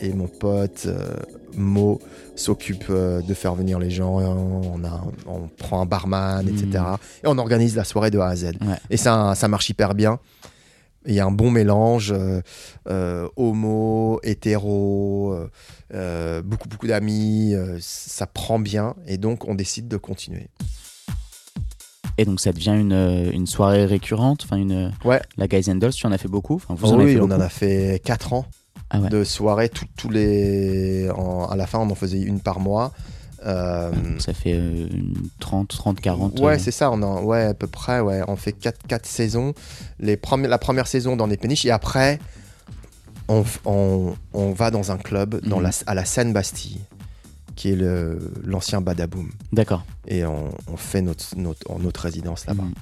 et 0.00 0.12
mon 0.12 0.26
pote 0.26 0.82
euh, 0.84 1.14
Mo 1.56 2.00
s'occupe 2.36 2.84
euh, 2.90 3.20
de 3.22 3.34
faire 3.34 3.54
venir 3.54 3.78
les 3.78 3.90
gens. 3.90 4.18
On, 4.18 4.84
a, 4.84 5.04
on 5.26 5.48
prend 5.48 5.80
un 5.80 5.86
barman, 5.86 6.46
etc. 6.48 6.84
Et 7.24 7.26
on 7.26 7.38
organise 7.38 7.76
la 7.76 7.84
soirée 7.84 8.10
de 8.10 8.18
A 8.18 8.26
à 8.28 8.36
Z. 8.36 8.44
Ouais. 8.62 8.76
Et 8.90 8.96
ça, 8.96 9.34
ça 9.34 9.48
marche 9.48 9.68
hyper 9.70 9.94
bien. 9.94 10.18
Il 11.06 11.14
y 11.14 11.20
a 11.20 11.24
un 11.24 11.30
bon 11.30 11.50
mélange 11.50 12.12
euh, 12.12 12.42
euh, 12.90 13.26
homo, 13.36 14.20
hétéro, 14.22 15.34
euh, 15.94 16.42
beaucoup 16.42 16.68
beaucoup 16.68 16.86
d'amis, 16.86 17.54
ça 17.80 18.26
prend 18.26 18.58
bien 18.58 18.94
et 19.06 19.16
donc 19.16 19.48
on 19.48 19.54
décide 19.54 19.88
de 19.88 19.96
continuer. 19.96 20.48
Et 22.18 22.26
donc 22.26 22.38
ça 22.38 22.52
devient 22.52 22.76
une, 22.78 23.30
une 23.32 23.46
soirée 23.46 23.86
récurrente, 23.86 24.42
enfin 24.44 24.56
une 24.56 24.92
Ouais. 25.04 25.22
la 25.38 25.48
Guys 25.48 25.70
and 25.70 25.76
Dolls, 25.76 25.92
tu 25.94 26.06
en 26.06 26.12
as 26.12 26.18
fait 26.18 26.28
beaucoup, 26.28 26.58
vous 26.68 26.76
Oh 26.82 26.86
en 26.88 26.94
avez 26.96 27.04
oui, 27.04 27.12
fait 27.14 27.20
on 27.20 27.28
beaucoup. 27.28 27.40
en 27.40 27.44
a 27.44 27.48
fait 27.48 28.02
4 28.04 28.32
ans 28.34 28.44
Ah 28.90 29.00
ouais. 29.00 29.08
de 29.08 29.22
soirées, 29.24 29.68
tout- 29.68 29.86
tous 29.96 30.10
les, 30.10 31.08
en- 31.10 31.46
à 31.48 31.56
la 31.56 31.66
fin 31.66 31.78
on 31.78 31.88
en 31.90 31.94
faisait 31.94 32.20
une 32.20 32.40
par 32.40 32.60
mois. 32.60 32.92
Euh, 33.46 33.90
ça 34.18 34.34
fait 34.34 34.52
euh, 34.52 34.86
une 34.90 35.14
30 35.38 35.68
30 35.68 36.00
40 36.00 36.38
Ouais, 36.40 36.56
euh, 36.56 36.58
c'est 36.58 36.70
ça, 36.72 36.90
on 36.90 37.00
en, 37.02 37.22
ouais, 37.22 37.44
à 37.44 37.54
peu 37.54 37.66
près, 37.66 38.00
ouais, 38.00 38.20
on 38.28 38.36
fait 38.36 38.52
4, 38.52 38.86
quatre 38.86 39.06
saisons. 39.06 39.54
Les 39.98 40.16
premi- 40.18 40.46
la 40.48 40.58
première 40.58 40.86
saison 40.86 41.16
dans 41.16 41.26
les 41.26 41.38
péniches, 41.38 41.64
et 41.64 41.70
après, 41.70 42.18
on, 43.28 43.44
on, 43.64 44.14
on 44.34 44.52
va 44.52 44.70
dans 44.70 44.90
un 44.92 44.98
club 44.98 45.40
dans 45.46 45.56
Mhm. 45.58 45.62
la, 45.62 45.70
à 45.86 45.94
la 45.94 46.04
Seine-Bastille, 46.04 46.80
qui 47.56 47.70
est 47.70 47.78
l'ancien 48.44 48.80
Badaboom. 48.82 49.30
D'accord. 49.52 49.84
Et 50.06 50.24
on, 50.26 50.50
on 50.70 50.76
fait 50.76 51.00
notre, 51.00 51.36
notre, 51.36 51.78
notre 51.78 52.00
résidence 52.02 52.44
là-bas, 52.46 52.64
Mm. 52.64 52.72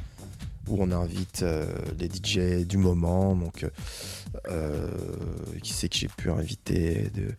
où 0.69 0.77
on 0.83 0.91
invite 0.91 1.43
euh, 1.43 1.67
les 2.01 2.09
DJ 2.09 2.67
du 2.67 2.79
moment. 2.79 3.35
Donc, 3.37 3.65
qui 5.63 5.73
c'est 5.73 5.89
que 5.89 5.97
j'ai 5.97 6.09
pu 6.09 6.31
inviter 6.31 7.11
de... 7.15 7.35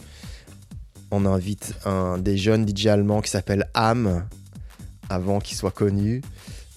On 1.12 1.26
invite 1.26 1.74
un 1.86 2.18
des 2.18 2.38
jeunes 2.38 2.68
DJ 2.68 2.88
allemands 2.88 3.22
qui 3.22 3.32
s'appelle 3.32 3.68
Am, 3.74 4.26
avant 5.10 5.40
qu'il 5.40 5.58
soit 5.58 5.72
connu. 5.72 6.22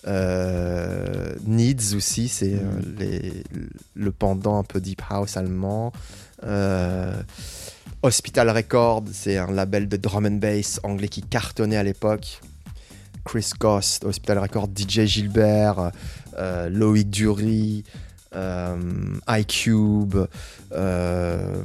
Euh, 0.07 1.35
Needs 1.47 1.95
aussi, 1.95 2.29
c'est 2.29 2.55
euh, 2.55 2.61
Mm. 2.63 3.69
le 3.95 4.13
pendant 4.13 4.59
un 4.59 4.65
peu 4.65 4.81
deep 4.81 5.03
house 5.09 5.37
allemand. 5.37 5.93
Euh, 6.45 7.23
Hospital 8.03 8.51
Record, 8.51 9.05
c'est 9.13 9.37
un 9.37 9.53
label 9.53 9.89
de 9.89 9.97
drum 9.97 10.27
and 10.27 10.39
bass 10.39 10.81
anglais 10.83 11.09
qui 11.09 11.23
cartonnait 11.23 11.77
à 11.77 11.83
l'époque. 11.85 12.41
Chris 13.25 13.51
Ghost, 13.61 14.05
Hospital 14.05 14.39
Record, 14.39 14.69
DJ 14.75 15.05
Gilbert, 15.05 15.93
euh, 16.37 16.69
Loïc 16.69 17.09
Dury, 17.09 17.85
euh, 17.87 17.99
iCube, 19.29 20.17
euh, 20.73 21.63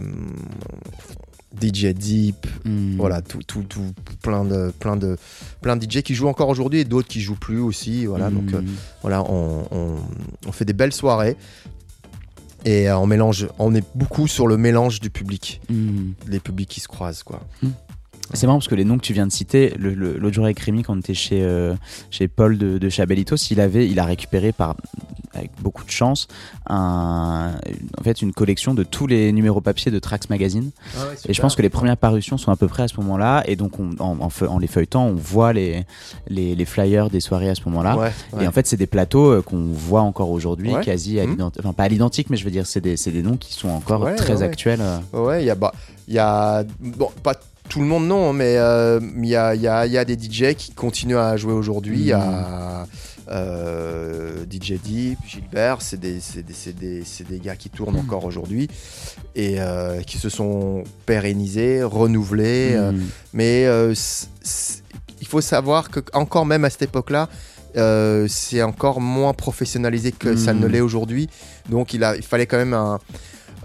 DJ 1.59 1.85
Deep, 1.93 2.45
Mm. 2.65 2.97
voilà, 2.97 3.21
tout, 3.21 3.41
tout, 3.47 3.63
tout, 3.63 3.93
plein 4.21 4.43
de, 4.45 4.71
plein 4.79 4.95
de, 4.95 5.17
plein 5.61 5.75
de 5.75 5.83
DJ 5.89 6.01
qui 6.03 6.13
jouent 6.13 6.27
encore 6.27 6.49
aujourd'hui 6.49 6.79
et 6.81 6.85
d'autres 6.85 7.07
qui 7.07 7.21
jouent 7.21 7.35
plus 7.39 7.59
aussi, 7.59 8.05
voilà, 8.05 8.29
donc 8.29 8.53
euh, 8.53 8.61
Mm. 8.61 8.67
voilà, 9.01 9.23
on, 9.23 9.65
on- 9.71 9.95
on 10.45 10.51
fait 10.51 10.65
des 10.65 10.73
belles 10.73 10.93
soirées 10.93 11.35
et 12.65 12.89
euh, 12.89 12.97
on 12.97 13.07
mélange, 13.07 13.47
on 13.59 13.73
est 13.73 13.85
beaucoup 13.95 14.27
sur 14.27 14.45
le 14.47 14.57
mélange 14.57 14.99
du 14.99 15.09
public, 15.09 15.61
Mm. 15.69 16.11
les 16.27 16.39
publics 16.39 16.69
qui 16.69 16.79
se 16.81 16.87
croisent, 16.87 17.23
quoi. 17.23 17.41
C'est 18.33 18.45
marrant 18.47 18.59
parce 18.59 18.67
que 18.67 18.75
les 18.75 18.83
noms 18.85 18.97
que 18.97 19.03
tu 19.03 19.13
viens 19.13 19.27
de 19.27 19.31
citer, 19.31 19.73
l'autre 19.79 20.33
jour 20.33 20.45
avec 20.45 20.59
Rémi, 20.59 20.83
quand 20.83 20.95
on 20.95 20.99
était 20.99 21.13
chez, 21.13 21.41
euh, 21.43 21.75
chez 22.11 22.27
Paul 22.27 22.57
de, 22.57 22.77
de 22.77 22.89
Chabelitos, 22.89 23.35
il, 23.51 23.59
avait, 23.61 23.87
il 23.87 23.99
a 23.99 24.05
récupéré 24.05 24.51
par, 24.51 24.75
avec 25.33 25.51
beaucoup 25.61 25.83
de 25.85 25.89
chance 25.91 26.27
un, 26.67 27.53
en 27.99 28.03
fait, 28.03 28.21
une 28.21 28.33
collection 28.33 28.73
de 28.73 28.83
tous 28.83 29.07
les 29.07 29.31
numéros 29.31 29.61
papier 29.61 29.91
de 29.91 29.99
Trax 29.99 30.29
Magazine. 30.29 30.71
Et 31.27 31.33
je 31.33 31.41
pense 31.41 31.55
que 31.55 31.61
les 31.61 31.69
premières 31.69 31.97
parutions 31.97 32.37
sont 32.37 32.51
à 32.51 32.55
peu 32.55 32.67
près 32.67 32.83
à 32.83 32.87
ce 32.87 32.97
moment-là. 32.97 33.43
Et 33.47 33.55
donc, 33.55 33.79
on- 33.79 33.91
en, 33.99 34.19
en 34.19 34.29
feu- 34.29 34.49
en 34.49 34.59
les 34.59 34.67
feuilletant, 34.67 35.05
on 35.05 35.13
voit 35.15 35.53
les, 35.53 35.85
les, 36.27 36.55
les 36.55 36.65
flyers 36.65 37.09
des 37.09 37.19
soirées 37.19 37.49
à 37.49 37.55
ce 37.55 37.61
moment-là. 37.65 37.97
Ouais, 37.97 38.11
ouais. 38.33 38.43
Et 38.43 38.47
en 38.47 38.51
fait, 38.51 38.67
c'est 38.67 38.77
des 38.77 38.87
plateaux 38.87 39.31
euh, 39.31 39.41
qu'on 39.41 39.71
voit 39.71 40.01
encore 40.01 40.29
aujourd'hui, 40.31 40.73
quasi 40.83 41.19
à 41.19 41.23
Mhm. 41.25 41.31
l'identique. 41.31 41.61
Enfin, 41.63 41.73
pas 41.73 41.83
à 41.83 41.87
l'identique, 41.87 42.29
mais 42.29 42.37
je 42.37 42.43
veux 42.45 42.51
dire, 42.51 42.65
c'est 42.67 42.81
des, 42.81 42.95
des 42.95 43.21
noms 43.23 43.37
qui 43.37 43.53
sont 43.53 43.69
encore 43.69 44.13
très 44.15 44.41
actuels. 44.41 44.81
euh. 44.81 44.97
Ouais, 45.13 45.43
il 45.43 45.45
y 45.45 45.49
a, 45.49 45.55
bah, 45.55 45.73
il 46.07 46.13
y 46.13 46.19
a 46.19 46.63
bon, 46.79 47.09
pas, 47.23 47.33
tout 47.69 47.79
le 47.79 47.85
monde 47.85 48.07
non, 48.07 48.33
mais 48.33 48.55
euh, 48.57 48.99
il 49.17 49.25
y, 49.25 49.35
a, 49.35 49.53
il 49.55 49.61
y 49.61 49.67
a- 49.67 49.85
il 49.85 49.91
y 49.91 49.97
a 49.97 50.05
des 50.05 50.15
DJ 50.17 50.53
qui 50.55 50.71
continuent 50.73 51.17
à 51.17 51.35
jouer 51.37 51.53
aujourd'hui. 51.53 51.97
Il 51.99 52.05
y 52.05 52.13
a 52.13 52.85
euh, 53.29 54.45
DJ 54.49 54.73
Deep, 54.81 55.19
Gilbert, 55.27 55.81
c'est 55.81 55.99
des, 55.99 56.19
des, 56.79 57.39
gars 57.39 57.55
qui 57.55 57.69
tournent 57.69 57.95
Mm. 57.95 57.99
encore 57.99 58.23
aujourd'hui 58.25 58.69
et 59.35 59.59
euh, 59.59 60.01
qui 60.01 60.17
se 60.17 60.29
sont 60.29 60.83
pérennisés, 61.05 61.83
renouvelés. 61.83 62.71
euh, 62.75 62.91
Mm. 62.93 63.01
mais 63.33 63.65
c- 63.95 64.27
il 65.19 65.27
faut 65.27 65.41
savoir 65.41 65.89
que 65.89 65.99
encore 66.13 66.45
même 66.45 66.63
à 66.63 66.69
cette 66.69 66.83
époque-là, 66.83 67.27
euh, 67.75 68.27
c'est 68.29 68.63
encore 68.63 69.01
moins 69.01 69.33
professionnalisé 69.33 70.11
que 70.13 70.35
ça 70.37 70.53
ne 70.53 70.65
l'est 70.67 70.79
aujourd'hui. 70.79 71.27
Donc 71.69 71.93
il, 71.93 72.03
a, 72.03 72.15
il 72.15 72.23
fallait 72.23 72.45
quand 72.45 72.57
même 72.57 72.73
un. 72.73 72.99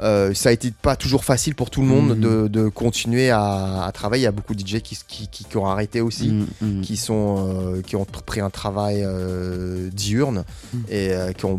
Euh, 0.02 0.34
ça 0.34 0.48
a 0.48 0.52
été 0.52 0.70
pas 0.72 0.96
toujours 0.96 1.24
facile 1.24 1.54
pour 1.54 1.70
tout 1.70 1.80
le 1.80 1.86
monde 1.86 2.16
Mm. 2.16 2.20
de, 2.20 2.48
de 2.48 2.68
continuer 2.68 3.30
à, 3.30 3.84
à 3.84 3.92
travailler. 3.92 4.22
Il 4.22 4.24
y 4.24 4.28
a 4.28 4.32
beaucoup 4.32 4.54
de 4.54 4.60
DJ 4.60 4.80
qui, 4.80 4.98
qui, 5.06 5.28
qui- 5.28 5.44
qui 5.44 5.56
ont 5.56 5.66
arrêté 5.66 6.00
aussi. 6.00 6.28
Mm, 6.30 6.46
mm. 6.60 6.80
Qui, 6.82 6.96
sont, 6.96 7.48
euh, 7.48 7.82
qui 7.82 7.94
ont 7.96 8.04
pris 8.04 8.40
un 8.40 8.50
travail 8.50 9.02
euh, 9.04 9.88
diurne 9.90 10.44
et 10.90 11.12
qui, 11.38 11.44
ont 11.44 11.58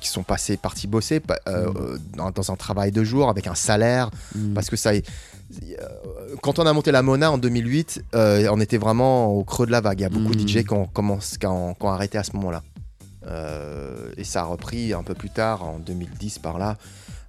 qui 0.00 0.08
sont 0.08 0.22
passés 0.22 0.56
partis 0.56 0.86
bosser 0.86 1.20
dans, 2.16 2.30
dans 2.30 2.50
un 2.52 2.56
travail 2.56 2.92
de 2.92 3.02
jour 3.04 3.28
avec 3.28 3.46
un 3.46 3.54
salaire 3.54 4.10
parce 4.54 4.70
que 4.70 4.76
ça 4.76 4.92
quand 6.42 6.58
on 6.58 6.66
a 6.66 6.72
monté 6.72 6.92
la 6.92 7.02
Mona 7.02 7.30
en 7.32 7.38
2008 7.38 8.04
euh, 8.14 8.48
on 8.52 8.60
était 8.60 8.78
vraiment 8.78 9.26
au 9.26 9.42
creux 9.44 9.66
de 9.66 9.72
la 9.72 9.80
vague 9.80 9.98
il 10.00 10.02
y 10.02 10.06
a 10.06 10.08
beaucoup 10.08 10.34
de. 10.34 10.46
DJ 10.46 10.64
qui 10.64 10.72
ont, 10.72 10.86
commencé- 10.86 11.38
qui 11.38 11.46
ont- 11.46 11.74
qui 11.74 11.84
ont 11.84 11.90
arrêté 11.90 12.18
à 12.18 12.24
ce 12.24 12.32
moment 12.36 12.50
là 12.50 12.62
et 14.16 14.24
ça 14.24 14.40
a 14.40 14.44
repris 14.44 14.92
un 14.92 15.02
peu 15.02 15.14
plus 15.14 15.30
tard 15.30 15.62
en 15.64 15.78
2010 15.78 16.38
par 16.38 16.58
là 16.58 16.76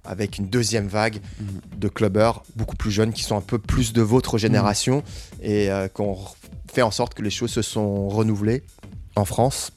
avec 0.04 0.38
une 0.38 0.46
deuxième 0.48 0.88
vague 0.88 1.20
Mhm. 1.40 1.46
de 1.78 1.88
clubbers 1.88 2.42
beaucoup 2.56 2.76
plus 2.76 2.90
jeunes 2.90 3.12
qui 3.12 3.22
sont 3.22 3.36
un 3.36 3.40
peu 3.42 3.58
plus 3.58 3.92
de 3.92 4.02
votre 4.02 4.36
génération 4.38 5.02
et 5.42 5.70
euh, 5.70 5.88
qui 5.88 6.00
ont 6.00 6.18
fait 6.72 6.82
en 6.82 6.90
sorte 6.90 7.14
que 7.14 7.22
les 7.22 7.30
choses 7.30 7.50
se 7.50 7.62
sont 7.62 8.08
renouvelées 8.08 8.62
en 9.16 9.24
France. 9.24 9.70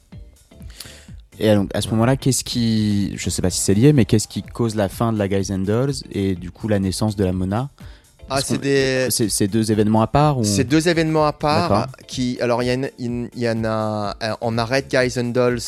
Et 1.38 1.54
donc, 1.54 1.70
à 1.74 1.82
ce 1.82 1.88
moment-là, 1.90 2.16
qu'est-ce 2.16 2.44
qui, 2.44 3.12
je 3.18 3.28
sais 3.28 3.42
pas 3.42 3.50
si 3.50 3.60
c'est 3.60 3.74
lié, 3.74 3.92
mais 3.92 4.06
qu'est-ce 4.06 4.26
qui 4.26 4.42
cause 4.42 4.74
la 4.74 4.88
fin 4.88 5.12
de 5.12 5.18
la 5.18 5.28
Guys 5.28 5.52
and 5.52 5.58
Dolls 5.58 5.92
et 6.10 6.34
du 6.34 6.50
coup 6.50 6.66
la 6.66 6.78
naissance 6.78 7.14
de 7.14 7.24
la 7.24 7.32
Mona? 7.32 7.68
Ah 8.30 8.40
c'est 8.40 8.54
qu'on- 8.56 8.62
des 8.62 9.08
C'est 9.10 9.46
deux 9.46 9.70
événements 9.70 10.00
à 10.02 10.06
part 10.06 10.38
ou... 10.38 10.44
C'est 10.44 10.64
deux 10.64 10.88
événements 10.88 11.26
à 11.26 11.32
part 11.32 11.88
qui 12.08 12.40
alors 12.40 12.62
il 12.62 12.66
y, 12.66 12.70
a 12.70 12.74
une- 12.74 12.90
une- 12.98 13.28
il 13.36 13.42
y 13.42 13.48
en 13.48 13.64
a 13.64 14.16
on 14.40 14.58
arrête 14.58 14.90
Guys 14.90 15.20
and 15.20 15.26
Dolls 15.30 15.60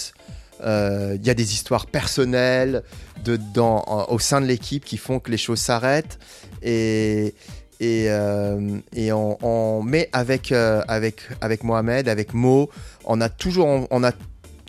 euh, 0.65 1.17
il 1.21 1.25
y 1.25 1.31
a 1.31 1.35
des 1.35 1.53
histoires 1.53 1.87
personnelles 1.87 2.83
dedans 3.25 3.83
en- 3.87 4.13
au 4.13 4.19
sein 4.19 4.41
de 4.41 4.47
l'équipe 4.47 4.85
qui 4.85 4.97
font 4.97 5.19
que 5.21 5.31
les 5.31 5.37
choses 5.39 5.61
s'arrêtent 5.61 6.19
et 6.63 7.35
et, 7.81 8.07
euh, 8.11 8.81
on, 9.13 9.37
on- 9.43 9.83
mais 9.83 10.09
avec 10.13 10.51
euh, 10.51 10.83
avec 10.89 11.23
avec 11.41 11.63
Mohamed 11.63 12.09
avec 12.09 12.35
Mo 12.35 12.71
on 13.05 13.21
a 13.21 13.29
toujours 13.29 13.67
on, 13.67 13.87
on 13.91 14.03
a 14.03 14.13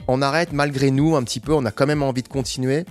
on 0.08 0.22
arrête 0.22 0.54
malgré 0.54 0.92
nous 0.92 1.16
un 1.16 1.24
petit 1.24 1.40
peu 1.40 1.54
on 1.54 1.66
a 1.66 1.72
quand 1.72 1.88
même 1.88 2.04
envie 2.04 2.24
de 2.24 2.28
continuer. 2.28 2.86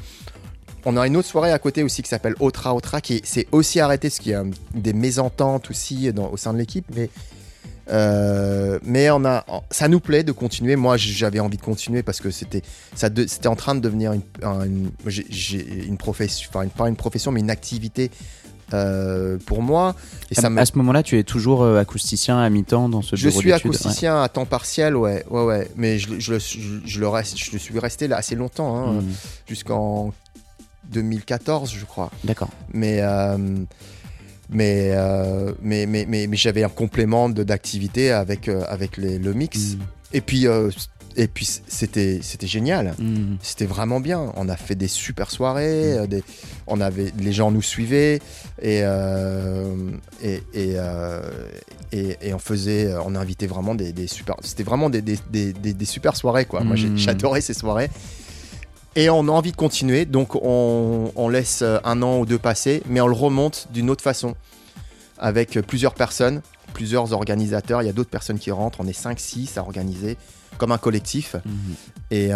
On 0.84 0.96
a 0.96 1.06
une 1.06 1.16
autre 1.16 1.28
soirée 1.28 1.50
à 1.52 1.58
côté 1.58 1.82
aussi 1.82 2.02
qui 2.02 2.08
s'appelle 2.08 2.34
Otra 2.40 2.74
Otra 2.74 3.00
qui 3.00 3.20
s'est 3.24 3.46
aussi 3.52 3.78
arrêtée 3.80 4.08
parce 4.08 4.20
qu'il 4.20 4.32
y 4.32 4.34
a 4.34 4.44
des 4.74 4.92
mésententes 4.92 5.70
aussi 5.70 6.12
dans- 6.12 6.30
au 6.30 6.36
sein 6.36 6.52
de 6.52 6.58
l'équipe 6.58 6.86
mais 6.94 7.10
euh, 7.90 8.78
mais 8.82 9.10
on 9.10 9.24
a, 9.24 9.44
ça 9.70 9.88
nous 9.88 10.00
plaît 10.00 10.22
de 10.24 10.32
continuer. 10.32 10.76
Moi, 10.76 10.96
j'avais 10.96 11.40
envie 11.40 11.56
de 11.56 11.62
continuer 11.62 12.02
parce 12.02 12.20
que 12.20 12.30
c'était, 12.30 12.62
ça, 12.94 13.08
de- 13.10 13.26
c'était 13.26 13.48
en 13.48 13.56
train 13.56 13.74
de 13.74 13.80
devenir 13.80 14.12
une, 14.12 14.22
un- 14.42 14.64
une, 14.64 15.96
profession, 15.96 16.48
enfin 16.52 16.62
une- 16.64 16.70
pas 16.70 16.88
une 16.88 16.96
profession, 16.96 17.32
mais 17.32 17.40
une 17.40 17.50
activité 17.50 18.10
euh, 18.74 19.38
pour 19.46 19.62
moi. 19.62 19.94
Et 20.30 20.34
ça 20.34 20.48
à, 20.48 20.50
me, 20.50 20.60
à 20.60 20.66
ce 20.66 20.76
moment-là, 20.76 21.02
tu 21.02 21.18
es 21.18 21.22
toujours 21.22 21.62
euh, 21.62 21.78
acousticien 21.80 22.38
à 22.38 22.50
mi-temps 22.50 22.90
dans 22.90 23.00
ce 23.00 23.16
je 23.16 23.28
bureau 23.28 23.40
suis 23.40 23.50
d'études 23.50 23.66
acousticien 23.70 24.22
à 24.22 24.28
temps 24.28 24.44
partiel, 24.44 24.94
ouais, 24.94 25.24
ouais, 25.30 25.44
ouais. 25.44 25.70
Mais 25.76 25.98
je, 25.98 26.18
je, 26.18 26.38
je, 26.38 26.58
je 26.84 27.00
le 27.00 27.08
reste, 27.08 27.38
je 27.38 27.56
suis 27.56 27.78
resté 27.78 28.08
là 28.08 28.18
assez 28.18 28.34
longtemps, 28.34 28.76
hein, 28.76 28.92
Mm. 29.00 29.04
jusqu'en 29.48 30.12
2014, 30.90 31.72
je 31.74 31.84
crois. 31.86 32.10
D'accord. 32.24 32.48
mais 32.72 32.98
euh, 33.00 33.38
mais, 34.50 34.92
euh, 34.94 35.52
mais 35.62 35.86
mais 35.86 36.06
mais 36.08 36.26
mais 36.26 36.36
j'avais 36.36 36.62
un 36.64 36.68
complément 36.68 37.28
d'activité 37.28 38.10
avec 38.10 38.48
euh, 38.48 38.64
avec 38.68 38.96
les- 38.96 39.18
le 39.18 39.32
mix 39.34 39.74
Mm. 39.74 39.78
et 40.14 40.20
puis 40.20 40.46
euh, 40.46 40.70
et 41.16 41.26
puis 41.26 41.46
c'était 41.66 42.20
c'était 42.22 42.46
génial 42.46 42.94
Mm. 42.98 43.36
c'était 43.42 43.66
vraiment 43.66 44.00
bien 44.00 44.32
on 44.36 44.48
a 44.48 44.56
fait 44.56 44.74
des 44.74 44.88
super 44.88 45.30
soirées 45.30 45.94
Mm. 45.94 45.98
euh, 45.98 46.06
des, 46.06 46.22
on 46.66 46.80
avait 46.80 47.12
les 47.18 47.32
gens 47.32 47.50
nous 47.50 47.62
suivaient 47.62 48.20
et 48.62 48.80
euh, 48.84 49.74
et 50.22 50.42
et, 50.54 50.72
euh, 50.76 51.20
et 51.92 52.16
et 52.22 52.32
on 52.34 52.38
faisait 52.38 52.92
on 53.04 53.14
invitait 53.16 53.46
vraiment 53.46 53.74
des, 53.74 53.92
des 53.92 54.06
super 54.06 54.36
c'était 54.42 54.62
vraiment 54.64 54.88
des, 54.90 55.02
des, 55.02 55.18
des, 55.52 55.84
super 55.84 56.16
soirées 56.16 56.44
quoi 56.46 56.62
moi 56.64 56.76
Mm. 56.76 56.96
j'adorais 56.96 57.40
ces 57.42 57.54
soirées 57.54 57.90
et 59.00 59.10
on 59.10 59.20
a 59.28 59.30
envie 59.30 59.52
de 59.52 59.56
continuer, 59.56 60.04
donc 60.06 60.34
on, 60.34 61.12
on 61.14 61.28
laisse 61.28 61.62
euh, 61.62 61.78
un 61.84 62.02
an 62.02 62.18
ou 62.18 62.26
deux 62.26 62.38
passer, 62.38 62.82
mais 62.88 63.00
on 63.00 63.06
le 63.06 63.12
remonte 63.14 63.68
d'une 63.72 63.90
autre 63.90 64.02
façon, 64.02 64.34
avec 65.18 65.56
euh, 65.56 65.62
plusieurs 65.62 65.94
personnes, 65.94 66.42
plusieurs 66.74 67.12
organisateurs. 67.12 67.80
Il 67.82 67.86
y 67.86 67.88
a 67.88 67.92
d'autres 67.92 68.10
personnes 68.10 68.38
qui 68.40 68.50
rentrent, 68.50 68.80
on 68.80 68.88
est 68.88 69.00
5-6 69.00 69.56
à 69.56 69.62
organiser, 69.62 70.16
comme 70.58 70.72
un 70.72 70.78
collectif. 70.78 71.36
Mm. 71.44 71.50
Et 72.10 72.30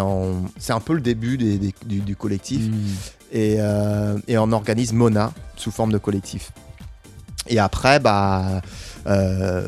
c'est 0.59 0.73
un 0.73 0.81
peu 0.81 0.95
le 0.95 1.01
début 1.01 1.37
des- 1.37 1.59
des- 1.59 1.75
du, 1.85 1.99
du 2.01 2.15
collectif. 2.15 2.63
Et, 3.33 3.57
euh, 3.59 4.17
et 4.29 4.39
on 4.39 4.53
organise 4.53 4.93
Mona 4.93 5.33
sous 5.57 5.73
forme 5.73 5.91
de 5.93 5.99
collectif. 5.99 6.53
Et 7.49 7.59
après, 7.59 7.99
bah, 7.99 8.63
euh, 9.07 9.67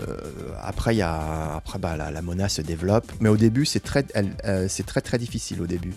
après, 0.62 0.94
y 0.94 1.02
a, 1.02 1.56
après 1.56 1.78
bah, 1.80 1.96
la, 1.96 2.10
la 2.12 2.22
Mona 2.22 2.48
se 2.48 2.62
développe. 2.62 3.10
Mais 3.20 3.28
au 3.28 3.36
début, 3.36 3.64
c'est 3.66 3.80
très, 3.82 4.04
euh, 4.44 4.66
c'est 4.68 4.86
très 4.86 5.00
très 5.00 5.18
difficile 5.18 5.60
au 5.60 5.66
début. 5.66 5.94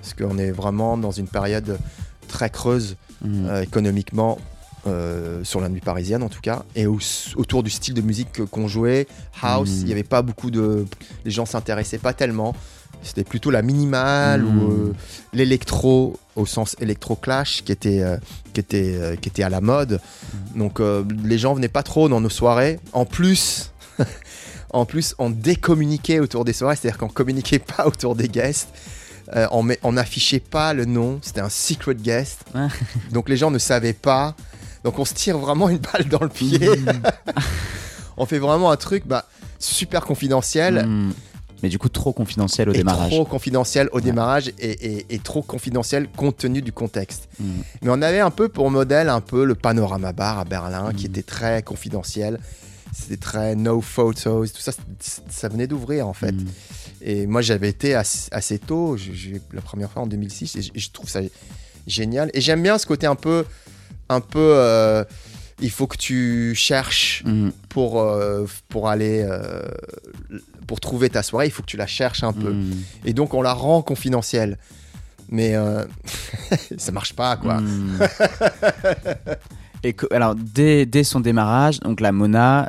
Parce 0.00 0.14
qu'on 0.14 0.38
est 0.38 0.50
vraiment 0.50 0.96
dans 0.96 1.10
une 1.10 1.28
période 1.28 1.78
très 2.28 2.50
creuse 2.50 2.96
Mm. 3.20 3.46
euh, 3.48 3.62
économiquement, 3.62 4.38
euh, 4.86 5.42
sur 5.42 5.60
la 5.60 5.68
nuit 5.68 5.80
parisienne 5.80 6.22
en 6.22 6.28
tout 6.28 6.40
cas, 6.40 6.62
et 6.76 6.86
au- 6.86 7.00
autour 7.34 7.64
du 7.64 7.70
style 7.70 7.94
de 7.94 8.00
musique 8.00 8.30
que- 8.30 8.42
qu'on 8.42 8.68
jouait, 8.68 9.08
house, 9.42 9.70
il 9.72 9.78
Mhm. 9.80 9.84
n'y 9.86 9.92
avait 9.92 10.02
pas 10.04 10.22
beaucoup 10.22 10.52
de. 10.52 10.86
Les 11.24 11.32
gens 11.32 11.44
s'intéressaient 11.44 11.98
pas 11.98 12.12
tellement. 12.12 12.54
C'était 13.02 13.24
plutôt 13.24 13.50
la 13.50 13.62
minimale 13.62 14.42
Mhm. 14.42 14.62
ou 14.62 14.70
euh, 14.70 14.92
l'électro, 15.32 16.16
au 16.36 16.46
sens 16.46 16.76
électro-clash, 16.80 17.62
qui 17.64 17.72
était, 17.72 18.02
euh, 18.02 18.16
qui, 18.54 18.60
était, 18.60 18.94
euh, 18.96 19.16
qui 19.16 19.28
était 19.28 19.42
à 19.42 19.48
la 19.50 19.60
mode. 19.60 20.00
Donc 20.54 20.80
les 21.24 21.38
gens 21.38 21.54
venaient 21.54 21.66
pas 21.68 21.82
trop 21.82 22.08
dans 22.08 22.20
nos 22.20 22.30
soirées. 22.30 22.78
En 22.92 23.04
plus. 23.04 23.72
En 24.70 24.84
plus, 24.84 25.14
on 25.18 25.30
décommuniquait 25.30 26.20
autour 26.20 26.44
des 26.44 26.52
soirées, 26.52 26.76
c'est-à-dire 26.76 26.98
qu'on 26.98 27.08
communiquait 27.08 27.58
pas 27.58 27.86
autour 27.86 28.14
des 28.14 28.28
guests. 28.28 28.68
Euh, 29.36 29.46
on, 29.82 29.92
n'affichait 29.92 30.40
pas 30.40 30.72
le 30.72 30.86
nom, 30.86 31.18
c'était 31.22 31.40
un 31.42 31.50
secret 31.50 31.94
guest. 31.94 32.44
Donc 33.12 33.28
les 33.28 33.36
gens 33.36 33.50
ne 33.50 33.58
savaient 33.58 33.92
pas. 33.92 34.34
Donc 34.84 34.98
on 34.98 35.04
se 35.04 35.12
tire 35.14 35.36
vraiment 35.38 35.68
une 35.68 35.78
balle 35.78 36.08
dans 36.08 36.20
le 36.22 36.28
pied. 36.30 36.58
Mm. 36.58 37.02
on 38.16 38.26
fait 38.26 38.38
vraiment 38.38 38.70
un 38.70 38.76
truc 38.76 39.06
bah, 39.06 39.26
super 39.58 40.04
confidentiel. 40.04 40.86
Mm. 40.86 41.12
Mais 41.62 41.68
du 41.68 41.78
coup, 41.78 41.88
trop 41.88 42.12
confidentiel 42.12 42.68
au 42.68 42.72
Et 42.72 42.78
démarrage. 42.78 43.10
trop 43.10 43.24
confidentiel 43.24 43.88
au 43.92 43.96
Ouais. 43.96 44.02
démarrage 44.02 44.48
et, 44.60 44.70
et- 44.70 45.06
et 45.10 45.18
trop 45.18 45.42
confidentiel 45.42 46.08
compte 46.16 46.36
tenu 46.36 46.62
du 46.62 46.72
contexte. 46.72 47.28
Mm. 47.40 47.44
Mais 47.82 47.88
on 47.90 48.00
avait 48.00 48.20
un 48.20 48.30
peu 48.30 48.48
pour 48.48 48.70
modèle 48.70 49.08
un 49.08 49.20
peu 49.20 49.44
le 49.44 49.56
Panorama 49.56 50.12
Bar 50.12 50.38
à 50.38 50.44
Berlin 50.44 50.92
qui 50.96 51.06
était 51.06 51.22
très 51.24 51.62
confidentiel. 51.62 52.38
C'était 52.94 53.16
très 53.18 53.54
no 53.56 53.80
photos, 53.82 54.52
tout 54.52 54.60
ça, 54.62 54.72
ça 55.28 55.48
venait 55.48 55.66
d'ouvrir 55.66 56.06
en 56.08 56.14
fait. 56.14 56.34
Et 57.02 57.26
moi 57.26 57.42
j'avais 57.42 57.68
été 57.68 57.94
assez, 57.94 58.28
assez 58.32 58.58
tôt, 58.58 58.96
la 59.52 59.60
première 59.60 59.90
fois 59.90 60.02
en 60.02 60.06
2006 60.06 60.56
et 60.56 60.62
je, 60.80 60.90
trouve 60.90 61.08
ça 61.08 61.20
génial. 61.86 62.30
Et 62.34 62.40
j'aime 62.40 62.62
bien 62.62 62.76
ce 62.78 62.86
côté 62.86 63.06
un 63.06 63.14
peu, 63.14 63.44
un 64.08 64.20
peu, 64.20 64.52
euh, 64.54 65.04
il 65.60 65.70
faut 65.70 65.86
que 65.86 65.96
tu 65.96 66.54
cherches 66.54 67.22
Mm. 67.24 67.50
pour, 67.68 68.00
euh, 68.00 68.46
pour 68.68 68.88
aller, 68.88 69.24
euh, 69.28 69.62
pour 70.66 70.80
trouver 70.80 71.08
ta 71.10 71.22
soirée, 71.22 71.46
il 71.46 71.50
faut 71.50 71.62
que 71.62 71.68
tu 71.68 71.76
la 71.76 71.86
cherches 71.86 72.22
un 72.24 72.32
peu. 72.32 72.52
Mm. 72.52 72.82
Et 73.04 73.12
donc 73.12 73.34
on 73.34 73.42
la 73.42 73.52
rend 73.52 73.82
confidentielle. 73.82 74.58
Mais 75.30 75.54
ça 76.78 76.90
marche 76.90 77.12
pas 77.14 77.36
quoi. 77.36 77.60
Mm. 77.60 77.98
Et 79.84 79.92
que- 79.92 80.12
alors, 80.12 80.34
dès, 80.34 80.86
dès 80.86 81.04
son 81.04 81.20
démarrage, 81.20 81.80
donc 81.80 82.00
la 82.00 82.12
Mona 82.12 82.68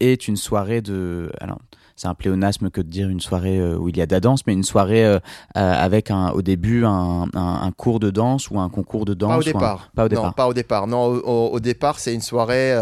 est 0.00 0.28
une 0.28 0.36
soirée 0.36 0.82
de. 0.82 1.30
Alors, 1.40 1.60
c'est 2.02 2.08
un 2.08 2.14
pléonasme 2.14 2.68
que 2.70 2.80
de 2.80 2.88
dire 2.88 3.08
une 3.08 3.20
soirée 3.20 3.58
euh, 3.60 3.76
où 3.76 3.88
il 3.88 3.96
y 3.96 4.02
a 4.02 4.06
de 4.06 4.12
la 4.12 4.18
danse, 4.18 4.44
mais 4.48 4.52
une 4.54 4.64
soirée 4.64 5.04
euh, 5.04 5.20
euh, 5.56 5.72
avec 5.72 6.10
un, 6.10 6.30
au 6.30 6.42
début 6.42 6.84
un, 6.84 7.28
un- 7.32 7.60
un 7.62 7.70
cours 7.70 8.00
de 8.00 8.10
danse 8.10 8.50
ou 8.50 8.58
un 8.58 8.68
concours 8.68 9.04
de 9.04 9.14
danse. 9.14 9.30
Pas 9.30 9.36
au 9.36 9.40
un- 9.40 9.44
départ. 9.44 9.90
Pas 9.94 10.02
au 10.04 10.08
Non, 10.08 10.14
départ. 10.16 10.34
pas 10.34 10.48
au 10.48 10.52
départ. 10.54 10.86
Non, 10.88 11.04
au, 11.04 11.16
au- 11.20 11.48
au 11.52 11.60
départ, 11.60 12.00
c'est 12.00 12.12
une 12.12 12.20
soirée 12.20 12.76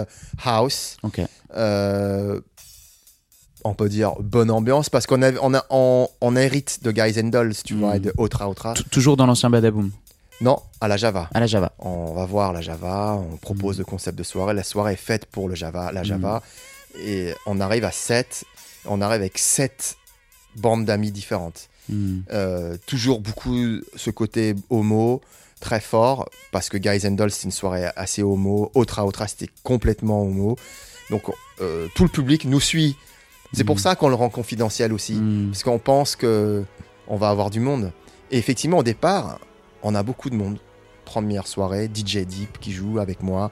house. 0.44 0.96
Ok. 1.02 1.20
Euh, 1.54 2.40
on 3.62 3.74
peut 3.74 3.90
dire 3.90 4.14
bonne 4.20 4.50
ambiance 4.50 4.88
parce 4.88 5.06
qu'on 5.06 5.20
a, 5.22 5.32
on 5.42 5.52
a, 5.52 5.64
on, 5.68 6.08
on 6.22 6.34
hérite 6.36 6.82
de 6.82 6.90
Guys 6.90 7.20
and 7.20 7.28
Dolls, 7.28 7.54
tu 7.62 7.74
vois, 7.74 7.96
et 7.96 8.00
de 8.00 8.14
Otra 8.16 8.48
Otra. 8.48 8.72
T- 8.72 8.84
Toujours 8.84 9.18
dans 9.18 9.26
l'ancien 9.26 9.50
Badaboom? 9.50 9.90
Non, 10.40 10.56
à 10.80 10.88
la 10.88 10.96
Java. 10.96 11.28
À 11.34 11.40
la 11.40 11.46
Java. 11.46 11.72
On 11.78 12.14
va 12.14 12.24
voir 12.24 12.54
la 12.54 12.62
Java, 12.62 13.20
on 13.32 13.36
propose 13.36 13.76
le 13.78 13.84
concept 13.84 14.16
de 14.16 14.22
soirée. 14.22 14.54
La 14.54 14.62
soirée 14.64 14.94
est 14.94 14.96
faite 14.96 15.26
pour 15.26 15.46
le 15.50 15.54
Java, 15.54 15.92
la 15.92 16.02
Java. 16.04 16.40
Et 17.04 17.34
on 17.46 17.60
arrive 17.60 17.84
à 17.84 17.92
7. 17.92 18.44
On 18.86 19.00
arrive 19.00 19.20
avec 19.20 19.38
7 19.38 19.96
bandes 20.56 20.84
d'amis 20.84 21.10
différentes. 21.12 21.68
Hmm. 21.88 22.20
Euh, 22.32 22.76
toujours 22.86 23.20
beaucoup 23.20 23.56
ce 23.96 24.10
côté 24.10 24.54
homo 24.68 25.20
très 25.60 25.80
fort 25.80 26.28
parce 26.52 26.68
que 26.68 26.76
Guys 26.78 27.06
and 27.06 27.12
Dolls 27.12 27.30
c'est 27.32 27.44
une 27.44 27.50
soirée 27.50 27.88
assez 27.96 28.22
homo 28.22 28.70
Otra 28.74 29.04
Otra 29.06 29.26
c'était 29.28 29.50
complètement 29.62 30.22
homo 30.22 30.56
donc 31.10 31.24
euh, 31.60 31.88
tout 31.94 32.04
le 32.04 32.08
public 32.08 32.44
nous 32.44 32.60
suit 32.60 32.96
c'est 33.52 33.64
pour 33.64 33.76
Mm. 33.76 33.80
ça 33.80 33.96
qu'on 33.96 34.08
le 34.08 34.14
rend 34.14 34.30
confidentiel 34.30 34.92
aussi 34.92 35.14
Hmm. 35.14 35.48
parce 35.50 35.64
qu'on 35.64 35.78
pense 35.78 36.16
que 36.16 36.64
on 37.08 37.16
va 37.16 37.28
avoir 37.30 37.50
du 37.50 37.60
monde 37.60 37.92
et 38.30 38.38
effectivement 38.38 38.78
au 38.78 38.82
départ 38.84 39.38
on 39.82 39.94
a 39.94 40.02
beaucoup 40.02 40.30
de 40.30 40.36
monde 40.36 40.58
première 41.04 41.46
soirée 41.48 41.90
DJ 41.92 42.18
Deep 42.18 42.58
qui 42.60 42.72
joue 42.72 42.98
avec 43.00 43.22
moi 43.22 43.50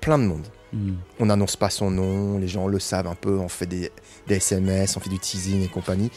plein 0.00 0.18
de 0.18 0.24
monde 0.24 0.46
Hmm. 0.72 0.94
on 1.18 1.26
n'annonce 1.26 1.56
pas 1.56 1.68
son 1.70 1.90
nom, 1.90 2.38
les 2.38 2.46
gens 2.46 2.68
le 2.68 2.78
savent 2.78 3.08
un 3.08 3.16
peu, 3.16 3.36
on 3.38 3.48
fait 3.48 3.66
des, 3.66 3.90
des 4.28 4.36
SMS, 4.36 4.96
on 4.96 5.00
fait 5.00 5.10
du 5.10 5.18
teasing 5.18 5.64
et 5.64 5.68
compagnie. 5.68 6.10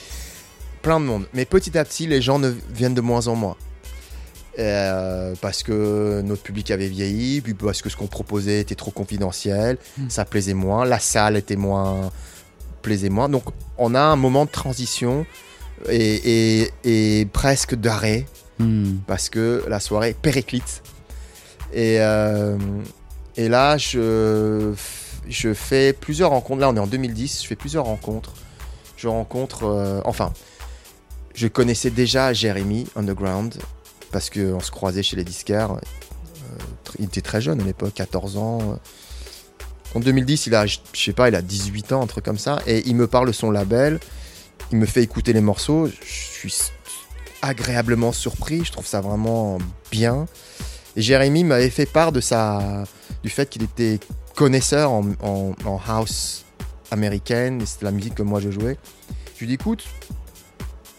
Plein 0.83 0.99
de 0.99 1.05
monde. 1.05 1.25
Mais 1.33 1.45
petit 1.45 1.75
à 1.77 1.83
petit, 1.83 2.05
les 2.07 2.21
gens 2.21 2.37
ne 2.39 2.49
viennent 2.71 2.93
de 2.93 3.01
moins 3.01 3.27
en 3.27 3.35
moins. 3.35 3.55
Euh, 4.59 5.33
parce 5.41 5.63
que 5.63 6.21
notre 6.23 6.43
public 6.43 6.69
avait 6.69 6.87
vieilli, 6.87 7.41
puis 7.41 7.55
parce 7.55 7.81
que 7.81 7.89
ce 7.89 7.97
qu'on 7.97 8.05
proposait 8.05 8.59
était 8.59 8.75
trop 8.75 8.91
confidentiel, 8.91 9.77
Mm. 9.97 10.09
ça 10.09 10.25
plaisait 10.25 10.53
moins, 10.53 10.85
la 10.85 10.99
salle 10.99 11.35
était 11.37 11.55
moins 11.55 12.11
plaisait 12.83 13.09
moins. 13.09 13.29
Donc 13.29 13.45
on 13.79 13.95
a 13.95 14.01
un 14.01 14.15
moment 14.15 14.45
de 14.45 14.51
transition 14.51 15.25
et, 15.89 16.61
et- 16.83 17.21
et 17.21 17.25
presque 17.25 17.73
d'arrêt 17.75 18.25
Hmm. 18.59 18.97
parce 19.07 19.29
que 19.29 19.63
la 19.67 19.79
soirée 19.79 20.13
périclite. 20.21 20.83
Et, 21.73 21.97
euh, 21.99 22.55
et 23.35 23.49
là, 23.49 23.77
je, 23.77 24.73
je 25.27 25.53
fais 25.53 25.93
plusieurs 25.93 26.29
rencontres. 26.31 26.61
Là, 26.61 26.69
on 26.69 26.75
est 26.75 26.79
en 26.79 26.87
2010, 26.87 27.43
je 27.43 27.47
fais 27.47 27.55
plusieurs 27.55 27.85
rencontres. 27.85 28.33
Je 28.95 29.07
rencontre, 29.07 29.63
euh, 29.63 30.01
enfin, 30.05 30.33
je 31.33 31.47
connaissais 31.47 31.89
déjà 31.89 32.31
Jérémy 32.31 32.87
Underground 32.95 33.55
parce 34.11 34.29
qu'on 34.29 34.59
se 34.59 34.71
croisait 34.71 35.03
chez 35.03 35.15
les 35.15 35.23
disquaires. 35.23 35.73
Euh, 35.73 36.57
il 36.99 37.05
était 37.05 37.21
très 37.21 37.41
jeune 37.41 37.59
à 37.61 37.63
l'époque, 37.63 37.93
14 37.95 38.37
ans. 38.37 38.79
En 39.95 39.99
2010, 39.99 40.47
il 40.47 40.55
a, 40.55 40.65
je 40.65 40.77
sais 40.93 41.13
pas, 41.13 41.29
il 41.29 41.35
a 41.35 41.41
18 41.41 41.91
ans, 41.93 42.01
un 42.03 42.07
truc 42.07 42.23
comme 42.23 42.37
ça. 42.37 42.59
Et 42.67 42.87
il 42.87 42.95
me 42.95 43.07
parle 43.07 43.27
de 43.27 43.31
son 43.31 43.51
label. 43.51 43.99
Il 44.71 44.77
me 44.77 44.85
fait 44.85 45.01
écouter 45.01 45.33
les 45.33 45.41
morceaux. 45.41 45.87
Je 45.87 45.93
suis 46.03 46.55
agréablement 47.41 48.11
surpris. 48.11 48.63
Je 48.63 48.71
trouve 48.71 48.85
ça 48.85 49.01
vraiment 49.01 49.57
bien. 49.91 50.27
Et 50.95 51.01
Jérémy 51.01 51.43
m'avait 51.43 51.69
fait 51.69 51.85
part 51.85 52.11
de 52.11 52.21
sa, 52.21 52.85
du 53.23 53.29
fait 53.29 53.49
qu'il 53.49 53.63
était 53.63 53.99
connaisseur 54.35 54.91
en, 54.91 55.05
en- 55.21 55.53
en 55.65 55.79
house 55.87 56.45
américaine. 56.91 57.61
Et 57.61 57.65
c'était 57.65 57.85
la 57.85 57.91
musique 57.91 58.15
que 58.15 58.23
moi 58.23 58.39
je 58.39 58.49
jouais. 58.51 58.77
Je 59.35 59.39
lui 59.39 59.47
dis 59.47 59.53
écoute, 59.55 59.83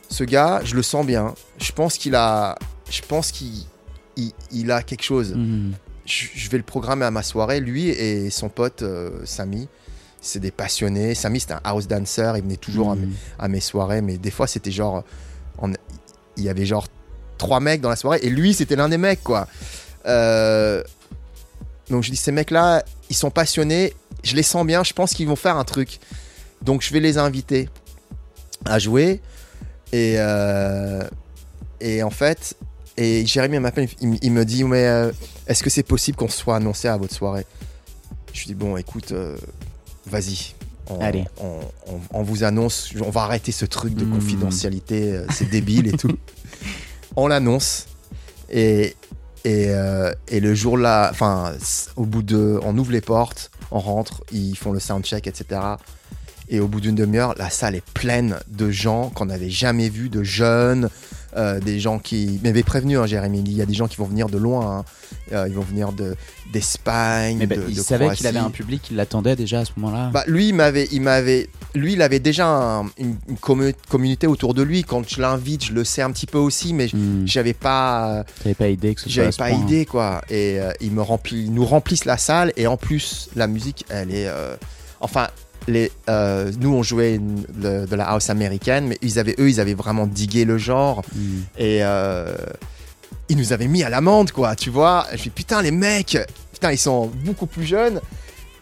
ce 0.09 0.25
gars, 0.25 0.61
je 0.65 0.75
le 0.75 0.83
sens 0.83 1.05
bien. 1.07 1.35
Je 1.59 1.73
pense 1.73 1.99
qu'il 1.99 2.15
a, 2.15 2.57
je 2.91 3.03
pense 3.03 3.31
qu'il 3.33 3.65
il, 4.17 4.33
il 4.53 4.71
a 4.71 4.83
quelque 4.83 5.03
chose. 5.03 5.35
Hmm. 5.35 5.73
Je, 6.07 6.27
je 6.35 6.51
vais 6.51 6.59
le 6.59 6.65
programmer 6.65 7.05
à 7.05 7.11
ma 7.11 7.23
soirée. 7.23 7.61
Lui 7.61 7.89
et 7.89 8.31
son 8.31 8.49
pote 8.49 8.83
euh, 8.83 9.25
Samy, 9.25 9.69
c'est 10.21 10.39
des 10.41 10.51
passionnés. 10.51 11.15
Samy, 11.15 11.41
c'était 11.41 11.55
un 11.55 11.61
house 11.65 11.89
dancer. 11.89 12.33
Il 12.37 12.43
venait 12.43 12.57
toujours 12.57 12.93
à 12.93 12.95
mes- 12.97 13.09
à 13.39 13.49
mes 13.49 13.61
soirées, 13.61 14.03
mais 14.03 14.19
des 14.19 14.31
fois 14.31 14.47
c'était 14.47 14.71
genre. 14.71 15.03
on- 15.59 15.73
il 16.37 16.43
y 16.43 16.49
avait 16.49 16.67
genre 16.67 16.87
trois 17.39 17.61
mecs 17.61 17.81
dans 17.81 17.89
la 17.91 17.97
soirée 17.97 18.19
et 18.23 18.29
lui 18.31 18.55
c'était 18.55 18.75
l'un 18.77 18.89
des 18.89 18.99
mecs 18.99 19.23
quoi. 19.25 19.47
Euh, 20.07 20.83
donc 21.91 22.03
je 22.03 22.11
dis 22.11 22.17
ces 22.17 22.33
mecs 22.33 22.51
là, 22.51 22.85
ils 23.11 23.17
sont 23.17 23.31
passionnés, 23.31 23.93
je 24.23 24.35
les 24.37 24.43
sens 24.43 24.67
bien, 24.67 24.83
je 24.85 24.93
pense 24.93 25.13
qu'ils 25.15 25.27
vont 25.29 25.37
faire 25.37 25.57
un 25.57 25.65
truc. 25.65 26.01
Donc 26.63 26.83
je 26.83 26.93
vais 26.93 27.01
les 27.01 27.19
inviter 27.19 27.69
à 28.65 28.79
jouer 28.79 29.21
et, 29.93 30.15
euh, 30.19 31.03
et 31.81 32.03
en 32.03 32.11
fait, 32.11 32.57
et 32.97 33.27
Jérémy 33.27 33.59
m'appelle, 33.59 33.89
il, 34.01 34.09
me- 34.09 34.17
il 34.23 34.33
me 34.33 34.45
dit 34.45 34.65
mais 34.65 34.87
euh, 34.87 35.13
est-ce 35.47 35.63
que 35.63 35.71
c'est 35.71 35.83
possible 35.83 36.17
qu'on 36.17 36.29
soit 36.29 36.57
annoncé 36.57 36.89
à 36.89 36.97
votre 36.97 37.15
soirée? 37.15 37.45
Je 38.33 38.41
lui 38.41 38.47
dis 38.49 38.55
bon 38.55 38.77
écoute, 38.77 39.13
euh, 39.13 39.37
vas-y. 40.07 40.55
On, 40.89 41.01
Allez. 41.01 41.25
on- 41.41 41.61
on- 41.89 42.01
on 42.13 42.23
vous 42.23 42.45
annonce, 42.45 42.91
on 43.05 43.11
va 43.11 43.23
arrêter 43.23 43.53
ce 43.53 43.65
truc 43.65 43.95
de 43.95 44.05
Mm. 44.05 44.11
confidentialité, 44.13 45.21
c'est 45.33 45.49
débile 45.49 45.89
et 45.89 45.93
tout. 45.97 46.17
On 47.17 47.29
l'annonce 47.29 47.87
et, 48.51 48.97
et, 49.45 49.67
euh, 49.69 50.13
et 50.29 50.41
le 50.41 50.55
jour 50.55 50.79
là, 50.79 51.09
enfin, 51.11 51.53
au 51.97 52.05
bout 52.05 52.23
de, 52.23 52.59
on 52.63 52.77
ouvre 52.79 52.93
les 52.93 53.01
portes, 53.01 53.51
on 53.71 53.79
rentre, 53.79 54.23
ils 54.33 54.57
font 54.57 54.73
le 54.73 54.81
soundcheck, 54.81 55.27
etc. 55.27 55.61
Et 56.49 56.61
au 56.61 56.69
bout 56.69 56.81
d'une 56.81 56.95
demi-heure, 56.95 57.35
la 57.39 57.51
salle 57.51 57.75
est 57.75 57.85
pleine 57.93 58.37
de 58.49 58.71
gens 58.71 59.11
qu'on 59.11 59.27
n'avait 59.27 59.51
jamais 59.51 59.89
vus, 59.89 60.09
de 60.11 60.23
jeunes, 60.23 60.91
euh, 61.37 61.59
des 61.59 61.81
gens 61.81 61.99
qui 61.99 62.39
m'avaient 62.45 62.63
prévenu, 62.63 62.99
hein, 62.99 63.07
Jérémy. 63.07 63.43
Il 63.47 63.53
y 63.55 63.63
a 63.63 63.67
des 63.67 63.75
gens 63.75 63.89
qui 63.89 63.97
vont 63.97 64.05
venir 64.05 64.29
de 64.29 64.39
loin. 64.39 64.79
hein. 64.79 64.85
Euh, 65.33 65.47
ils 65.49 65.55
vont 65.55 65.63
venir 65.63 65.93
de 65.93 66.15
d'Espagne, 66.53 67.37
Mais 67.39 67.47
ben, 67.47 67.59
de, 67.61 67.65
il 67.69 67.77
de 67.77 67.81
savait 67.81 68.11
qu'il 68.15 68.27
avait 68.27 68.39
un 68.39 68.51
public 68.51 68.81
qui 68.83 68.95
l'attendait 68.95 69.37
déjà 69.37 69.61
à 69.61 69.65
ce 69.65 69.73
moment-là. 69.77 70.11
Bah, 70.13 70.23
lui, 70.27 70.49
il 70.49 70.55
m'avait, 70.55 70.89
il 70.93 71.01
m'avait, 71.03 71.49
lui, 71.75 71.95
il 71.95 72.03
avait 72.03 72.21
déjà 72.21 72.47
un- 72.47 72.85
une, 72.99 73.17
une 73.29 73.37
commu- 73.37 73.75
communauté 73.89 74.27
autour 74.27 74.55
de 74.55 74.63
lui. 74.63 74.85
Quand 74.85 75.09
je 75.09 75.21
l'invite, 75.21 75.65
je 75.67 75.73
le 75.73 75.85
sais 75.85 76.03
un 76.03 76.11
petit 76.13 76.27
peu 76.27 76.39
aussi, 76.39 76.73
mais 76.75 76.87
Hmm. 76.93 77.27
j'avais 77.27 77.55
pas, 77.55 78.25
T'avais 78.43 78.55
pas 78.55 78.69
idée 78.69 78.95
que 78.95 79.01
ce 79.01 79.09
j'avais 79.09 79.31
pas 79.31 79.49
point. 79.49 79.59
idée 79.63 79.85
quoi. 79.87 80.21
Et 80.31 80.61
euh, 80.61 80.71
ils 80.81 80.93
me 80.93 81.03
ils 81.33 81.53
nous 81.53 81.65
remplissent 81.65 82.05
la 82.05 82.19
salle 82.19 82.53
et 82.57 82.67
en 82.67 82.77
plus 82.77 83.29
la 83.35 83.47
musique, 83.47 83.85
elle 83.89 84.11
est, 84.15 84.27
euh, 84.29 84.57
enfin. 85.01 85.29
Les, 85.67 85.91
euh, 86.11 86.53
nous 86.61 86.75
on 86.75 86.83
jouait 86.83 87.15
une- 87.15 87.41
de, 87.55 87.87
de 87.87 87.97
la 87.97 88.05
house 88.11 88.29
américaine 88.29 88.85
mais 88.87 88.99
ils 89.01 89.19
avaient 89.19 89.35
eux 89.39 89.49
ils 89.49 89.61
avaient 89.61 89.73
vraiment 89.73 90.07
digué 90.07 90.45
le 90.45 90.59
genre 90.59 91.03
Hmm. 91.15 91.39
et 91.57 91.79
euh, 91.83 92.35
ils 93.29 93.37
nous 93.37 93.53
avaient 93.53 93.69
mis 93.69 93.83
à 93.83 93.89
l'amende, 93.89 94.31
quoi, 94.33 94.55
tu 94.57 94.71
vois. 94.71 95.07
Je 95.13 95.23
dis, 95.23 95.31
putain, 95.31 95.63
les 95.63 95.71
mecs, 95.71 96.19
putain, 96.53 96.73
ils 96.73 96.79
sont 96.79 97.07
beaucoup 97.25 97.47
plus 97.47 97.65
jeunes. 97.65 98.01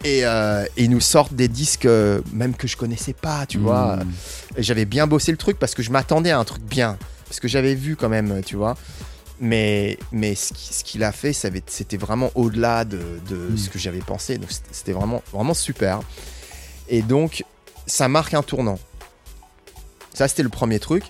Et, 0.05 0.25
euh, 0.25 0.65
et 0.75 0.83
ils 0.83 0.89
nous 0.89 0.99
sortent 0.99 1.33
des 1.33 1.47
disques, 1.47 1.85
euh, 1.85 2.21
même 2.33 2.55
que 2.55 2.67
je 2.67 2.75
connaissais 2.75 3.13
pas, 3.13 3.45
tu 3.45 3.57
vois. 3.57 3.97
Hmm. 3.97 4.11
Et 4.57 4.63
j'avais 4.63 4.83
bien 4.85 5.07
bossé 5.07 5.31
le 5.31 5.37
truc 5.37 5.57
parce 5.57 5.73
que 5.73 5.81
je 5.81 5.91
m'attendais 5.91 6.31
à 6.31 6.39
un 6.39 6.43
truc 6.43 6.61
bien. 6.63 6.97
Parce 7.27 7.39
que 7.39 7.47
j'avais 7.47 7.73
vu 7.73 7.95
quand 7.95 8.09
même, 8.09 8.41
tu 8.45 8.57
vois. 8.57 8.75
Mais, 9.39 9.97
mais 10.11 10.35
ce 10.35 10.51
qui- 10.53 10.73
ce 10.73 10.83
qu'il 10.83 11.03
a 11.03 11.11
fait, 11.13 11.31
c'était 11.33 11.97
vraiment 11.97 12.31
au-delà 12.35 12.83
de, 12.85 12.99
de 13.29 13.35
Mm. 13.51 13.57
ce 13.57 13.69
que 13.69 13.79
j'avais 13.79 13.99
pensé. 13.99 14.37
Donc 14.37 14.51
c'était- 14.51 14.69
c'était 14.73 14.91
vraiment, 14.91 15.23
vraiment 15.31 15.53
super. 15.53 16.01
Et 16.89 17.01
donc, 17.01 17.43
ça 17.87 18.07
marque 18.09 18.33
un 18.33 18.43
tournant. 18.43 18.79
Ça, 20.13 20.27
c'était 20.27 20.43
le 20.43 20.49
premier 20.49 20.79
truc. 20.79 21.03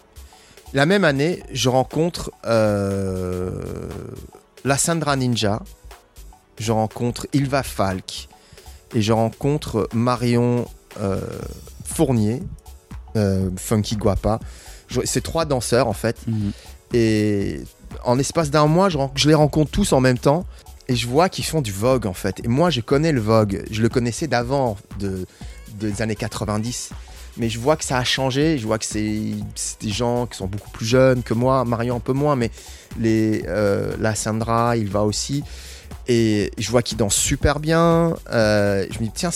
La 0.73 0.87
même 0.87 1.03
année, 1.03 1.43
je 1.51 1.69
rencontre 1.69 2.31
euh, 2.45 3.51
la 4.63 4.77
Sandra 4.77 5.15
Ninja. 5.15 5.61
Je 6.57 6.71
rencontre 6.71 7.27
Ilva 7.33 7.61
Falk. 7.61 8.27
Et 8.95 9.01
je 9.01 9.11
rencontre 9.11 9.87
Marion 9.93 10.67
euh, 10.99 11.21
Fournier, 11.83 12.41
euh, 13.15 13.49
Funky 13.55 13.95
Guapa. 13.97 14.39
C'est 15.05 15.23
trois 15.23 15.45
danseurs 15.45 15.87
en 15.87 15.93
fait. 15.93 16.17
Hmm. 16.27 16.51
Et 16.93 17.61
en 18.03 18.17
espace 18.17 18.49
d'un 18.49 18.67
mois, 18.67 18.89
je 18.89 19.27
les 19.27 19.33
rencontre 19.33 19.71
tous 19.71 19.93
en 19.93 19.99
même 19.99 20.17
temps. 20.17 20.45
Et 20.87 20.95
je 20.95 21.07
vois 21.07 21.29
qu'ils 21.29 21.45
font 21.45 21.61
du 21.61 21.71
Vogue 21.71 22.07
en 22.07 22.13
fait. 22.13 22.43
Et 22.43 22.47
moi, 22.47 22.69
je 22.69 22.81
connais 22.81 23.11
le 23.11 23.21
Vogue. 23.21 23.63
Je 23.71 23.81
le 23.81 23.89
connaissais 23.89 24.27
d'avant, 24.27 24.77
de, 24.99 25.25
des 25.75 26.01
années 26.01 26.15
90. 26.15 26.91
Mais 27.37 27.49
je 27.49 27.57
vois 27.59 27.75
que 27.77 27.83
ça 27.83 27.97
a 27.97 28.03
changé. 28.03 28.57
Je 28.57 28.67
vois 28.67 28.77
que 28.77 28.85
c'est 28.85 29.31
des 29.81 29.89
gens 29.89 30.27
qui 30.27 30.37
sont 30.37 30.47
beaucoup 30.47 30.69
plus 30.69 30.85
jeunes 30.85 31.23
que 31.23 31.33
moi. 31.33 31.65
Marion 31.65 31.95
un 31.95 31.99
peu 31.99 32.13
moins, 32.13 32.35
mais 32.35 32.51
les, 32.99 33.43
euh, 33.47 33.95
la 33.99 34.13
Sandra, 34.15 34.77
il 34.77 34.87
va 34.87 35.03
aussi. 35.03 35.43
Et 36.07 36.51
je 36.57 36.69
vois 36.69 36.83
qu'ils 36.83 36.97
dansent 36.97 37.15
super 37.15 37.59
bien. 37.59 38.15
Euh, 38.31 38.85
je 38.91 38.99
me 38.99 39.05
dis, 39.05 39.11
tiens, 39.13 39.31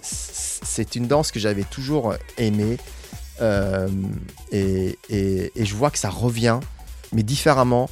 c'est- 0.00 0.94
une 0.96 1.06
danse 1.06 1.30
que 1.30 1.38
j'avais 1.38 1.64
toujours 1.64 2.14
aimée. 2.38 2.78
Euh, 3.42 3.88
et, 4.52 4.98
je 5.10 5.74
vois 5.74 5.90
que 5.90 5.98
ça 5.98 6.08
revient, 6.10 6.58
mais 7.12 7.22
différemment. 7.22 7.90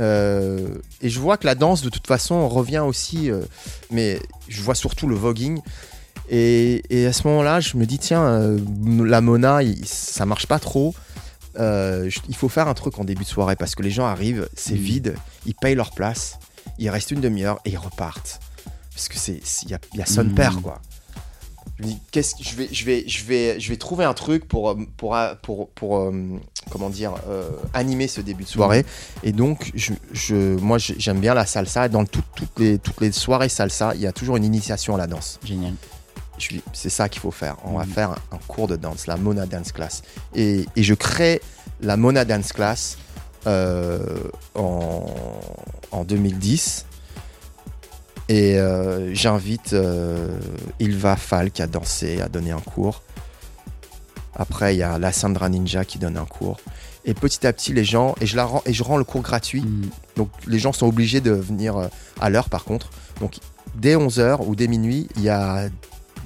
Et 0.00 1.08
je 1.08 1.20
vois 1.20 1.36
que 1.36 1.46
la 1.46 1.54
danse, 1.54 1.82
de 1.82 1.90
toute 1.90 2.06
façon, 2.06 2.48
revient 2.48 2.78
aussi. 2.80 3.30
mais 3.90 4.18
je 4.48 4.62
vois 4.62 4.74
surtout 4.74 5.06
le 5.06 5.14
voguing. 5.14 5.60
Et, 6.30 6.82
et 6.90 7.06
à 7.06 7.12
ce 7.12 7.26
moment-là, 7.28 7.60
je 7.60 7.76
me 7.76 7.86
dis, 7.86 7.98
tiens, 7.98 8.22
euh, 8.24 8.58
la 9.04 9.20
Mona, 9.20 9.62
il- 9.62 9.86
ça 9.86 10.26
marche 10.26 10.46
pas 10.46 10.58
trop. 10.58 10.94
Euh, 11.58 12.08
je- 12.10 12.20
il 12.28 12.36
faut 12.36 12.48
faire 12.48 12.68
un 12.68 12.74
truc 12.74 12.98
en 12.98 13.04
début 13.04 13.24
de 13.24 13.28
soirée 13.28 13.56
parce 13.56 13.74
que 13.74 13.82
les 13.82 13.90
gens 13.90 14.04
arrivent, 14.06 14.48
c'est 14.54 14.74
Mhm. 14.74 14.80
vide, 14.80 15.14
ils 15.46 15.54
payent 15.54 15.74
leur 15.74 15.90
place, 15.92 16.38
il 16.78 16.88
reste 16.90 17.10
une 17.10 17.20
demi-heure 17.20 17.58
et 17.64 17.70
ils 17.70 17.78
repartent. 17.78 18.40
Parce 18.94 19.08
que 19.08 19.16
c'est, 19.16 19.40
il 19.64 19.70
y 19.70 19.74
a, 19.74 19.78
y 19.94 20.02
a 20.02 20.06
son 20.06 20.24
Mhm. 20.24 20.34
père, 20.34 20.60
quoi. 20.62 20.80
Je 21.78 21.84
me 21.84 21.88
dis, 21.90 21.98
qu'est-ce 22.10 22.34
que 22.34 22.42
je 22.44 22.56
vais, 22.56 22.68
je 22.72 22.84
vais, 22.84 23.04
je 23.06 23.24
vais, 23.24 23.60
je 23.60 23.68
vais 23.68 23.76
trouver 23.76 24.04
un 24.04 24.12
truc 24.14 24.46
pour, 24.48 24.70
euh, 24.70 24.74
pour, 24.96 25.16
pour, 25.42 25.68
pour, 25.70 26.12
comment 26.70 26.90
dire, 26.90 27.14
euh, 27.28 27.48
animer 27.72 28.08
ce 28.08 28.20
début 28.20 28.42
de 28.44 28.48
soirée. 28.48 28.84
Et 29.22 29.30
donc, 29.32 29.70
je, 29.74 29.92
je- 30.12 30.56
moi, 30.56 30.78
j'aime 30.78 31.20
bien 31.20 31.34
la 31.34 31.46
salsa. 31.46 31.88
Dans 31.88 32.04
tout- 32.04 32.22
toutes, 32.34 32.58
les, 32.58 32.78
toutes 32.78 33.00
les 33.00 33.12
soirées 33.12 33.48
salsa, 33.48 33.94
il 33.94 34.00
y 34.00 34.06
a 34.08 34.12
toujours 34.12 34.36
une 34.36 34.44
initiation 34.44 34.96
à 34.96 34.98
la 34.98 35.06
danse. 35.06 35.38
Génial. 35.44 35.74
C'est 36.72 36.90
ça 36.90 37.08
qu'il 37.08 37.20
faut 37.20 37.30
faire. 37.30 37.56
On 37.64 37.78
va 37.78 37.84
Mhm. 37.84 37.92
faire 37.92 38.10
un, 38.10 38.36
un 38.36 38.38
cours 38.46 38.68
de 38.68 38.76
danse, 38.76 39.06
la 39.06 39.16
Mona 39.16 39.46
Dance 39.46 39.72
Class. 39.72 40.02
Et, 40.34 40.66
et 40.76 40.82
je 40.82 40.94
crée 40.94 41.40
la 41.80 41.96
Mona 41.96 42.24
Dance 42.24 42.52
Class 42.52 42.98
euh, 43.46 43.98
en, 44.54 45.06
en 45.90 46.04
2010. 46.04 46.84
Et 48.28 48.58
euh, 48.58 49.14
j'invite 49.14 49.72
euh, 49.72 50.38
Ilva 50.80 51.16
Falk 51.16 51.60
à 51.60 51.66
danser, 51.66 52.20
à 52.20 52.28
donner 52.28 52.50
un 52.50 52.60
cours. 52.60 53.02
Après, 54.34 54.74
il 54.74 54.78
y 54.78 54.82
a 54.82 54.98
la 54.98 55.12
Sandra 55.12 55.48
Ninja 55.48 55.84
qui 55.84 55.98
donne 55.98 56.16
un 56.16 56.26
cours. 56.26 56.58
Et 57.04 57.14
petit 57.14 57.46
à 57.46 57.52
petit, 57.54 57.72
les 57.72 57.84
gens, 57.84 58.14
et 58.20 58.26
je, 58.26 58.36
la 58.36 58.44
rends, 58.44 58.62
et 58.66 58.72
je 58.74 58.82
rends 58.82 58.98
le 58.98 59.04
cours 59.04 59.22
gratuit. 59.22 59.62
Mm. 59.62 59.88
Donc 60.16 60.30
les 60.46 60.58
gens 60.58 60.72
sont 60.72 60.86
obligés 60.86 61.20
de 61.20 61.30
venir 61.30 61.88
à 62.20 62.28
l'heure 62.30 62.50
par 62.50 62.64
contre. 62.64 62.90
Donc 63.20 63.38
dès 63.76 63.96
11h 63.96 64.44
ou 64.46 64.54
dès 64.54 64.66
minuit, 64.68 65.08
il 65.16 65.22
y 65.22 65.28
a 65.30 65.68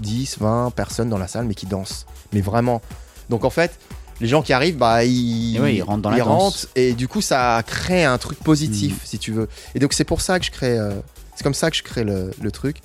10, 0.02 0.36
20 0.40 0.70
personnes 0.74 1.08
dans 1.08 1.18
la 1.18 1.28
salle 1.28 1.46
mais 1.46 1.54
qui 1.54 1.66
dansent. 1.66 2.04
Mais 2.32 2.40
vraiment. 2.42 2.82
Donc 3.30 3.44
en 3.44 3.50
fait, 3.50 3.78
les 4.20 4.28
gens 4.28 4.42
qui 4.42 4.52
arrivent, 4.52 4.76
bah, 4.76 5.04
ils, 5.04 5.54
ils 5.56 5.82
rentrent 5.82 6.02
dans 6.02 6.10
la 6.10 6.18
danse. 6.18 6.28
rentrent, 6.28 6.66
et 6.76 6.92
du 6.92 7.08
coup 7.08 7.20
ça 7.20 7.62
crée 7.66 8.04
un 8.04 8.18
truc 8.18 8.38
positif 8.40 8.92
Mhm. 8.92 8.98
si 9.04 9.18
tu 9.18 9.32
veux. 9.32 9.48
Et 9.74 9.78
donc 9.78 9.92
c'est 9.94 10.04
pour 10.04 10.20
ça 10.20 10.38
que 10.38 10.44
je 10.44 10.50
crée... 10.50 10.78
euh, 10.78 10.92
c'est 11.34 11.42
comme 11.44 11.54
ça 11.54 11.70
que 11.70 11.76
je 11.76 11.82
crée 11.82 12.04
le, 12.04 12.30
le 12.42 12.50
truc. 12.50 12.76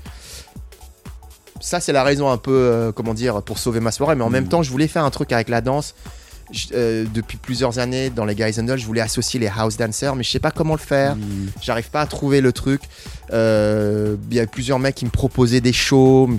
Ça 1.59 1.79
c'est 1.79 1.91
la 1.91 2.03
raison 2.03 2.29
un 2.29 2.37
peu, 2.37 2.51
euh, 2.53 2.91
comment 2.91 3.13
dire, 3.13 3.41
pour 3.41 3.57
sauver 3.57 3.79
ma 3.79 3.91
soirée. 3.91 4.15
Mais 4.15 4.23
en 4.23 4.27
Mhm. 4.27 4.33
même 4.33 4.47
temps, 4.47 4.63
je 4.63 4.69
voulais 4.71 4.87
faire 4.87 5.03
un 5.03 5.09
truc 5.11 5.31
avec 5.31 5.49
la 5.49 5.61
danse. 5.61 5.95
Je- 6.51 6.67
euh, 6.75 7.05
depuis 7.13 7.37
plusieurs 7.37 7.77
années 7.79 8.09
dans 8.09 8.23
les 8.23 8.33
Guys 8.35 8.57
and 8.59 8.63
Dolls, 8.63 8.79
je 8.79 8.85
voulais 8.85 9.01
associer 9.01 9.37
les 9.39 9.47
house 9.49 9.75
dancers, 9.75 10.15
mais 10.15 10.23
je 10.23 10.29
sais 10.31 10.39
pas 10.39 10.51
comment 10.51 10.75
le 10.75 10.79
faire. 10.79 11.15
Mm. 11.17 11.47
J'arrive 11.61 11.89
pas 11.89 12.01
à 12.01 12.05
trouver 12.05 12.39
le 12.41 12.53
truc. 12.53 12.81
Euh, 13.33 14.15
Il 14.31 14.37
y 14.37 14.39
a 14.39 14.47
plusieurs 14.47 14.79
mecs 14.79 14.95
qui 14.95 15.03
me 15.05 15.09
proposaient 15.09 15.59
des 15.61 15.73
shows, 15.73 16.29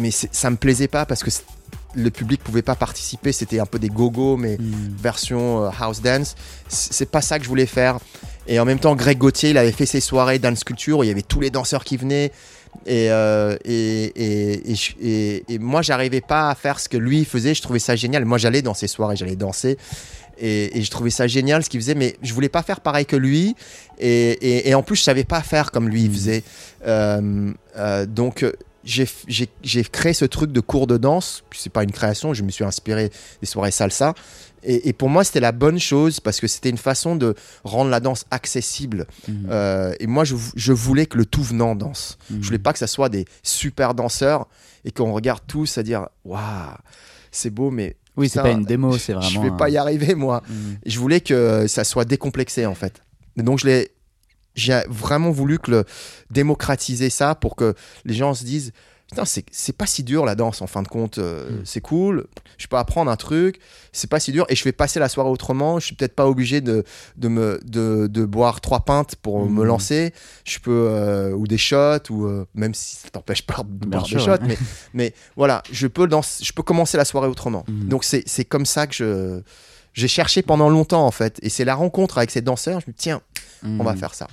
mais 0.00 0.10
ça 0.10 0.50
me 0.50 0.56
plaisait 0.56 0.88
pas 0.88 1.06
parce 1.06 1.22
que 1.22 1.30
le 1.96 2.10
public 2.10 2.42
pouvait 2.42 2.62
pas 2.62 2.74
participer. 2.74 3.32
C'était 3.32 3.60
un 3.60 3.66
peu 3.66 3.78
des 3.78 3.88
go-go, 3.88 4.36
mais 4.36 4.56
Mm. 4.58 4.96
version 5.00 5.64
euh, 5.64 5.70
house 5.78 6.00
dance. 6.02 6.34
C'est 6.68 7.08
pas 7.10 7.20
ça 7.20 7.38
que 7.38 7.44
je 7.44 7.48
voulais 7.48 7.66
faire. 7.66 7.98
Et 8.46 8.58
en 8.60 8.64
même 8.64 8.78
temps, 8.80 8.94
Greg 8.96 9.16
Gauthier, 9.18 9.50
il 9.50 9.58
avait 9.58 9.72
fait 9.72 9.86
ses 9.86 10.00
soirées 10.00 10.38
dance 10.38 10.64
culture 10.64 10.98
où 10.98 11.04
il 11.04 11.08
y 11.08 11.10
avait 11.12 11.22
tous 11.22 11.40
les 11.40 11.50
danseurs 11.50 11.84
qui 11.84 11.96
venaient. 11.96 12.30
Et, 12.86 13.10
euh, 13.10 13.56
et, 13.64 14.12
et, 15.00 15.44
et, 15.48 15.58
moi, 15.60 15.80
j'arrivais 15.82 16.20
pas 16.20 16.50
à 16.50 16.54
faire 16.56 16.80
ce 16.80 16.88
que 16.88 16.96
lui 16.96 17.24
faisait. 17.24 17.54
Je 17.54 17.62
trouvais 17.62 17.78
ça 17.78 17.94
génial. 17.96 18.24
Moi, 18.24 18.36
j'allais 18.38 18.60
dans 18.62 18.74
ses 18.74 18.88
soirées, 18.88 19.16
j'allais 19.16 19.36
danser. 19.36 19.78
Et, 20.38 20.82
je 20.82 20.90
trouvais 20.90 21.10
ça 21.10 21.28
génial 21.28 21.62
ce 21.62 21.70
qu'il 21.70 21.80
faisait, 21.80 21.94
mais 21.94 22.16
je 22.22 22.34
voulais 22.34 22.48
pas 22.48 22.64
faire 22.64 22.80
pareil 22.80 23.06
que 23.06 23.14
lui. 23.16 23.54
Et, 24.00 24.74
en 24.74 24.82
plus, 24.82 24.96
je 24.96 25.02
savais 25.04 25.22
pas 25.24 25.40
faire 25.42 25.70
comme 25.70 25.88
lui 25.88 26.02
il 26.02 26.08
Mhm. 26.10 26.14
faisait. 26.14 26.42
Euh, 26.86 27.52
euh, 27.78 28.04
donc, 28.06 28.44
j'ai 28.84 29.84
créé 29.84 30.12
ce 30.12 30.24
truc 30.24 30.52
de 30.52 30.60
cours 30.60 30.86
de 30.86 30.96
danse. 30.96 31.42
C'est 31.52 31.72
pas 31.72 31.82
une 31.82 31.92
création, 31.92 32.34
je 32.34 32.42
me 32.42 32.50
suis 32.50 32.64
inspiré 32.64 33.10
des 33.40 33.46
soirées 33.46 33.70
salsa. 33.70 34.14
Et, 34.62 34.88
et 34.88 34.92
pour 34.92 35.08
moi, 35.08 35.24
c'était 35.24 35.40
la 35.40 35.52
bonne 35.52 35.78
chose 35.78 36.20
parce 36.20 36.40
que 36.40 36.46
c'était 36.46 36.70
une 36.70 36.78
façon 36.78 37.16
de 37.16 37.34
rendre 37.64 37.90
la 37.90 38.00
danse 38.00 38.24
accessible. 38.30 39.06
Mm. 39.28 39.32
Euh, 39.50 39.94
et 40.00 40.06
moi, 40.06 40.24
je, 40.24 40.36
je 40.56 40.72
voulais 40.72 41.06
que 41.06 41.18
le 41.18 41.26
tout 41.26 41.42
venant 41.42 41.74
danse. 41.74 42.18
Mm. 42.30 42.36
Je 42.40 42.46
voulais 42.46 42.58
pas 42.58 42.72
que 42.72 42.78
ça 42.78 42.86
soit 42.86 43.08
des 43.08 43.26
super 43.42 43.94
danseurs 43.94 44.46
et 44.84 44.90
qu'on 44.90 45.12
regarde 45.12 45.42
tous 45.46 45.78
à 45.78 45.82
dire 45.82 46.08
Waouh, 46.24 46.40
c'est 47.30 47.50
beau, 47.50 47.70
mais 47.70 47.96
Oui, 48.16 48.28
c'est 48.28 48.40
pas 48.40 48.50
une 48.50 48.64
démo, 48.64 48.96
c'est 48.96 49.12
vraiment. 49.12 49.28
je 49.28 49.40
vais 49.40 49.56
pas 49.56 49.68
y 49.68 49.76
arriver, 49.76 50.14
moi. 50.14 50.42
Mm. 50.48 50.54
Je 50.86 50.98
voulais 50.98 51.20
que 51.20 51.66
ça 51.66 51.84
soit 51.84 52.04
décomplexé 52.04 52.64
en 52.66 52.74
fait. 52.74 53.02
Et 53.36 53.42
donc 53.42 53.58
je 53.58 53.66
l'ai, 53.66 53.90
j'ai 54.54 54.80
vraiment 54.88 55.30
voulu 55.30 55.58
que 55.58 55.70
le 55.70 55.84
démocratiser 56.30 57.10
ça 57.10 57.34
pour 57.34 57.56
que 57.56 57.74
les 58.04 58.14
gens 58.14 58.34
se 58.34 58.44
disent 58.44 58.72
putain 59.10 59.24
c'est 59.26 59.76
pas 59.76 59.86
si 59.86 60.02
dur 60.02 60.24
la 60.24 60.34
danse 60.34 60.62
en 60.62 60.66
fin 60.66 60.82
de 60.82 60.88
compte, 60.88 61.18
euh, 61.18 61.50
Mm. 61.60 61.62
c'est 61.64 61.80
cool. 61.82 62.26
Je 62.56 62.66
peux 62.68 62.76
apprendre 62.78 63.10
un 63.10 63.16
truc, 63.16 63.60
c'est 63.92 64.08
pas 64.08 64.18
si 64.18 64.32
dur 64.32 64.46
et 64.48 64.56
je 64.56 64.64
vais 64.64 64.72
passer 64.72 64.98
la 64.98 65.08
soirée 65.10 65.28
autrement. 65.28 65.78
Je 65.78 65.86
suis 65.86 65.94
peut-être 65.94 66.14
pas 66.14 66.26
obligé 66.26 66.60
de 66.62 66.84
de 67.16 67.28
me 67.28 67.60
de, 67.64 68.06
de 68.10 68.24
boire 68.24 68.60
trois 68.62 68.80
pintes 68.80 69.14
pour 69.16 69.44
Mm. 69.44 69.54
me 69.54 69.64
lancer. 69.64 70.12
Je 70.44 70.58
peux 70.58 70.86
euh, 70.88 71.32
ou 71.32 71.46
des 71.46 71.58
shots 71.58 72.10
ou 72.10 72.24
euh, 72.24 72.46
même 72.54 72.72
si 72.74 72.96
ça 72.96 73.10
t'empêche 73.10 73.42
pas 73.42 73.62
de 73.62 73.86
boire 73.86 74.04
des 74.04 74.18
shots, 74.18 74.30
ouais. 74.30 74.38
mais 74.48 74.58
mais 74.94 75.14
voilà, 75.36 75.62
je 75.70 75.86
peux 75.86 76.06
danser, 76.08 76.42
je 76.42 76.52
peux 76.52 76.62
commencer 76.62 76.96
la 76.96 77.04
soirée 77.04 77.28
autrement. 77.28 77.64
Mm. 77.68 77.88
Donc 77.88 78.04
c'est 78.04 78.44
comme 78.46 78.66
ça 78.66 78.86
que 78.86 78.94
je 78.94 79.42
j'ai 79.92 80.08
cherché 80.08 80.42
pendant 80.42 80.70
longtemps 80.70 81.06
en 81.06 81.12
fait. 81.12 81.38
Et 81.42 81.50
c'est 81.50 81.64
la 81.66 81.74
rencontre 81.76 82.18
avec 82.18 82.30
ces 82.32 82.40
danseurs. 82.40 82.80
Je 82.80 82.86
me 82.88 82.92
dis, 82.92 82.98
tiens, 82.98 83.20
on 83.62 83.84
va 83.84 83.92
Mm. 83.92 83.98
faire 83.98 84.14
ça. 84.14 84.28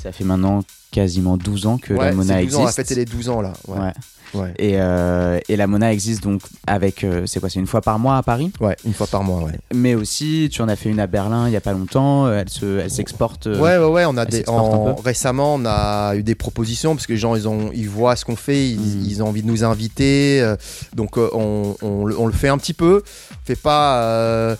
Ça 0.00 0.12
fait 0.12 0.24
maintenant 0.24 0.62
quasiment 0.90 1.36
12 1.36 1.66
ans 1.66 1.78
que 1.78 1.92
la 1.94 2.00
ouais, 2.00 2.12
Mona 2.12 2.38
c'est 2.38 2.44
12 2.46 2.54
ans, 2.54 2.58
on 2.58 2.60
a 2.66 2.68
existe. 2.70 2.76
fêté 2.88 2.94
les 2.94 3.04
12 3.04 3.28
ans 3.28 3.40
là. 3.40 3.52
Ouais, 3.66 3.78
Ouais. 3.78 3.92
Ouais. 4.34 4.52
Et, 4.58 4.72
euh, 4.80 5.38
et 5.48 5.56
la 5.56 5.66
Mona 5.66 5.92
existe 5.92 6.22
donc 6.22 6.42
avec, 6.66 7.04
euh, 7.04 7.24
c'est 7.26 7.40
quoi, 7.40 7.48
c'est 7.48 7.58
une 7.60 7.66
fois 7.66 7.80
par 7.80 7.98
mois 7.98 8.16
à 8.16 8.22
Paris? 8.22 8.52
Ouais, 8.60 8.76
une 8.84 8.94
fois 8.94 9.06
par 9.06 9.22
mois, 9.24 9.42
ouais. 9.42 9.52
Mais 9.74 9.94
aussi, 9.94 10.48
tu 10.52 10.62
en 10.62 10.68
as 10.68 10.76
fait 10.76 10.88
une 10.90 11.00
à 11.00 11.06
Berlin 11.06 11.46
il 11.48 11.52
y 11.52 11.56
a 11.56 11.60
pas 11.60 11.72
longtemps, 11.72 12.26
euh, 12.26 12.40
elle 12.40 12.48
se- 12.48 12.78
elle 12.80 12.90
s'exporte. 12.90 13.46
euh, 13.46 13.60
Ouais, 13.60 13.78
ouais, 13.78 13.90
ouais, 13.92 14.04
on 14.06 14.16
a 14.16 14.24
des, 14.26 14.48
en- 14.48 14.94
récemment, 14.96 15.54
on 15.54 15.64
a 15.66 16.14
eu 16.16 16.22
des 16.22 16.34
propositions 16.34 16.94
parce 16.94 17.06
que 17.06 17.12
les 17.12 17.18
gens, 17.18 17.34
ils, 17.36 17.46
ont, 17.48 17.70
ils 17.74 17.88
voient 17.88 18.16
ce 18.16 18.24
qu'on 18.24 18.36
fait, 18.36 18.68
ils, 18.70 18.78
Mm. 18.78 19.04
ils 19.06 19.22
ont 19.22 19.28
envie 19.28 19.42
de 19.42 19.46
nous 19.48 19.64
inviter. 19.64 20.40
euh, 20.40 20.56
donc, 20.94 21.16
on, 21.16 21.76
on 21.82 22.04
le- 22.04 22.18
on 22.18 22.26
le 22.26 22.32
fait 22.32 22.48
un 22.48 22.58
petit 22.58 22.74
peu. 22.74 23.02
On 23.32 23.46
fait 23.46 23.56
pas 23.56 24.56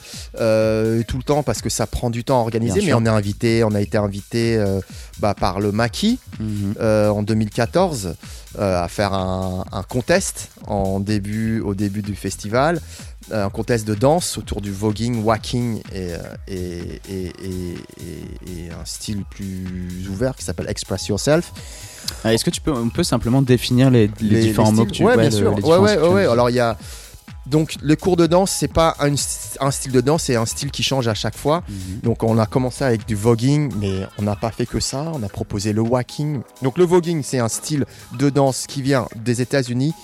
tout 1.07 1.17
le 1.17 1.23
temps 1.25 1.43
parce 1.43 1.61
que 1.63 1.69
ça 1.71 1.87
prend 1.87 2.11
du 2.11 2.25
temps 2.25 2.39
à 2.39 2.43
organiser, 2.43 2.81
mais 2.85 2.93
on 2.95 3.05
est 3.05 3.09
invité, 3.09 3.65
on 3.65 3.75
a 3.75 3.81
été 3.81 3.99
invité 3.99 4.63
bah, 5.19 5.35
par 5.35 5.61
le 5.61 5.73
Maquis 5.73 6.19
euh, 6.81 7.09
en 7.09 7.23
2014 7.23 8.07
euh, 8.07 8.13
à 8.59 8.89
faire 8.89 9.13
un, 9.13 9.65
un 9.73 9.83
contest 9.83 10.49
en 10.67 11.01
début, 11.01 11.61
au 11.61 11.75
début 11.75 12.03
du 12.03 12.15
festival. 12.15 12.81
Euh, 13.33 13.45
Un 13.47 13.51
contest 13.51 13.85
de 13.87 13.95
danse 13.97 14.39
autour 14.39 14.61
du 14.61 14.71
voguing, 14.73 15.25
whacking 15.25 15.79
et, 15.93 16.13
euh, 16.13 16.19
et, 16.47 17.01
et, 17.11 17.33
et- 17.43 18.71
un 18.71 18.85
style 18.85 19.25
plus 19.29 20.07
ouvert 20.09 20.37
qui 20.37 20.45
s'appelle 20.45 20.69
Express 20.69 21.09
Yourself. 21.09 21.53
Ah, 22.25 22.33
Est-ce 22.33 22.45
que 22.45 22.51
tu 22.51 22.61
peux, 22.61 22.73
on 22.73 22.89
peut 22.89 23.03
simplement 23.03 23.43
définir 23.43 23.91
les, 23.91 24.09
les 24.21 24.41
différents 24.43 24.71
mots 24.71 24.83
styles- 24.85 24.93
que 24.93 24.97
tu 24.99 25.05
Ouais, 25.05 25.17
ouais, 25.17 25.23
bien 25.29 25.31
sûr. 25.37 25.57
les 25.57 25.63
Ouais, 25.63 25.79
ouais, 25.79 25.97
ouais. 26.09 26.27
Alors, 26.27 26.51
il 26.51 26.55
y 26.57 26.61
a. 26.61 26.77
Donc, 27.47 27.77
le 27.81 27.95
cours 27.97 28.17
de 28.17 28.27
danse, 28.27 28.51
c'est 28.51 28.73
pas 28.73 28.97
un, 28.99 29.13
un 29.61 29.71
style 29.71 29.93
de 29.93 30.01
danse, 30.01 30.25
c'est 30.25 30.37
un 30.37 30.47
style 30.47 30.71
qui 30.71 30.83
change 30.83 31.07
à 31.09 31.15
chaque 31.15 31.37
fois. 31.37 31.63
Mhm. 31.69 32.01
Donc 32.03 32.23
on 32.23 32.39
a 32.39 32.47
commencé 32.47 32.83
avec 32.85 33.07
du 33.07 33.15
voguing, 33.15 33.73
mais 33.81 34.01
on 34.19 34.23
n'a 34.23 34.35
pas 34.37 34.51
fait 34.51 34.67
que 34.67 34.81
ça. 34.81 35.11
On 35.15 35.23
a 35.23 35.29
proposé 35.29 35.73
le 35.73 35.81
whacking. 35.81 36.41
Donc 36.63 36.77
le 36.77 36.85
voguing, 36.85 37.23
c'est 37.23 37.39
un 37.39 37.49
style 37.49 37.85
de 38.19 38.31
danse 38.31 38.67
qui 38.67 38.83
vient 38.83 39.07
des 39.15 39.41
États-Unis, 39.43 39.95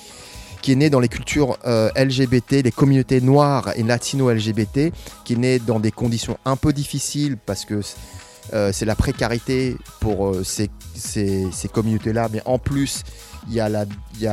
qui 0.62 0.70
est 0.72 0.76
né 0.76 0.88
dans 0.90 1.00
les 1.00 1.08
cultures 1.08 1.58
euh, 1.66 1.90
LGBT, 1.96 2.62
les 2.62 2.70
communautés 2.70 3.20
noires 3.20 3.72
et 3.74 3.82
latino-LGBT, 3.82 4.92
qui 5.24 5.32
est 5.32 5.36
né 5.36 5.58
dans 5.58 5.80
des 5.80 5.90
conditions 5.90 6.38
un 6.44 6.54
peu 6.56 6.72
difficiles 6.72 7.36
parce 7.44 7.64
que 7.64 7.80
euh, 8.54 8.70
c'est 8.72 8.84
la 8.84 8.94
précarité 8.94 9.76
pour 10.00 10.28
euh, 10.28 10.44
ces, 10.44 10.70
ces- 10.94 11.48
ces 11.52 11.68
communautés-là, 11.68 12.28
mais 12.32 12.42
en 12.44 12.58
plus 12.58 13.02
il 13.48 13.54
y 13.54 13.60
a 13.60 13.68
la- 13.68 13.86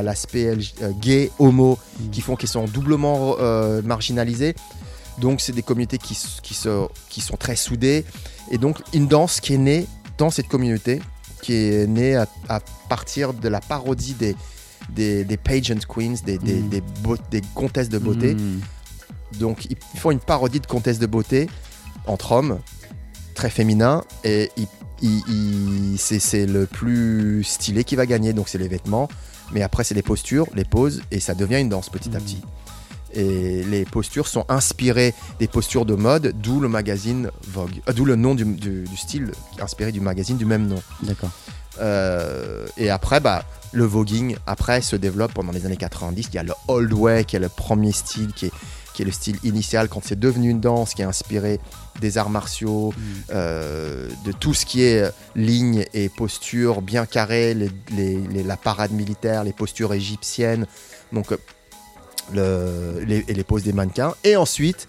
l'aspect 0.04 0.44
LG 0.56 0.74
euh, 0.82 0.92
gay, 1.00 1.32
homo, 1.40 1.78
Mhm. 2.00 2.10
qui 2.12 2.22
font 2.22 2.36
qu'ils 2.36 2.50
sont 2.50 2.66
doublement 2.66 3.36
euh, 3.40 3.82
marginalisés. 3.82 4.56
Donc 5.20 5.42
c'est 5.42 5.52
des 5.54 5.64
communautés 5.64 5.98
qui, 5.98 6.18
qui, 6.44 6.54
se- 6.54 6.88
qui 7.10 7.22
sont 7.22 7.36
très 7.38 7.56
soudées. 7.56 8.06
Et 8.52 8.58
donc 8.58 8.80
une 8.94 9.08
danse 9.08 9.40
qui 9.42 9.54
est 9.54 9.58
née 9.58 9.86
dans 10.18 10.30
cette 10.30 10.48
communauté, 10.48 11.02
qui 11.42 11.54
est 11.54 11.88
née 11.88 12.16
à, 12.16 12.28
à 12.48 12.60
partir 12.88 13.34
de 13.34 13.48
la 13.50 13.60
parodie 13.62 14.14
des, 14.14 14.36
des, 14.90 15.24
des 15.26 15.38
pageant 15.38 15.76
queens, 15.88 16.16
des, 16.26 16.38
des, 16.38 16.56
Mhm. 16.56 16.70
des, 16.70 16.84
des 17.32 17.42
comtesses 17.56 17.90
de 17.90 17.98
beauté. 18.00 18.36
Mhm. 18.36 18.62
Donc 19.40 19.66
ils 19.66 19.78
font 20.00 20.12
une 20.12 20.20
parodie 20.20 20.60
de 20.60 20.68
comtesse 20.68 21.00
de 21.00 21.06
beauté 21.06 21.50
entre 22.08 22.32
hommes, 22.32 22.60
très 23.36 23.50
féminin, 23.50 24.04
et 24.24 24.50
ils- 24.58 24.68
c'est 25.98 26.46
le 26.46 26.66
plus 26.66 27.44
stylé 27.44 27.84
qui 27.84 27.96
va 27.96 28.06
gagner. 28.06 28.34
Donc 28.34 28.50
c'est 28.50 28.58
les 28.58 28.68
vêtements, 28.68 29.08
mais 29.52 29.62
après 29.62 29.84
c'est 29.84 29.96
les 29.96 30.02
postures, 30.04 30.48
les 30.56 30.66
poses, 30.66 31.02
et 31.12 31.20
ça 31.20 31.34
devient 31.36 31.60
une 31.60 31.70
danse 31.70 31.90
petit 31.90 32.10
à 32.16 32.20
Mhm. 32.20 32.24
petit. 32.26 32.42
Et 33.16 33.64
les 33.64 33.86
postures 33.86 34.28
sont 34.28 34.46
inspirées 34.50 35.16
des 35.40 35.48
postures 35.48 35.84
de 35.86 35.96
mode, 35.96 36.36
d'où 36.44 36.60
le 36.60 36.68
magazine 36.70 37.32
Vogue, 37.48 37.82
euh, 37.88 37.94
d'où 37.94 38.06
le 38.06 38.16
nom 38.16 38.36
du, 38.36 38.46
du- 38.46 38.84
du 38.84 38.98
style 38.98 39.32
inspiré 39.60 39.92
du 39.92 40.00
magazine 40.00 40.38
du 40.38 40.46
même 40.46 40.68
nom. 40.68 40.82
D'accord. 41.02 41.32
Euh, 41.82 42.68
et 42.78 42.90
après, 42.92 43.20
bah, 43.20 43.44
le 43.72 43.84
voguing 43.86 44.36
après 44.46 44.82
se 44.82 44.96
développe 44.96 45.34
pendant 45.34 45.52
les 45.52 45.66
années 45.66 45.78
90. 45.78 46.28
Il 46.32 46.36
y 46.36 46.38
a 46.38 46.44
le 46.44 46.54
old 46.68 46.94
way 46.94 47.24
qui 47.26 47.36
est 47.36 47.40
le 47.40 47.50
premier 47.50 47.92
style, 47.94 48.32
qui 48.34 48.48
est, 48.48 48.52
qui 48.94 49.02
est 49.02 49.06
le 49.06 49.12
style 49.12 49.38
initial 49.44 49.88
quand 49.90 50.02
c'est 50.06 50.20
devenu 50.20 50.50
une 50.50 50.60
danse, 50.60 50.94
qui 50.94 51.02
est 51.02 51.06
inspiré 51.06 51.60
des 52.00 52.18
arts 52.18 52.30
martiaux, 52.30 52.94
Mhm. 52.96 53.04
euh, 53.32 54.10
de 54.26 54.32
tout 54.32 54.54
ce 54.54 54.66
qui 54.66 54.84
est 54.84 55.12
ligne 55.36 55.86
et 55.94 56.10
posture 56.10 56.82
bien 56.82 57.06
carrée, 57.06 57.54
les, 57.54 57.70
les- 57.96 58.18
les- 58.18 58.44
la 58.44 58.58
parade 58.58 58.92
militaire, 58.92 59.44
les 59.44 59.54
postures 59.54 59.94
égyptiennes. 59.94 60.66
Donc, 61.12 61.32
euh, 61.32 61.38
le, 62.34 63.04
les, 63.06 63.26
et 63.28 63.34
les 63.34 63.44
poses 63.44 63.64
des 63.64 63.74
mannequins. 63.74 64.14
Et 64.24 64.36
ensuite, 64.36 64.88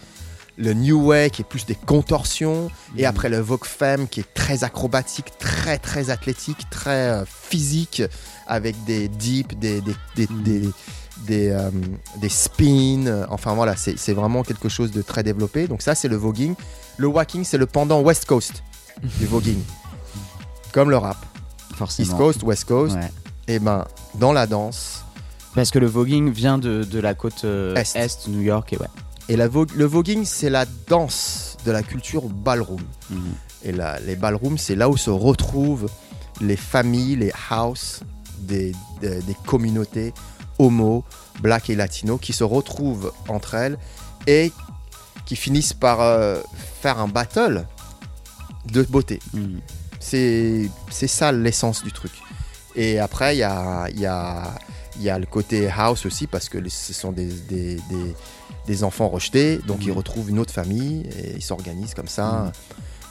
le 0.59 0.75
New 0.75 1.07
Way 1.09 1.31
qui 1.31 1.43
est 1.43 1.45
plus 1.49 1.65
des 1.65 1.75
contorsions. 1.75 2.71
Et 2.97 3.03
Mhm. 3.03 3.09
après, 3.09 3.29
le 3.31 3.39
Vogue 3.41 3.65
Femme 3.65 4.09
qui 4.09 4.21
est 4.21 4.35
très 4.35 4.63
acrobatique, 4.65 5.33
très, 5.39 5.79
très 5.79 6.11
athlétique, 6.11 6.69
très 6.71 6.91
euh, 7.11 7.25
physique, 7.25 8.03
avec 8.47 8.77
des 8.85 9.09
dips, 9.09 9.55
des, 9.57 9.81
des, 9.81 9.95
des, 10.17 10.27
Mhm. 10.29 10.43
des, 10.43 10.61
des, 11.27 11.49
euh, 11.51 11.71
des 12.21 12.29
spins. 12.29 13.07
euh, 13.07 13.25
Enfin 13.31 13.55
voilà, 13.55 13.75
c'est 13.77 14.13
vraiment 14.13 14.43
quelque 14.43 14.69
chose 14.69 14.91
de 14.91 15.01
très 15.03 15.23
développé. 15.23 15.67
Donc 15.67 15.81
ça, 15.83 15.95
c'est 15.95 16.09
le 16.09 16.17
voguing. 16.17 16.55
Le 16.97 17.07
walking, 17.07 17.45
c'est 17.45 17.59
le 17.59 17.67
pendant 17.67 18.01
West 18.01 18.27
Coast 18.27 18.63
du 19.19 19.27
voguing. 19.27 19.63
Comme 20.73 20.91
le 20.91 20.99
rap. 20.99 21.17
Forcément. 21.75 22.09
East 22.09 22.17
Coast, 22.17 22.43
West 22.43 22.65
Coast. 22.65 22.97
Ouais. 22.97 23.11
Et 23.49 23.59
ben, 23.59 23.87
dans 24.17 24.33
la 24.33 24.47
danse, 24.47 25.05
Parce 25.55 25.71
que 25.71 25.79
le 25.79 25.87
voguing 25.87 26.31
vient 26.31 26.59
de, 26.59 26.85
de 26.85 27.01
la 27.01 27.15
côte 27.15 27.45
euh, 27.45 27.75
Est. 27.75 27.97
est. 27.97 28.29
New 28.29 28.43
York, 28.43 28.73
et 28.73 28.79
ouais. 28.79 28.87
et 29.29 29.37
la 29.37 29.47
le 29.49 29.85
voguing, 29.85 30.25
c'est 30.25 30.51
la 30.51 30.67
danse 30.89 31.57
de 31.65 31.73
la 31.73 31.83
culture 31.83 32.29
ballroom. 32.29 32.83
Mhm. 33.11 33.33
Et 33.65 33.73
là, 33.73 33.99
les 34.01 34.17
ballrooms, 34.17 34.59
c'est 34.59 34.77
là 34.77 34.89
où 34.89 34.97
se 34.97 35.11
retrouvent 35.11 35.89
les 36.41 36.57
familles, 36.57 37.17
les 37.17 37.33
houses 37.51 38.01
des, 38.39 38.73
des, 39.01 39.21
des 39.21 39.37
communautés 39.47 40.15
homo, 40.61 41.05
black 41.41 41.71
et 41.71 41.75
latino 41.75 42.19
qui 42.19 42.33
se 42.33 42.45
retrouvent 42.45 43.13
entre 43.29 43.55
elles 43.55 43.79
et 44.27 44.53
qui 45.31 45.37
finissent 45.37 45.75
par 45.75 46.01
euh, 46.01 46.41
faire 46.83 46.99
un 46.99 47.07
battle 47.07 47.65
de 48.73 48.83
beauté. 48.83 49.21
Mhm. 49.33 49.61
C'est 50.01 50.69
c'est 50.91 51.07
ça 51.07 51.31
l'essence 51.31 51.85
du 51.85 51.93
truc. 51.93 52.11
Et 52.75 52.99
après, 52.99 53.37
il 53.37 53.39
y 53.39 53.45
a, 53.45 53.87
il 53.91 54.01
y, 54.01 54.07
a, 54.07 54.53
y 54.99 55.09
a 55.09 55.21
le 55.21 55.27
côté 55.27 55.69
house 55.71 56.05
aussi, 56.05 56.27
parce 56.27 56.49
que 56.49 56.59
ce 56.69 56.93
sont 56.93 57.13
des, 57.13 57.27
des, 57.49 57.77
des- 57.77 58.15
des 58.67 58.83
enfants 58.85 59.09
rejetés, 59.09 59.59
donc 59.69 59.87
ils 59.87 59.93
retrouvent 59.93 60.31
une 60.31 60.41
autre 60.41 60.53
famille 60.53 61.09
et 61.17 61.35
ils 61.37 61.43
s'organisent 61.43 61.95
comme 61.95 62.09
ça. 62.09 62.27
Mhm. 62.47 62.53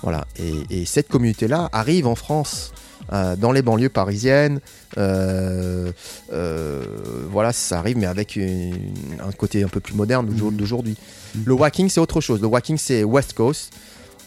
Voilà. 0.03 0.25
Et, 0.37 0.81
et 0.81 0.85
cette 0.85 1.07
communauté-là 1.07 1.69
arrive 1.71 2.05
en 2.05 2.15
France, 2.15 2.73
euh, 3.13 3.37
dans 3.37 3.53
les 3.53 3.61
banlieues 3.61 3.89
parisiennes. 3.89 4.59
Euh, 4.97 5.91
euh, 6.33 6.83
voilà, 7.31 7.53
ça 7.53 7.79
arrive, 7.79 7.97
mais 7.97 8.05
avec 8.07 8.35
une- 8.35 8.91
un 9.25 9.31
côté 9.31 9.63
un 9.63 9.67
peu 9.69 9.79
plus 9.79 9.93
moderne 9.95 10.25
d'aujourd'hui- 10.27 10.51
Mhm. 10.55 10.57
d'aujourd'hui. 10.59 10.97
Le 11.45 11.53
walking, 11.53 11.89
c'est 11.89 11.99
autre 11.99 12.21
chose. 12.21 12.41
Le 12.41 12.47
walking, 12.47 12.77
c'est 12.77 13.03
West 13.03 13.33
Coast. 13.33 13.73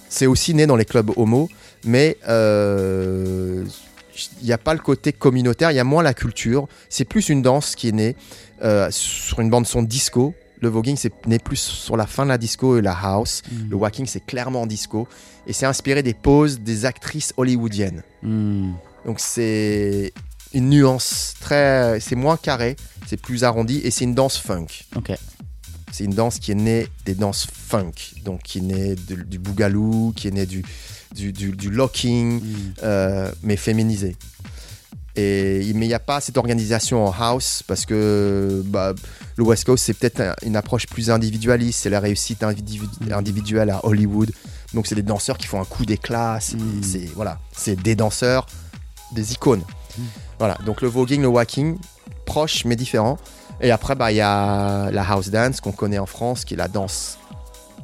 C'est 0.09 0.27
aussi 0.27 0.55
né 0.55 0.67
dans 0.67 0.77
les 0.77 0.85
clubs 0.85 1.11
homo, 1.17 1.49
mais 1.85 2.19
euh, 2.29 3.65
il 4.41 4.47
n'y 4.47 4.53
a 4.53 4.59
pas 4.59 4.75
le 4.75 4.81
côté 4.81 5.13
communautaire, 5.13 5.71
il 5.71 5.77
y 5.77 5.81
a 5.81 5.85
moins 5.85 6.03
la 6.03 6.15
culture. 6.15 6.69
C'est 6.89 7.05
plus 7.07 7.29
une 7.29 7.41
danse 7.41 7.75
qui 7.75 7.89
est 7.89 7.93
née 7.93 8.17
euh, 8.63 8.89
sur 8.91 9.41
une 9.41 9.51
bande 9.51 9.67
son 9.67 9.83
disco. 9.83 10.35
Le 10.61 10.69
voguing, 10.69 10.97
c'est 10.97 11.13
né 11.27 11.39
plus 11.39 11.57
sur 11.57 11.97
la 11.97 12.07
fin 12.07 12.25
de 12.25 12.29
la 12.29 12.39
disco 12.39 12.77
et 12.77 12.83
la 12.83 12.93
house. 12.93 13.43
Mhm. 13.51 13.71
Le 13.71 13.77
walking, 13.77 14.07
c'est 14.07 14.25
clairement 14.25 14.67
disco. 14.67 15.09
Et 15.47 15.53
c'est 15.53 15.67
inspiré 15.67 16.03
des 16.03 16.15
poses 16.15 16.61
des 16.61 16.85
actrices 16.85 17.33
hollywoodiennes. 17.37 18.03
Mhm. 18.23 18.75
Donc 19.05 19.19
c'est 19.19 20.13
une 20.53 20.69
nuance 20.69 21.35
très. 21.41 21.99
C'est 22.01 22.15
moins 22.15 22.37
carré, 22.37 22.77
c'est 23.07 23.21
plus 23.21 23.43
arrondi 23.45 23.81
et 23.83 23.91
c'est 23.91 24.05
une 24.05 24.15
danse 24.15 24.39
funk. 24.39 24.67
Ok. 24.95 25.13
C'est 25.93 26.05
une 26.05 26.15
danse 26.15 26.39
qui 26.41 26.51
est 26.51 26.57
née 26.57 26.89
des 27.05 27.15
danses 27.15 27.47
funk, 27.53 27.93
donc 28.25 28.43
qui 28.43 28.59
est 28.59 28.63
née 28.63 28.95
de- 28.97 29.15
du 29.23 29.39
boogaloo, 29.39 30.13
qui 30.17 30.27
est 30.27 30.33
née 30.33 30.47
du, 30.47 30.65
du, 31.15 31.33
du- 31.33 31.53
du 31.53 31.71
locking, 31.71 32.41
Mhm. 32.43 32.75
euh, 32.83 33.31
mais 33.45 33.57
féminisé. 33.57 34.17
Et, 35.15 35.71
mais 35.75 35.85
il 35.85 35.89
n'y 35.89 35.95
a 35.95 35.99
pas 35.99 36.23
cette 36.23 36.39
organisation 36.39 37.07
en 37.07 37.13
house 37.13 37.63
parce 37.67 37.85
que 37.85 38.63
bah, 38.65 38.95
le 39.37 39.45
West 39.45 39.65
Coast, 39.65 39.85
c'est 39.85 39.93
peut-être 39.93 40.21
un- 40.21 40.35
une 40.43 40.57
approche 40.57 40.87
plus 40.87 41.11
individualiste. 41.11 41.81
C'est 41.83 41.91
la 41.91 42.01
réussite 42.01 42.43
individu- 42.43 42.89
Mhm. 43.03 43.13
individuelle 43.13 43.69
à 43.71 43.85
Hollywood. 43.85 44.31
Donc, 44.73 44.87
c'est 44.87 44.95
des 44.95 45.03
danseurs 45.03 45.37
qui 45.37 45.47
font 45.47 45.61
un 45.61 45.67
coup 45.67 45.85
d'éclat. 45.85 46.39
C'est 46.41 46.57
c'est- 46.83 47.11
voilà, 47.15 47.39
des 47.85 47.95
danseurs, 47.95 48.47
des 49.15 49.33
icônes. 49.33 49.63
Voilà, 50.39 50.57
donc 50.65 50.81
le 50.81 50.89
voguing, 50.89 51.21
le 51.21 51.29
walking, 51.29 51.77
proche 52.25 52.65
mais 52.65 52.75
différent. 52.77 53.19
Et 53.63 53.71
après, 53.71 53.95
bah, 53.95 54.11
il 54.13 54.17
y 54.17 54.21
a 54.21 54.91
la 54.91 55.03
house 55.09 55.31
dance 55.31 55.61
qu'on 55.61 55.73
connaît 55.73 55.99
en 55.99 56.07
France, 56.07 56.45
qui 56.45 56.55
est 56.55 56.57
la 56.57 56.69
danse 56.69 57.19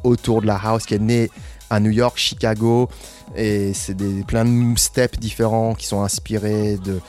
autour 0.05 0.43
de 0.43 0.47
la 0.47 0.57
house, 0.57 0.85
qui 0.87 0.95
est 0.95 0.99
née 0.99 1.31
à 1.71 1.79
New 1.81 1.91
York, 1.91 2.19
Chicago. 2.19 2.89
Et 3.37 3.73
c'est 3.75 3.95
des, 3.95 4.25
plein 4.25 4.45
de 4.45 4.79
steps 4.79 5.19
différents 5.19 5.75
qui 5.75 5.87
sont 5.87 6.03
inspirés 6.03 6.79
de, 6.83 7.01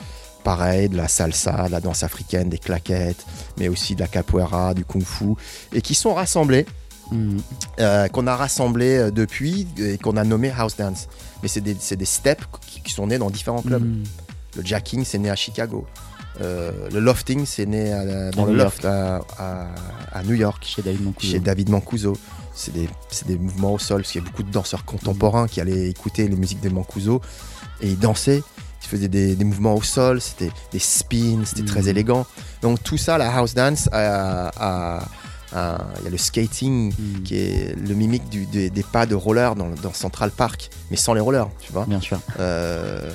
pareil, 0.44 0.88
de 0.88 0.96
la 0.96 1.08
salsa, 1.08 1.66
de 1.66 1.72
la 1.72 1.80
danse 1.80 2.02
africaine, 2.04 2.48
des 2.48 2.58
claquettes, 2.58 3.24
mais 3.58 3.68
aussi 3.68 3.94
de 3.96 4.00
la 4.00 4.06
capoeira, 4.08 4.72
du 4.74 4.84
kung-fu, 4.84 5.34
et 5.72 5.82
qui 5.82 5.94
sont 5.94 6.14
rassemblés, 6.14 6.66
Mhm. 7.10 7.40
euh, 7.80 8.06
qu'on 8.06 8.28
a 8.28 8.36
rassemblés 8.36 8.96
euh, 8.98 9.10
depuis 9.10 9.66
et 9.78 9.98
qu'on 9.98 10.16
a 10.16 10.22
nommé 10.22 10.52
house 10.56 10.76
dance. 10.76 11.08
Mais 11.42 11.48
c'est 11.48 11.60
des, 11.60 11.76
c'est 11.80 11.96
des 11.96 12.04
steps 12.04 12.44
qui, 12.68 12.82
qui 12.82 12.92
sont 12.92 13.08
nés 13.08 13.18
dans 13.18 13.30
différents 13.30 13.62
clubs. 13.62 13.82
Mhm. 13.84 14.04
Le 14.56 14.64
jacking, 14.64 15.04
c'est 15.04 15.18
né 15.18 15.28
à 15.28 15.34
Chicago. 15.34 15.86
Euh, 16.40 16.70
le 16.92 17.00
lofting, 17.00 17.44
c'est 17.44 17.66
né 17.66 17.92
à- 17.92 18.30
dans 18.30 18.44
le 18.46 18.52
New 18.52 18.58
loft 18.58 18.84
à, 18.84 19.20
à- 19.38 19.66
à 20.12 20.22
New 20.22 20.34
York, 20.34 20.64
Chez 20.64 20.82
David 20.82 21.02
Moncuso. 21.02 21.32
chez 21.32 21.38
David 21.40 21.68
Mancuso. 21.70 22.16
C'est 22.54 22.72
des, 23.26 23.38
mouvements 23.38 23.74
au 23.74 23.78
sol, 23.78 24.02
parce 24.02 24.12
qu'il 24.12 24.20
y 24.22 24.24
a 24.24 24.26
beaucoup 24.28 24.42
de 24.42 24.50
danseurs 24.50 24.84
contemporains 24.84 25.46
qui 25.48 25.60
allaient 25.60 25.88
écouter 25.88 26.28
les 26.28 26.36
musiques 26.36 26.60
de 26.60 26.68
Mancuso 26.68 27.20
et 27.80 27.88
ils 27.88 27.98
dansaient. 27.98 28.42
Ils 28.82 28.86
faisaient 28.88 29.08
des, 29.08 29.36
des 29.36 29.44
mouvements 29.44 29.74
au 29.74 29.82
sol, 29.82 30.20
c'était 30.20 30.50
des 30.72 30.78
spins, 30.78 31.42
c'était 31.44 31.64
très 31.64 31.82
Mhm. 31.82 31.88
élégant. 31.88 32.26
Donc 32.62 32.82
tout 32.82 32.96
ça, 32.98 33.18
la 33.18 33.34
house 33.34 33.54
dance, 33.54 33.88
il 33.92 33.96
y 33.96 33.98
a 33.98 35.00
le 36.10 36.16
skating 36.18 36.92
Mhm. 36.98 37.22
qui 37.22 37.36
est 37.36 37.76
le 37.76 37.94
mimique 37.94 38.28
du- 38.28 38.46
des, 38.46 38.70
des 38.70 38.82
pas 38.82 39.06
de 39.06 39.14
roller 39.14 39.54
dans, 39.54 39.68
dans 39.82 39.92
Central 39.92 40.30
Park, 40.30 40.70
mais 40.90 40.96
sans 40.96 41.14
les 41.14 41.20
rollers, 41.20 41.48
tu 41.60 41.72
vois. 41.72 41.84
Bien 41.86 42.00
sûr. 42.00 42.20
Euh, 42.40 43.10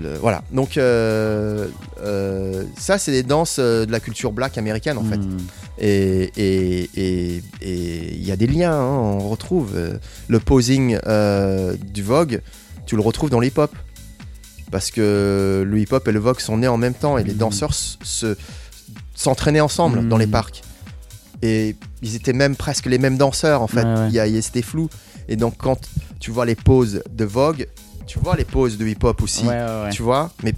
le- 0.00 0.14
voilà. 0.18 0.42
Donc 0.52 0.76
euh, 0.76 1.68
euh, 2.02 2.64
ça, 2.78 2.98
c'est 2.98 3.12
des 3.12 3.22
danses 3.22 3.56
euh, 3.58 3.86
de 3.86 3.92
la 3.92 4.00
culture 4.00 4.32
black 4.32 4.58
américaine 4.58 4.98
en 4.98 5.04
fait. 5.04 5.20
Et 5.78 6.30
et- 6.36 6.90
et- 6.96 7.42
et 7.62 8.14
il 8.14 8.24
y 8.24 8.32
a 8.32 8.36
des 8.36 8.46
liens. 8.46 8.72
hein, 8.72 8.84
on 9.20 9.28
retrouve 9.28 9.76
le 10.28 10.40
posing 10.40 10.98
euh, 11.06 11.74
du 11.92 12.02
Vogue. 12.02 12.40
Tu 12.86 12.96
le 12.96 13.02
retrouves 13.02 13.30
dans 13.30 13.40
l'hip-hop 13.40 13.70
parce 14.70 14.90
que 14.90 15.64
le 15.66 15.78
hip-hop 15.80 16.06
et 16.08 16.12
le 16.12 16.18
Vogue 16.20 16.40
sont 16.40 16.58
nés 16.58 16.68
en 16.68 16.76
même 16.76 16.94
temps 16.94 17.18
et 17.18 17.24
les 17.24 17.32
Mhm. 17.32 17.38
danseurs 17.38 17.74
se 17.74 18.36
s'entraînaient 19.14 19.60
ensemble 19.60 20.08
dans 20.08 20.16
les 20.16 20.26
parcs. 20.26 20.62
Et 21.42 21.76
ils 22.02 22.16
étaient 22.16 22.32
même 22.34 22.56
presque 22.56 22.86
les 22.86 22.98
mêmes 22.98 23.16
danseurs 23.16 23.62
en 23.62 23.66
fait. 23.66 23.84
Ouais, 23.84 23.94
ouais. 23.94 24.08
Il 24.28 24.34
il 24.36 24.42
C'était 24.42 24.62
flou. 24.62 24.88
Et 25.28 25.36
donc 25.36 25.54
quand 25.58 25.78
tu 26.18 26.30
vois 26.30 26.44
les 26.44 26.54
poses 26.56 27.02
de 27.10 27.24
Vogue, 27.24 27.66
tu 28.10 28.18
vois 28.18 28.34
les 28.34 28.44
poses 28.44 28.76
de 28.76 28.84
hip-hop 28.88 29.22
aussi 29.22 29.44
Ouais, 29.46 29.50
ouais, 29.50 29.82
ouais. 29.84 29.90
tu 29.90 30.02
vois, 30.02 30.32
mais 30.42 30.52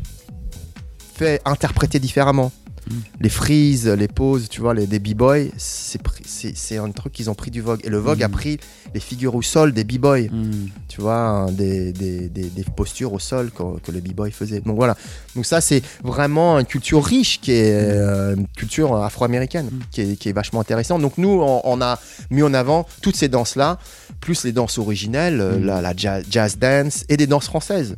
fait 1.15 1.43
interpréter 1.45 1.99
différemment. 1.99 2.51
Mm. 2.91 2.95
Les 3.21 3.29
freeze, 3.29 3.87
les 3.89 4.09
poses, 4.09 4.49
tu 4.49 4.61
vois, 4.61 4.75
les, 4.75 4.87
des 4.87 4.99
b-boys, 4.99 5.47
c'est 5.57 6.79
un 6.79 6.91
truc 6.91 7.13
qu'ils 7.13 7.31
ont 7.31 7.35
pris 7.35 7.51
du 7.51 7.61
Vogue. 7.61 7.81
Et 7.85 7.89
le 7.91 7.99
Vogue 7.99 8.21
Mm. 8.21 8.25
a 8.25 8.29
pris 8.29 8.59
les 8.95 9.01
figures 9.01 9.35
au 9.35 9.43
sol 9.43 9.73
des 9.73 9.85
b-boys, 9.85 10.29
Mhm. 10.31 10.69
tu 10.89 11.01
vois, 11.01 11.15
hein, 11.17 11.53
des, 11.53 11.93
des, 11.93 12.29
des- 12.29 12.51
des 12.51 12.65
postures 12.77 13.13
au 13.13 13.19
sol 13.19 13.51
que, 13.51 13.79
que 13.81 13.93
les 13.93 14.01
b-boys 14.01 14.31
faisaient. 14.31 14.61
Donc 14.61 14.77
voilà. 14.77 14.97
Donc 15.37 15.47
ça, 15.47 15.61
c'est 15.61 15.83
vraiment 16.03 16.59
une 16.59 16.67
culture 16.67 17.05
riche 17.05 17.41
qui 17.41 17.53
est 17.53 17.73
euh, 17.73 18.35
une 18.37 18.47
culture 18.49 18.95
afro-américaine, 18.97 19.67
Mm. 19.73 19.79
qui, 19.91 20.01
est, 20.03 20.17
qui 20.17 20.29
est 20.29 20.33
vachement 20.33 20.61
intéressante. 20.61 21.01
Donc 21.01 21.19
nous, 21.19 21.41
on, 21.41 21.61
on 21.65 21.81
a 21.81 21.99
mis 22.31 22.43
en 22.43 22.53
avant 22.55 22.87
toutes 23.01 23.17
ces 23.17 23.29
danses-là, 23.29 23.79
plus 24.21 24.45
les 24.45 24.53
danses 24.53 24.79
originelles, 24.79 25.41
euh, 25.41 25.59
Mm. 25.59 25.65
la, 25.65 25.81
la 25.81 25.95
jazz, 25.97 26.25
jazz 26.31 26.59
dance 26.59 27.05
et 27.09 27.17
des 27.17 27.27
danses 27.27 27.47
françaises 27.47 27.97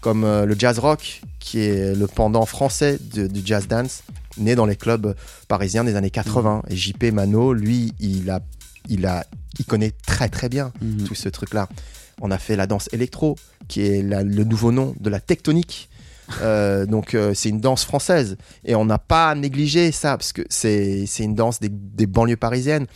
comme 0.00 0.24
euh, 0.24 0.44
le 0.44 0.54
jazz 0.58 0.78
rock, 0.78 1.22
qui 1.44 1.60
est 1.60 1.94
le 1.94 2.06
pendant 2.06 2.46
français 2.46 2.98
de- 3.14 3.26
du 3.26 3.42
jazz 3.44 3.68
dance, 3.68 4.02
né 4.38 4.54
dans 4.54 4.64
les 4.64 4.76
clubs 4.76 5.14
parisiens 5.46 5.84
des 5.84 5.94
années 5.94 6.08
80. 6.10 6.62
Et 6.70 6.74
JP 6.76 7.12
Mano, 7.12 7.52
lui, 7.52 7.92
il, 8.00 8.30
a, 8.30 8.40
il, 8.88 9.04
a, 9.04 9.26
il 9.58 9.66
connaît 9.66 9.92
très 10.06 10.30
très 10.30 10.48
bien 10.48 10.72
Mhm. 10.80 11.04
tout 11.04 11.14
ce 11.14 11.28
truc-là. 11.28 11.68
On 12.22 12.30
a 12.30 12.38
fait 12.38 12.56
la 12.56 12.66
danse 12.66 12.88
électro, 12.92 13.36
qui 13.68 13.82
est 13.82 14.02
la- 14.02 14.22
le 14.22 14.44
nouveau 14.44 14.72
nom 14.72 14.94
de 14.98 15.10
la 15.10 15.20
tectonique. 15.20 15.90
Euh, 16.40 16.86
donc 16.94 17.14
euh, 17.14 17.34
c'est 17.34 17.50
une 17.50 17.60
danse 17.60 17.84
française 17.84 18.38
et 18.64 18.74
on 18.74 18.86
n'a 18.86 18.96
pas 18.98 19.34
négligé 19.34 19.92
ça 19.92 20.16
parce 20.16 20.32
que 20.32 20.40
c'est 20.48 21.04
c'est 21.06 21.24
une 21.24 21.34
danse 21.34 21.60
des, 21.60 21.68
des 21.68 22.06
banlieues 22.06 22.38
parisiennes. 22.38 22.86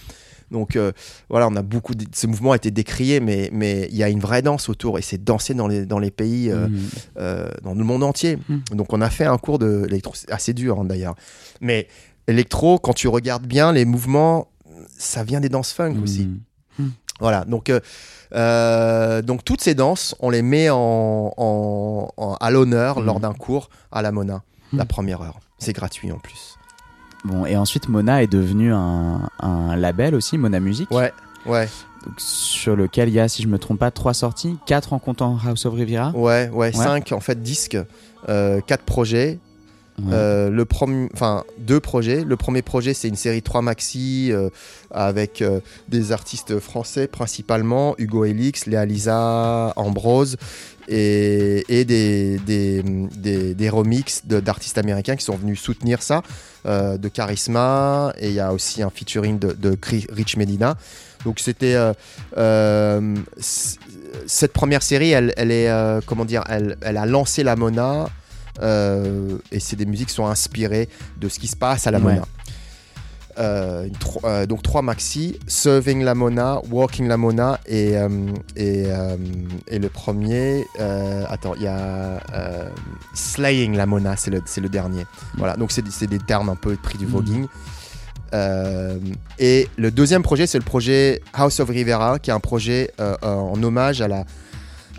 Donc 0.51 0.77
euh, 0.77 0.93
voilà, 1.29 1.47
on 1.49 1.57
a 1.57 1.63
beaucoup 1.63 1.95
de, 1.95 2.05
ce 2.15 2.27
mouvement 2.27 2.53
a 2.53 2.57
été 2.57 2.71
décrié, 2.71 3.21
mais 3.21 3.51
mais 3.53 3.89
il 3.91 3.97
y 3.97 4.03
a 4.03 4.09
une 4.09 4.21
vraie 4.21 4.43
danse 4.43 4.69
autour 4.69 4.99
et 4.99 5.03
c'est 5.03 5.23
dansé 5.23 5.55
dans 5.55 5.69
les 5.69 5.85
dans 5.87 5.99
les 5.99 6.11
pays 6.11 6.51
euh, 6.51 6.69
Mhm. 6.69 6.81
euh, 7.19 7.49
dans 7.63 7.75
le 7.75 7.85
monde 7.85 8.03
entier. 8.03 8.39
Mm. 8.49 8.59
Donc 8.77 8.93
on 8.93 9.01
a 9.01 9.11
fait 9.11 9.27
un 9.27 9.39
cours 9.39 9.59
de 9.59 9.85
électro, 9.89 10.13
c'est 10.15 10.31
assez 10.33 10.55
dur 10.55 10.79
hein, 10.81 10.85
d'ailleurs. 10.85 11.15
Mais 11.61 11.87
électro, 12.27 12.79
quand 12.79 12.95
tu 12.95 13.09
regardes 13.09 13.47
bien 13.47 13.73
les 13.73 13.85
mouvements, 13.85 14.49
ça 14.97 15.23
vient 15.25 15.41
des 15.41 15.49
danses 15.49 15.73
funk 15.73 15.97
aussi. 16.03 16.29
Mhm. 16.79 16.93
Voilà, 17.21 17.45
donc, 17.45 17.69
euh, 17.69 17.81
euh, 18.35 19.23
donc 19.23 19.45
toutes 19.45 19.61
ces 19.61 19.75
danses, 19.75 20.15
on 20.21 20.31
les 20.31 20.43
met 20.43 20.71
en, 20.71 21.33
en- 21.37 22.09
en- 22.17 22.35
à 22.35 22.51
l'honneur 22.51 23.01
lors 23.01 23.19
d'un 23.21 23.33
cours 23.35 23.71
à 23.91 24.03
la 24.03 24.13
Mona, 24.13 24.43
la 24.73 24.85
première 24.85 25.21
heure. 25.23 25.41
C'est 25.59 25.73
gratuit 25.73 26.13
en 26.13 26.19
plus. 26.19 26.58
Bon, 27.25 27.47
et 27.47 27.57
ensuite, 27.57 27.89
Mona 27.89 28.23
est 28.23 28.29
devenu 28.29 28.73
un, 28.73 29.29
un 29.41 29.77
label 29.77 30.15
aussi, 30.15 30.39
Mona 30.39 30.61
Music, 30.61 30.91
Ouais, 30.91 31.13
ouais, 31.47 31.69
donc, 32.07 32.15
sur 32.19 32.77
lequel 32.77 33.09
il 33.09 33.15
y 33.15 33.21
a, 33.21 33.29
si 33.29 33.43
je 33.43 33.49
me 33.49 33.59
trompe 33.59 33.79
pas, 33.81 33.91
trois 33.91 34.15
sorties, 34.15 34.57
quatre 34.67 34.93
en 34.93 34.99
comptant 34.99 35.37
House 35.45 35.67
of 35.67 35.75
Riviera. 35.75 36.13
ouais, 36.15 36.49
ouais, 36.53 36.73
cinq 36.73 37.13
en 37.13 37.21
fait 37.21 37.43
disques, 37.43 37.79
euh, 38.29 38.61
quatre 38.61 38.85
projets. 38.85 39.39
Ouais. 40.01 40.13
Euh, 40.13 40.49
le 40.49 40.65
enfin 41.13 41.43
deux 41.59 41.81
projets. 41.81 42.23
Le 42.23 42.37
premier 42.37 42.63
projet 42.63 42.95
c'est 42.95 43.09
une 43.09 43.17
série 43.17 43.43
3 43.43 43.63
maxi 43.63 44.29
euh, 44.31 44.49
avec 44.93 45.43
des 45.89 46.13
artistes 46.13 46.61
français 46.61 47.09
principalement, 47.09 47.97
Hugo 47.99 48.25
Elix, 48.25 48.67
Léa 48.67 48.85
Lisa, 48.87 49.73
Ambrose 49.75 50.37
et, 50.89 51.65
et 51.69 51.85
des, 51.85 52.39
des, 52.39 52.83
des, 52.83 53.55
des 53.55 53.69
remixes 53.69 54.23
de- 54.25 54.41
d'artistes 54.41 54.79
américains 54.79 55.17
qui 55.17 55.25
sont 55.25 55.37
venus 55.37 55.61
soutenir 55.61 56.03
ça, 56.03 56.23
euh, 56.67 56.97
de 56.99 57.09
Charisma 57.09 58.13
et 58.19 58.29
il 58.29 58.35
y 58.35 58.41
a 58.41 58.53
aussi 58.53 58.83
un 58.83 58.91
featuring 58.91 59.39
de, 59.39 59.79
Rich 60.11 60.37
Medina. 60.37 60.77
Donc 61.25 61.41
c'était 61.41 61.75
euh, 61.75 61.93
euh, 62.37 63.15
cette 64.27 64.53
première 64.53 64.83
série, 64.83 65.11
elle, 65.11 65.33
elle 65.37 65.51
est 65.51 65.71
comment 66.07 66.25
dire, 66.25 66.43
elle, 66.49 66.77
elle 66.81 66.97
a 66.97 67.07
lancé 67.07 67.43
la 67.43 67.57
Mona 67.57 68.09
et 68.63 69.61
c'est 69.61 69.77
des 69.77 69.87
musiques 69.87 70.09
qui 70.09 70.15
sont 70.15 70.27
inspirées 70.27 70.89
de 71.21 71.29
ce 71.29 71.39
qui 71.39 71.47
se 71.49 71.57
passe 71.57 71.87
à 71.87 71.91
la 71.91 71.99
Ouais. 71.99 72.15
Mona. 72.15 72.27
Euh, 73.39 73.89
tro- 74.01 74.21
euh, 74.25 74.47
donc 74.47 74.63
trois 74.63 74.83
maxi, 74.83 75.39
Serving 75.47 76.03
la 76.03 76.17
Mona, 76.17 76.61
Walking 76.73 77.07
la 77.07 77.17
Mona 77.17 77.61
et, 77.67 77.97
euh, 77.97 78.09
et, 78.57 78.87
et 79.69 79.79
le 79.79 79.89
premier, 79.89 80.67
attends, 81.29 81.55
il 81.55 81.63
y 81.63 81.67
a 81.69 82.21
Slaying 83.15 83.77
la 83.77 83.87
Mona, 83.87 84.17
c'est 84.17 84.31
le, 84.33 84.43
le 84.61 84.69
dernier. 84.69 85.07
Voilà, 85.37 85.57
donc 85.57 85.71
c'est 85.73 85.83
des- 85.83 86.19
termes 86.19 86.49
un 86.49 86.57
peu 86.57 86.75
pris 86.77 86.99
du 86.99 87.07
Mhm. 87.07 87.11
voguing. 87.13 87.47
Et 89.39 89.69
le 89.77 89.91
deuxième 89.91 90.23
projet, 90.23 90.47
c'est 90.47 90.59
le 90.59 90.65
projet 90.65 91.23
House 91.33 91.61
of 91.61 91.69
Rivera, 91.69 92.19
qui 92.19 92.31
est 92.31 92.35
un 92.35 92.41
projet 92.41 92.91
en 93.23 93.63
hommage 93.63 94.01
à 94.03 94.09
la, 94.09 94.25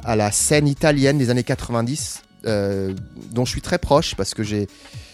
à 0.03 0.15
la 0.15 0.31
scène 0.31 0.67
italienne 0.67 1.17
des 1.17 1.29
années 1.29 1.43
90, 1.43 2.21
euh, 2.45 2.93
dont 3.33 3.43
je 3.43 3.51
suis 3.51 3.61
très 3.61 3.77
proche 3.79 4.15
parce 4.15 4.33
que 4.33 4.43
j'ai 4.43 4.67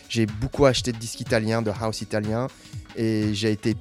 j'ai 0.08 0.28
beaucoup 0.28 0.68
acheté 0.68 0.92
de 0.92 0.98
disques 0.98 1.22
italiens, 1.22 1.64
de 1.64 1.72
house 1.82 2.02
italien, 2.02 2.46
et 2.98 3.34
j'ai 3.34 3.52
été 3.52 3.76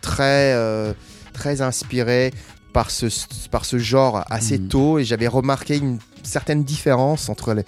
très, 0.00 0.52
euh, 0.54 0.92
très 1.32 1.62
inspiré 1.62 2.32
par 2.72 2.90
ce, 2.90 3.06
par 3.50 3.64
ce 3.64 3.78
genre 3.78 4.24
assez 4.30 4.58
Mhm. 4.58 4.68
tôt, 4.68 4.98
et 4.98 5.04
j'avais 5.04 5.28
remarqué 5.28 5.76
une 5.76 5.98
certaine 6.22 6.64
différence 6.64 7.28
entre 7.28 7.54
les. 7.54 7.64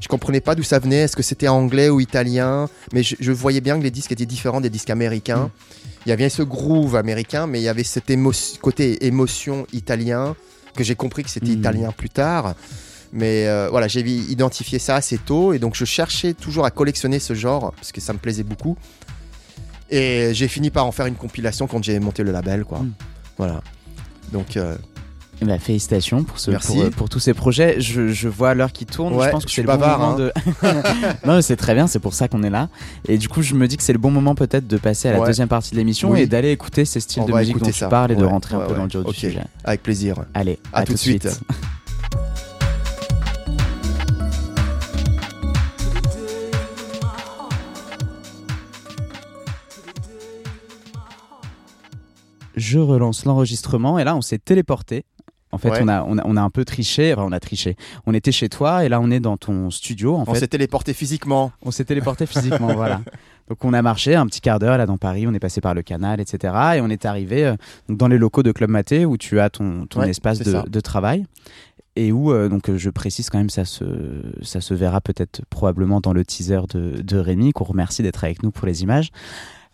Je 0.00 0.06
comprenais 0.08 0.40
pas 0.40 0.54
d'où 0.54 0.62
ça 0.62 0.78
venait, 0.78 0.98
est-ce 1.02 1.16
que 1.16 1.22
c'était 1.24 1.48
anglais 1.48 1.90
ou 1.90 1.98
italien, 2.00 2.68
mais 2.92 3.02
je, 3.02 3.16
je 3.18 3.32
voyais 3.32 3.60
bien 3.60 3.76
que 3.78 3.82
les 3.82 3.90
disques 3.90 4.12
étaient 4.12 4.26
différents 4.26 4.60
des 4.60 4.70
disques 4.70 4.90
américains. 4.90 5.44
Mhm. 5.44 5.50
Il 6.06 6.08
y 6.10 6.12
avait 6.12 6.28
ce 6.28 6.42
groove 6.42 6.94
américain, 6.96 7.46
mais 7.46 7.60
il 7.60 7.64
y 7.64 7.68
avait 7.68 7.84
cet 7.84 8.08
émo- 8.08 8.58
côté 8.60 9.04
émotion 9.06 9.66
italien 9.72 10.36
que 10.76 10.84
j'ai 10.84 10.94
compris 10.94 11.24
que 11.24 11.30
c'était 11.30 11.46
Mhm. 11.52 11.58
italien 11.58 11.92
plus 11.92 12.08
tard. 12.10 12.54
Mais 13.12 13.48
euh, 13.48 13.68
voilà, 13.70 13.88
j'ai 13.88 14.00
identifié 14.00 14.78
ça 14.78 14.94
assez 14.96 15.18
tôt 15.18 15.52
et 15.52 15.58
donc 15.58 15.74
je 15.74 15.84
cherchais 15.84 16.32
toujours 16.34 16.64
à 16.64 16.70
collectionner 16.70 17.18
ce 17.18 17.34
genre 17.34 17.72
parce 17.72 17.90
que 17.90 18.00
ça 18.00 18.12
me 18.12 18.18
plaisait 18.18 18.44
beaucoup. 18.44 18.76
Et 19.90 20.30
j'ai 20.34 20.48
fini 20.48 20.70
par 20.70 20.86
en 20.86 20.92
faire 20.92 21.06
une 21.06 21.14
compilation 21.14 21.66
quand 21.66 21.82
j'ai 21.82 21.98
monté 21.98 22.22
le 22.22 22.32
label, 22.32 22.64
quoi. 22.64 22.80
Mhm. 22.80 22.92
Voilà. 23.38 23.62
Donc 24.32 24.56
euh, 24.56 24.76
Eh 25.40 25.44
ben, 25.46 25.58
félicitations 25.58 26.24
pour, 26.24 26.38
ce, 26.38 26.50
Merci. 26.50 26.76
pour, 26.78 26.90
pour 26.90 27.08
tous 27.08 27.20
ces 27.20 27.32
projets. 27.32 27.80
Je, 27.80 28.08
je 28.08 28.28
vois 28.28 28.54
l'heure 28.54 28.72
qui 28.72 28.84
tourne. 28.84 29.14
Ouais, 29.14 29.26
je 29.26 29.30
pense 29.30 29.44
que 29.46 29.50
c'est 29.50 29.62
le 29.62 29.68
bon 29.68 29.74
bavard, 29.78 29.98
moment 30.00 30.12
hein. 30.14 30.16
de. 30.18 30.32
non, 31.26 31.36
mais 31.36 31.42
c'est 31.42 31.56
très 31.56 31.74
bien. 31.74 31.86
C'est 31.86 32.00
pour 32.00 32.12
ça 32.12 32.28
qu'on 32.28 32.42
est 32.42 32.50
là. 32.50 32.68
Et 33.06 33.16
du 33.16 33.28
coup, 33.28 33.40
je 33.42 33.54
me 33.54 33.66
dis 33.68 33.76
que 33.78 33.82
c'est 33.82 33.92
le 33.94 33.98
bon 33.98 34.10
moment 34.10 34.34
peut-être 34.34 34.66
de 34.66 34.76
passer 34.76 35.08
à 35.08 35.12
la 35.12 35.20
Ouais. 35.20 35.26
deuxième 35.26 35.48
partie 35.48 35.70
de 35.70 35.76
l'émission 35.76 36.10
Oui. 36.10 36.20
et 36.20 36.26
d'aller 36.26 36.50
écouter 36.50 36.84
ces 36.84 37.00
styles 37.00 37.22
On 37.22 37.26
de 37.26 37.32
musique 37.32 37.54
dont 37.54 37.58
écouter 37.60 37.72
tu 37.72 37.78
ça. 37.78 37.88
parles 37.88 38.12
et 38.12 38.16
de 38.16 38.22
Ouais, 38.24 38.28
rentrer 38.30 38.56
un 38.56 38.58
ouais, 38.58 38.66
peu 38.66 38.74
dans 38.74 38.82
le 38.82 38.88
dur 38.88 39.02
du 39.04 39.10
Ok. 39.10 39.16
sujet. 39.16 39.44
avec 39.64 39.82
plaisir. 39.82 40.16
Allez, 40.34 40.58
À 40.72 40.84
tout 40.84 40.92
de 40.92 40.98
suite. 40.98 41.28
je 52.58 52.78
relance 52.78 53.24
l'enregistrement 53.24 53.98
et 53.98 54.04
là 54.04 54.14
on 54.16 54.20
s'est 54.20 54.38
téléporté. 54.38 55.04
En 55.50 55.56
fait, 55.56 55.70
Ouais. 55.70 55.78
on, 55.80 55.88
a, 55.88 56.04
on, 56.04 56.18
a, 56.18 56.22
on 56.26 56.36
a 56.36 56.42
un 56.42 56.50
peu 56.50 56.66
triché, 56.66 57.14
enfin 57.14 57.22
on 57.26 57.32
a 57.32 57.40
triché. 57.40 57.74
On 58.04 58.12
était 58.12 58.32
chez 58.32 58.50
toi 58.50 58.84
et 58.84 58.90
là 58.90 59.00
on 59.00 59.10
est 59.10 59.18
dans 59.20 59.38
ton 59.38 59.70
studio. 59.70 60.14
En 60.16 60.24
On 60.26 60.34
s'est 60.34 60.46
téléporté 60.46 60.92
physiquement. 60.92 61.52
on 61.62 61.70
s'est 61.70 61.84
téléporté 61.86 62.26
physiquement, 62.26 62.74
voilà. 62.74 63.00
Donc 63.48 63.64
on 63.64 63.72
a 63.72 63.80
marché 63.80 64.14
un 64.14 64.26
petit 64.26 64.42
quart 64.42 64.58
d'heure 64.58 64.76
là 64.76 64.84
dans 64.84 64.98
Paris, 64.98 65.26
on 65.26 65.32
est 65.32 65.38
passé 65.40 65.62
par 65.62 65.72
le 65.72 65.80
canal, 65.80 66.20
etc. 66.20 66.52
Et 66.76 66.80
on 66.82 66.90
est 66.90 67.06
arrivé 67.06 67.46
euh, 67.46 67.54
dans 67.88 68.08
les 68.08 68.18
locaux 68.18 68.42
de 68.42 68.52
Club 68.52 68.68
Maté 68.68 69.06
où 69.06 69.16
tu 69.16 69.40
as 69.40 69.48
ton, 69.48 69.86
ton 69.86 70.00
Ouais, 70.00 70.10
espace 70.10 70.40
de, 70.40 70.80
travail. 70.80 71.24
Et 71.96 72.12
où, 72.12 72.30
euh, 72.30 72.50
donc 72.50 72.70
je 72.76 72.90
précise 72.90 73.30
quand 73.30 73.38
même, 73.38 73.48
ça 73.48 73.64
se, 73.64 73.84
ça 74.42 74.60
se 74.60 74.74
verra 74.74 75.00
peut-être 75.00 75.40
probablement 75.48 76.00
dans 76.02 76.12
le 76.12 76.26
teaser 76.26 76.60
de, 76.68 77.00
de 77.00 77.16
Rémi, 77.16 77.52
qu'on 77.52 77.64
remercie 77.64 78.02
d'être 78.02 78.22
avec 78.22 78.42
nous 78.42 78.50
pour 78.50 78.66
les 78.66 78.82
images. 78.82 79.08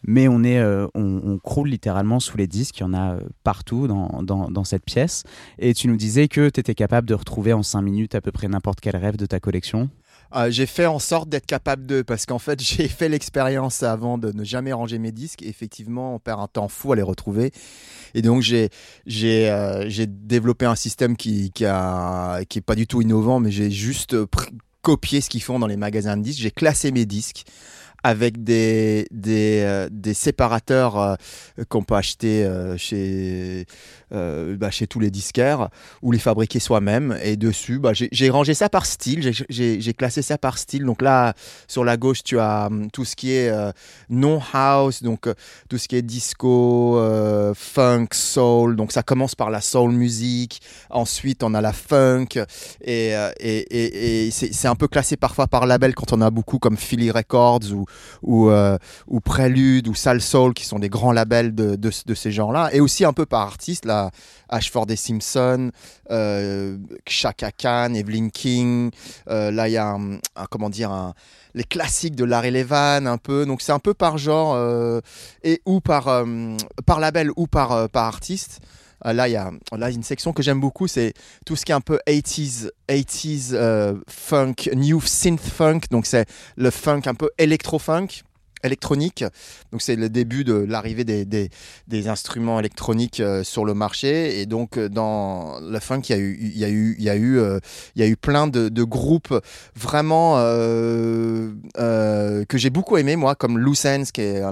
Mais 0.07 0.29
on, 0.29 0.45
est, 0.45 0.59
euh, 0.59 0.87
on, 0.95 1.39
croule 1.39 1.71
littéralement 1.71 2.21
sous 2.21 2.37
les 2.37 2.47
disques, 2.47 2.79
il 2.79 2.83
y 2.83 2.85
en 2.85 2.93
a 2.93 3.15
euh, 3.15 3.21
partout 3.43 3.89
dans, 3.89 4.23
dans, 4.23 4.65
cette 4.65 4.85
pièce. 4.85 5.25
Et 5.59 5.73
tu 5.73 5.89
nous 5.89 5.97
disais 5.97 6.29
que 6.29 6.51
tu 6.51 6.61
étais 6.61 6.75
capable 6.75 7.09
de 7.09 7.15
retrouver 7.15 7.53
en 7.53 7.63
5 7.63 7.81
minutes 7.81 8.15
à 8.15 8.21
peu 8.21 8.31
près 8.31 8.49
n'importe 8.49 8.81
quel 8.81 8.97
rêve 8.97 9.17
de 9.17 9.27
ta 9.27 9.41
collection. 9.41 9.89
Euh, 10.35 10.51
j'ai 10.51 10.67
fait 10.67 10.87
en 10.87 10.99
sorte 10.99 11.29
d'être 11.29 11.47
capable 11.47 11.87
de, 11.87 12.03
parce 12.03 12.27
qu'en 12.27 12.39
fait 12.39 12.61
j'ai 12.63 12.89
fait 12.89 13.09
l'expérience 13.09 13.83
avant 13.83 14.19
de 14.19 14.33
ne 14.33 14.45
jamais 14.45 14.73
ranger 14.73 14.99
mes 14.99 15.13
disques. 15.13 15.43
Effectivement, 15.43 16.15
on 16.15 16.19
perd 16.19 16.41
un 16.41 16.49
temps 16.49 16.69
fou 16.69 16.93
à 16.93 16.97
les 16.97 17.03
retrouver. 17.03 17.53
Et 18.15 18.23
donc 18.23 18.43
j'ai 18.43 18.71
j'ai 19.07 19.51
euh, 19.51 19.89
développé 20.07 20.67
un 20.67 20.77
système 20.77 21.17
qui 21.17 21.51
qui 21.53 21.65
a 21.65 22.45
qui 22.49 22.59
est 22.59 22.63
pas 22.63 22.75
du 22.75 22.87
tout 22.87 23.01
innovant, 23.01 23.41
mais 23.41 23.51
j'ai 23.51 23.71
juste 23.71 24.17
copié 24.83 25.21
ce 25.21 25.31
qu'ils 25.31 25.43
font 25.43 25.59
dans 25.59 25.67
les 25.67 25.77
magasins 25.77 26.17
de 26.17 26.23
disques. 26.23 26.41
J'ai 26.41 26.51
classé 26.51 26.93
mes 26.93 27.07
disques 27.07 27.45
avec 28.05 28.45
des 28.45 29.07
des, 29.11 29.63
euh, 29.65 29.89
des 29.91 30.13
séparateurs 30.15 30.99
euh, 30.99 31.15
qu'on 31.71 31.83
peut 31.83 31.95
acheter 31.97 32.45
euh, 32.45 32.77
chez 32.77 33.65
euh, 34.13 34.57
bah, 34.57 34.71
chez 34.71 34.87
tous 34.87 35.01
les 35.01 35.11
disquaires 35.11 35.71
ou 36.03 36.13
les 36.13 36.19
fabriquer 36.19 36.61
soi-même. 36.61 37.19
Et 37.25 37.37
dessus, 37.37 37.79
bah, 37.79 37.93
j'ai 37.95 38.31
rangé 38.31 38.53
ça 38.55 38.69
par 38.69 38.85
style, 38.87 39.33
j'ai- 39.49 39.95
classé 39.95 40.23
ça 40.23 40.37
par 40.39 40.59
style. 40.59 40.85
Donc 40.85 41.01
là, 41.01 41.35
sur 41.67 41.85
la 41.85 41.97
gauche, 41.97 42.23
tu 42.23 42.39
as 42.39 42.67
hum, 42.67 42.91
tout 42.91 43.05
ce 43.07 43.17
qui 43.17 43.33
est 43.33 43.49
euh, 43.49 43.73
non 44.11 44.41
house, 44.53 45.03
donc 45.03 45.27
euh, 45.27 45.35
tout 45.71 45.79
ce 45.79 45.89
qui 45.89 45.97
est 45.97 46.03
disco, 46.03 47.01
funk, 47.55 48.09
soul. 48.13 48.77
Donc 48.77 48.93
ça 48.93 49.03
commence 49.03 49.35
par 49.35 49.51
la 49.51 49.63
soul 49.63 49.93
music. 49.93 50.61
Ensuite, 50.91 51.43
on 51.43 51.55
a 51.55 51.63
la 51.63 51.73
funk. 51.73 52.27
Et, 52.83 53.15
et, 53.41 53.59
et, 53.59 54.27
et 54.27 54.31
c'est 54.31 54.69
un 54.69 54.75
peu 54.75 54.89
classé 54.89 55.17
parfois 55.17 55.47
par 55.47 55.67
label 55.67 55.95
quand 55.95 56.13
on 56.13 56.21
a 56.21 56.31
beaucoup 56.31 56.59
comme 56.59 56.77
Philly 56.77 57.11
Records 57.11 57.73
ou, 57.73 57.87
ou, 58.23 58.49
euh, 58.49 58.79
ou 59.09 59.21
Prélude 59.21 59.89
ou 59.89 59.95
Sal 59.95 60.21
Soul 60.21 60.55
qui 60.55 60.65
sont 60.65 60.79
des 60.79 60.89
grands 60.89 61.13
labels 61.13 61.55
de, 61.55 61.77
de, 61.77 62.15
ces 62.15 62.33
genres-là. 62.33 62.71
Et 62.73 62.81
aussi 62.81 63.05
un 63.05 63.13
peu 63.13 63.27
par 63.27 63.43
artistes, 63.43 63.85
là, 63.85 64.11
Ashford 64.49 64.87
et 64.91 64.97
Simpson, 64.97 65.71
euh, 66.11 66.77
Chaka 67.07 67.51
Khan, 67.53 67.95
Evelyn 67.95 68.29
King. 68.29 68.91
Euh, 69.29 69.51
là, 69.51 69.69
il 69.69 69.73
y 69.73 69.77
a 69.77 69.99
comment 70.51 70.71
dire, 70.71 71.15
les 71.55 71.65
classiques 71.65 72.17
de 72.17 72.25
Larry 72.25 72.51
Levan 72.51 73.07
un 73.07 73.19
peu. 73.19 73.47
Donc 73.47 73.63
c'est 73.63 73.73
un 73.73 73.79
peu 73.79 73.95
par 73.95 74.19
genre 74.19 74.55
euh, 74.55 75.01
et 75.43 75.63
ou 75.65 75.81
par, 75.81 76.09
euh, 76.09 76.57
par 76.87 77.01
label 77.01 77.31
ou 77.37 77.47
par, 77.47 77.89
par 77.89 78.05
artiste. 78.05 78.61
Euh, 79.07 79.13
Là, 79.13 79.29
il 79.29 79.33
y 79.33 79.37
a 79.37 79.51
une 79.91 80.03
section 80.03 80.33
que 80.33 80.43
j'aime 80.43 80.61
beaucoup, 80.61 80.89
c'est 80.89 81.15
tout 81.47 81.57
ce 81.57 81.65
qui 81.65 81.73
est 81.73 81.75
un 81.75 81.81
peu 81.81 81.99
80s, 82.07 82.71
80s 82.89 83.51
euh, 83.53 83.95
funk, 84.09 84.55
new 84.75 85.01
synth 85.01 85.41
funk. 85.41 85.81
Donc, 85.91 86.07
c'est 86.07 86.27
le 86.57 86.71
funk 86.71 87.03
un 87.07 87.15
peu 87.15 87.31
électro-funk, 87.39 88.09
électronique. 88.65 89.25
Donc, 89.73 89.83
c'est 89.83 89.97
le 89.97 90.09
début 90.09 90.45
de 90.45 90.55
l'arrivée 90.55 91.05
des, 91.05 91.25
des, 91.25 92.09
instruments 92.09 92.59
électroniques 92.59 93.21
euh, 93.21 93.45
sur 93.45 93.65
le 93.65 93.75
marché. 93.75 94.41
Et 94.41 94.47
donc, 94.47 94.77
euh, 94.77 94.89
dans 94.89 95.61
le 95.61 95.79
funk, 95.79 96.03
il 96.09 96.11
y 96.11 96.15
a 96.15 96.19
eu, 96.19 96.39
il 96.41 96.59
y 96.59 96.65
a 96.65 96.69
eu, 96.69 96.97
il 96.99 97.05
y 97.05 97.11
a 97.11 97.17
eu, 97.17 97.39
euh, 97.39 97.59
il 97.95 98.03
y 98.03 98.05
a 98.05 98.09
eu 98.09 98.17
plein 98.17 98.47
de, 98.47 98.85
groupes 98.85 99.35
vraiment 99.75 100.35
que 100.35 101.55
j'ai 102.55 102.71
beaucoup 102.71 102.99
aimé, 102.99 103.17
moi, 103.17 103.35
comme 103.35 103.59
Loose 103.59 103.87
qui 104.13 104.21
est 104.21 104.43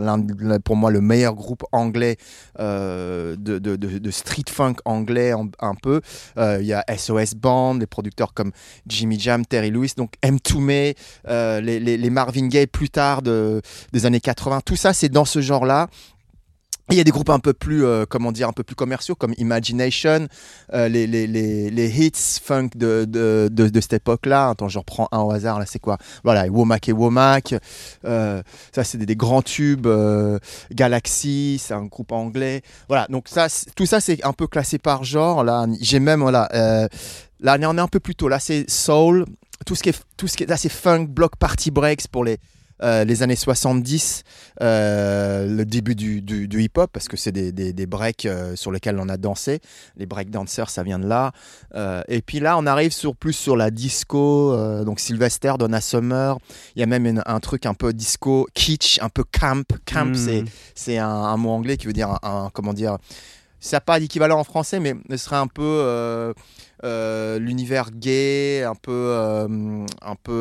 pour 0.65 0.77
moi 0.77 0.91
le 0.91 1.01
meilleur 1.01 1.35
groupe 1.35 1.65
anglais 1.73 2.17
de, 2.59 3.37
de, 3.37 4.11
street 4.11 4.45
funk 4.49 4.77
anglais 4.85 5.33
un, 5.61 5.75
peu. 5.75 6.01
Il 6.37 6.65
y 6.65 6.73
a 6.73 6.85
SOS 6.97 7.35
Band, 7.35 7.77
des 7.77 7.87
producteurs 7.87 8.35
comme 8.35 8.53
Jimmy 8.87 9.19
Jam, 9.19 9.45
Terry 9.45 9.71
Lewis, 9.71 9.93
donc 9.97 10.15
M. 10.23 10.41
Toomey, 10.41 10.95
euh, 11.29 11.61
les, 11.61 11.81
les, 11.81 12.11
Marvin 12.11 12.49
Gaye 12.49 12.67
plus 12.67 12.91
tard 12.91 13.23
de, 13.23 13.63
années 14.07 14.21
80. 14.21 14.61
Tout 14.65 14.77
ça, 14.77 14.93
c'est 14.93 15.09
dans 15.09 15.25
ce 15.25 15.41
genre-là. 15.41 15.89
Il 16.91 16.99
y 16.99 17.01
a 17.01 17.05
des 17.05 17.11
groupes 17.11 17.31
un 17.31 17.39
peu 17.39 17.53
plus, 17.53 17.85
euh, 17.85 18.05
comment 18.07 18.33
dire, 18.33 18.49
un 18.49 18.53
peu 18.53 18.65
plus 18.65 18.75
commerciaux 18.75 19.15
comme 19.15 19.35
Imagination, 19.39 20.27
euh, 20.75 20.89
les, 20.89 21.07
les, 21.07 21.27
les, 21.27 21.89
hits 21.89 22.41
funk 22.43 22.71
de, 22.75 23.07
de, 23.07 23.49
de, 23.49 23.81
cette 23.81 23.95
époque-là. 23.95 24.51
Attends, 24.51 24.69
je 24.69 24.79
reprends 24.79 25.09
un 25.13 25.21
au 25.21 25.31
hasard, 25.31 25.59
là, 25.59 25.65
c'est 25.65 25.79
quoi? 25.79 25.97
Voilà, 26.25 26.47
Womack 26.49 26.89
et 26.89 26.93
Womack. 26.93 27.55
Euh, 28.05 28.43
ça, 28.75 28.85
c'est 28.85 28.99
des, 28.99 29.07
des 29.07 29.17
grands 29.17 29.43
tubes. 29.43 29.89
Galaxy, 30.73 31.59
c'est 31.65 31.73
un 31.73 31.85
groupe 31.85 32.13
anglais. 32.13 32.63
Voilà, 32.89 33.07
donc 33.09 33.29
ça, 33.29 33.47
tout 33.77 33.87
ça, 33.87 34.01
c'est 34.01 34.23
un 34.25 34.33
peu 34.33 34.47
classé 34.47 34.79
par 34.79 35.05
genre. 35.05 35.45
Là, 35.45 35.67
j'ai 35.81 36.01
même, 36.01 36.21
voilà, 36.21 36.49
là, 37.41 37.59
on 37.63 37.79
est 37.79 37.81
un 37.81 37.89
peu 37.89 38.01
plus 38.01 38.17
tôt. 38.17 38.29
Là, 38.29 38.41
c'est 38.41 38.69
soul. 38.69 39.25
Tout 39.65 39.77
ce 39.77 39.83
qui 39.85 39.91
est, 39.91 40.03
tout 40.17 40.27
ce 40.27 40.37
qui 40.37 40.43
est, 40.43 40.47
là, 40.47 40.57
c'est 40.57 40.69
funk, 40.69 41.07
block, 41.07 41.37
party 41.37 41.71
breaks 41.71 42.09
pour 42.09 42.25
les, 42.25 42.39
euh, 42.83 43.05
les 43.05 43.23
années 43.23 43.37
70, 43.37 44.25
euh, 44.61 45.47
le 45.47 45.65
début 45.65 45.95
du, 45.95 46.21
du- 46.23 46.49
du 46.49 46.63
hip-hop, 46.63 46.91
parce 46.93 47.09
que 47.09 47.17
c'est 47.17 47.33
des, 47.33 47.53
des, 47.53 47.73
des 47.73 47.87
breaks 47.87 48.27
euh, 48.27 48.57
sur 48.57 48.73
lesquels 48.73 48.99
on 48.99 49.09
a 49.09 49.17
dansé. 49.17 49.61
Les 49.97 50.07
break 50.07 50.31
dancers, 50.31 50.69
ça 50.71 50.83
vient 50.83 50.99
de 50.99 51.07
là. 51.07 51.33
Euh, 51.75 52.03
et 52.09 52.23
puis 52.23 52.41
là, 52.41 52.59
on 52.59 52.67
arrive 52.67 52.93
sur, 52.93 53.15
plus 53.17 53.33
sur 53.33 53.57
la 53.57 53.71
disco, 53.71 54.57
donc 54.85 55.01
Sylvester, 55.01 55.55
Donna 55.59 55.81
Summer. 55.81 56.39
Il 56.77 56.81
y 56.81 56.83
a 56.83 56.87
même 56.87 57.07
une- 57.07 57.23
un 57.27 57.41
truc 57.41 57.67
un 57.67 57.75
peu 57.75 57.93
disco, 57.93 58.47
kitsch, 58.55 58.99
un 59.03 59.09
peu 59.09 59.25
camp. 59.25 59.65
Camp, 59.87 60.13
Mm. 60.17 60.45
c'est 60.75 60.99
un, 60.99 61.07
un 61.09 61.37
mot 61.37 61.51
anglais 61.51 61.77
qui 61.77 61.87
veut 61.87 61.93
dire 61.93 62.09
un, 62.11 62.19
un- 62.23 62.51
comment 62.53 62.73
dire 62.75 62.99
ça 63.61 63.77
n'a 63.77 63.81
pas 63.81 64.01
d'équivalent 64.01 64.41
en 64.41 64.45
français 64.45 64.81
mais 64.81 64.95
ce 65.11 65.17
serait 65.19 65.37
un 65.37 65.47
peu 65.47 65.63
euh, 65.63 66.33
euh, 66.83 67.39
l'univers 67.39 67.91
gay 67.93 68.65
un 68.65 68.75
peu 68.75 68.91
euh, 68.93 69.87
un 70.03 70.17
peu 70.21 70.33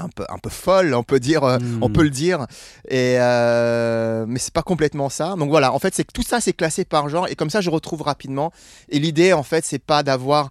un 0.00 0.08
peu 0.08 0.24
un 0.28 0.38
peu 0.38 0.50
folle 0.50 0.94
on 0.94 1.02
peut 1.02 1.20
dire 1.20 1.44
euh, 1.44 1.58
on 1.82 1.90
peut 1.90 2.02
le 2.02 2.10
dire 2.10 2.46
et 2.88 3.16
euh, 3.18 4.24
mais 4.26 4.38
c'est 4.38 4.52
pas 4.52 4.62
complètement 4.62 5.08
ça 5.08 5.34
donc 5.36 5.50
voilà 5.50 5.72
en 5.72 5.78
fait 5.78 5.94
c'est 5.94 6.04
que 6.04 6.12
tout 6.12 6.22
ça 6.22 6.40
c'est 6.40 6.52
classé 6.52 6.84
par 6.84 7.08
genre 7.08 7.28
et 7.28 7.36
comme 7.36 7.50
ça 7.50 7.60
je 7.60 7.70
retrouve 7.70 8.02
rapidement 8.02 8.52
et 8.88 8.98
l'idée 8.98 9.32
en 9.32 9.42
fait 9.42 9.64
c'est 9.64 9.78
pas 9.78 10.02
d'avoir 10.02 10.50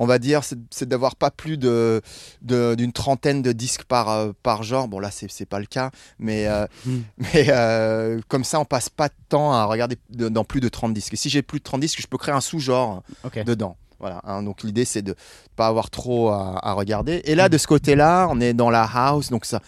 on 0.00 0.06
va 0.06 0.20
dire, 0.20 0.42
c'est 0.70 0.88
d'avoir 0.88 1.16
pas 1.16 1.32
plus 1.32 1.56
de 1.58 2.02
d'une 2.40 2.92
trentaine 2.92 3.42
de 3.42 3.50
disques 3.50 3.82
par, 3.82 4.08
euh, 4.10 4.30
par 4.44 4.62
genre. 4.62 4.86
Bon, 4.86 5.00
là, 5.00 5.10
c'est 5.10 5.44
pas 5.44 5.58
le 5.58 5.66
cas, 5.66 5.90
mais, 6.20 6.46
euh, 6.46 6.66
Mm. 6.86 6.98
mais 7.18 7.46
euh, 7.48 8.20
comme 8.28 8.44
ça, 8.44 8.60
on 8.60 8.64
passe 8.64 8.90
pas 8.90 9.08
de 9.08 9.14
temps 9.28 9.52
à 9.52 9.64
regarder 9.64 9.96
de- 10.10 10.28
dans 10.28 10.44
plus 10.44 10.60
de 10.60 10.68
30 10.68 10.94
disques. 10.94 11.14
Et 11.14 11.16
si 11.16 11.28
j'ai 11.30 11.42
plus 11.42 11.58
de 11.58 11.64
30 11.64 11.80
disques, 11.80 12.00
je 12.00 12.06
peux 12.06 12.16
créer 12.16 12.32
un 12.32 12.40
sous-genre 12.40 13.02
dedans. 13.42 13.76
Voilà, 14.00 14.20
hein. 14.24 14.42
donc 14.44 14.62
l'idée 14.62 14.84
c'est 14.84 15.02
de 15.02 15.16
pas 15.56 15.66
avoir 15.66 15.90
trop 15.90 16.28
à, 16.30 16.72
regarder. 16.74 17.20
Et 17.24 17.34
là, 17.34 17.48
de 17.48 17.58
ce 17.58 17.66
côté-là, 17.66 18.28
on 18.30 18.40
est 18.40 18.54
dans 18.54 18.70
la 18.70 18.84
house, 18.84 19.30
donc 19.30 19.44
ça, 19.44 19.60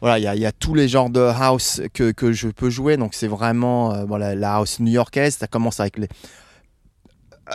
voilà, 0.00 0.18
il 0.18 0.40
y 0.40 0.46
a, 0.46 0.52
tous 0.52 0.74
les 0.74 0.88
genres 0.88 1.10
de 1.10 1.20
house 1.20 1.80
que, 1.94 2.32
je 2.32 2.48
peux 2.48 2.70
jouer. 2.70 2.96
Donc 2.96 3.14
c'est 3.14 3.26
vraiment 3.26 3.94
euh, 3.94 4.34
la 4.34 4.56
house 4.56 4.80
new-yorkaise. 4.80 5.36
Ça 5.36 5.46
commence 5.46 5.80
avec 5.80 5.98
les 5.98 6.08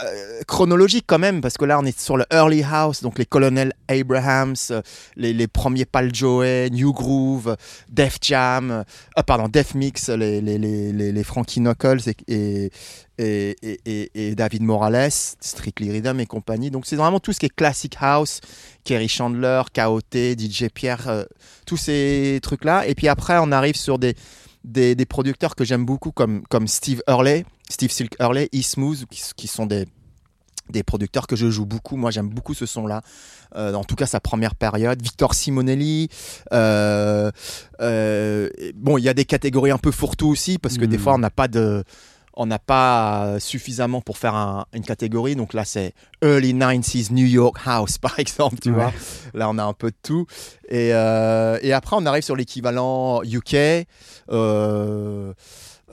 euh, 0.04 0.42
chronologique 0.48 1.06
quand 1.08 1.20
même, 1.20 1.42
parce 1.42 1.58
que 1.58 1.64
là 1.64 1.80
on 1.80 1.86
est 1.86 1.98
sur 1.98 2.18
le 2.18 2.26
early 2.32 2.64
house, 2.64 3.02
donc 3.02 3.18
les 3.18 3.26
colonels 3.26 3.72
Abrahams, 3.88 4.56
euh, 4.72 4.82
les, 5.16 5.48
premiers 5.48 5.86
Pal 5.86 6.14
Joey, 6.14 6.70
New 6.72 6.92
Groove, 6.92 7.56
Def 7.90 8.18
Jam, 8.22 8.72
euh, 8.72 8.84
ah, 9.16 9.24
pardon, 9.24 9.48
Def 9.48 9.74
Mix, 9.74 10.10
les, 10.10 10.42
les, 10.42 10.58
les, 10.58 11.24
Frankie 11.24 11.62
Knuckles 11.62 12.02
et, 12.28 12.72
et, 13.18 13.56
et- 13.86 14.12
et 14.30 14.36
David 14.36 14.64
Morales, 14.64 15.10
Strictly 15.40 15.92
Rhythm 15.92 16.20
et 16.20 16.26
compagnie. 16.26 16.72
Donc 16.72 16.86
c'est 16.86 16.96
vraiment 16.96 17.20
tout 17.20 17.34
ce 17.34 17.40
qui 17.40 17.46
est 17.46 17.56
classic 17.56 17.96
house, 18.00 18.42
Kerry 18.84 19.08
Chandler, 19.08 19.62
KOT, 19.74 20.02
DJ 20.38 20.70
Pierre, 20.74 21.08
euh, 21.08 21.24
tous 21.66 21.78
ces 21.78 22.40
trucs-là. 22.42 22.88
Et 22.88 22.96
puis 22.96 23.08
après 23.08 23.38
on 23.40 23.52
arrive 23.52 23.76
sur 23.76 24.00
des, 24.00 24.16
des, 24.64 24.96
des 24.96 25.06
producteurs 25.06 25.56
que 25.56 25.64
j'aime 25.64 25.86
beaucoup 25.86 26.12
comme, 26.12 26.44
comme 26.50 26.68
Steve 26.68 27.02
Hurley, 27.08 27.46
Steve 27.70 27.92
Silk 27.92 28.16
Hurley, 28.20 28.50
E-Smooth, 28.54 29.06
qui, 29.10 29.22
qui 29.36 29.48
sont 29.48 29.66
des, 29.66 29.86
des 30.70 30.82
producteurs 30.84 31.28
que 31.28 31.36
je 31.36 31.50
joue 31.52 31.66
beaucoup. 31.66 31.96
Moi, 31.96 32.10
j'aime 32.10 32.28
beaucoup 32.30 32.56
ce 32.56 32.66
son-là. 32.66 33.02
Euh, 33.56 33.74
en 33.76 33.84
tout 33.84 33.96
cas, 33.96 34.08
sa 34.08 34.20
première 34.20 34.56
période. 34.56 35.00
Victor 35.02 35.36
Simonelli. 35.36 36.10
euh, 36.54 37.30
euh, 37.82 38.50
bon, 38.76 38.98
il 38.98 39.04
y 39.04 39.10
a 39.10 39.14
des 39.14 39.26
catégories 39.26 39.70
un 39.72 39.78
peu 39.78 39.92
fourre-tout 39.92 40.28
aussi, 40.28 40.58
parce 40.58 40.78
que 40.78 40.86
des 40.86 40.98
Mm. 40.98 41.02
fois, 41.02 41.14
on 41.14 41.20
n'a 41.20 41.30
pas 41.30 41.48
de. 41.48 41.84
On 42.38 42.46
n'a 42.48 42.60
pas 42.60 43.40
suffisamment 43.40 44.02
pour 44.02 44.18
faire 44.18 44.36
un- 44.36 44.66
une 44.74 44.84
catégorie. 44.84 45.36
Donc 45.36 45.54
là, 45.54 45.64
c'est 45.66 45.94
Early 46.22 46.54
90s 46.54 47.12
New 47.12 47.26
York 47.26 47.58
House, 47.66 47.98
par 47.98 48.20
exemple, 48.20 48.58
tu 48.62 48.70
Ouais. 48.70 48.76
vois. 48.76 48.94
Là, 49.34 49.50
on 49.50 49.58
a 49.58 49.64
un 49.64 49.74
peu 49.74 49.92
de 49.92 49.96
tout. 50.04 50.26
Et, 50.68 50.94
euh, 50.94 51.58
et 51.62 51.72
après, 51.74 51.96
on 51.98 52.06
arrive 52.06 52.24
sur 52.24 52.36
l'équivalent 52.36 53.22
UK. 53.24 53.86
euh, 54.32 55.34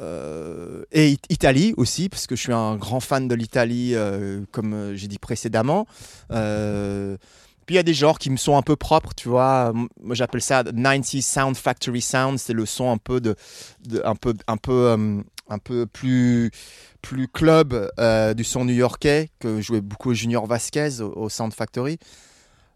euh, 0.01 0.85
et 0.91 1.11
It- 1.11 1.27
Italie 1.29 1.75
aussi, 1.77 2.09
parce 2.09 2.27
que 2.27 2.35
je 2.35 2.41
suis 2.43 2.53
un 2.53 2.77
grand 2.77 3.01
fan 3.01 3.29
de 3.29 3.35
l'Italie, 3.35 3.95
comme 4.51 4.93
j'ai 4.95 5.09
dit 5.09 5.19
précédemment. 5.19 5.87
Puis 7.67 7.77
il 7.77 7.77
y 7.77 7.79
a 7.79 7.85
des 7.85 7.95
genres 7.95 8.19
qui 8.19 8.29
me 8.31 8.37
sont 8.37 8.57
un 8.57 8.63
peu 8.63 8.75
propres, 8.75 9.15
tu 9.15 9.29
vois. 9.29 9.73
Moi 10.03 10.15
j'appelle 10.17 10.43
ça 10.43 10.65
90s 10.65 11.23
Sound 11.23 11.57
Factory 11.57 12.01
Sound, 12.01 12.39
c'est 12.41 12.53
le 12.55 12.67
son 12.67 12.91
un 12.91 12.97
peu 12.99 13.21
de, 13.21 13.37
de- 13.87 14.03
un 14.05 14.17
peu 14.17 14.35
un 14.49 14.57
peu 14.57 15.23
un 15.53 15.59
peu 15.59 15.87
plus 15.87 16.51
plus 17.03 17.29
club 17.29 17.91
euh, 17.99 18.33
du 18.33 18.45
son 18.45 18.65
new-yorkais 18.65 19.31
que 19.41 19.61
jouait 19.61 19.81
beaucoup 19.81 20.15
Junior 20.15 20.47
Vasquez 20.47 21.01
au, 21.01 21.29
Sound 21.29 21.53
Factory. 21.53 21.99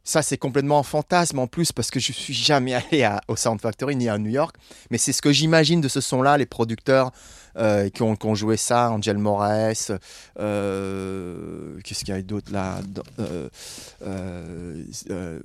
Ça, 0.02 0.22
c'est 0.22 0.36
complètement 0.36 0.78
un 0.80 0.84
fantasme 0.84 1.38
en 1.38 1.46
plus 1.46 1.72
parce 1.72 1.90
que 1.90 1.98
je 1.98 2.12
suis 2.12 2.34
jamais 2.34 2.74
allé 2.90 3.08
au 3.28 3.36
Sound 3.36 3.60
Factory 3.60 3.96
ni 3.96 4.08
à 4.08 4.18
New 4.18 4.30
York. 4.30 4.56
Mais 4.90 4.98
c'est 4.98 5.12
ce 5.12 5.22
que 5.22 5.32
j'imagine 5.32 5.80
de 5.80 5.88
ce 5.88 6.00
son-là, 6.00 6.36
les 6.38 6.46
producteurs 6.46 7.12
euh, 7.56 7.88
qui, 7.88 8.02
ont, 8.02 8.34
joué 8.34 8.56
ça, 8.56 8.90
Angel 8.90 9.16
Moraes, 9.16 9.92
euh, 10.38 11.78
qu'est-ce 11.82 12.04
qu'il 12.04 12.14
y 12.14 12.18
a 12.18 12.22
d'autre 12.22 12.52
là 12.52 12.80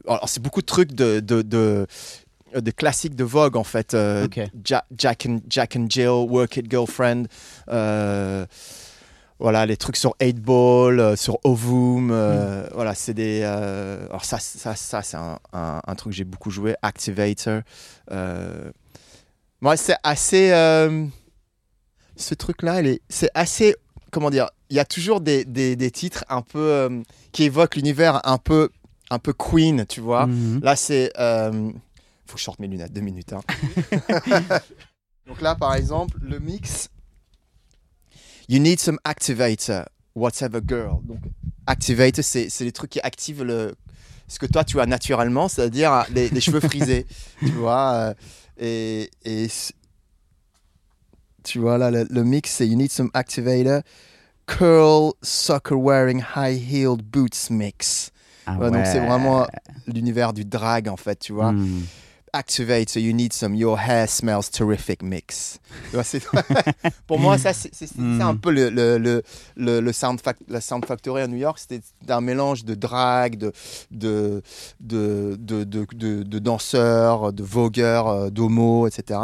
Alors, 0.05 0.29
c'est 0.29 0.41
beaucoup 0.41 0.61
de 0.61 0.65
trucs 0.65 0.93
de, 0.93 1.88
de 2.60 2.72
classiques 2.72 3.16
de 3.16 3.24
Vogue 3.24 3.56
en 3.58 3.64
fait. 3.64 3.93
Euh, 3.93 4.26
Ok. 4.26 4.39
Ja- 4.66 4.86
Jack, 4.97 5.26
and, 5.30 5.39
Jack 5.49 5.76
and 5.76 5.86
Jill, 5.89 6.08
Work 6.30 6.58
It 6.58 6.70
Girlfriend. 6.70 7.26
euh, 7.70 8.45
voilà, 9.39 9.66
les 9.66 9.76
trucs 9.76 9.97
sur 9.97 10.14
8 10.22 10.39
Ball, 10.39 10.99
euh, 10.99 11.16
sur 11.16 11.39
Ovum. 11.43 12.12
euh, 12.12 12.68
Voilà, 12.76 12.93
c'est 12.93 13.14
des. 13.16 13.41
euh, 13.43 14.06
alors, 14.10 14.24
ça, 14.24 14.38
ça, 14.39 14.76
ça 14.76 15.02
c'est 15.02 15.18
un, 15.18 15.39
un- 15.54 15.82
un 15.86 15.95
truc 15.95 16.12
que 16.12 16.18
j'ai 16.18 16.24
beaucoup 16.26 16.52
joué. 16.52 16.76
Activator. 16.84 17.62
Euh, 18.12 18.72
moi, 19.62 19.78
c'est 19.78 19.95
assez. 20.04 20.52
euh, 20.52 21.06
ce 22.16 22.36
truc-là, 22.36 22.82
c'est 23.10 23.32
assez. 23.34 23.76
Comment 24.12 24.30
dire 24.30 24.49
Il 24.70 24.76
y 24.76 24.80
a 24.80 24.86
toujours 24.86 25.22
des, 25.22 25.43
des, 25.45 25.76
des 25.76 25.89
titres 25.89 26.24
un 26.30 26.41
peu. 26.43 26.60
euh, 26.60 27.02
qui 27.32 27.43
évoquent 27.43 27.78
l'univers 27.78 28.20
un 28.26 28.38
peu, 28.38 28.70
un 29.10 29.18
peu 29.20 29.34
Queen, 29.34 29.86
tu 29.88 30.02
vois. 30.02 30.28
Mhm. 30.28 30.60
Là, 30.62 30.76
c'est. 30.76 31.12
Faut 32.32 32.36
que 32.36 32.39
je 32.39 32.45
sorte 32.45 32.59
mes 32.59 32.67
lunettes, 32.67 32.93
deux 32.93 33.01
minutes. 33.01 33.34
hein. 33.34 33.41
Donc 35.27 35.41
là, 35.41 35.55
par 35.55 35.75
exemple, 35.75 36.17
le 36.21 36.39
mix. 36.39 36.89
You 38.49 38.59
need 38.59 38.79
some 38.79 38.97
activator, 39.03 39.86
whatever 40.15 40.59
girl? 40.67 40.99
Donc, 41.03 41.19
activator, 41.67 42.23
c'est 42.23 42.49
c'est 42.49 42.63
les 42.65 42.71
trucs 42.71 42.89
qui 42.91 42.99
activent 43.01 43.43
le, 43.43 43.75
ce 44.27 44.39
que 44.39 44.45
toi 44.45 44.63
tu 44.63 44.79
as 44.79 44.86
naturellement, 44.86 45.47
c'est-à-dire 45.47 46.05
les, 46.11 46.29
les 46.29 46.41
cheveux 46.41 46.59
frisés. 46.59 47.05
tu 47.39 47.51
vois 47.51 47.93
euh, 47.93 48.13
Et. 48.57 49.09
et 49.25 49.47
tu 51.43 51.59
vois 51.59 51.77
là, 51.77 51.89
le, 51.91 52.05
le 52.09 52.23
mix, 52.23 52.51
c'est 52.51 52.67
You 52.67 52.75
need 52.75 52.91
some 52.91 53.09
activator, 53.13 53.82
curl, 54.45 55.13
soccer 55.23 55.77
wearing, 55.77 56.23
high 56.36 56.55
heeled 56.59 57.01
boots 57.01 57.49
mix. 57.49 58.11
Ah 58.45 58.57
Ouais, 58.59 58.69
Donc 58.71 58.86
c'est 58.86 58.99
vraiment 58.99 59.47
l'univers 59.88 60.34
du 60.34 60.45
drag 60.45 60.88
en 60.88 60.97
fait, 60.97 61.17
tu 61.19 61.32
vois. 61.34 61.51
Mhm. 61.53 61.86
Activate, 62.34 62.89
so 62.89 62.97
you 62.99 63.11
need 63.13 63.34
some 63.34 63.53
Your 63.55 63.77
hair 63.77 64.07
smells 64.07 64.49
terrific 64.49 65.03
mix. 65.03 65.59
Pour 67.07 67.19
moi, 67.19 67.38
ça 67.38 67.51
c'est 67.53 67.71
Mm. 67.97 68.21
un 68.21 68.36
peu 68.38 68.51
le, 68.51 68.69
le, 68.69 68.97
le, 68.97 69.23
le, 69.81 69.91
sound 69.91 70.19
fac- 70.22 70.38
la 70.47 70.61
Sound 70.61 70.85
Factory 70.85 71.22
à 71.22 71.27
New 71.27 71.35
York. 71.38 71.60
C'était 71.60 71.81
un 72.07 72.22
mélange 72.22 72.64
de 72.64 72.73
drag, 72.76 73.38
de, 73.38 73.51
de, 73.91 74.41
de, 74.80 75.35
de, 75.35 75.64
de, 75.64 76.23
danseurs, 76.39 77.34
de 77.34 77.43
vogueurs, 77.43 78.07
euh, 78.07 78.30
d'homo, 78.30 78.88
etc. 78.88 79.19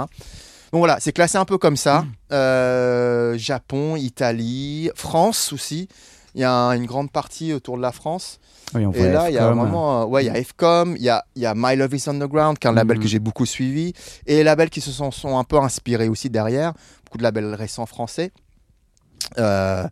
Donc 0.73 0.79
voilà, 0.79 0.97
c'est 0.99 1.13
classé 1.13 1.37
un 1.37 1.45
peu 1.45 1.57
comme 1.57 1.77
ça. 1.77 2.05
Euh, 2.33 3.37
Japon, 3.37 3.95
Italie, 3.95 4.89
France 4.95 5.53
aussi. 5.53 5.87
Il 6.35 6.41
y 6.41 6.43
a 6.43 6.51
un- 6.51 6.73
une 6.73 6.85
grande 6.85 7.09
partie 7.09 7.53
autour 7.53 7.77
de 7.77 7.81
la 7.81 7.93
France. 7.93 8.39
Oui, 8.75 8.85
on 8.85 8.91
Et 8.91 9.09
là, 9.11 9.29
il 9.29 9.33
y 9.33 9.37
a 9.37 9.43
FCOM. 9.43 9.59
vraiment, 9.59 10.01
euh, 10.01 10.05
ouais, 10.05 10.23
il 10.25 10.27
y 10.27 10.29
a 10.29 10.35
FCOM, 10.43 10.95
il 10.97 11.01
y 11.03 11.09
a, 11.09 11.23
il 11.35 11.41
y 11.41 11.45
a 11.45 11.53
My 11.55 11.75
Love 11.75 11.93
Is 11.95 12.09
Underground, 12.09 12.57
qui 12.59 12.67
est 12.67 12.69
un 12.69 12.73
label 12.73 12.97
Mhm. 12.97 13.03
que 13.03 13.09
j'ai 13.09 13.19
beaucoup 13.19 13.45
suivi, 13.45 13.93
et 14.25 14.35
les 14.35 14.43
labels 14.43 14.69
qui 14.69 14.81
se 14.81 14.91
sont, 14.91 15.11
sont 15.11 15.37
un 15.37 15.43
peu 15.45 15.57
inspirés 15.57 16.09
aussi 16.09 16.29
derrière, 16.29 16.73
beaucoup 17.05 17.17
de 17.17 17.23
labels 17.23 17.53
récents 17.55 17.85
français. 17.85 18.31
Euh, 19.37 19.85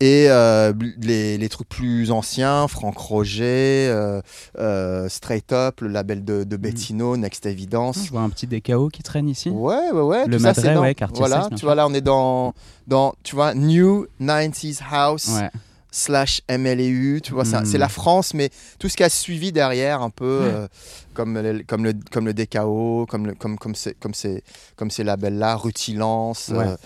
Et 0.00 0.26
euh, 0.30 0.72
les, 1.00 1.38
les 1.38 1.48
trucs 1.48 1.68
plus 1.68 2.12
anciens, 2.12 2.68
Franck 2.68 2.96
Roger, 2.98 3.88
euh, 3.90 4.20
euh, 4.56 5.08
Straight 5.08 5.52
Up, 5.52 5.80
le 5.80 5.88
label 5.88 6.24
de, 6.24 6.44
de 6.44 6.56
Bettino, 6.56 7.16
Next 7.16 7.46
Evidence. 7.46 8.04
Je 8.04 8.10
vois 8.12 8.20
un 8.20 8.30
petit 8.30 8.46
DKO 8.46 8.90
qui 8.90 9.02
traîne 9.02 9.28
ici. 9.28 9.48
Ouais, 9.50 9.90
ouais, 9.92 10.00
ouais. 10.00 10.26
Le 10.28 10.36
tout 10.36 10.44
ça, 10.54 10.72
dans- 10.72 10.82
ouais, 10.82 10.94
quartier 10.94 11.18
Voilà, 11.18 11.40
16, 11.40 11.48
bien 11.48 11.56
tu 11.58 11.64
vois, 11.64 11.74
là, 11.74 11.88
on 11.88 11.94
est 11.94 12.00
dans, 12.00 12.54
dans 12.86 13.12
tu 13.24 13.34
vois, 13.34 13.54
New 13.54 14.06
90s 14.20 14.78
House 14.88 15.30
Ouais. 15.34 15.50
Slash 15.90 16.42
MLEU, 16.50 17.20
tu 17.20 17.32
vois, 17.32 17.44
c'est 17.44 17.78
la 17.78 17.88
France, 17.88 18.34
mais 18.34 18.50
tout 18.78 18.88
ce 18.88 18.96
qui 18.96 19.04
a 19.04 19.08
suivi 19.08 19.52
derrière, 19.52 20.02
un 20.02 20.10
peu, 20.10 20.40
euh, 20.42 20.68
comme, 21.14 21.38
le, 21.38 21.62
comme, 21.66 21.84
le, 21.84 21.94
comme 22.10 22.26
le 22.26 22.34
DKO, 22.34 23.06
comme, 23.08 23.26
le, 23.28 23.34
comme, 23.34 23.58
comme, 23.58 23.74
ces, 23.74 23.94
comme, 23.94 24.14
ces, 24.14 24.42
comme 24.76 24.90
ces 24.90 25.04
labels-là, 25.04 25.56
Rutilance, 25.56 26.48
Ouais. 26.54 26.66
euh, 26.66 26.76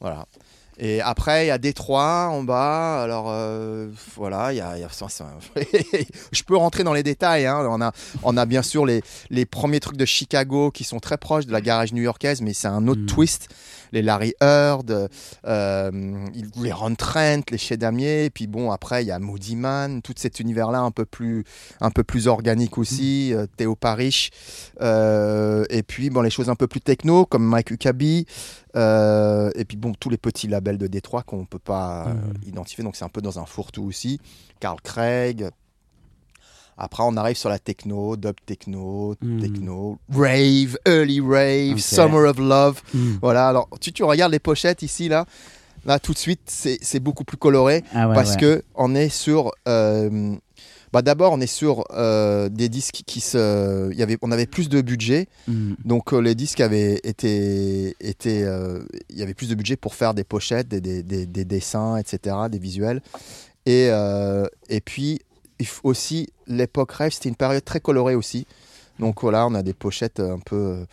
voilà. 0.00 0.26
Et 0.82 1.02
après, 1.02 1.44
il 1.44 1.48
y 1.48 1.50
a 1.50 1.58
Détroit 1.58 2.28
en 2.32 2.42
bas. 2.42 3.02
Alors, 3.02 3.26
euh, 3.28 3.90
voilà, 4.16 4.50
il 4.50 4.56
y 4.56 4.60
a. 4.62 4.78
il 4.78 4.80
y 4.80 4.84
a- 4.84 4.88
ça, 4.88 5.10
ça- 5.10 5.28
Je 6.32 6.42
peux 6.42 6.56
rentrer 6.56 6.84
dans 6.84 6.94
les 6.94 7.02
détails. 7.02 7.44
hein. 7.44 7.66
On, 7.68 7.82
a, 7.82 7.92
on 8.22 8.34
a 8.38 8.46
bien 8.46 8.62
sûr 8.62 8.86
les, 8.86 9.02
les 9.28 9.44
premiers 9.44 9.80
trucs 9.80 9.98
de 9.98 10.06
Chicago 10.06 10.70
qui 10.70 10.84
sont 10.84 10.98
très 10.98 11.18
proches 11.18 11.44
de 11.44 11.52
la 11.52 11.60
garage 11.60 11.92
new-yorkaise, 11.92 12.40
mais 12.40 12.54
c'est 12.54 12.68
un 12.68 12.88
autre 12.88 13.02
Mm. 13.02 13.06
twist. 13.06 13.48
Les 13.92 14.02
Larry 14.02 14.34
Heard, 14.40 15.08
euh, 15.46 15.90
les 16.56 16.72
Ron 16.72 16.94
Trent, 16.94 17.42
les 17.50 17.58
Chez 17.58 17.76
Damier. 17.76 18.26
Et 18.26 18.30
puis 18.30 18.46
bon, 18.46 18.70
après, 18.70 19.02
il 19.04 19.06
y 19.08 19.10
a 19.10 19.18
Moody 19.18 19.56
Man, 19.56 20.02
tout 20.02 20.14
cet 20.16 20.40
univers-là 20.40 20.80
un 20.80 20.90
peu 20.90 21.04
plus, 21.04 21.44
un 21.80 21.90
peu 21.90 22.04
plus 22.04 22.26
organique 22.28 22.78
aussi. 22.78 23.32
euh, 23.34 23.46
Théo 23.56 23.74
Parrish. 23.76 24.30
Euh, 24.80 25.64
et 25.70 25.82
puis, 25.82 26.10
bon, 26.10 26.22
les 26.22 26.30
choses 26.30 26.48
un 26.50 26.54
peu 26.54 26.66
plus 26.66 26.80
techno, 26.80 27.26
comme 27.26 27.44
Mike 27.44 27.70
Huckabee. 27.72 28.26
Euh, 28.76 29.50
et 29.56 29.64
puis 29.64 29.76
bon, 29.76 29.92
tous 29.98 30.10
les 30.10 30.16
petits 30.18 30.46
labels 30.46 30.78
de 30.78 30.86
Détroit 30.86 31.22
qu'on 31.24 31.44
peut 31.44 31.58
pas 31.58 32.06
Mhm. 32.06 32.34
identifier, 32.46 32.84
donc 32.84 32.94
c'est 32.96 33.04
un 33.04 33.08
peu 33.08 33.20
dans 33.20 33.38
un 33.40 33.44
fourre-tout 33.46 33.82
aussi. 33.82 34.20
Carl 34.60 34.80
Craig. 34.82 35.48
Après, 36.80 37.02
on 37.06 37.16
arrive 37.16 37.36
sur 37.36 37.48
la 37.50 37.58
techno, 37.58 38.16
dub 38.16 38.36
techno, 38.46 39.14
Mhm. 39.22 39.40
techno, 39.40 39.98
rave, 40.12 40.78
early 40.86 41.20
rave, 41.20 41.78
summer 41.78 42.28
of 42.30 42.38
love. 42.38 42.80
Mm. 42.94 43.16
Voilà, 43.22 43.48
alors 43.48 43.68
tu, 43.80 43.92
tu 43.92 44.02
regardes 44.02 44.32
les 44.32 44.38
pochettes 44.38 44.82
ici, 44.82 45.08
là, 45.08 45.26
là 45.84 45.98
tout 45.98 46.12
de 46.12 46.18
suite, 46.18 46.40
c'est 46.46 47.00
beaucoup 47.00 47.24
plus 47.24 47.36
coloré 47.36 47.84
Ah 47.94 48.08
ouais, 48.08 48.14
parce 48.14 48.32
ouais. 48.32 48.40
que 48.40 48.62
on 48.74 48.94
est 48.94 49.08
sur. 49.10 49.52
euh, 49.68 50.34
bah 50.92 51.02
D'abord, 51.02 51.32
on 51.32 51.40
est 51.40 51.46
sur 51.46 51.84
euh, 51.92 52.48
des 52.48 52.68
disques 52.68 53.02
qui 53.06 53.20
se. 53.20 53.94
Y 53.94 54.02
avait, 54.02 54.18
on 54.22 54.32
avait 54.32 54.46
plus 54.46 54.68
de 54.68 54.80
budget. 54.80 55.28
Mm. 55.46 55.74
Donc 55.84 56.12
euh, 56.12 56.18
les 56.20 56.34
disques 56.34 56.60
avaient 56.60 56.98
été, 57.04 57.94
été 58.00 58.40
il 59.10 59.18
y 59.18 59.22
avait 59.22 59.34
plus 59.34 59.48
de 59.48 59.54
budget 59.54 59.76
pour 59.76 59.94
faire 59.94 60.14
des 60.14 60.24
pochettes, 60.24 60.66
des, 60.68 60.80
des- 60.80 61.02
des- 61.04 61.26
des 61.26 61.44
dessins, 61.44 61.96
etc., 61.96 62.34
des 62.50 62.58
visuels. 62.58 63.02
Et, 63.66 63.88
et 64.68 64.80
puis 64.80 65.20
aussi 65.82 66.28
l'époque 66.46 66.92
rêve, 66.92 67.12
c'était 67.12 67.28
une 67.28 67.36
période 67.36 67.64
très 67.64 67.80
colorée 67.80 68.14
aussi. 68.14 68.46
Donc 68.98 69.22
voilà, 69.22 69.46
on 69.46 69.54
a 69.54 69.62
des 69.62 69.72
pochettes 69.74 70.20
un 70.20 70.38
peu, 70.38 70.56
euh, 70.56 70.84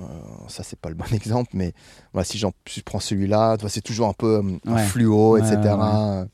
euh, 0.00 0.04
ça 0.48 0.62
c'est 0.62 0.78
pas 0.78 0.88
le 0.88 0.94
bon 0.94 1.04
exemple, 1.12 1.50
mais 1.54 1.72
voilà, 2.12 2.24
si 2.24 2.38
j'en 2.38 2.52
si 2.66 2.80
je 2.80 2.84
prends 2.84 3.00
celui-là, 3.00 3.56
c'est 3.68 3.80
toujours 3.80 4.08
un 4.08 4.12
peu 4.12 4.42
euh, 4.44 4.58
un 4.66 4.78
fluo, 4.78 5.32
Ouais, 5.32 5.40
etc. 5.40 5.56
ouais, 5.74 6.24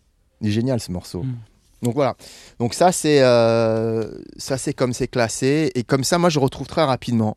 Il 0.40 0.48
est 0.48 0.52
génial 0.52 0.80
ce 0.80 0.90
morceau. 0.90 1.22
Mm. 1.22 1.34
Donc 1.82 1.94
voilà. 1.94 2.14
Donc 2.58 2.74
ça 2.74 2.92
c'est 2.92 3.22
euh, 3.22 4.10
ça 4.36 4.58
c'est 4.58 4.74
comme 4.74 4.92
c'est 4.92 5.08
classé 5.08 5.70
et 5.74 5.82
comme 5.82 6.04
ça 6.04 6.18
moi 6.18 6.28
je 6.28 6.38
retrouve 6.38 6.66
très 6.66 6.84
rapidement 6.84 7.36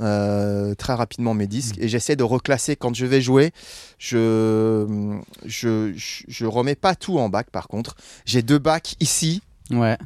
euh, 0.00 0.74
très 0.74 0.94
rapidement 0.94 1.34
mes 1.34 1.46
disques 1.46 1.76
et 1.78 1.88
j'essaie 1.88 2.16
de 2.16 2.24
reclasser 2.24 2.74
quand 2.76 2.94
je 2.94 3.06
vais 3.06 3.20
jouer. 3.20 3.52
Je 3.98 5.16
je 5.44 5.92
je, 5.96 6.46
remets 6.46 6.74
pas 6.74 6.94
tout 6.94 7.18
en 7.18 7.28
bac 7.28 7.50
par 7.50 7.68
contre. 7.68 7.94
J'ai 8.24 8.42
deux 8.42 8.58
bacs 8.58 8.96
ici 9.00 9.42
Ouais. 9.70 9.96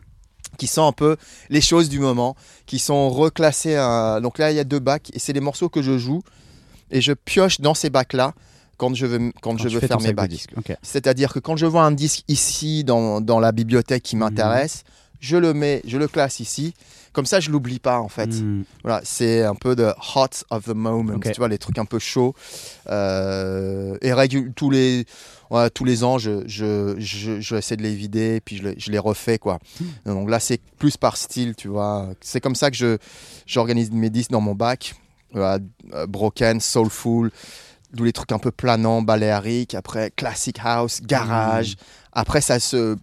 qui 0.56 0.66
sont 0.66 0.86
un 0.86 0.92
peu 0.92 1.16
les 1.50 1.60
choses 1.60 1.88
du 1.88 1.98
moment, 1.98 2.36
qui 2.66 2.78
sont 2.78 3.10
reclassés. 3.10 3.74
à- 3.76 4.20
Donc 4.22 4.38
là, 4.38 4.50
il 4.50 4.56
y 4.56 4.60
a 4.60 4.64
deux 4.64 4.78
bacs 4.78 5.10
et 5.14 5.18
c'est 5.18 5.32
les 5.32 5.40
morceaux 5.40 5.68
que 5.68 5.82
je 5.82 5.98
joue 5.98 6.22
et 6.90 7.00
je 7.00 7.12
pioche 7.12 7.60
dans 7.60 7.74
ces 7.74 7.90
bacs-là 7.90 8.34
quand 8.76 8.94
je 8.94 9.06
veux, 9.06 9.18
quand 9.42 9.56
Quand 9.56 9.58
je 9.58 9.68
veux 9.68 9.80
faire 9.80 10.00
mes 10.00 10.12
bacs. 10.12 10.46
C'est-à-dire 10.82 11.32
que 11.32 11.38
quand 11.40 11.56
je 11.56 11.66
vois 11.66 11.82
un 11.82 11.90
disque 11.92 12.22
ici 12.28 12.84
dans, 12.84 13.20
dans 13.20 13.40
la 13.40 13.50
bibliothèque 13.52 14.04
qui 14.04 14.16
m'intéresse, 14.16 14.84
je 15.20 15.36
le 15.36 15.52
mets, 15.52 15.82
je 15.84 15.98
le 15.98 16.06
classe 16.06 16.38
ici. 16.40 16.74
Comme 17.18 17.26
ça, 17.26 17.40
je 17.40 17.50
l'oublie 17.50 17.80
pas 17.80 17.98
en 17.98 18.08
fait. 18.08 18.28
Mm. 18.28 18.62
Voilà, 18.84 19.00
c'est 19.02 19.42
un 19.42 19.56
peu 19.56 19.74
de 19.74 19.92
hot 20.14 20.28
of 20.50 20.66
the 20.66 20.68
moment, 20.68 21.18
tu 21.32 21.38
vois, 21.38 21.48
les 21.48 21.58
trucs 21.58 21.76
un 21.80 21.84
peu 21.84 21.98
chauds. 21.98 22.32
Euh, 22.88 23.96
et 24.02 24.12
régu- 24.12 24.52
tous 24.54 24.70
les, 24.70 25.04
ouais, 25.50 25.68
tous 25.70 25.84
les 25.84 26.04
ans, 26.04 26.18
je, 26.18 26.44
je, 26.46 26.94
je, 26.98 27.40
je 27.40 27.56
essaie 27.56 27.76
de 27.76 27.82
les 27.82 27.94
vider, 27.96 28.40
puis 28.44 28.56
je, 28.58 28.62
les- 28.68 28.78
je 28.78 28.92
les 28.92 29.00
refais, 29.00 29.38
quoi. 29.38 29.58
Hmm. 29.80 29.86
Donc 30.14 30.30
là, 30.30 30.38
c'est 30.38 30.60
plus 30.78 30.96
par 30.96 31.16
style, 31.16 31.56
tu 31.56 31.66
vois. 31.66 32.08
C'est 32.20 32.40
comme 32.40 32.54
ça 32.54 32.70
que 32.70 32.76
je, 32.76 32.98
j'organise 33.46 33.90
mes 33.90 34.10
disques 34.10 34.30
dans 34.30 34.40
mon 34.40 34.54
bac. 34.54 34.94
Voilà, 35.32 35.58
euh, 35.94 36.06
broken, 36.06 36.60
soulful, 36.60 37.32
d'où 37.92 38.04
les 38.04 38.12
trucs 38.12 38.30
un 38.30 38.38
peu 38.38 38.52
planants, 38.52 39.02
baléariques. 39.02 39.74
Après, 39.74 40.12
classic 40.14 40.58
house, 40.62 41.00
garage. 41.02 41.74
Après, 42.12 42.40
ça 42.40 42.60
se 42.60 42.96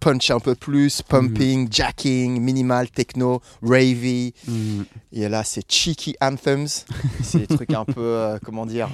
punch 0.00 0.30
un 0.30 0.40
peu 0.40 0.54
plus, 0.54 1.02
pumping, 1.02 1.68
jacking, 1.70 2.40
minimal, 2.40 2.88
techno, 2.90 3.40
ravey. 3.62 4.32
Mm. 4.46 4.82
Et 5.12 5.28
là, 5.28 5.42
c'est 5.44 5.70
cheeky 5.70 6.16
anthems. 6.20 6.84
c'est 7.22 7.38
des 7.46 7.46
trucs 7.56 7.72
un 7.74 7.84
peu, 7.84 7.94
euh, 8.00 8.38
comment 8.44 8.66
dire, 8.66 8.88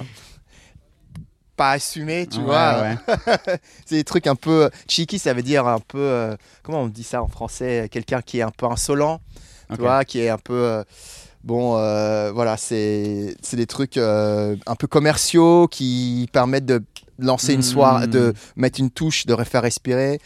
pas 1.55 1.71
assumés, 1.71 2.27
tu 2.27 2.39
Ouais, 2.39 2.43
vois. 2.45 2.81
ouais. 2.81 2.97
C'est 3.85 3.95
des 3.95 4.03
trucs 4.03 4.27
un 4.27 4.35
peu. 4.35 4.69
Cheeky, 4.89 5.19
ça 5.19 5.33
veut 5.33 5.41
dire 5.43 5.65
un 5.67 5.79
peu. 5.79 5.99
euh, 5.99 6.35
comment 6.63 6.81
on 6.81 6.87
dit 6.87 7.03
ça 7.03 7.23
en 7.23 7.27
français 7.29 7.87
Quelqu'un 7.89 8.21
qui 8.21 8.39
est 8.39 8.41
un 8.41 8.51
peu 8.51 8.65
insolent, 8.65 9.21
tu 9.73 9.79
vois, 9.79 10.03
qui 10.03 10.19
est 10.19 10.29
un 10.29 10.37
peu. 10.37 10.53
euh, 10.53 10.83
bon, 11.45 11.77
euh, 11.77 12.31
voilà, 12.33 12.57
c'est 12.57 13.35
des 13.53 13.67
trucs 13.67 13.95
euh, 13.95 14.57
un 14.67 14.75
peu 14.75 14.87
commerciaux 14.87 15.69
qui 15.69 16.27
permettent 16.33 16.65
de 16.65 16.83
lancer 17.19 17.53
une 17.53 17.63
soirée, 17.63 18.07
Mm. 18.07 18.11
de 18.11 18.33
mettre 18.57 18.81
une 18.81 18.89
touche, 18.91 19.25
de 19.25 19.35
faire 19.45 19.61
respirer. 19.61 20.19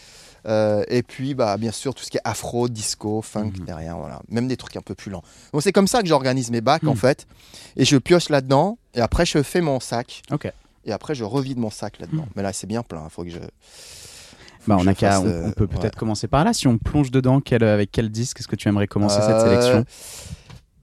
Euh, 0.47 0.83
et 0.87 1.03
puis, 1.03 1.33
bah, 1.35 1.57
bien 1.57 1.71
sûr, 1.71 1.93
tout 1.93 2.03
ce 2.03 2.09
qui 2.09 2.17
est 2.17 2.21
afro, 2.23 2.67
disco, 2.69 3.21
funk 3.21 3.51
Mhm. 3.59 3.65
derrière, 3.65 3.97
voilà. 3.97 4.21
Même 4.29 4.47
des 4.47 4.57
trucs 4.57 4.75
un 4.77 4.81
peu 4.81 4.95
plus 4.95 5.11
lents. 5.11 5.23
Donc, 5.53 5.61
c'est 5.63 5.71
comme 5.71 5.87
ça 5.87 6.01
que 6.01 6.07
j'organise 6.07 6.49
mes 6.51 6.61
bacs, 6.61 6.83
en 6.85 6.91
Mhm. 6.91 6.95
fait. 6.97 7.27
Et 7.75 7.85
je 7.85 7.97
pioche 7.97 8.29
là-dedans. 8.29 8.77
Et 8.93 9.01
après, 9.01 9.25
je 9.25 9.41
fais 9.43 9.61
mon 9.61 9.79
sac. 9.79 10.21
Ok. 10.31 10.51
Et 10.85 10.91
après, 10.91 11.13
je 11.15 11.23
revide 11.23 11.57
mon 11.59 11.69
sac 11.69 11.99
là-dedans. 11.99 12.23
Mhm. 12.23 12.29
Mais 12.35 12.43
là, 12.43 12.53
c'est 12.53 12.67
bien 12.67 12.83
plein. 12.83 13.03
Il 13.05 13.09
faut 13.09 13.23
que 13.23 13.29
je. 13.29 13.39
Bah, 14.67 14.75
on, 14.77 14.83
je 14.83 14.89
a 14.89 14.93
qu'à- 14.93 15.11
fasse, 15.11 15.21
on, 15.23 15.27
euh, 15.27 15.47
on 15.47 15.51
peut 15.51 15.63
ouais. 15.65 15.79
peut-être 15.79 15.95
commencer 15.95 16.27
par 16.27 16.43
là. 16.43 16.53
Si 16.53 16.67
on 16.67 16.77
plonge 16.77 17.11
dedans, 17.11 17.39
quel, 17.41 17.63
avec 17.63 17.91
quel 17.91 18.09
disque 18.09 18.39
est-ce 18.39 18.47
que 18.47 18.55
tu 18.55 18.67
aimerais 18.67 18.87
commencer 18.87 19.19
cette 19.21 19.29
Euh, 19.31 19.43
sélection? 19.61 19.85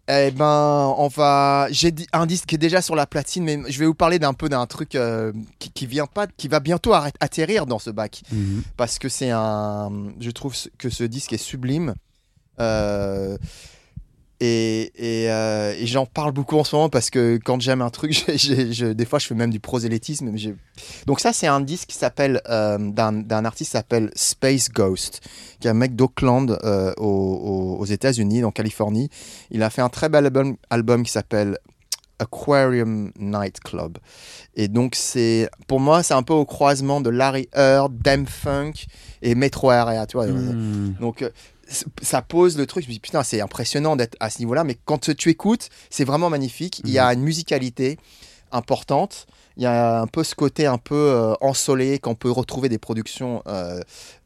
Eh 0.09 0.31
ben, 0.31 0.95
on 0.99 1.09
va. 1.09 1.67
J'ai 1.71 1.91
dit- 1.91 2.07
un 2.13 2.27
disque 2.27 2.47
qui 2.47 2.55
est 2.55 2.59
déjà 2.59 2.81
sur 2.81 2.95
la 2.95 3.07
platine, 3.07 3.43
mais 3.45 3.61
je 3.69 3.79
vais 3.81 3.87
vous 3.87 3.95
parler 3.95 4.19
d'un 4.21 4.35
peu 4.35 4.49
d'un 4.49 4.65
truc 4.67 4.95
euh, 4.95 5.33
qui, 5.59 5.71
qui 5.73 5.87
vient 5.87 6.07
pas, 6.07 6.29
qui 6.29 6.47
va 6.47 6.61
bientôt 6.61 6.93
atterrir 6.95 7.67
dans 7.67 7.81
ce 7.81 7.91
bac, 7.91 8.23
Mhm. 8.31 8.63
parce 8.77 8.99
que 9.01 9.09
c'est 9.09 9.31
un. 9.31 9.91
Je 10.21 10.31
trouve 10.31 10.55
que 10.79 10.91
ce 10.91 11.03
disque 11.03 11.33
est 11.33 11.39
sublime. 11.39 11.95
Euh, 12.61 13.37
et, 14.41 14.93
et, 14.97 15.31
euh, 15.31 15.75
et 15.79 15.87
j'en 15.87 16.05
parle 16.05 16.33
beaucoup 16.33 16.59
en 16.59 16.65
ce 16.65 16.77
moment 16.77 16.89
parce 16.91 17.09
que 17.09 17.39
quand 17.43 17.61
j'aime 17.61 17.81
un 17.81 17.89
truc, 17.91 18.13
je- 18.29 18.93
des 18.93 19.05
fois 19.07 19.19
je 19.19 19.27
fais 19.27 19.35
même 19.35 19.51
du 19.51 19.61
prosélytisme. 19.61 20.31
Donc 21.07 21.21
ça 21.21 21.33
c'est 21.33 21.47
un 21.47 21.61
disque 21.61 21.89
qui 21.89 21.97
s'appelle 21.97 22.43
euh, 22.49 22.77
d'un 22.79 23.45
artiste 23.45 23.71
qui 23.71 23.77
s'appelle 23.77 24.11
Space 24.15 24.69
Ghost, 24.71 25.21
qui 25.61 25.69
est 25.69 25.71
un 25.71 25.75
mec 25.75 25.97
d'Oakland 25.97 26.59
euh, 26.65 26.93
aux, 26.99 27.85
États-Unis, 27.87 28.45
en 28.45 28.51
Californie. 28.51 29.09
Il 29.51 29.63
a 29.63 29.71
fait 29.71 29.83
un 29.83 29.89
très 29.89 30.09
bel 30.09 30.27
album, 30.27 30.57
album 30.71 31.03
qui 31.03 31.13
s'appelle 31.13 31.59
Aquarium 32.19 33.13
Night 33.19 33.61
Club. 33.61 33.99
Et 34.55 34.69
donc 34.69 34.95
c'est 34.95 35.49
pour 35.67 35.81
moi 35.81 36.03
c'est 36.03 36.15
un 36.15 36.23
peu 36.23 36.33
au 36.35 36.45
croisement 36.45 37.01
de 37.01 37.11
Larry 37.11 37.49
Heard, 37.55 37.93
Dem 38.03 38.27
Funk 38.27 38.73
et 39.23 39.35
Metro 39.35 39.71
Area, 39.71 40.07
tu 40.07 40.17
vois. 40.17 40.27
Mm. 40.27 40.95
Donc 41.01 41.23
euh, 41.23 41.31
ça 42.03 42.23
pose 42.23 42.57
le 42.57 42.67
truc, 42.67 42.85
je 42.85 42.89
me 42.89 42.93
dis 42.95 43.01
putain 43.01 43.23
c'est 43.23 43.41
impressionnant 43.41 43.97
d'être 43.97 44.17
à 44.21 44.31
ce 44.31 44.39
niveau-là, 44.39 44.65
mais 44.65 44.77
quand 44.85 45.11
tu 45.11 45.29
écoutes, 45.31 45.69
c'est 45.91 46.05
vraiment 46.05 46.31
magnifique. 46.31 46.81
Il 46.85 46.91
y 46.91 46.99
a 46.99 47.13
une 47.13 47.23
musicalité 47.23 47.99
importante, 48.53 49.27
il 49.57 49.63
y 49.65 49.67
a 49.67 50.01
un 50.01 50.07
peu 50.07 50.23
ce 50.23 50.35
côté 50.35 50.67
un 50.67 50.79
peu 50.79 50.95
euh, 50.95 51.35
ensoleillé 51.41 51.99
qu'on 51.99 52.15
peut 52.15 52.31
retrouver 52.31 52.69
des 52.69 52.79
productions 52.79 53.43
euh, 53.49 53.81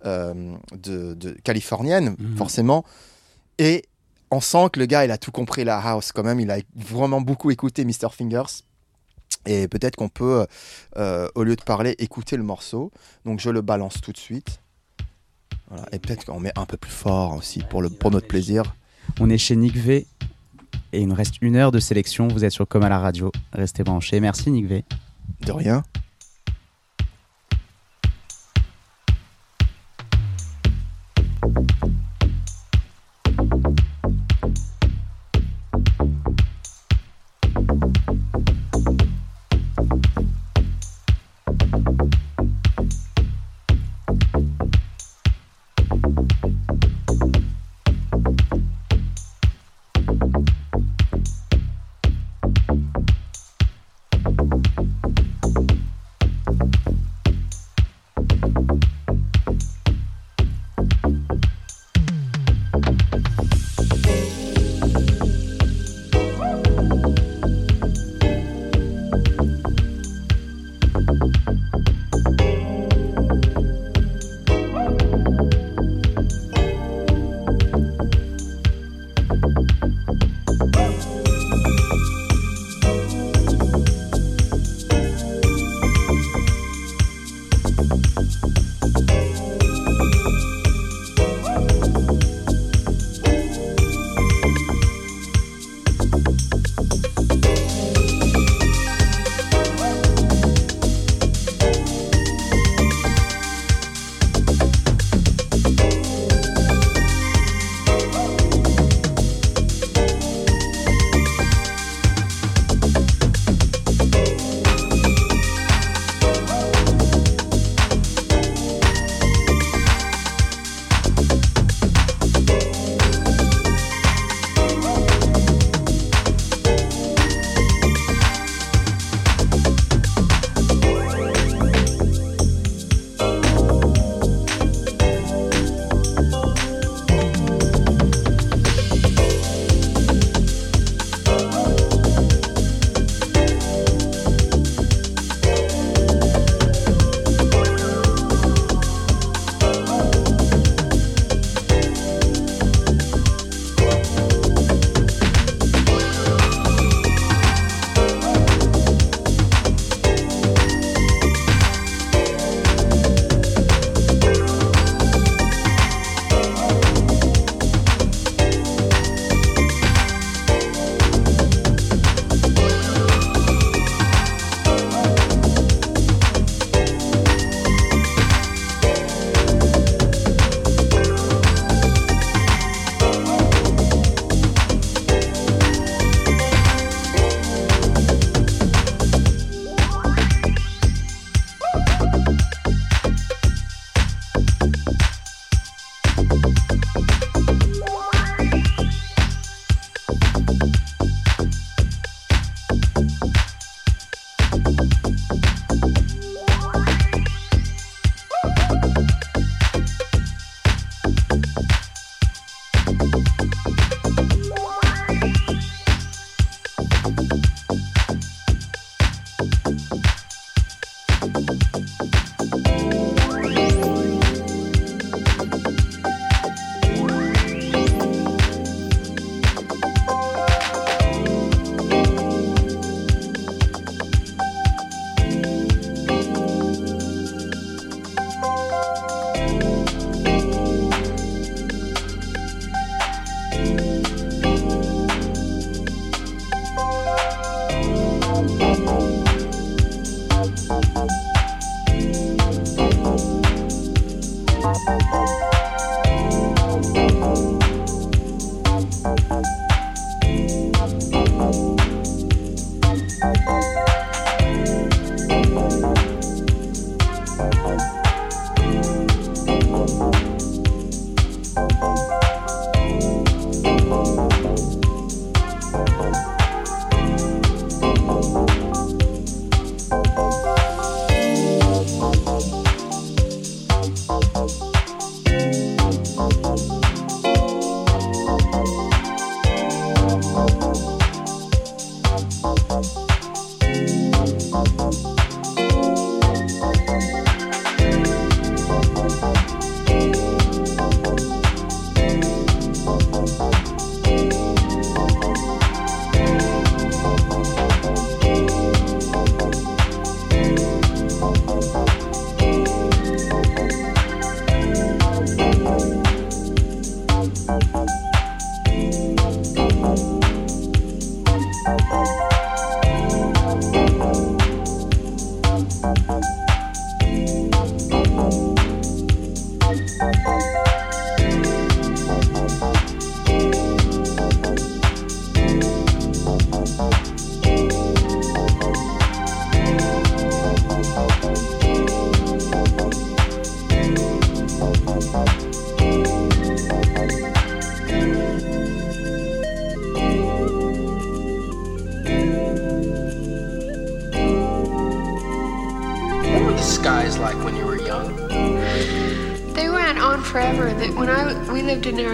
euh, 0.04 0.54
de, 0.72 1.14
de- 1.14 1.32
californiennes, 1.42 2.16
Mhm. 2.18 2.36
forcément. 2.36 2.84
Et 3.58 3.84
on 4.30 4.40
sent 4.40 4.68
que 4.72 4.78
le 4.80 4.86
gars 4.86 5.04
il 5.04 5.10
a 5.10 5.18
tout 5.18 5.32
compris 5.32 5.64
la 5.64 5.78
house 5.78 6.12
quand 6.12 6.22
même, 6.22 6.40
il 6.40 6.50
a 6.50 6.58
vraiment 6.76 7.20
beaucoup 7.20 7.50
écouté 7.50 7.84
Mr. 7.84 8.10
Fingers. 8.12 8.62
Et 9.46 9.68
peut-être 9.68 9.96
qu'on 9.96 10.08
peut, 10.10 10.46
au 11.34 11.42
lieu 11.44 11.56
de 11.56 11.62
parler, 11.62 11.94
écouter 11.98 12.36
le 12.36 12.42
morceau. 12.42 12.90
Donc 13.24 13.40
je 13.40 13.48
le 13.48 13.62
balance 13.62 14.00
tout 14.02 14.12
de 14.12 14.18
suite. 14.18 14.60
Voilà. 15.70 15.86
Et 15.92 15.98
peut-être 15.98 16.24
qu'on 16.26 16.40
met 16.40 16.52
un 16.56 16.66
peu 16.66 16.76
plus 16.76 16.90
fort 16.90 17.36
aussi 17.36 17.60
pour, 17.70 17.80
le, 17.80 17.88
pour 17.88 18.10
notre 18.10 18.26
plaisir. 18.26 18.74
On 19.20 19.30
est 19.30 19.38
chez 19.38 19.56
Nick 19.56 19.76
V 19.76 20.06
et 20.92 21.00
il 21.00 21.08
nous 21.08 21.14
reste 21.14 21.36
une 21.40 21.56
heure 21.56 21.72
de 21.72 21.78
sélection. 21.78 22.28
Vous 22.28 22.44
êtes 22.44 22.52
sur 22.52 22.66
Comme 22.66 22.82
à 22.82 22.88
la 22.88 22.98
radio. 22.98 23.30
Restez 23.52 23.84
branchés. 23.84 24.20
Merci 24.20 24.50
Nick 24.50 24.66
V. 24.66 24.84
De 25.46 25.52
rien. 25.52 25.82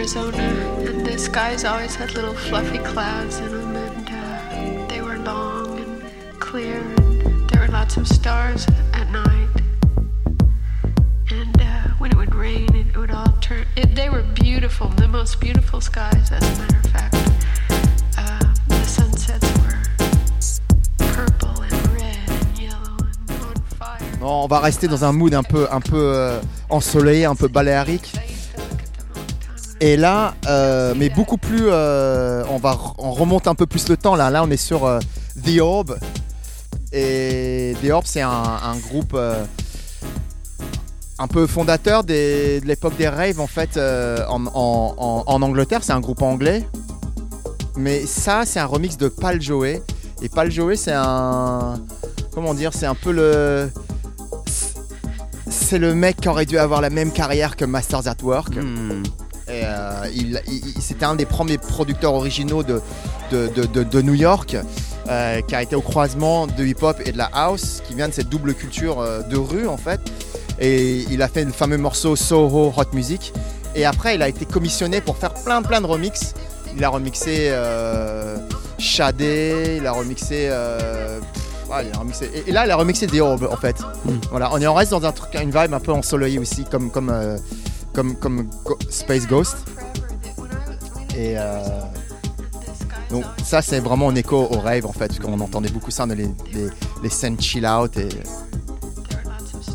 Arizona, 0.07 0.39
and 0.87 1.05
the 1.05 1.19
skies 1.19 1.65
always 1.65 1.97
had 1.97 2.15
little 2.15 2.33
fluffy 2.33 2.79
clouds 2.79 3.39
in 3.39 3.51
them, 3.51 3.75
and 3.75 4.09
uh, 4.09 4.87
they 4.87 5.01
were 5.01 5.19
long 5.19 5.81
and 5.81 6.41
clear, 6.41 6.77
and 6.77 7.51
there 7.51 7.63
were 7.63 7.73
lots 7.73 7.97
of 7.97 8.07
stars 8.07 8.69
at 8.93 9.11
night. 9.11 9.49
And 11.33 11.61
uh, 11.61 11.89
when 11.99 12.13
it 12.13 12.17
would 12.17 12.37
rain, 12.37 12.73
it, 12.77 12.97
would 12.97 13.11
all 13.11 13.33
turn. 13.41 13.67
It, 13.77 13.97
they 13.97 14.09
were 14.09 14.23
beautiful, 14.23 14.87
the 14.91 15.09
most 15.09 15.41
beautiful 15.41 15.81
skies, 15.81 16.31
as 16.31 16.41
a 16.41 16.63
matter 16.63 16.79
of 16.85 16.91
fact. 16.93 17.15
Uh, 18.17 18.55
the 18.69 18.85
sunsets 18.85 19.51
were 19.59 19.77
purple 20.99 21.63
and 21.63 21.89
red 21.89 22.31
and 22.31 22.59
yellow 22.59 22.97
and 23.01 23.43
on 23.43 23.57
fire. 23.75 24.47
Va 24.49 24.61
rester 24.61 24.87
dans 24.87 25.03
un 25.03 25.13
mood 25.13 25.35
un 25.35 25.43
peu, 25.43 25.67
un 25.69 25.81
peu 25.81 26.13
euh, 26.15 26.41
ensoleillé, 26.71 27.25
un 27.25 27.35
peu 27.35 27.49
baléarique. 27.49 28.16
Et 29.87 29.97
là, 29.97 30.35
euh, 30.49 30.95
mais 30.97 31.11
beaucoup 31.11 31.37
plus, 31.37 31.67
euh, 31.69 32.43
on 32.51 32.57
va, 32.57 32.77
on 32.99 33.13
remonte 33.13 33.47
un 33.47 33.55
peu 33.55 33.67
plus 33.67 33.89
le 33.89 33.97
temps. 33.97 34.17
Là, 34.17 34.31
là, 34.31 34.43
on 34.43 34.51
est 34.51 34.57
sur 34.57 34.85
euh, 34.85 34.99
The 35.45 35.61
Orb. 35.61 35.97
Et 36.93 37.77
The 37.81 37.91
Orb, 37.91 38.05
c'est 38.05 38.23
un, 38.23 38.77
groupe 38.89 39.17
un 41.21 41.29
peu 41.29 41.47
fondateur 41.47 42.03
de 42.03 42.61
l'époque 42.67 42.97
des 42.97 43.07
raves 43.07 43.39
en 43.39 43.47
fait 43.47 43.79
en 44.29 45.43
Angleterre. 45.43 45.85
C'est 45.85 45.93
un 45.93 46.01
groupe 46.01 46.23
anglais. 46.23 46.67
Mais 47.77 48.07
ça, 48.07 48.43
c'est 48.45 48.59
un 48.59 48.67
remix 48.67 48.97
de 48.97 49.07
Pal 49.07 49.41
Joey. 49.41 49.81
Et 50.21 50.29
Pal 50.29 50.51
Joey, 50.51 50.75
c'est 50.75 50.95
un, 50.97 51.75
comment 52.33 52.55
dire, 52.55 52.73
c'est 52.75 52.87
un 52.87 52.97
peu 52.97 53.13
le, 53.13 53.71
c'est 55.49 55.79
le 55.79 55.95
mec 55.95 56.17
qui 56.17 56.29
aurait 56.29 56.47
dû 56.47 56.59
avoir 56.59 56.81
la 56.81 56.91
même 56.91 57.13
carrière 57.13 57.55
que 57.55 57.65
Masters 57.65 58.09
at 58.09 58.17
Work. 58.25 58.57
Hmm. 58.57 59.05
Il, 60.15 60.41
il- 60.49 60.81
c'était 60.83 61.05
un 61.05 61.15
des 61.17 61.27
premiers 61.27 61.59
producteurs 61.59 62.15
originaux 62.15 62.63
de, 62.63 62.81
de, 63.31 63.49
de- 63.49 63.67
de- 63.67 63.83
de 63.85 64.03
New 64.03 64.15
York, 64.15 64.57
euh, 65.09 65.41
qui 65.43 65.55
a 65.55 65.63
été 65.63 65.75
au 65.77 65.81
croisement 65.81 66.47
de 66.47 66.65
hip-hop 66.65 66.97
et 67.05 67.13
de 67.13 67.19
la 67.19 67.31
house, 67.33 67.83
qui 67.87 67.95
vient 67.95 68.09
de 68.09 68.15
cette 68.15 68.29
double 68.29 68.55
culture 68.55 69.01
euh, 69.01 69.23
de 69.23 69.37
rue 69.37 69.67
en 69.69 69.77
fait. 69.77 70.01
Et 70.59 71.05
il 71.11 71.21
a 71.23 71.29
fait 71.29 71.45
le 71.45 71.53
fameux 71.53 71.77
morceau 71.79 72.17
Soho 72.17 72.73
Hot 72.77 72.85
Music. 72.95 73.33
Et 73.75 73.85
après, 73.85 74.15
il 74.15 74.23
a 74.23 74.29
été 74.29 74.47
commissionné 74.47 75.01
pour 75.03 75.17
faire 75.19 75.35
plein 75.35 75.61
plein 75.63 75.81
de 75.83 75.87
remixes. 75.87 76.33
Il 76.77 76.83
a 76.85 76.89
remixé 76.89 77.49
euh, 77.51 78.37
Shadé, 78.79 79.77
il 79.79 79.87
a 79.87 79.93
remixé. 79.93 80.49
euh, 80.51 81.19
pff, 81.21 81.71
ouais, 81.71 81.87
il 81.87 81.95
a 81.95 82.01
remixé- 82.03 82.31
et, 82.35 82.49
et 82.49 82.53
là, 82.53 82.65
il 82.67 82.71
a 82.71 82.77
remixé 82.77 83.07
The 83.07 83.21
Orb 83.21 83.47
en 83.51 83.57
fait. 83.57 83.77
Voilà, 84.31 84.51
on 84.53 84.61
est 84.61 84.67
en 84.67 84.75
reste 84.75 84.93
dans 84.93 85.05
un 85.05 85.13
truc, 85.13 85.35
une 85.35 85.51
vibe 85.51 85.75
un 85.75 85.81
peu 85.81 85.93
ensoleillée 85.93 86.39
aussi, 86.39 86.65
comme 86.65 86.91
comme 86.91 87.13
comme 87.93 88.15
comme 88.17 88.49
Go- 88.65 88.79
Space 88.91 89.27
Ghost. 89.27 89.57
Et 91.27 91.35
euh, 91.37 91.59
donc 93.11 93.25
ça 93.43 93.61
c'est 93.61 93.81
vraiment 93.81 94.07
en 94.07 94.15
écho 94.15 94.47
au 94.49 94.61
rave 94.61 94.87
en 94.87 94.93
fait, 94.93 95.09
parce 95.09 95.19
qu'on 95.19 95.41
entendait 95.41 95.71
beaucoup 95.71 95.91
ça 95.91 96.07
dans 96.07 96.15
les, 96.15 96.29
les, 97.03 97.11
scènes 97.11 97.41
chill 97.41 97.67
out 97.67 97.97
et 97.97 98.09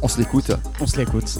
on 0.02 0.08
se 0.08 0.18
l'écoute. 0.18 0.52
On 0.80 0.88
se 0.88 0.98
l'écoute. 0.98 1.40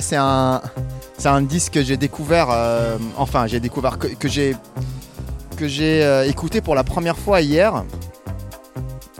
C'est 0.00 0.16
un, 0.16 0.60
c'est 1.18 1.28
un 1.28 1.42
disque 1.42 1.74
que 1.74 1.82
j'ai 1.82 1.96
découvert. 1.96 2.48
euh, 2.50 2.96
enfin, 3.16 3.46
j'ai 3.46 3.60
découvert 3.60 3.98
que, 3.98 4.28
j'ai 4.28 4.56
que 5.56 5.68
j'ai 5.68 6.04
euh, 6.04 6.26
écouté 6.28 6.60
pour 6.60 6.74
la 6.74 6.84
première 6.84 7.16
fois 7.16 7.40
hier. 7.40 7.84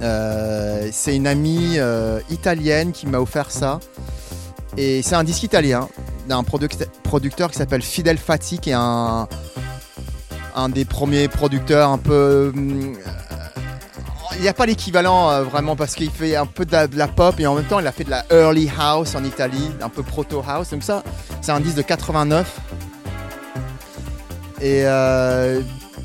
Euh, 0.03 0.89
c'est 0.93 1.17
une 1.17 1.27
amie 1.27 1.79
italienne 2.31 2.93
qui 2.93 3.07
m'a 3.07 3.19
offert 3.19 3.51
ça. 3.51 3.81
Et 4.77 5.03
c'est 5.03 5.15
un 5.15 5.25
disque 5.25 5.45
italien 5.45 5.89
d'un 6.29 6.43
product- 6.43 6.89
producteur 7.05 7.51
qui 7.51 7.59
s'appelle 7.59 7.83
Fidel 7.83 8.19
Fati, 8.19 8.59
qui 8.59 8.71
est 8.71 8.77
un, 8.77 9.29
un 10.57 10.69
des 10.69 10.85
premiers 10.85 11.29
producteurs 11.29 11.91
un 11.91 11.99
peu. 11.99 12.53
Il 14.37 14.43
n'y 14.43 14.49
a 14.49 14.55
pas 14.55 14.67
l'équivalent 14.67 15.31
euh, 15.31 15.43
vraiment 15.43 15.77
parce 15.77 15.95
qu'il 15.95 16.11
fait 16.11 16.37
un 16.37 16.47
peu 16.47 16.65
de 16.65 16.97
la, 16.97 17.09
pop 17.09 17.39
et 17.39 17.47
en 17.47 17.55
même 17.55 17.65
temps 17.65 17.81
il 17.81 17.87
a 17.87 17.93
fait 17.93 18.05
de 18.05 18.11
la 18.11 18.25
early 18.31 18.71
house 18.79 19.15
en 19.15 19.25
Italie, 19.25 19.71
un 19.81 19.89
peu 19.89 20.03
proto 20.03 20.43
house. 20.47 20.71
Donc 20.71 20.83
ça, 20.83 21.03
c'est 21.41 21.53
un 21.53 21.61
disque 21.61 21.77
de 21.77 21.83
89. 21.83 22.61
Et 24.61 24.83
euh, 24.87 25.61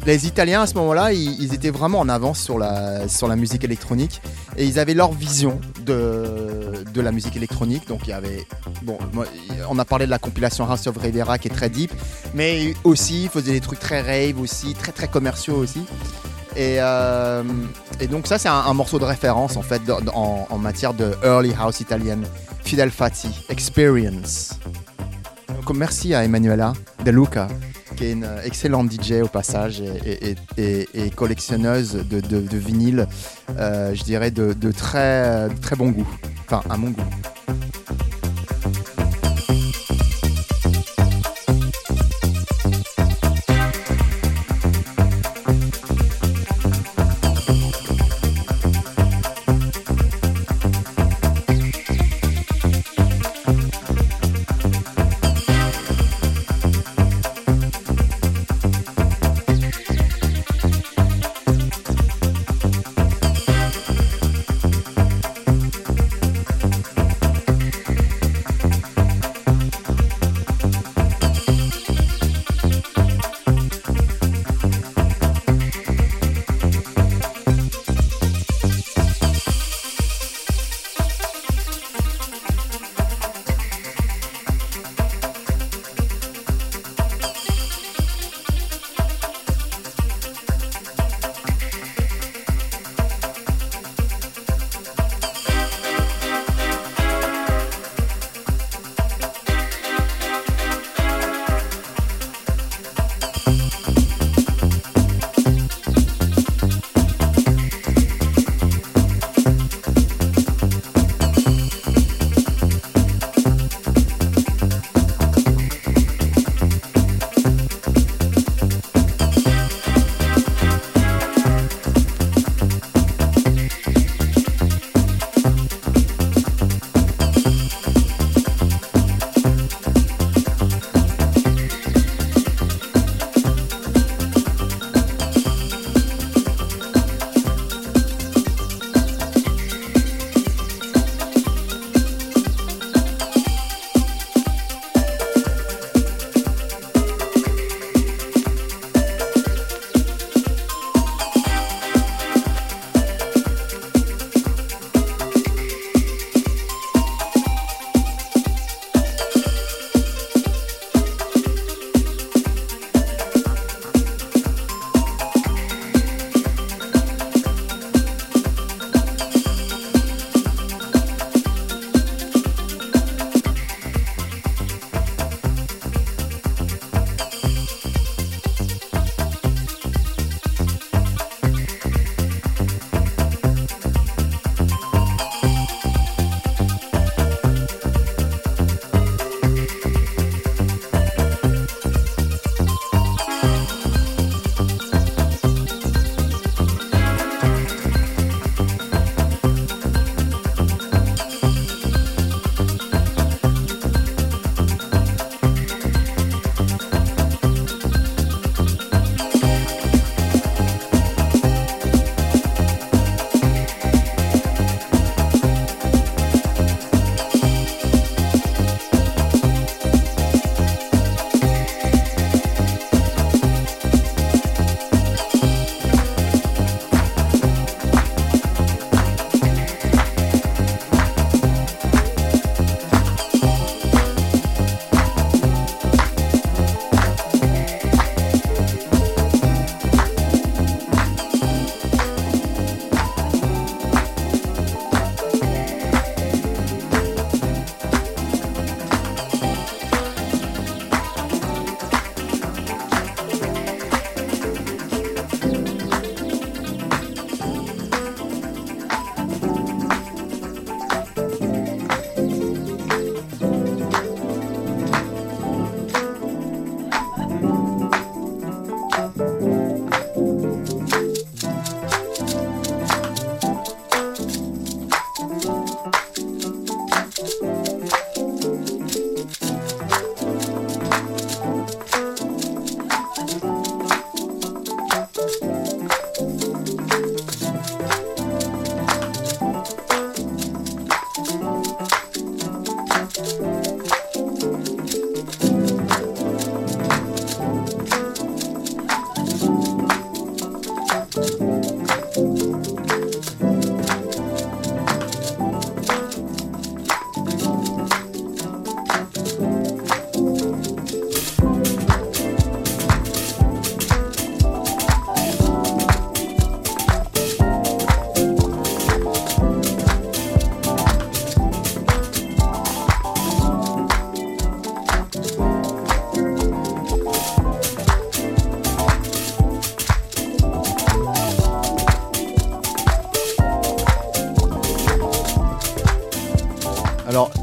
les 0.06 0.28
Italiens 0.28 0.62
à 0.62 0.68
ce 0.68 0.76
moment-là, 0.76 1.14
ils, 1.14 1.54
étaient 1.54 1.70
vraiment 1.70 2.00
en 2.00 2.10
avance 2.10 2.42
sur 2.42 2.58
la, 2.58 3.36
musique 3.36 3.64
électronique 3.64 4.22
et 4.58 4.66
ils 4.66 4.80
avaient 4.80 4.94
leur 4.94 5.12
vision 5.14 5.60
de, 5.86 6.84
de 6.94 7.02
la 7.02 7.12
musique 7.12 7.36
électronique. 7.36 7.88
Donc 7.88 8.02
il 8.06 8.10
y 8.10 8.14
avait, 8.14 8.46
bon, 8.84 8.98
on 9.70 9.80
a 9.80 9.86
parlé 9.86 10.06
de 10.06 10.12
la 10.12 10.20
compilation 10.20 10.70
House 10.70 10.88
of 10.88 10.98
Rivera 10.98 11.38
qui 11.38 11.48
est 11.48 11.52
très 11.54 11.70
deep, 11.70 11.92
mais 12.34 12.74
aussi 12.84 13.24
ils 13.24 13.30
faisaient 13.30 13.54
des 13.54 13.62
trucs 13.62 13.80
très 13.80 14.02
rave 14.02 14.40
aussi, 14.42 14.74
très 14.74 14.92
très 14.92 15.08
commerciaux 15.08 15.56
aussi. 15.56 15.82
Et, 16.60 16.76
euh, 16.82 17.42
et 18.02 18.08
donc 18.08 18.28
ça 18.28 18.38
c'est 18.38 18.50
un, 18.50 18.74
morceau 18.74 19.00
de 19.00 19.06
référence 19.06 19.56
en 19.56 19.62
fait 19.62 19.82
en, 20.14 20.58
matière 20.58 20.94
de 20.94 21.14
early 21.24 21.54
house 21.58 21.80
italienne. 21.80 22.26
Fidel 22.66 22.92
Fati, 22.92 23.30
Experience. 23.48 24.60
Donc, 25.48 25.76
merci 25.76 26.14
à 26.14 26.26
Emanuela 26.26 26.74
De 27.04 27.12
Luca, 27.12 27.48
qui 27.96 28.06
est 28.06 28.12
une 28.12 28.28
excellente 28.44 28.92
DJ 28.92 29.24
au 29.24 29.28
passage 29.28 29.82
et, 30.06 31.10
collectionneuse 31.16 31.94
de, 31.94 32.20
de, 32.20 33.08
euh, 33.58 33.96
je 33.96 34.04
dirais 34.04 34.30
de 34.30 34.54
très, 34.72 35.50
de 35.50 35.60
très 35.62 35.78
bon 35.78 35.90
goût. 35.90 36.08
Enfin, 36.46 36.62
à 36.70 36.78
mon 36.78 36.90
goût. 36.90 37.02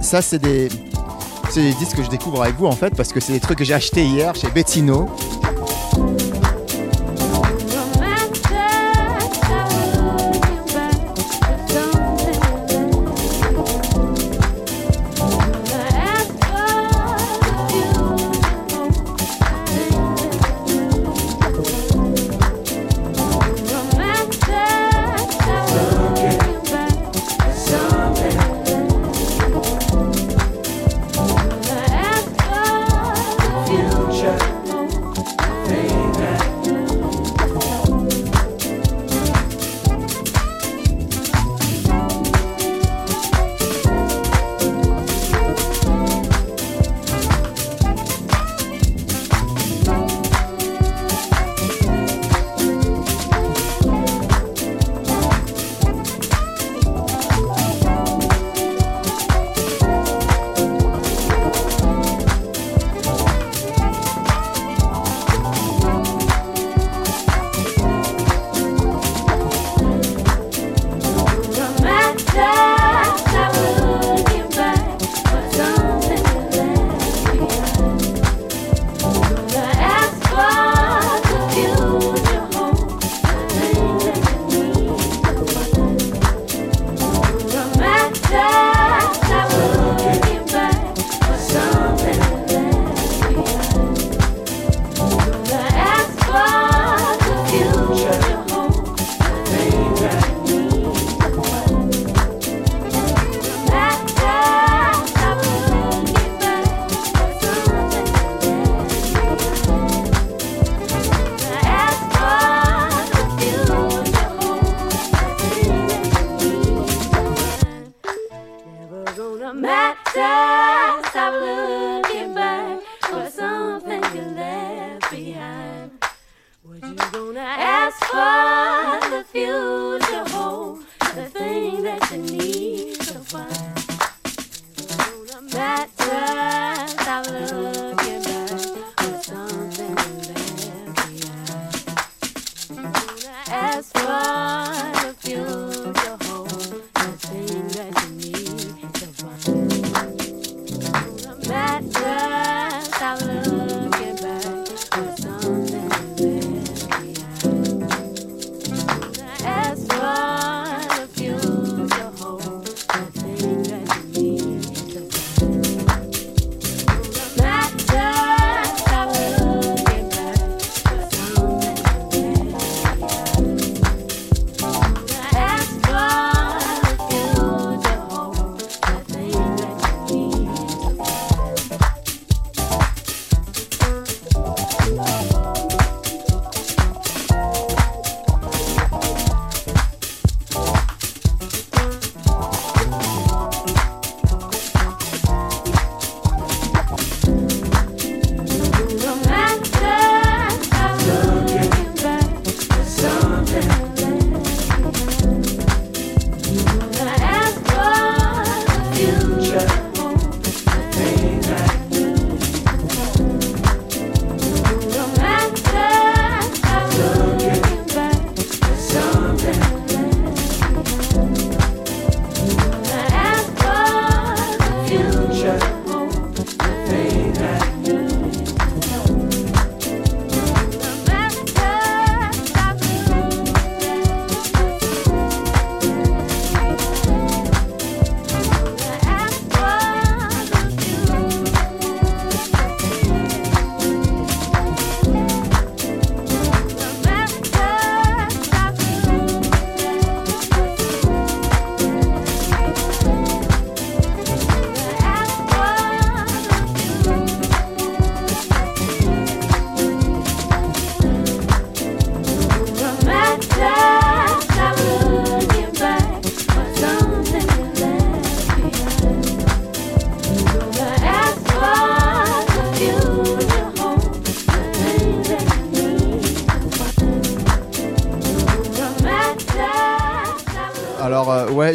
Ça 0.06 0.22
c'est 0.22 0.38
des, 0.38 0.68
disques 1.78 1.96
que 1.96 2.02
je 2.04 2.08
découvre 2.08 2.42
avec 2.42 2.54
vous 2.56 2.66
en 2.66 2.72
fait 2.72 2.94
parce 2.94 3.12
que 3.12 3.18
c'est 3.18 3.32
des 3.32 3.40
trucs 3.40 3.58
que 3.58 3.64
j'ai 3.64 3.74
achetés 3.74 4.04
hier 4.04 4.34
chez 4.34 4.48
Bettino. 4.48 5.08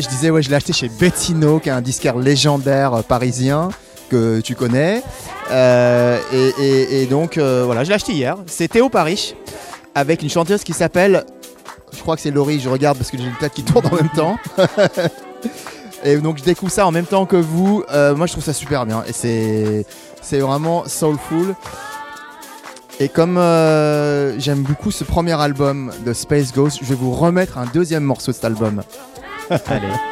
Je 0.01 0.09
disais 0.09 0.29
ouais, 0.29 0.41
je 0.41 0.49
l'ai 0.49 0.55
acheté 0.55 0.73
chez 0.73 0.89
Bettino, 0.89 1.59
qui 1.59 1.69
est 1.69 1.71
un 1.71 1.81
disquaire 1.81 2.17
légendaire 2.17 2.93
euh, 2.93 3.01
parisien 3.01 3.69
que 4.09 4.41
tu 4.41 4.55
connais. 4.55 5.03
Euh, 5.51 6.19
et, 6.59 7.05
donc 7.05 7.37
euh, 7.37 7.63
voilà, 7.65 7.83
je 7.83 7.89
l'ai 7.89 7.95
acheté 7.95 8.13
hier. 8.13 8.37
C'était 8.47 8.81
au 8.81 8.89
Paris 8.89 9.35
avec 9.95 10.21
une 10.21 10.29
chanteuse 10.29 10.63
qui 10.63 10.73
s'appelle, 10.73 11.25
je 11.93 11.99
crois 12.01 12.15
que 12.15 12.21
c'est 12.21 12.31
Laurie. 12.31 12.59
Je 12.59 12.69
regarde 12.69 12.97
parce 12.97 13.11
que 13.11 13.17
j'ai 13.17 13.23
une 13.23 13.37
tête 13.39 13.53
qui 13.53 13.63
tourne 13.63 13.85
en 13.87 13.95
même 13.95 14.09
temps. 14.09 14.37
Et 16.03 16.17
donc 16.17 16.39
je 16.39 16.43
découvre 16.43 16.71
ça 16.71 16.87
en 16.87 16.91
même 16.91 17.05
temps 17.05 17.25
que 17.25 17.35
vous. 17.35 17.83
Moi 17.91 18.25
je 18.25 18.31
trouve 18.31 18.43
ça 18.43 18.53
super 18.53 18.87
bien 18.87 19.03
et 19.07 19.13
c'est 19.13 19.85
c'est 20.19 20.39
vraiment 20.39 20.83
soulful. 20.87 21.53
Et 22.99 23.07
comme 23.07 23.35
j'aime 24.39 24.63
beaucoup 24.63 24.89
ce 24.89 25.03
premier 25.03 25.39
album 25.39 25.91
de 26.03 26.13
Space 26.13 26.51
Ghost, 26.53 26.79
je 26.81 26.87
vais 26.87 26.95
vous 26.95 27.11
remettre 27.11 27.59
un 27.59 27.67
deuxième 27.67 28.03
morceau 28.03 28.31
de 28.31 28.35
cet 28.35 28.45
album. 28.45 28.81
Allez. 29.51 29.81
Yes. 29.81 30.10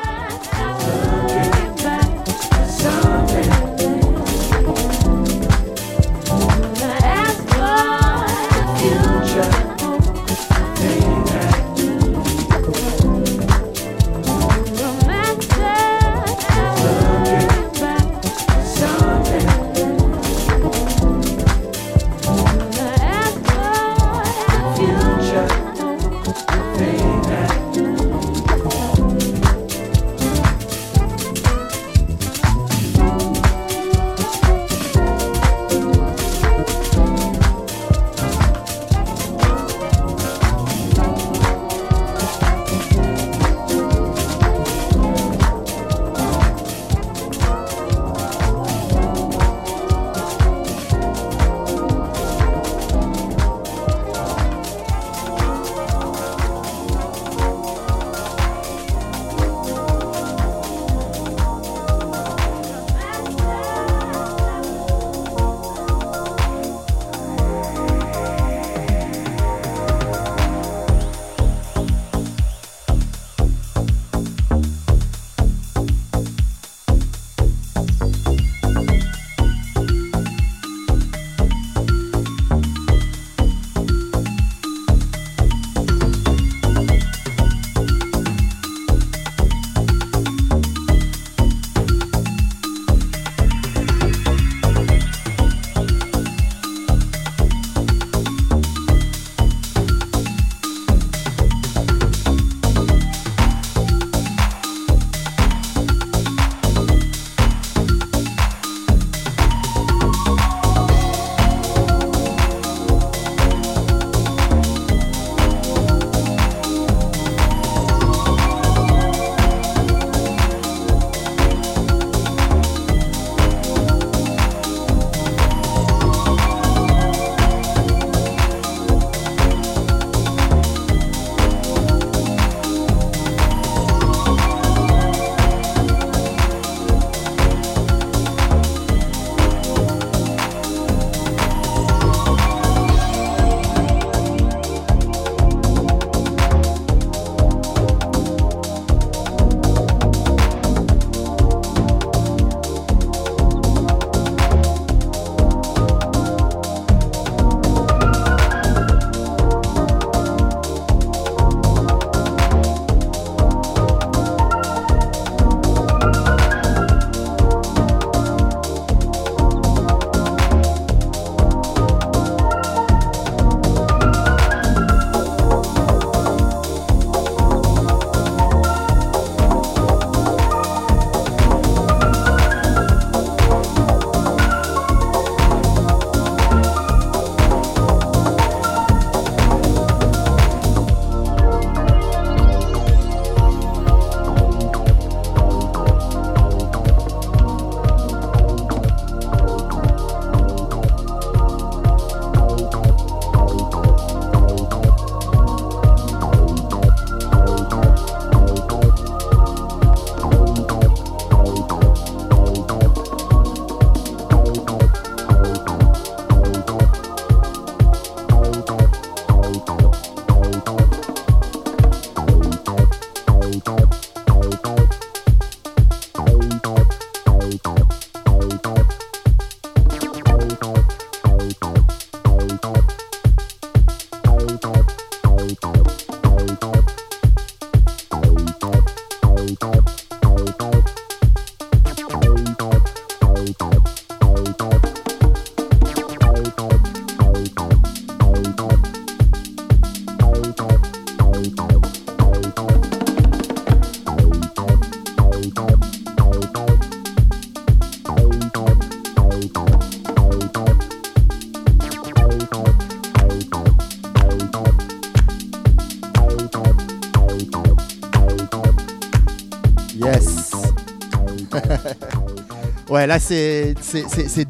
Là 273.09 273.19
c'est 273.19 273.73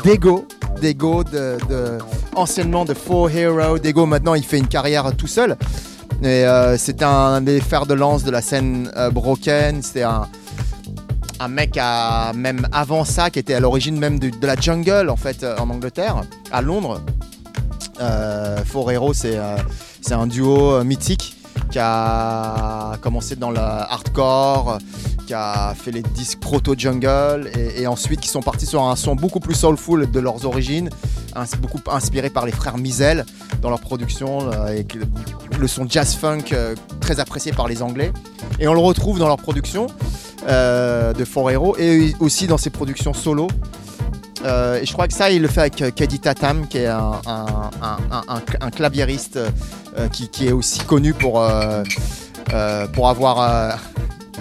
Dego, 0.03 0.45
Dego 0.81 1.23
de, 1.23 1.57
anciennement 2.35 2.83
de 2.83 2.93
Four 2.93 3.29
Hero. 3.29 3.79
Dego 3.79 4.05
maintenant 4.05 4.33
il 4.33 4.43
fait 4.43 4.57
une 4.57 4.67
carrière 4.67 5.15
tout 5.15 5.27
seul. 5.27 5.55
Et 6.21 6.45
euh, 6.45 6.77
c'était 6.77 7.05
un 7.05 7.39
des 7.39 7.61
fers 7.61 7.85
de 7.85 7.93
lance 7.93 8.25
de 8.25 8.31
la 8.31 8.41
scène 8.41 8.91
euh, 8.97 9.09
broken. 9.11 9.81
C'était 9.81 10.03
un 10.03 10.27
mec 11.47 11.79
même 12.35 12.67
avant 12.73 13.05
ça 13.05 13.29
qui 13.29 13.39
était 13.39 13.53
à 13.53 13.61
l'origine 13.61 13.97
même 13.97 14.19
de, 14.19 14.29
la 14.45 14.57
jungle 14.57 15.09
en 15.09 15.15
fait 15.15 15.43
euh, 15.43 15.55
en 15.57 15.69
Angleterre, 15.69 16.23
à 16.51 16.61
Londres. 16.61 17.01
Euh, 18.01 18.57
c'est 19.13 19.37
euh, 19.37 19.55
c'est 20.01 20.13
un 20.13 20.27
duo 20.27 20.83
mythique 20.83 21.37
qui 21.71 21.79
a 21.79 22.97
commencé 23.01 23.35
dans 23.37 23.51
le 23.51 23.59
hardcore, 23.59 24.79
qui 25.29 25.35
a 25.35 25.75
fait 25.75 25.91
les 25.91 26.01
disques 26.01 26.39
proto 26.39 26.73
jungle 26.75 27.51
et, 27.75 27.85
ensuite 27.85 28.19
qui 28.19 28.29
sont 28.29 28.41
partis 28.41 28.65
sur 28.65 28.81
un 28.81 28.95
son 28.95 29.13
beaucoup 29.13 29.39
plus 29.39 29.53
soulful 29.53 30.09
de 30.09 30.19
leurs 30.19 30.43
origines, 30.47 30.89
ins- 31.35 31.55
beaucoup 31.61 31.77
inspiré 31.91 32.31
par 32.31 32.47
les 32.47 32.51
frères 32.51 32.79
Mizel 32.79 33.27
dans 33.61 33.69
leur 33.69 33.79
production 33.79 34.49
euh, 34.49 34.69
avec 34.69 34.95
le, 34.95 35.05
le 35.59 35.67
son 35.67 35.87
jazz 35.87 36.15
funk 36.15 36.45
euh, 36.53 36.73
très 36.99 37.19
apprécié 37.19 37.51
par 37.51 37.67
les 37.67 37.83
Anglais. 37.83 38.11
Et 38.59 38.67
on 38.67 38.73
le 38.73 38.79
retrouve 38.79 39.19
dans 39.19 39.27
leur 39.27 39.37
production 39.37 39.85
euh, 40.47 41.13
de 41.13 41.23
Forero 41.25 41.77
et 41.77 42.15
aussi 42.19 42.47
dans 42.47 42.57
ses 42.57 42.71
productions 42.71 43.13
solo. 43.13 43.49
Euh, 44.45 44.81
et 44.81 44.85
je 44.87 44.93
crois 44.93 45.07
que 45.07 45.13
ça, 45.13 45.29
il 45.29 45.43
le 45.43 45.47
fait 45.47 45.59
avec 45.61 45.79
euh, 45.83 45.91
Kedi 45.91 46.17
Tatam, 46.19 46.65
qui 46.67 46.79
est 46.79 46.87
un, 46.87 47.11
un, 47.27 48.71
claviériste 48.71 49.37
euh, 49.37 50.07
qui, 50.07 50.47
est 50.47 50.53
aussi 50.53 50.79
connu 50.79 51.13
pour, 51.13 51.39
euh, 51.39 51.83
euh, 52.51 52.87
pour 52.87 53.09
avoir. 53.09 53.77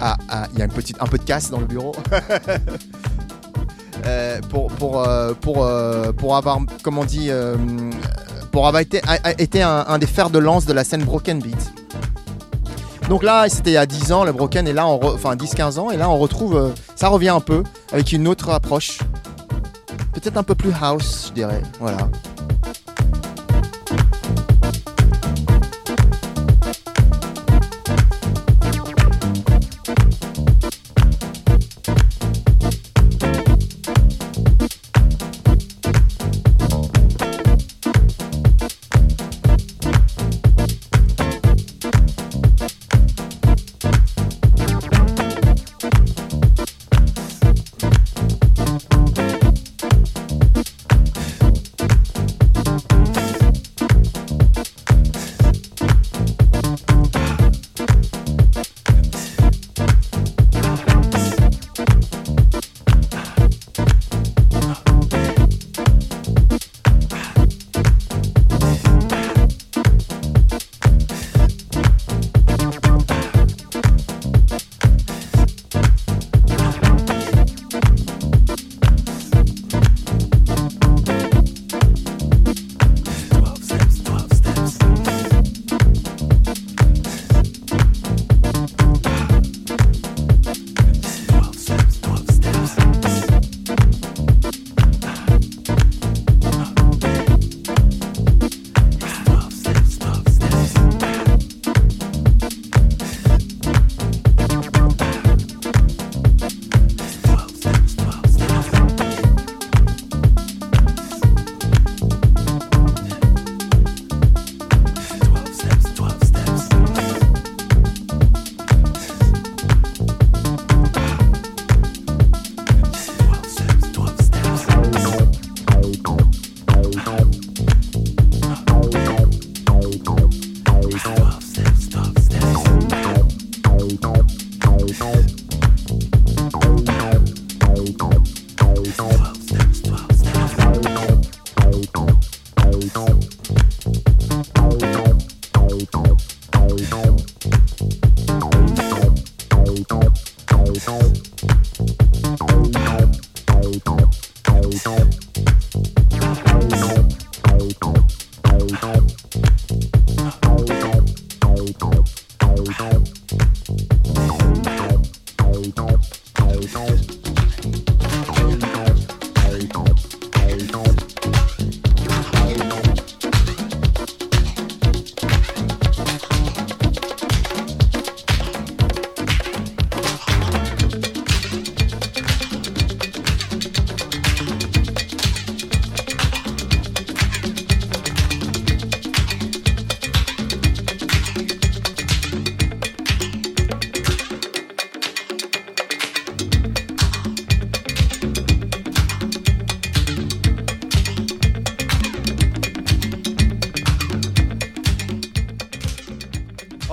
Ah, 0.01 0.17
ah, 0.29 0.47
il 0.53 0.59
y 0.59 0.61
a 0.61 0.65
un 0.65 1.07
peu 1.07 1.17
de 1.17 1.23
casse 1.23 1.49
dans 1.49 1.59
le 1.59 1.65
bureau. 1.65 1.93
Euh, 4.05 4.39
euh, 4.53 5.33
euh, 5.47 6.13
pour 6.13 6.35
avoir, 6.35 6.57
on 6.85 7.03
dit, 7.03 7.29
pour 8.51 8.67
avoir 8.67 8.81
été, 8.81 9.01
un, 9.61 9.97
des 9.97 10.07
fers 10.07 10.29
de 10.29 10.39
lance 10.39 10.65
de 10.65 10.73
la 10.73 10.83
scène 10.83 11.03
Broken 11.03 11.41
Beat. 11.41 11.73
Donc 13.09 13.23
là, 13.23 13.49
c'était 13.49 13.71
il 13.71 13.73
y 13.73 13.77
a 13.77 13.85
10 13.85 14.11
ans, 14.11 14.23
le 14.23 14.31
Broken, 14.31 14.67
et 14.67 14.73
là, 14.73 14.85
enfin 14.85 15.35
10-15 15.35 15.79
ans, 15.79 15.91
et 15.91 15.97
là, 15.97 16.09
on 16.09 16.17
retrouve, 16.17 16.73
ça 16.95 17.09
revient 17.09 17.29
un 17.29 17.39
peu, 17.39 17.63
avec 17.91 18.11
une 18.13 18.27
autre 18.27 18.51
approche. 18.51 18.99
Peut-être 20.13 20.37
un 20.37 20.43
peu 20.43 20.55
plus 20.55 20.71
house, 20.81 21.25
je 21.27 21.33
dirais. 21.33 21.61
Voilà. 21.79 21.97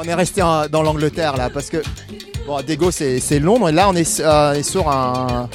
On 0.06 0.08
est 0.08 0.14
resté 0.14 0.40
dans 0.70 0.82
l'Angleterre 0.82 1.36
là 1.36 1.50
parce 1.50 1.68
que 1.68 1.82
bon, 2.46 2.60
Dego 2.64 2.90
c'est 2.92 3.40
Londres 3.40 3.68
et 3.70 3.72
là 3.72 3.88
on 3.88 3.96
est, 3.96 4.20
euh, 4.20 4.52
est 4.52 4.62
sur 4.62 4.88
un. 4.88 5.48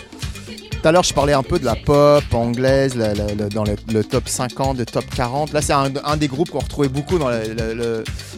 Tout 0.72 0.88
à 0.88 0.92
l'heure 0.92 1.04
je 1.04 1.14
parlais 1.14 1.32
un 1.34 1.44
peu 1.44 1.58
de 1.58 1.64
la 1.64 1.76
pop 1.76 2.24
anglaise 2.34 2.96
la- 2.96 3.14
la- 3.14 3.34
la- 3.36 3.50
dans 3.50 3.64
le, 3.64 4.04
top 4.04 4.28
50, 4.28 4.78
le 4.78 4.86
top 4.86 5.06
40. 5.16 5.54
Là 5.54 5.62
c'est 5.62 5.74
un, 5.74 6.18
des 6.18 6.28
groupes 6.28 6.50
qu'on 6.50 6.60
retrouvait 6.60 6.90
beaucoup 6.90 7.18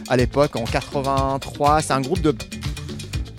à 0.08 0.16
l'époque 0.16 0.54
en 0.56 0.64
83. 0.64 1.82
C'est 1.82 1.92
un 1.94 2.00
groupe 2.02 2.20
de 2.20 2.34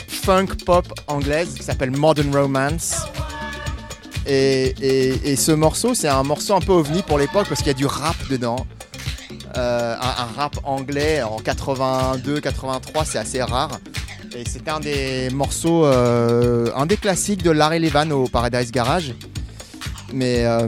funk 0.10 0.48
pop 0.66 0.86
anglaise 1.08 1.54
qui 1.54 1.64
s'appelle 1.64 1.92
Modern 1.92 2.36
Romance. 2.36 3.04
Et, 4.28 4.74
et- 4.82 5.32
et 5.32 5.36
ce 5.36 5.52
morceau, 5.52 5.94
c'est 5.94 6.08
un 6.08 6.24
morceau 6.24 6.56
un 6.56 6.60
peu 6.60 6.72
ovni 6.74 7.04
pour 7.04 7.20
l'époque 7.20 7.46
parce 7.48 7.60
qu'il 7.62 7.68
y 7.68 7.76
a 7.76 7.76
du 7.76 7.86
rap 7.86 8.16
dedans. 8.30 8.66
Euh, 9.56 9.96
un, 10.18 10.26
rap 10.38 10.58
anglais 10.64 11.22
en 11.24 11.38
82, 11.38 12.40
83, 12.42 13.06
c'est 13.06 13.18
assez 13.18 13.42
rare. 13.42 13.80
Et 14.36 14.44
c'est 14.48 14.68
un 14.68 14.80
des 14.80 15.30
morceaux, 15.32 15.86
euh, 15.86 16.70
un 16.76 16.86
des 16.86 16.98
classiques 16.98 17.42
de 17.44 17.52
Larry 17.52 17.80
Levan 17.80 18.12
au 18.12 18.28
Paradise 18.28 18.72
Garage. 18.72 19.14
Mais 20.14 20.46
euh, 20.46 20.68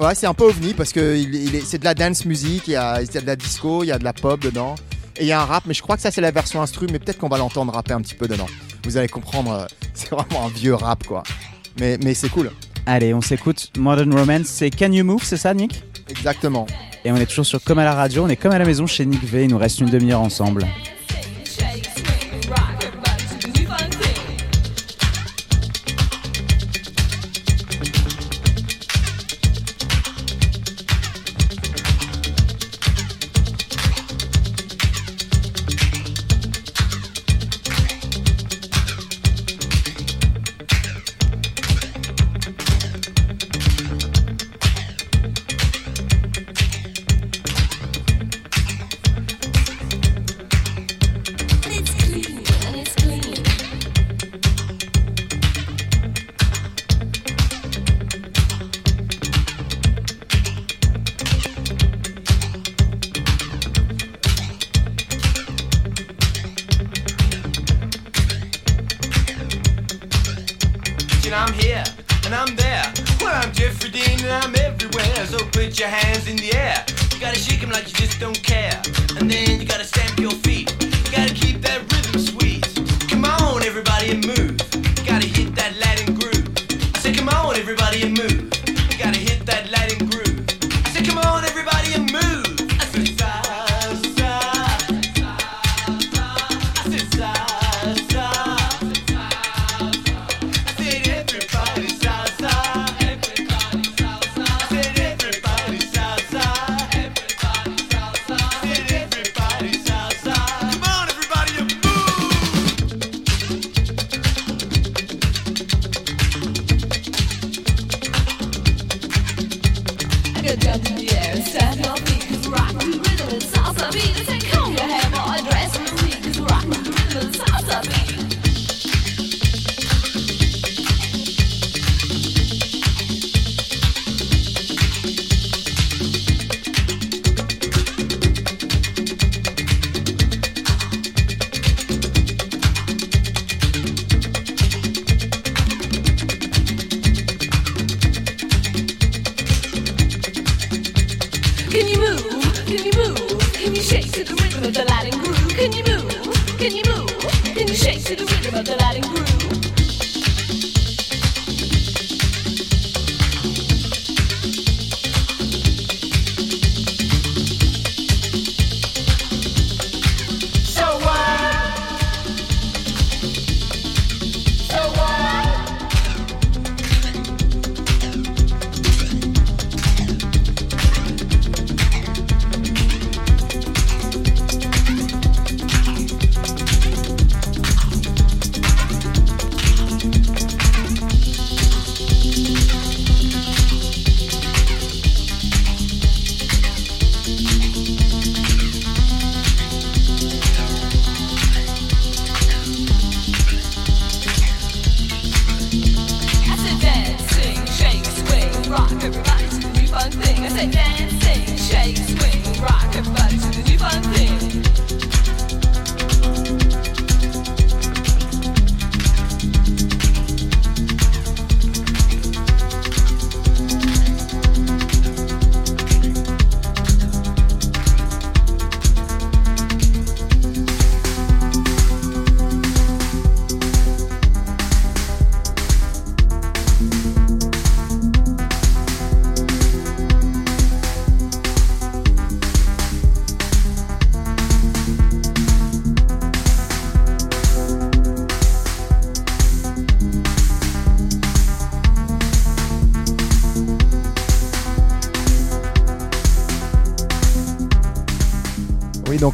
ouais, 0.00 0.14
c'est 0.14 0.26
un 0.26 0.34
peu 0.34 0.44
ovni 0.44 0.72
parce 0.74 0.92
que 0.92 1.16
il, 1.16 1.34
il 1.34 1.54
est- 1.54 1.64
c'est 1.64 1.78
de 1.78 1.84
la 1.84 1.94
dance 1.94 2.24
music, 2.24 2.64
il 2.68 2.72
y, 2.72 2.76
a, 2.76 3.02
il 3.02 3.12
y 3.12 3.18
a 3.18 3.20
de 3.20 3.26
la 3.26 3.36
disco, 3.36 3.82
il 3.82 3.88
y 3.88 3.92
a 3.92 3.98
de 3.98 4.04
la 4.04 4.12
pop 4.12 4.40
dedans. 4.40 4.74
Et 5.18 5.22
il 5.22 5.26
y 5.28 5.32
a 5.32 5.40
un 5.40 5.44
rap, 5.44 5.64
mais 5.66 5.74
je 5.74 5.82
crois 5.82 5.96
que 5.96 6.02
ça 6.02 6.10
c'est 6.10 6.20
la 6.20 6.30
version 6.30 6.60
instru, 6.62 6.86
mais 6.92 6.98
peut-être 6.98 7.18
qu'on 7.18 7.28
va 7.28 7.38
l'entendre 7.38 7.72
rapper 7.72 7.92
un 7.94 8.00
petit 8.02 8.14
peu 8.14 8.28
dedans. 8.28 8.46
vous 8.84 8.96
allez 8.96 9.08
comprendre. 9.08 9.50
euh, 9.52 9.66
c'est 9.94 10.10
vraiment 10.10 10.46
un 10.46 10.48
vieux 10.50 10.74
rap, 10.74 11.04
quoi. 11.06 11.22
Mais, 11.80 11.98
mais 12.04 12.14
c'est 12.14 12.28
cool. 12.28 12.50
Allez, 12.86 13.12
on 13.14 13.20
s'écoute 13.20 13.70
Modern 13.76 14.14
Romance. 14.14 14.46
C'est 14.46 14.70
Can 14.70 14.92
You 14.92 15.04
Move, 15.04 15.22
c'est 15.24 15.36
ça, 15.36 15.52
Nick? 15.54 15.82
Exactement. 16.08 16.66
Et 17.06 17.12
on 17.12 17.16
est 17.18 17.26
toujours 17.26 17.46
sur 17.46 17.62
Comme 17.62 17.78
à 17.78 17.84
la 17.84 17.94
radio. 17.94 18.24
On 18.24 18.28
est 18.28 18.34
comme 18.34 18.50
à 18.50 18.58
la 18.58 18.64
maison 18.64 18.84
chez 18.84 19.06
Nick 19.06 19.22
V. 19.22 19.44
Il 19.44 19.50
nous 19.50 19.58
reste 19.58 19.78
une 19.78 19.88
demi-heure 19.88 20.22
ensemble. 20.22 20.66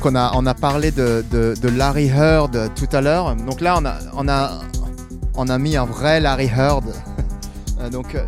On 0.05 0.47
a, 0.47 0.55
parlé 0.55 0.91
de, 0.91 1.69
Larry 1.69 2.09
Heard 2.09 2.71
tout 2.75 2.89
à 2.93 3.01
l'heure. 3.01 3.35
Donc 3.37 3.61
là, 3.61 3.81
on 4.15 5.49
a, 5.49 5.59
mis 5.59 5.77
un 5.77 5.85
vrai 5.85 6.21
Larry 6.21 6.47
Heard. 6.47 6.85
Euh, 7.81 7.91
donc, 7.91 8.15
euh, 8.15 8.25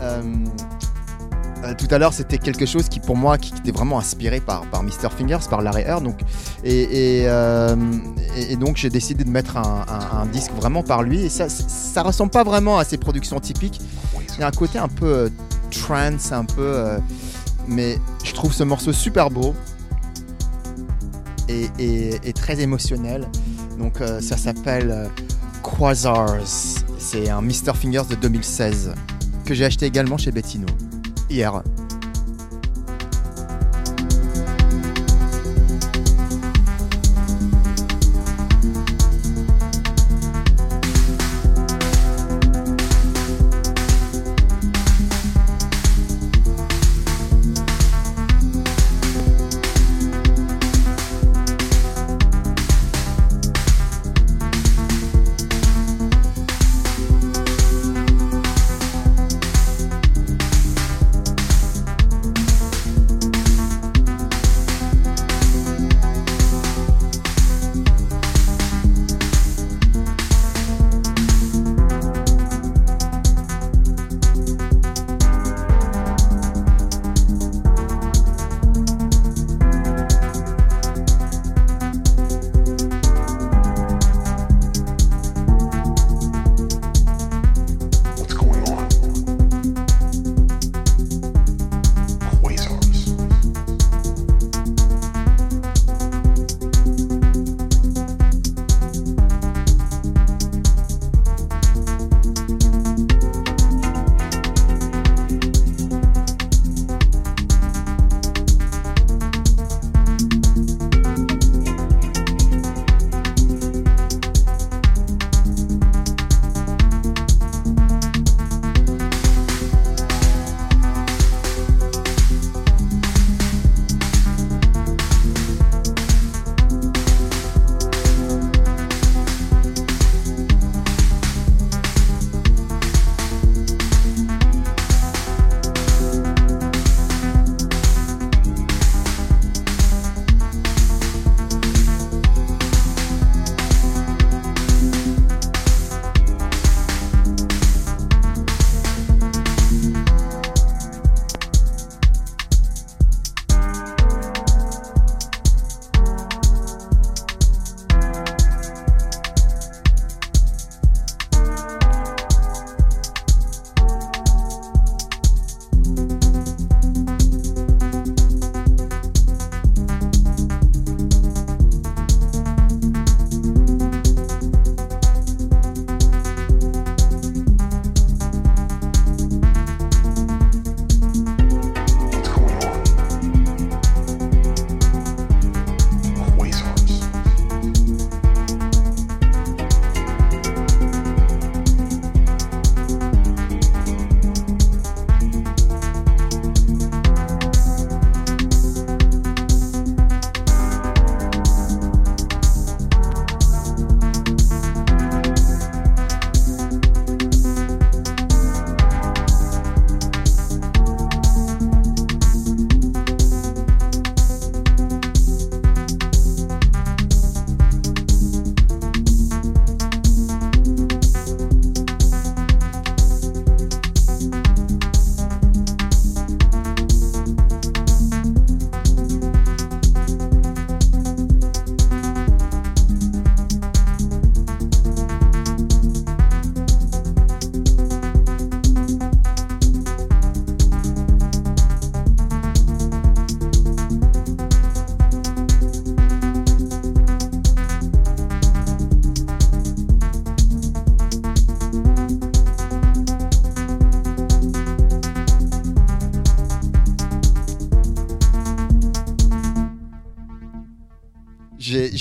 euh, 0.00 1.74
tout 1.76 1.88
à 1.90 1.98
l'heure, 1.98 2.12
c'était 2.12 2.38
quelque 2.38 2.66
chose 2.66 2.88
qui, 2.88 3.00
pour 3.00 3.16
moi, 3.16 3.36
qui, 3.36 3.52
était 3.52 3.72
vraiment 3.72 3.98
inspiré 3.98 4.38
par, 4.38 4.62
par 4.70 4.84
Mr. 4.84 5.10
Fingers, 5.16 5.48
par 5.50 5.60
Larry 5.60 5.82
Heard. 5.82 6.04
Donc, 6.04 6.20
et, 6.62 7.26
donc, 8.60 8.76
j'ai 8.76 8.90
décidé 8.90 9.24
de 9.24 9.30
mettre 9.30 9.56
un, 9.56 10.26
disque 10.26 10.52
vraiment 10.52 10.84
par 10.84 11.02
lui. 11.02 11.28
Ça, 11.30 11.48
ça 11.48 12.02
ressemble 12.02 12.30
pas 12.30 12.44
vraiment 12.44 12.78
à 12.78 12.84
ses 12.84 12.96
productions 12.96 13.40
typiques. 13.40 13.80
Il 14.36 14.40
y 14.40 14.44
a 14.44 14.46
un 14.46 14.52
côté 14.52 14.78
un 14.78 14.88
peu 14.88 15.32
trance, 15.72 16.30
un 16.30 16.44
peu. 16.44 16.84
mais 17.66 17.98
je 18.22 18.32
trouve 18.34 18.52
ce 18.52 18.62
morceau 18.62 18.92
super 18.92 19.30
beau 19.30 19.52
et, 21.78 22.32
très 22.32 22.60
émotionnel. 22.60 23.28
Donc 23.78 24.00
euh, 24.00 24.20
ça 24.20 24.36
s'appelle 24.36 24.90
euh, 24.90 25.08
Quasars. 25.62 26.46
C'est 26.98 27.30
un 27.30 27.42
Mr. 27.42 27.74
Fingers 27.74 28.06
de 28.08 28.14
2016 28.14 28.94
que 29.44 29.54
j'ai 29.54 29.64
acheté 29.64 29.86
également 29.86 30.16
chez 30.16 30.30
Bettino 30.30 30.66
hier. 31.28 31.61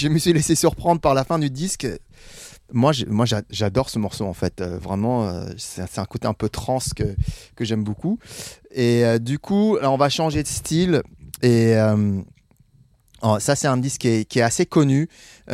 Je 0.02 0.08
me 0.08 0.18
suis 0.18 0.34
laissé 0.34 0.56
surprendre 0.56 1.00
par 1.00 1.14
la 1.14 1.24
fin 1.24 1.38
du 1.40 1.50
disque. 1.50 1.88
Moi, 2.74 2.92
moi 3.08 3.26
j'a- 3.26 3.44
j'adore 3.50 3.90
ce 3.90 4.00
morceau 4.00 4.26
en 4.26 4.34
fait. 4.34 4.62
Euh, 4.62 4.78
vraiment, 4.78 5.28
euh, 5.28 5.46
c'est 5.58 6.00
un 6.00 6.06
côté 6.06 6.28
un 6.28 6.34
peu 6.34 6.50
trans 6.50 6.80
que, 6.96 7.16
que 7.56 7.66
j'aime 7.66 7.84
beaucoup. 7.84 8.18
Et 8.72 9.06
euh, 9.06 9.20
du 9.20 9.40
coup, 9.40 9.78
là, 9.82 9.92
on 9.92 9.98
va 9.98 10.10
changer 10.10 10.42
de 10.44 10.48
style. 10.48 11.02
Et 11.44 11.76
oh, 13.24 13.40
ça, 13.40 13.56
c'est 13.56 13.68
un 13.68 13.78
disque 13.78 14.02
qui 14.02 14.08
est, 14.08 14.26
qui 14.26 14.40
est 14.40 14.44
assez 14.44 14.66
connu, 14.66 15.08
qui 15.48 15.54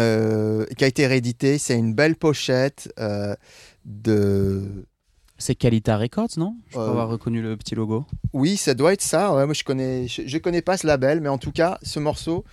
a 0.84 0.88
été 0.88 1.07
réédité. 1.07 1.57
C'est 1.57 1.78
une 1.78 1.94
belle 1.94 2.15
pochette 2.15 2.90
de. 3.86 4.86
C'est 5.39 5.53
Calita 5.55 5.97
Records, 5.97 6.30
non? 6.38 6.55
Je 6.68 6.72
crois 6.73 6.85
Euh, 6.85 6.89
avoir 6.89 7.09
reconnu 7.09 7.41
le 7.41 7.55
petit 7.57 7.76
logo. 7.76 8.05
Oui, 8.34 8.57
ça 8.57 8.73
doit 8.73 8.93
être 8.93 9.01
ça. 9.03 9.34
Ouais, 9.35 9.45
moi, 9.45 9.53
je 9.53 9.64
connais, 9.64 10.07
je, 10.07 10.23
je 10.26 10.38
connais 10.39 10.61
pas 10.64 10.77
ce 10.77 10.88
label, 10.88 11.22
mais 11.22 11.30
en 11.30 11.38
tout 11.38 11.51
cas, 11.51 11.77
ce 11.84 11.99
morceau, 11.99 12.43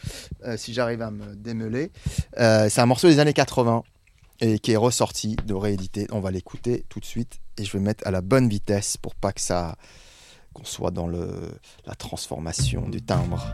euh, 0.44 0.56
si 0.58 0.74
j'arrive 0.74 1.00
à 1.02 1.10
me 1.10 1.34
démêler, 1.34 1.90
euh, 2.38 2.68
c'est 2.68 2.80
un 2.82 2.86
morceau 2.86 3.08
des 3.08 3.18
années 3.20 3.32
80 3.32 3.82
et 4.40 4.58
qui 4.58 4.72
est 4.72 4.76
ressorti, 4.76 5.36
de 5.46 5.54
réédité. 5.54 6.06
On 6.10 6.20
va 6.20 6.30
l'écouter 6.30 6.84
tout 6.88 7.00
de 7.00 7.04
suite 7.06 7.40
et 7.56 7.64
je 7.64 7.72
vais 7.72 7.78
mettre 7.82 8.06
à 8.06 8.10
la 8.10 8.20
bonne 8.20 8.48
vitesse 8.48 8.96
pour 8.98 9.14
pas 9.14 9.32
que 9.32 9.40
ça, 9.40 9.76
qu'on 10.52 10.64
soit 10.64 10.90
dans 10.90 11.06
le 11.06 11.28
la 11.86 11.94
transformation 11.94 12.88
du 12.88 13.00
timbre. 13.00 13.46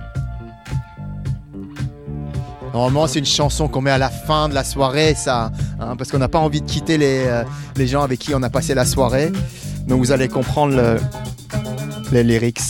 Normalement, 2.73 3.07
c'est 3.07 3.19
une 3.19 3.27
chanson 3.27 3.69
qu'on 3.69 3.81
met 3.81 3.91
à 3.91 3.99
la 3.99 4.11
fin 4.11 4.49
de 4.49 4.55
la 4.55 4.65
soirée, 4.65 5.15
ça, 5.15 5.51
hein, 5.81 5.97
parce 5.97 6.11
qu'on 6.11 6.19
n'a 6.19 6.29
pas 6.29 6.39
envie 6.39 6.61
de 6.61 6.67
quitter 6.67 6.99
les, 6.99 7.25
euh, 7.27 7.45
les 7.77 7.87
gens 7.87 8.03
avec 8.03 8.21
qui 8.21 8.35
on 8.35 8.43
a 8.43 8.51
passé 8.51 8.75
la 8.75 8.85
soirée. 8.85 9.33
Donc 9.87 9.99
vous 9.99 10.13
allez 10.13 10.29
comprendre 10.29 10.77
le, 10.77 11.01
les 12.13 12.23
lyrics. 12.23 12.61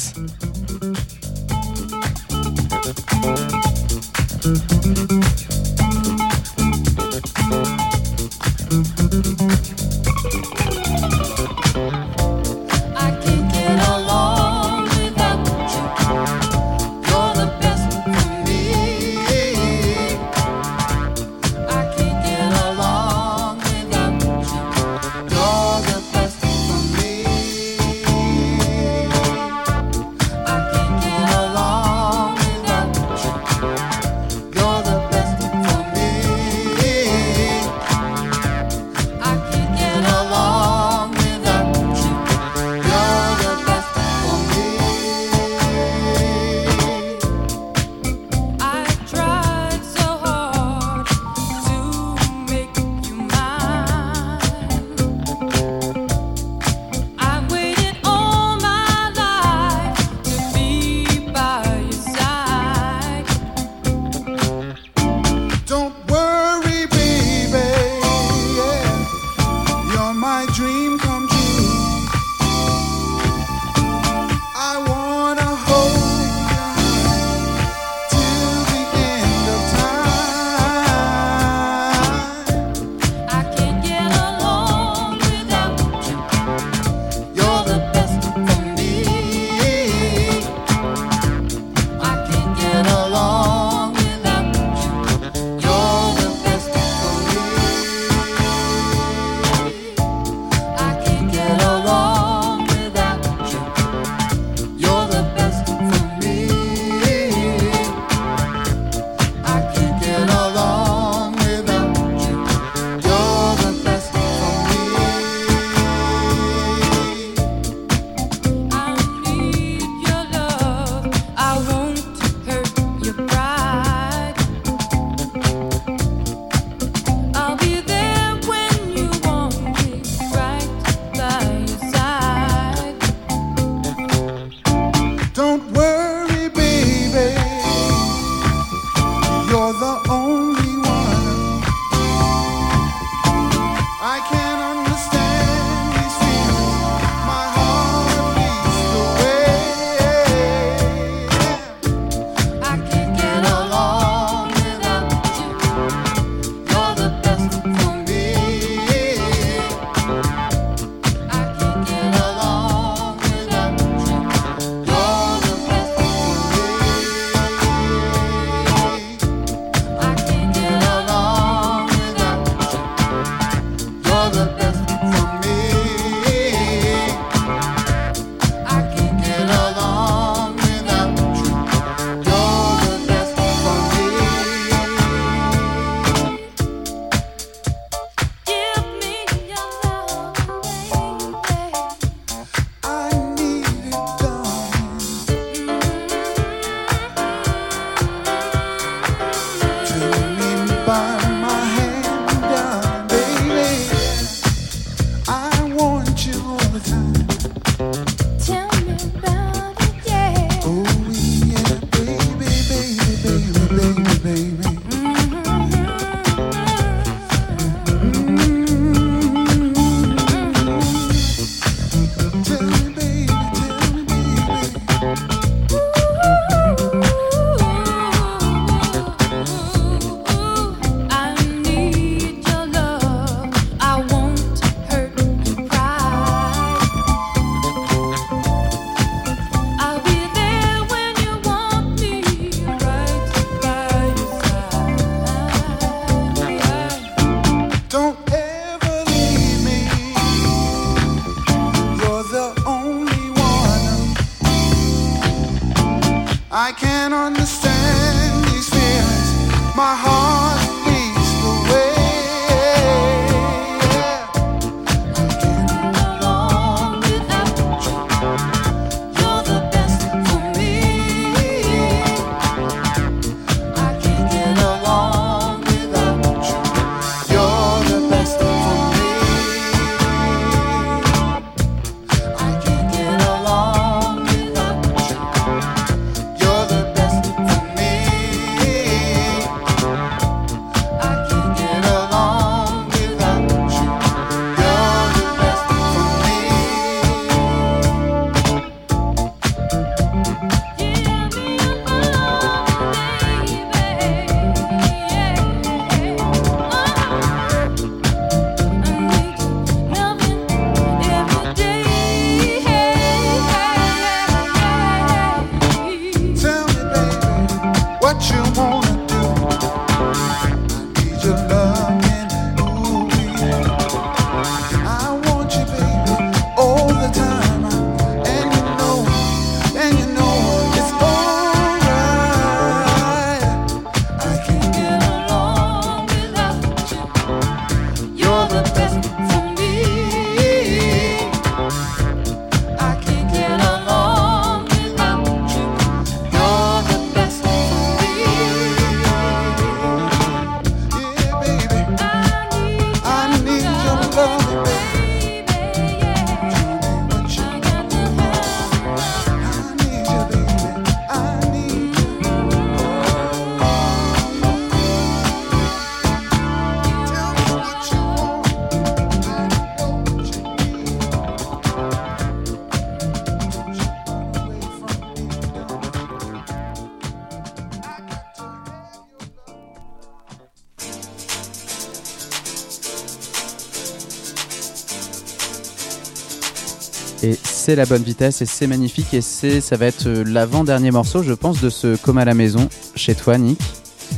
C'est 387.71 387.77
la 387.77 387.87
bonne 387.87 388.03
vitesse 388.03 388.43
et 388.43 388.47
c'est 388.47 388.67
magnifique 388.67 389.15
et 389.15 389.21
c'est 389.21 389.61
ça 389.61 389.77
va 389.77 389.87
être 389.87 390.09
euh, 390.09 390.25
l'avant-dernier 390.27 390.91
morceau 390.91 391.23
je 391.23 391.33
pense 391.33 391.61
de 391.61 391.71
ce 391.71 391.95
Comme 391.95 392.19
à 392.19 392.25
la 392.25 392.35
maison 392.35 392.69
chez 392.97 393.15
toi 393.15 393.39
Nick. 393.39 393.61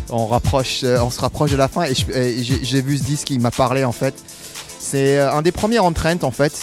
on 0.09 0.27
rapproche, 0.27 0.81
euh, 0.85 0.99
on 1.03 1.11
se 1.11 1.21
rapproche 1.21 1.51
de 1.51 1.57
la 1.57 1.69
fin 1.69 1.83
et 1.85 1.93
j'ai 2.43 2.81
vu 2.81 2.97
ce 2.97 3.03
disque, 3.03 3.29
il 3.29 3.41
m'a 3.41 3.51
parlé 3.51 3.85
en 3.85 3.93
fait. 3.93 4.15
C'est 4.81 5.19
euh, 5.19 5.31
un 5.35 5.43
des 5.43 5.53
premiers 5.53 5.81
en 5.81 5.93
Trent 5.93 6.17
en 6.23 6.31
fait. 6.31 6.55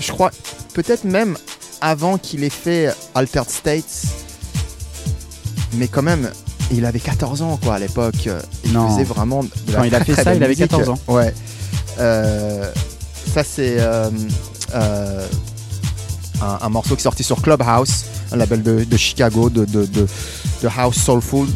Je 0.00 0.10
crois 0.10 0.32
peut-être 0.72 1.04
même 1.04 1.36
avant 1.80 2.18
qu'il 2.18 2.42
ait 2.42 2.50
fait 2.50 2.92
Altered 3.14 3.48
States. 3.48 4.02
Mais 5.74 5.86
quand 5.86 6.02
même, 6.02 6.32
il 6.72 6.84
avait 6.84 6.98
14 6.98 7.42
ans 7.42 7.60
quoi 7.62 7.76
à 7.76 7.78
l'époque. 7.78 8.28
Il 8.64 8.72
Non. 8.72 8.88
faisait 8.90 9.04
vraiment 9.04 9.44
de 9.44 9.50
la 9.68 9.78
Quand 9.78 9.84
il 9.84 9.94
a 9.94 10.04
fait 10.04 10.14
ça, 10.16 10.34
il 10.34 10.42
avait 10.42 10.48
musique. 10.48 10.68
14 10.68 10.88
ans. 10.88 10.98
Ouais. 11.06 11.32
Euh, 12.00 12.72
ça 13.32 13.44
c'est 13.44 13.76
euh, 13.78 14.10
euh, 14.74 15.26
un, 16.44 16.58
un 16.60 16.68
morceau 16.68 16.94
qui 16.94 17.00
est 17.00 17.04
sorti 17.04 17.24
sur 17.24 17.40
Clubhouse, 17.42 18.04
un 18.32 18.36
label 18.36 18.62
de, 18.62 18.84
de 18.84 18.96
Chicago, 18.96 19.50
de, 19.50 19.64
de, 19.64 20.06
House 20.76 20.96
Soulful. 20.96 21.48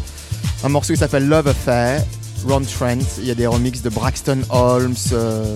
Un 0.63 0.69
morceau 0.69 0.93
qui 0.93 0.99
s'appelle 0.99 1.27
Love 1.27 1.47
Affair, 1.47 2.03
Ron 2.47 2.61
Trent. 2.61 2.99
Il 3.19 3.25
y 3.25 3.31
a 3.31 3.35
des 3.35 3.47
remixes 3.47 3.81
de 3.81 3.89
Braxton 3.89 4.41
Holmes 4.49 4.95
euh, 5.13 5.55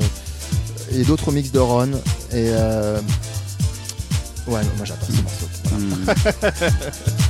et 0.92 1.04
d'autres 1.04 1.26
remixes 1.26 1.52
de 1.52 1.60
Ron. 1.60 1.92
Et 2.32 2.50
euh, 2.50 3.00
ouais, 4.48 4.62
non, 4.62 4.72
moi 4.78 4.86
j'adore 4.86 5.08
ce 5.08 5.22
morceau. 5.22 5.48
Hmm. 5.72 7.14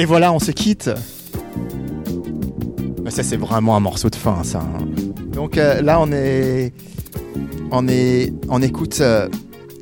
Et 0.00 0.04
voilà, 0.04 0.32
on 0.32 0.38
se 0.38 0.52
quitte. 0.52 0.90
Ça, 3.08 3.24
c'est 3.24 3.36
vraiment 3.36 3.74
un 3.74 3.80
morceau 3.80 4.08
de 4.08 4.14
fin, 4.14 4.44
ça. 4.44 4.60
hein. 4.60 4.84
Donc 5.32 5.58
euh, 5.58 5.82
là, 5.82 5.98
on 6.00 6.12
est, 6.12 6.72
on 7.72 7.88
est, 7.88 8.32
on 8.48 8.62
écoute 8.62 8.98
euh, 9.00 9.28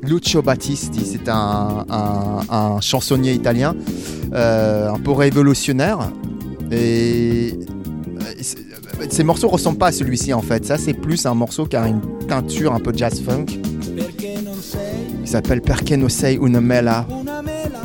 Lucio 0.01 0.41
Battisti. 0.41 1.05
C'est 1.05 1.29
un, 1.29 1.85
chansonnier 2.81 3.33
italien, 3.33 3.75
euh, 4.33 4.89
un 4.91 4.99
peu 4.99 5.11
révolutionnaire. 5.11 6.11
Et 6.71 7.53
ces 9.11 9.23
morceaux 9.23 9.49
ressemblent 9.49 9.77
pas 9.77 9.87
à 9.87 9.91
celui-ci 9.91 10.33
en 10.33 10.41
fait. 10.41 10.65
Ça, 10.65 10.79
c'est 10.79 10.95
plus 10.95 11.27
un 11.27 11.35
morceau 11.35 11.67
qui 11.67 11.75
a 11.75 11.87
une 11.87 12.01
teinture 12.27 12.73
un 12.73 12.79
peu 12.79 12.91
jazz 12.95 13.21
funk. 13.21 13.45
Il 15.21 15.27
s'appelle 15.27 15.61
Perché 15.61 15.95
non 15.95 16.09
sei 16.09 16.39
una 16.41 16.59
mela. 16.59 17.05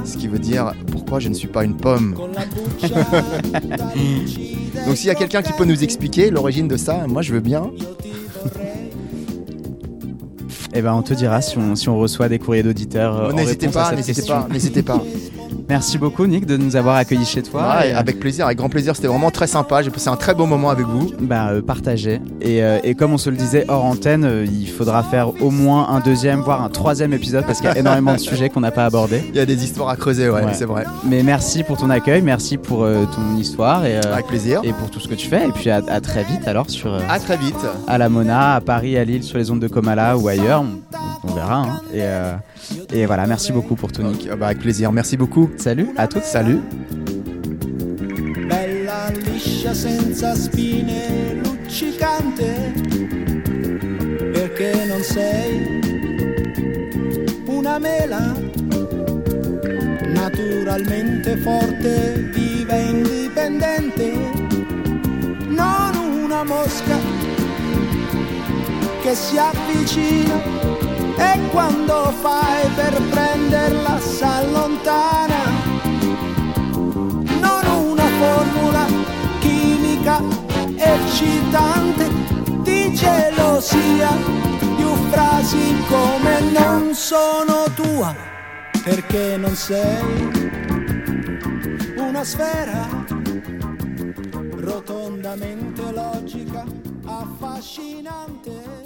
Ce 0.07 0.17
qui 0.17 0.29
veut 0.29 0.39
dire 0.39 0.73
pourquoi 1.12 1.20
je 1.20 1.28
ne 1.28 1.34
suis 1.34 1.48
pas 1.48 1.62
une 1.62 1.76
pomme. 1.76 2.14
Donc 4.86 4.97
s'il 4.97 5.09
y 5.09 5.10
a 5.10 5.14
quelqu'un 5.14 5.43
qui 5.43 5.52
peut 5.52 5.66
nous 5.66 5.84
expliquer 5.84 6.30
l'origine 6.30 6.68
de 6.68 6.78
ça, 6.78 7.06
moi 7.06 7.20
je 7.20 7.34
veux 7.34 7.40
bien. 7.40 7.70
Eh 10.72 10.80
ben, 10.80 10.94
on 10.94 11.02
te 11.02 11.12
dira 11.12 11.43
si 11.43 11.59
on, 11.59 11.76
si 11.76 11.90
on 11.90 11.98
reçoit 11.98 12.30
des 12.30 12.39
courriers 12.39 12.62
d'auditeurs. 12.62 13.24
euh, 13.24 13.32
n'hésitez 13.34 13.68
pas, 13.68 13.94
n'hésitez 13.94 14.22
pas, 14.22 14.48
n'hésitez 14.51 14.82
pas. 14.82 15.02
Merci 15.73 15.97
beaucoup, 15.97 16.27
Nick, 16.27 16.44
de 16.44 16.59
nous 16.59 16.77
avoir 16.77 16.97
accueillis 16.97 17.24
chez 17.24 17.43
toi. 17.43 17.77
Ouais, 17.78 17.89
Et, 17.89 17.94
euh, 17.94 17.99
avec 17.99 18.20
plaisir, 18.20 18.44
avec 18.44 18.59
grand 18.59 18.69
plaisir. 18.69 18.94
C'était 18.94 19.09
vraiment 19.09 19.31
très 19.31 19.47
sympa. 19.47 19.81
J'ai 19.81 19.89
passé 19.89 20.11
un 20.11 20.16
très 20.16 20.35
beau 20.35 20.44
moment 20.44 20.69
avec 20.69 20.85
vous. 20.86 21.11
bah, 21.19 21.49
euh, 21.49 21.62
partagé. 21.62 22.20
Et, 22.43 22.62
euh, 22.62 22.78
et 22.85 22.94
comme 22.94 23.15
on 23.15 23.16
se 23.19 23.31
le 23.31 23.36
disait 23.36 23.65
hors 23.69 23.82
antenne, 23.86 24.24
euh, 24.24 24.44
il 24.47 24.69
faudra 24.69 25.03
faire 25.03 25.31
au 25.43 25.49
moins 25.51 25.89
un 25.89 26.01
deuxième, 26.01 26.40
voire 26.40 26.61
un 26.62 26.69
troisième 26.69 27.15
épisode 27.15 27.47
parce 27.47 27.61
qu'il 27.62 27.70
y 27.70 27.73
a 27.73 27.78
énormément 27.78 28.12
de 28.12 28.19
sujets 28.31 28.51
qu'on 28.51 28.61
n'a 28.61 28.70
pas 28.70 28.85
abordés. 28.85 29.23
Il 29.31 29.35
y 29.36 29.40
a 29.40 29.47
des 29.47 29.65
histoires 29.65 29.89
à 29.89 29.97
creuser, 29.97 30.28
ouais, 30.28 30.44
Ouais. 30.44 30.53
c'est 30.53 30.66
vrai. 30.66 30.85
Mais 31.09 31.23
merci 31.23 31.62
pour 31.65 31.78
ton 31.78 31.89
accueil, 31.89 32.20
merci 32.20 32.59
pour 32.59 32.81
ton 32.81 33.36
histoire 33.39 33.86
et, 33.86 33.97
Avec 33.97 34.27
plaisir. 34.27 34.61
et 34.65 34.74
pour 34.74 34.90
tout 34.90 35.01
ce 35.01 35.09
que 35.09 35.15
tu 35.15 35.27
fais. 35.28 35.49
Et 35.49 35.53
puis 35.53 35.70
à, 35.70 35.81
à 35.89 36.01
très 36.03 36.23
vite 36.24 36.47
alors 36.47 36.69
sur 36.69 36.93
À 37.09 37.19
très 37.19 37.39
vite. 37.39 37.57
à 37.89 37.97
la 37.97 38.11
Mona, 38.11 38.57
à 38.57 38.61
Paris, 38.61 38.99
à 38.99 39.05
Lille, 39.05 39.23
sur 39.23 39.39
les 39.39 39.51
ondes 39.51 39.61
de 39.61 39.69
Comala 39.69 40.19
ou 40.19 40.28
ailleurs. 40.28 40.62
On, 40.62 41.28
on 41.31 41.32
verra. 41.32 41.62
hein. 41.62 41.81
Et, 41.94 42.03
et 42.93 43.06
voilà, 43.06 43.26
merci 43.26 43.52
beaucoup 43.52 43.74
pour 43.74 43.93
tout, 43.93 44.02
Nick. 44.02 44.28
Ok, 44.30 44.39
bah, 44.39 44.47
avec 44.47 44.59
plaisir. 44.59 44.93
Merci 44.93 45.16
beaucoup. 45.16 45.51
Salut 45.56 45.89
à 45.97 46.06
toutes. 46.06 46.24
Salut. 46.24 46.60
bella 48.52 49.09
liscia 49.09 49.72
senza 49.72 50.34
spine 50.34 51.40
luccicante 51.43 52.72
perché 54.32 54.84
non 54.84 55.02
sei 55.02 55.80
una 57.47 57.78
mela 57.78 58.34
naturalmente 60.09 61.36
forte 61.39 62.28
viva 62.30 62.74
e 62.76 62.82
indipendente 62.82 64.12
non 65.48 65.94
una 66.24 66.44
mosca 66.44 66.98
che 69.02 69.14
si 69.14 69.39
avvicina 69.39 70.82
e 71.23 71.49
quando 71.51 72.12
fai 72.20 72.69
per 72.74 73.01
prenderla 73.11 73.99
s'allontana 73.99 75.40
non 77.40 77.65
una 77.90 78.09
formula 78.23 78.85
chimica 79.39 80.20
eccitante 80.77 82.11
di 82.62 82.93
gelosia, 82.93 84.11
più 84.77 84.93
frasi 85.11 85.77
come 85.89 86.40
non 86.53 86.94
sono 86.94 87.65
tua, 87.74 88.15
perché 88.82 89.36
non 89.36 89.55
sei 89.55 90.31
una 91.97 92.24
sfera 92.24 92.89
rotondamente 94.57 95.93
logica, 95.93 96.65
affascinante. 97.05 98.82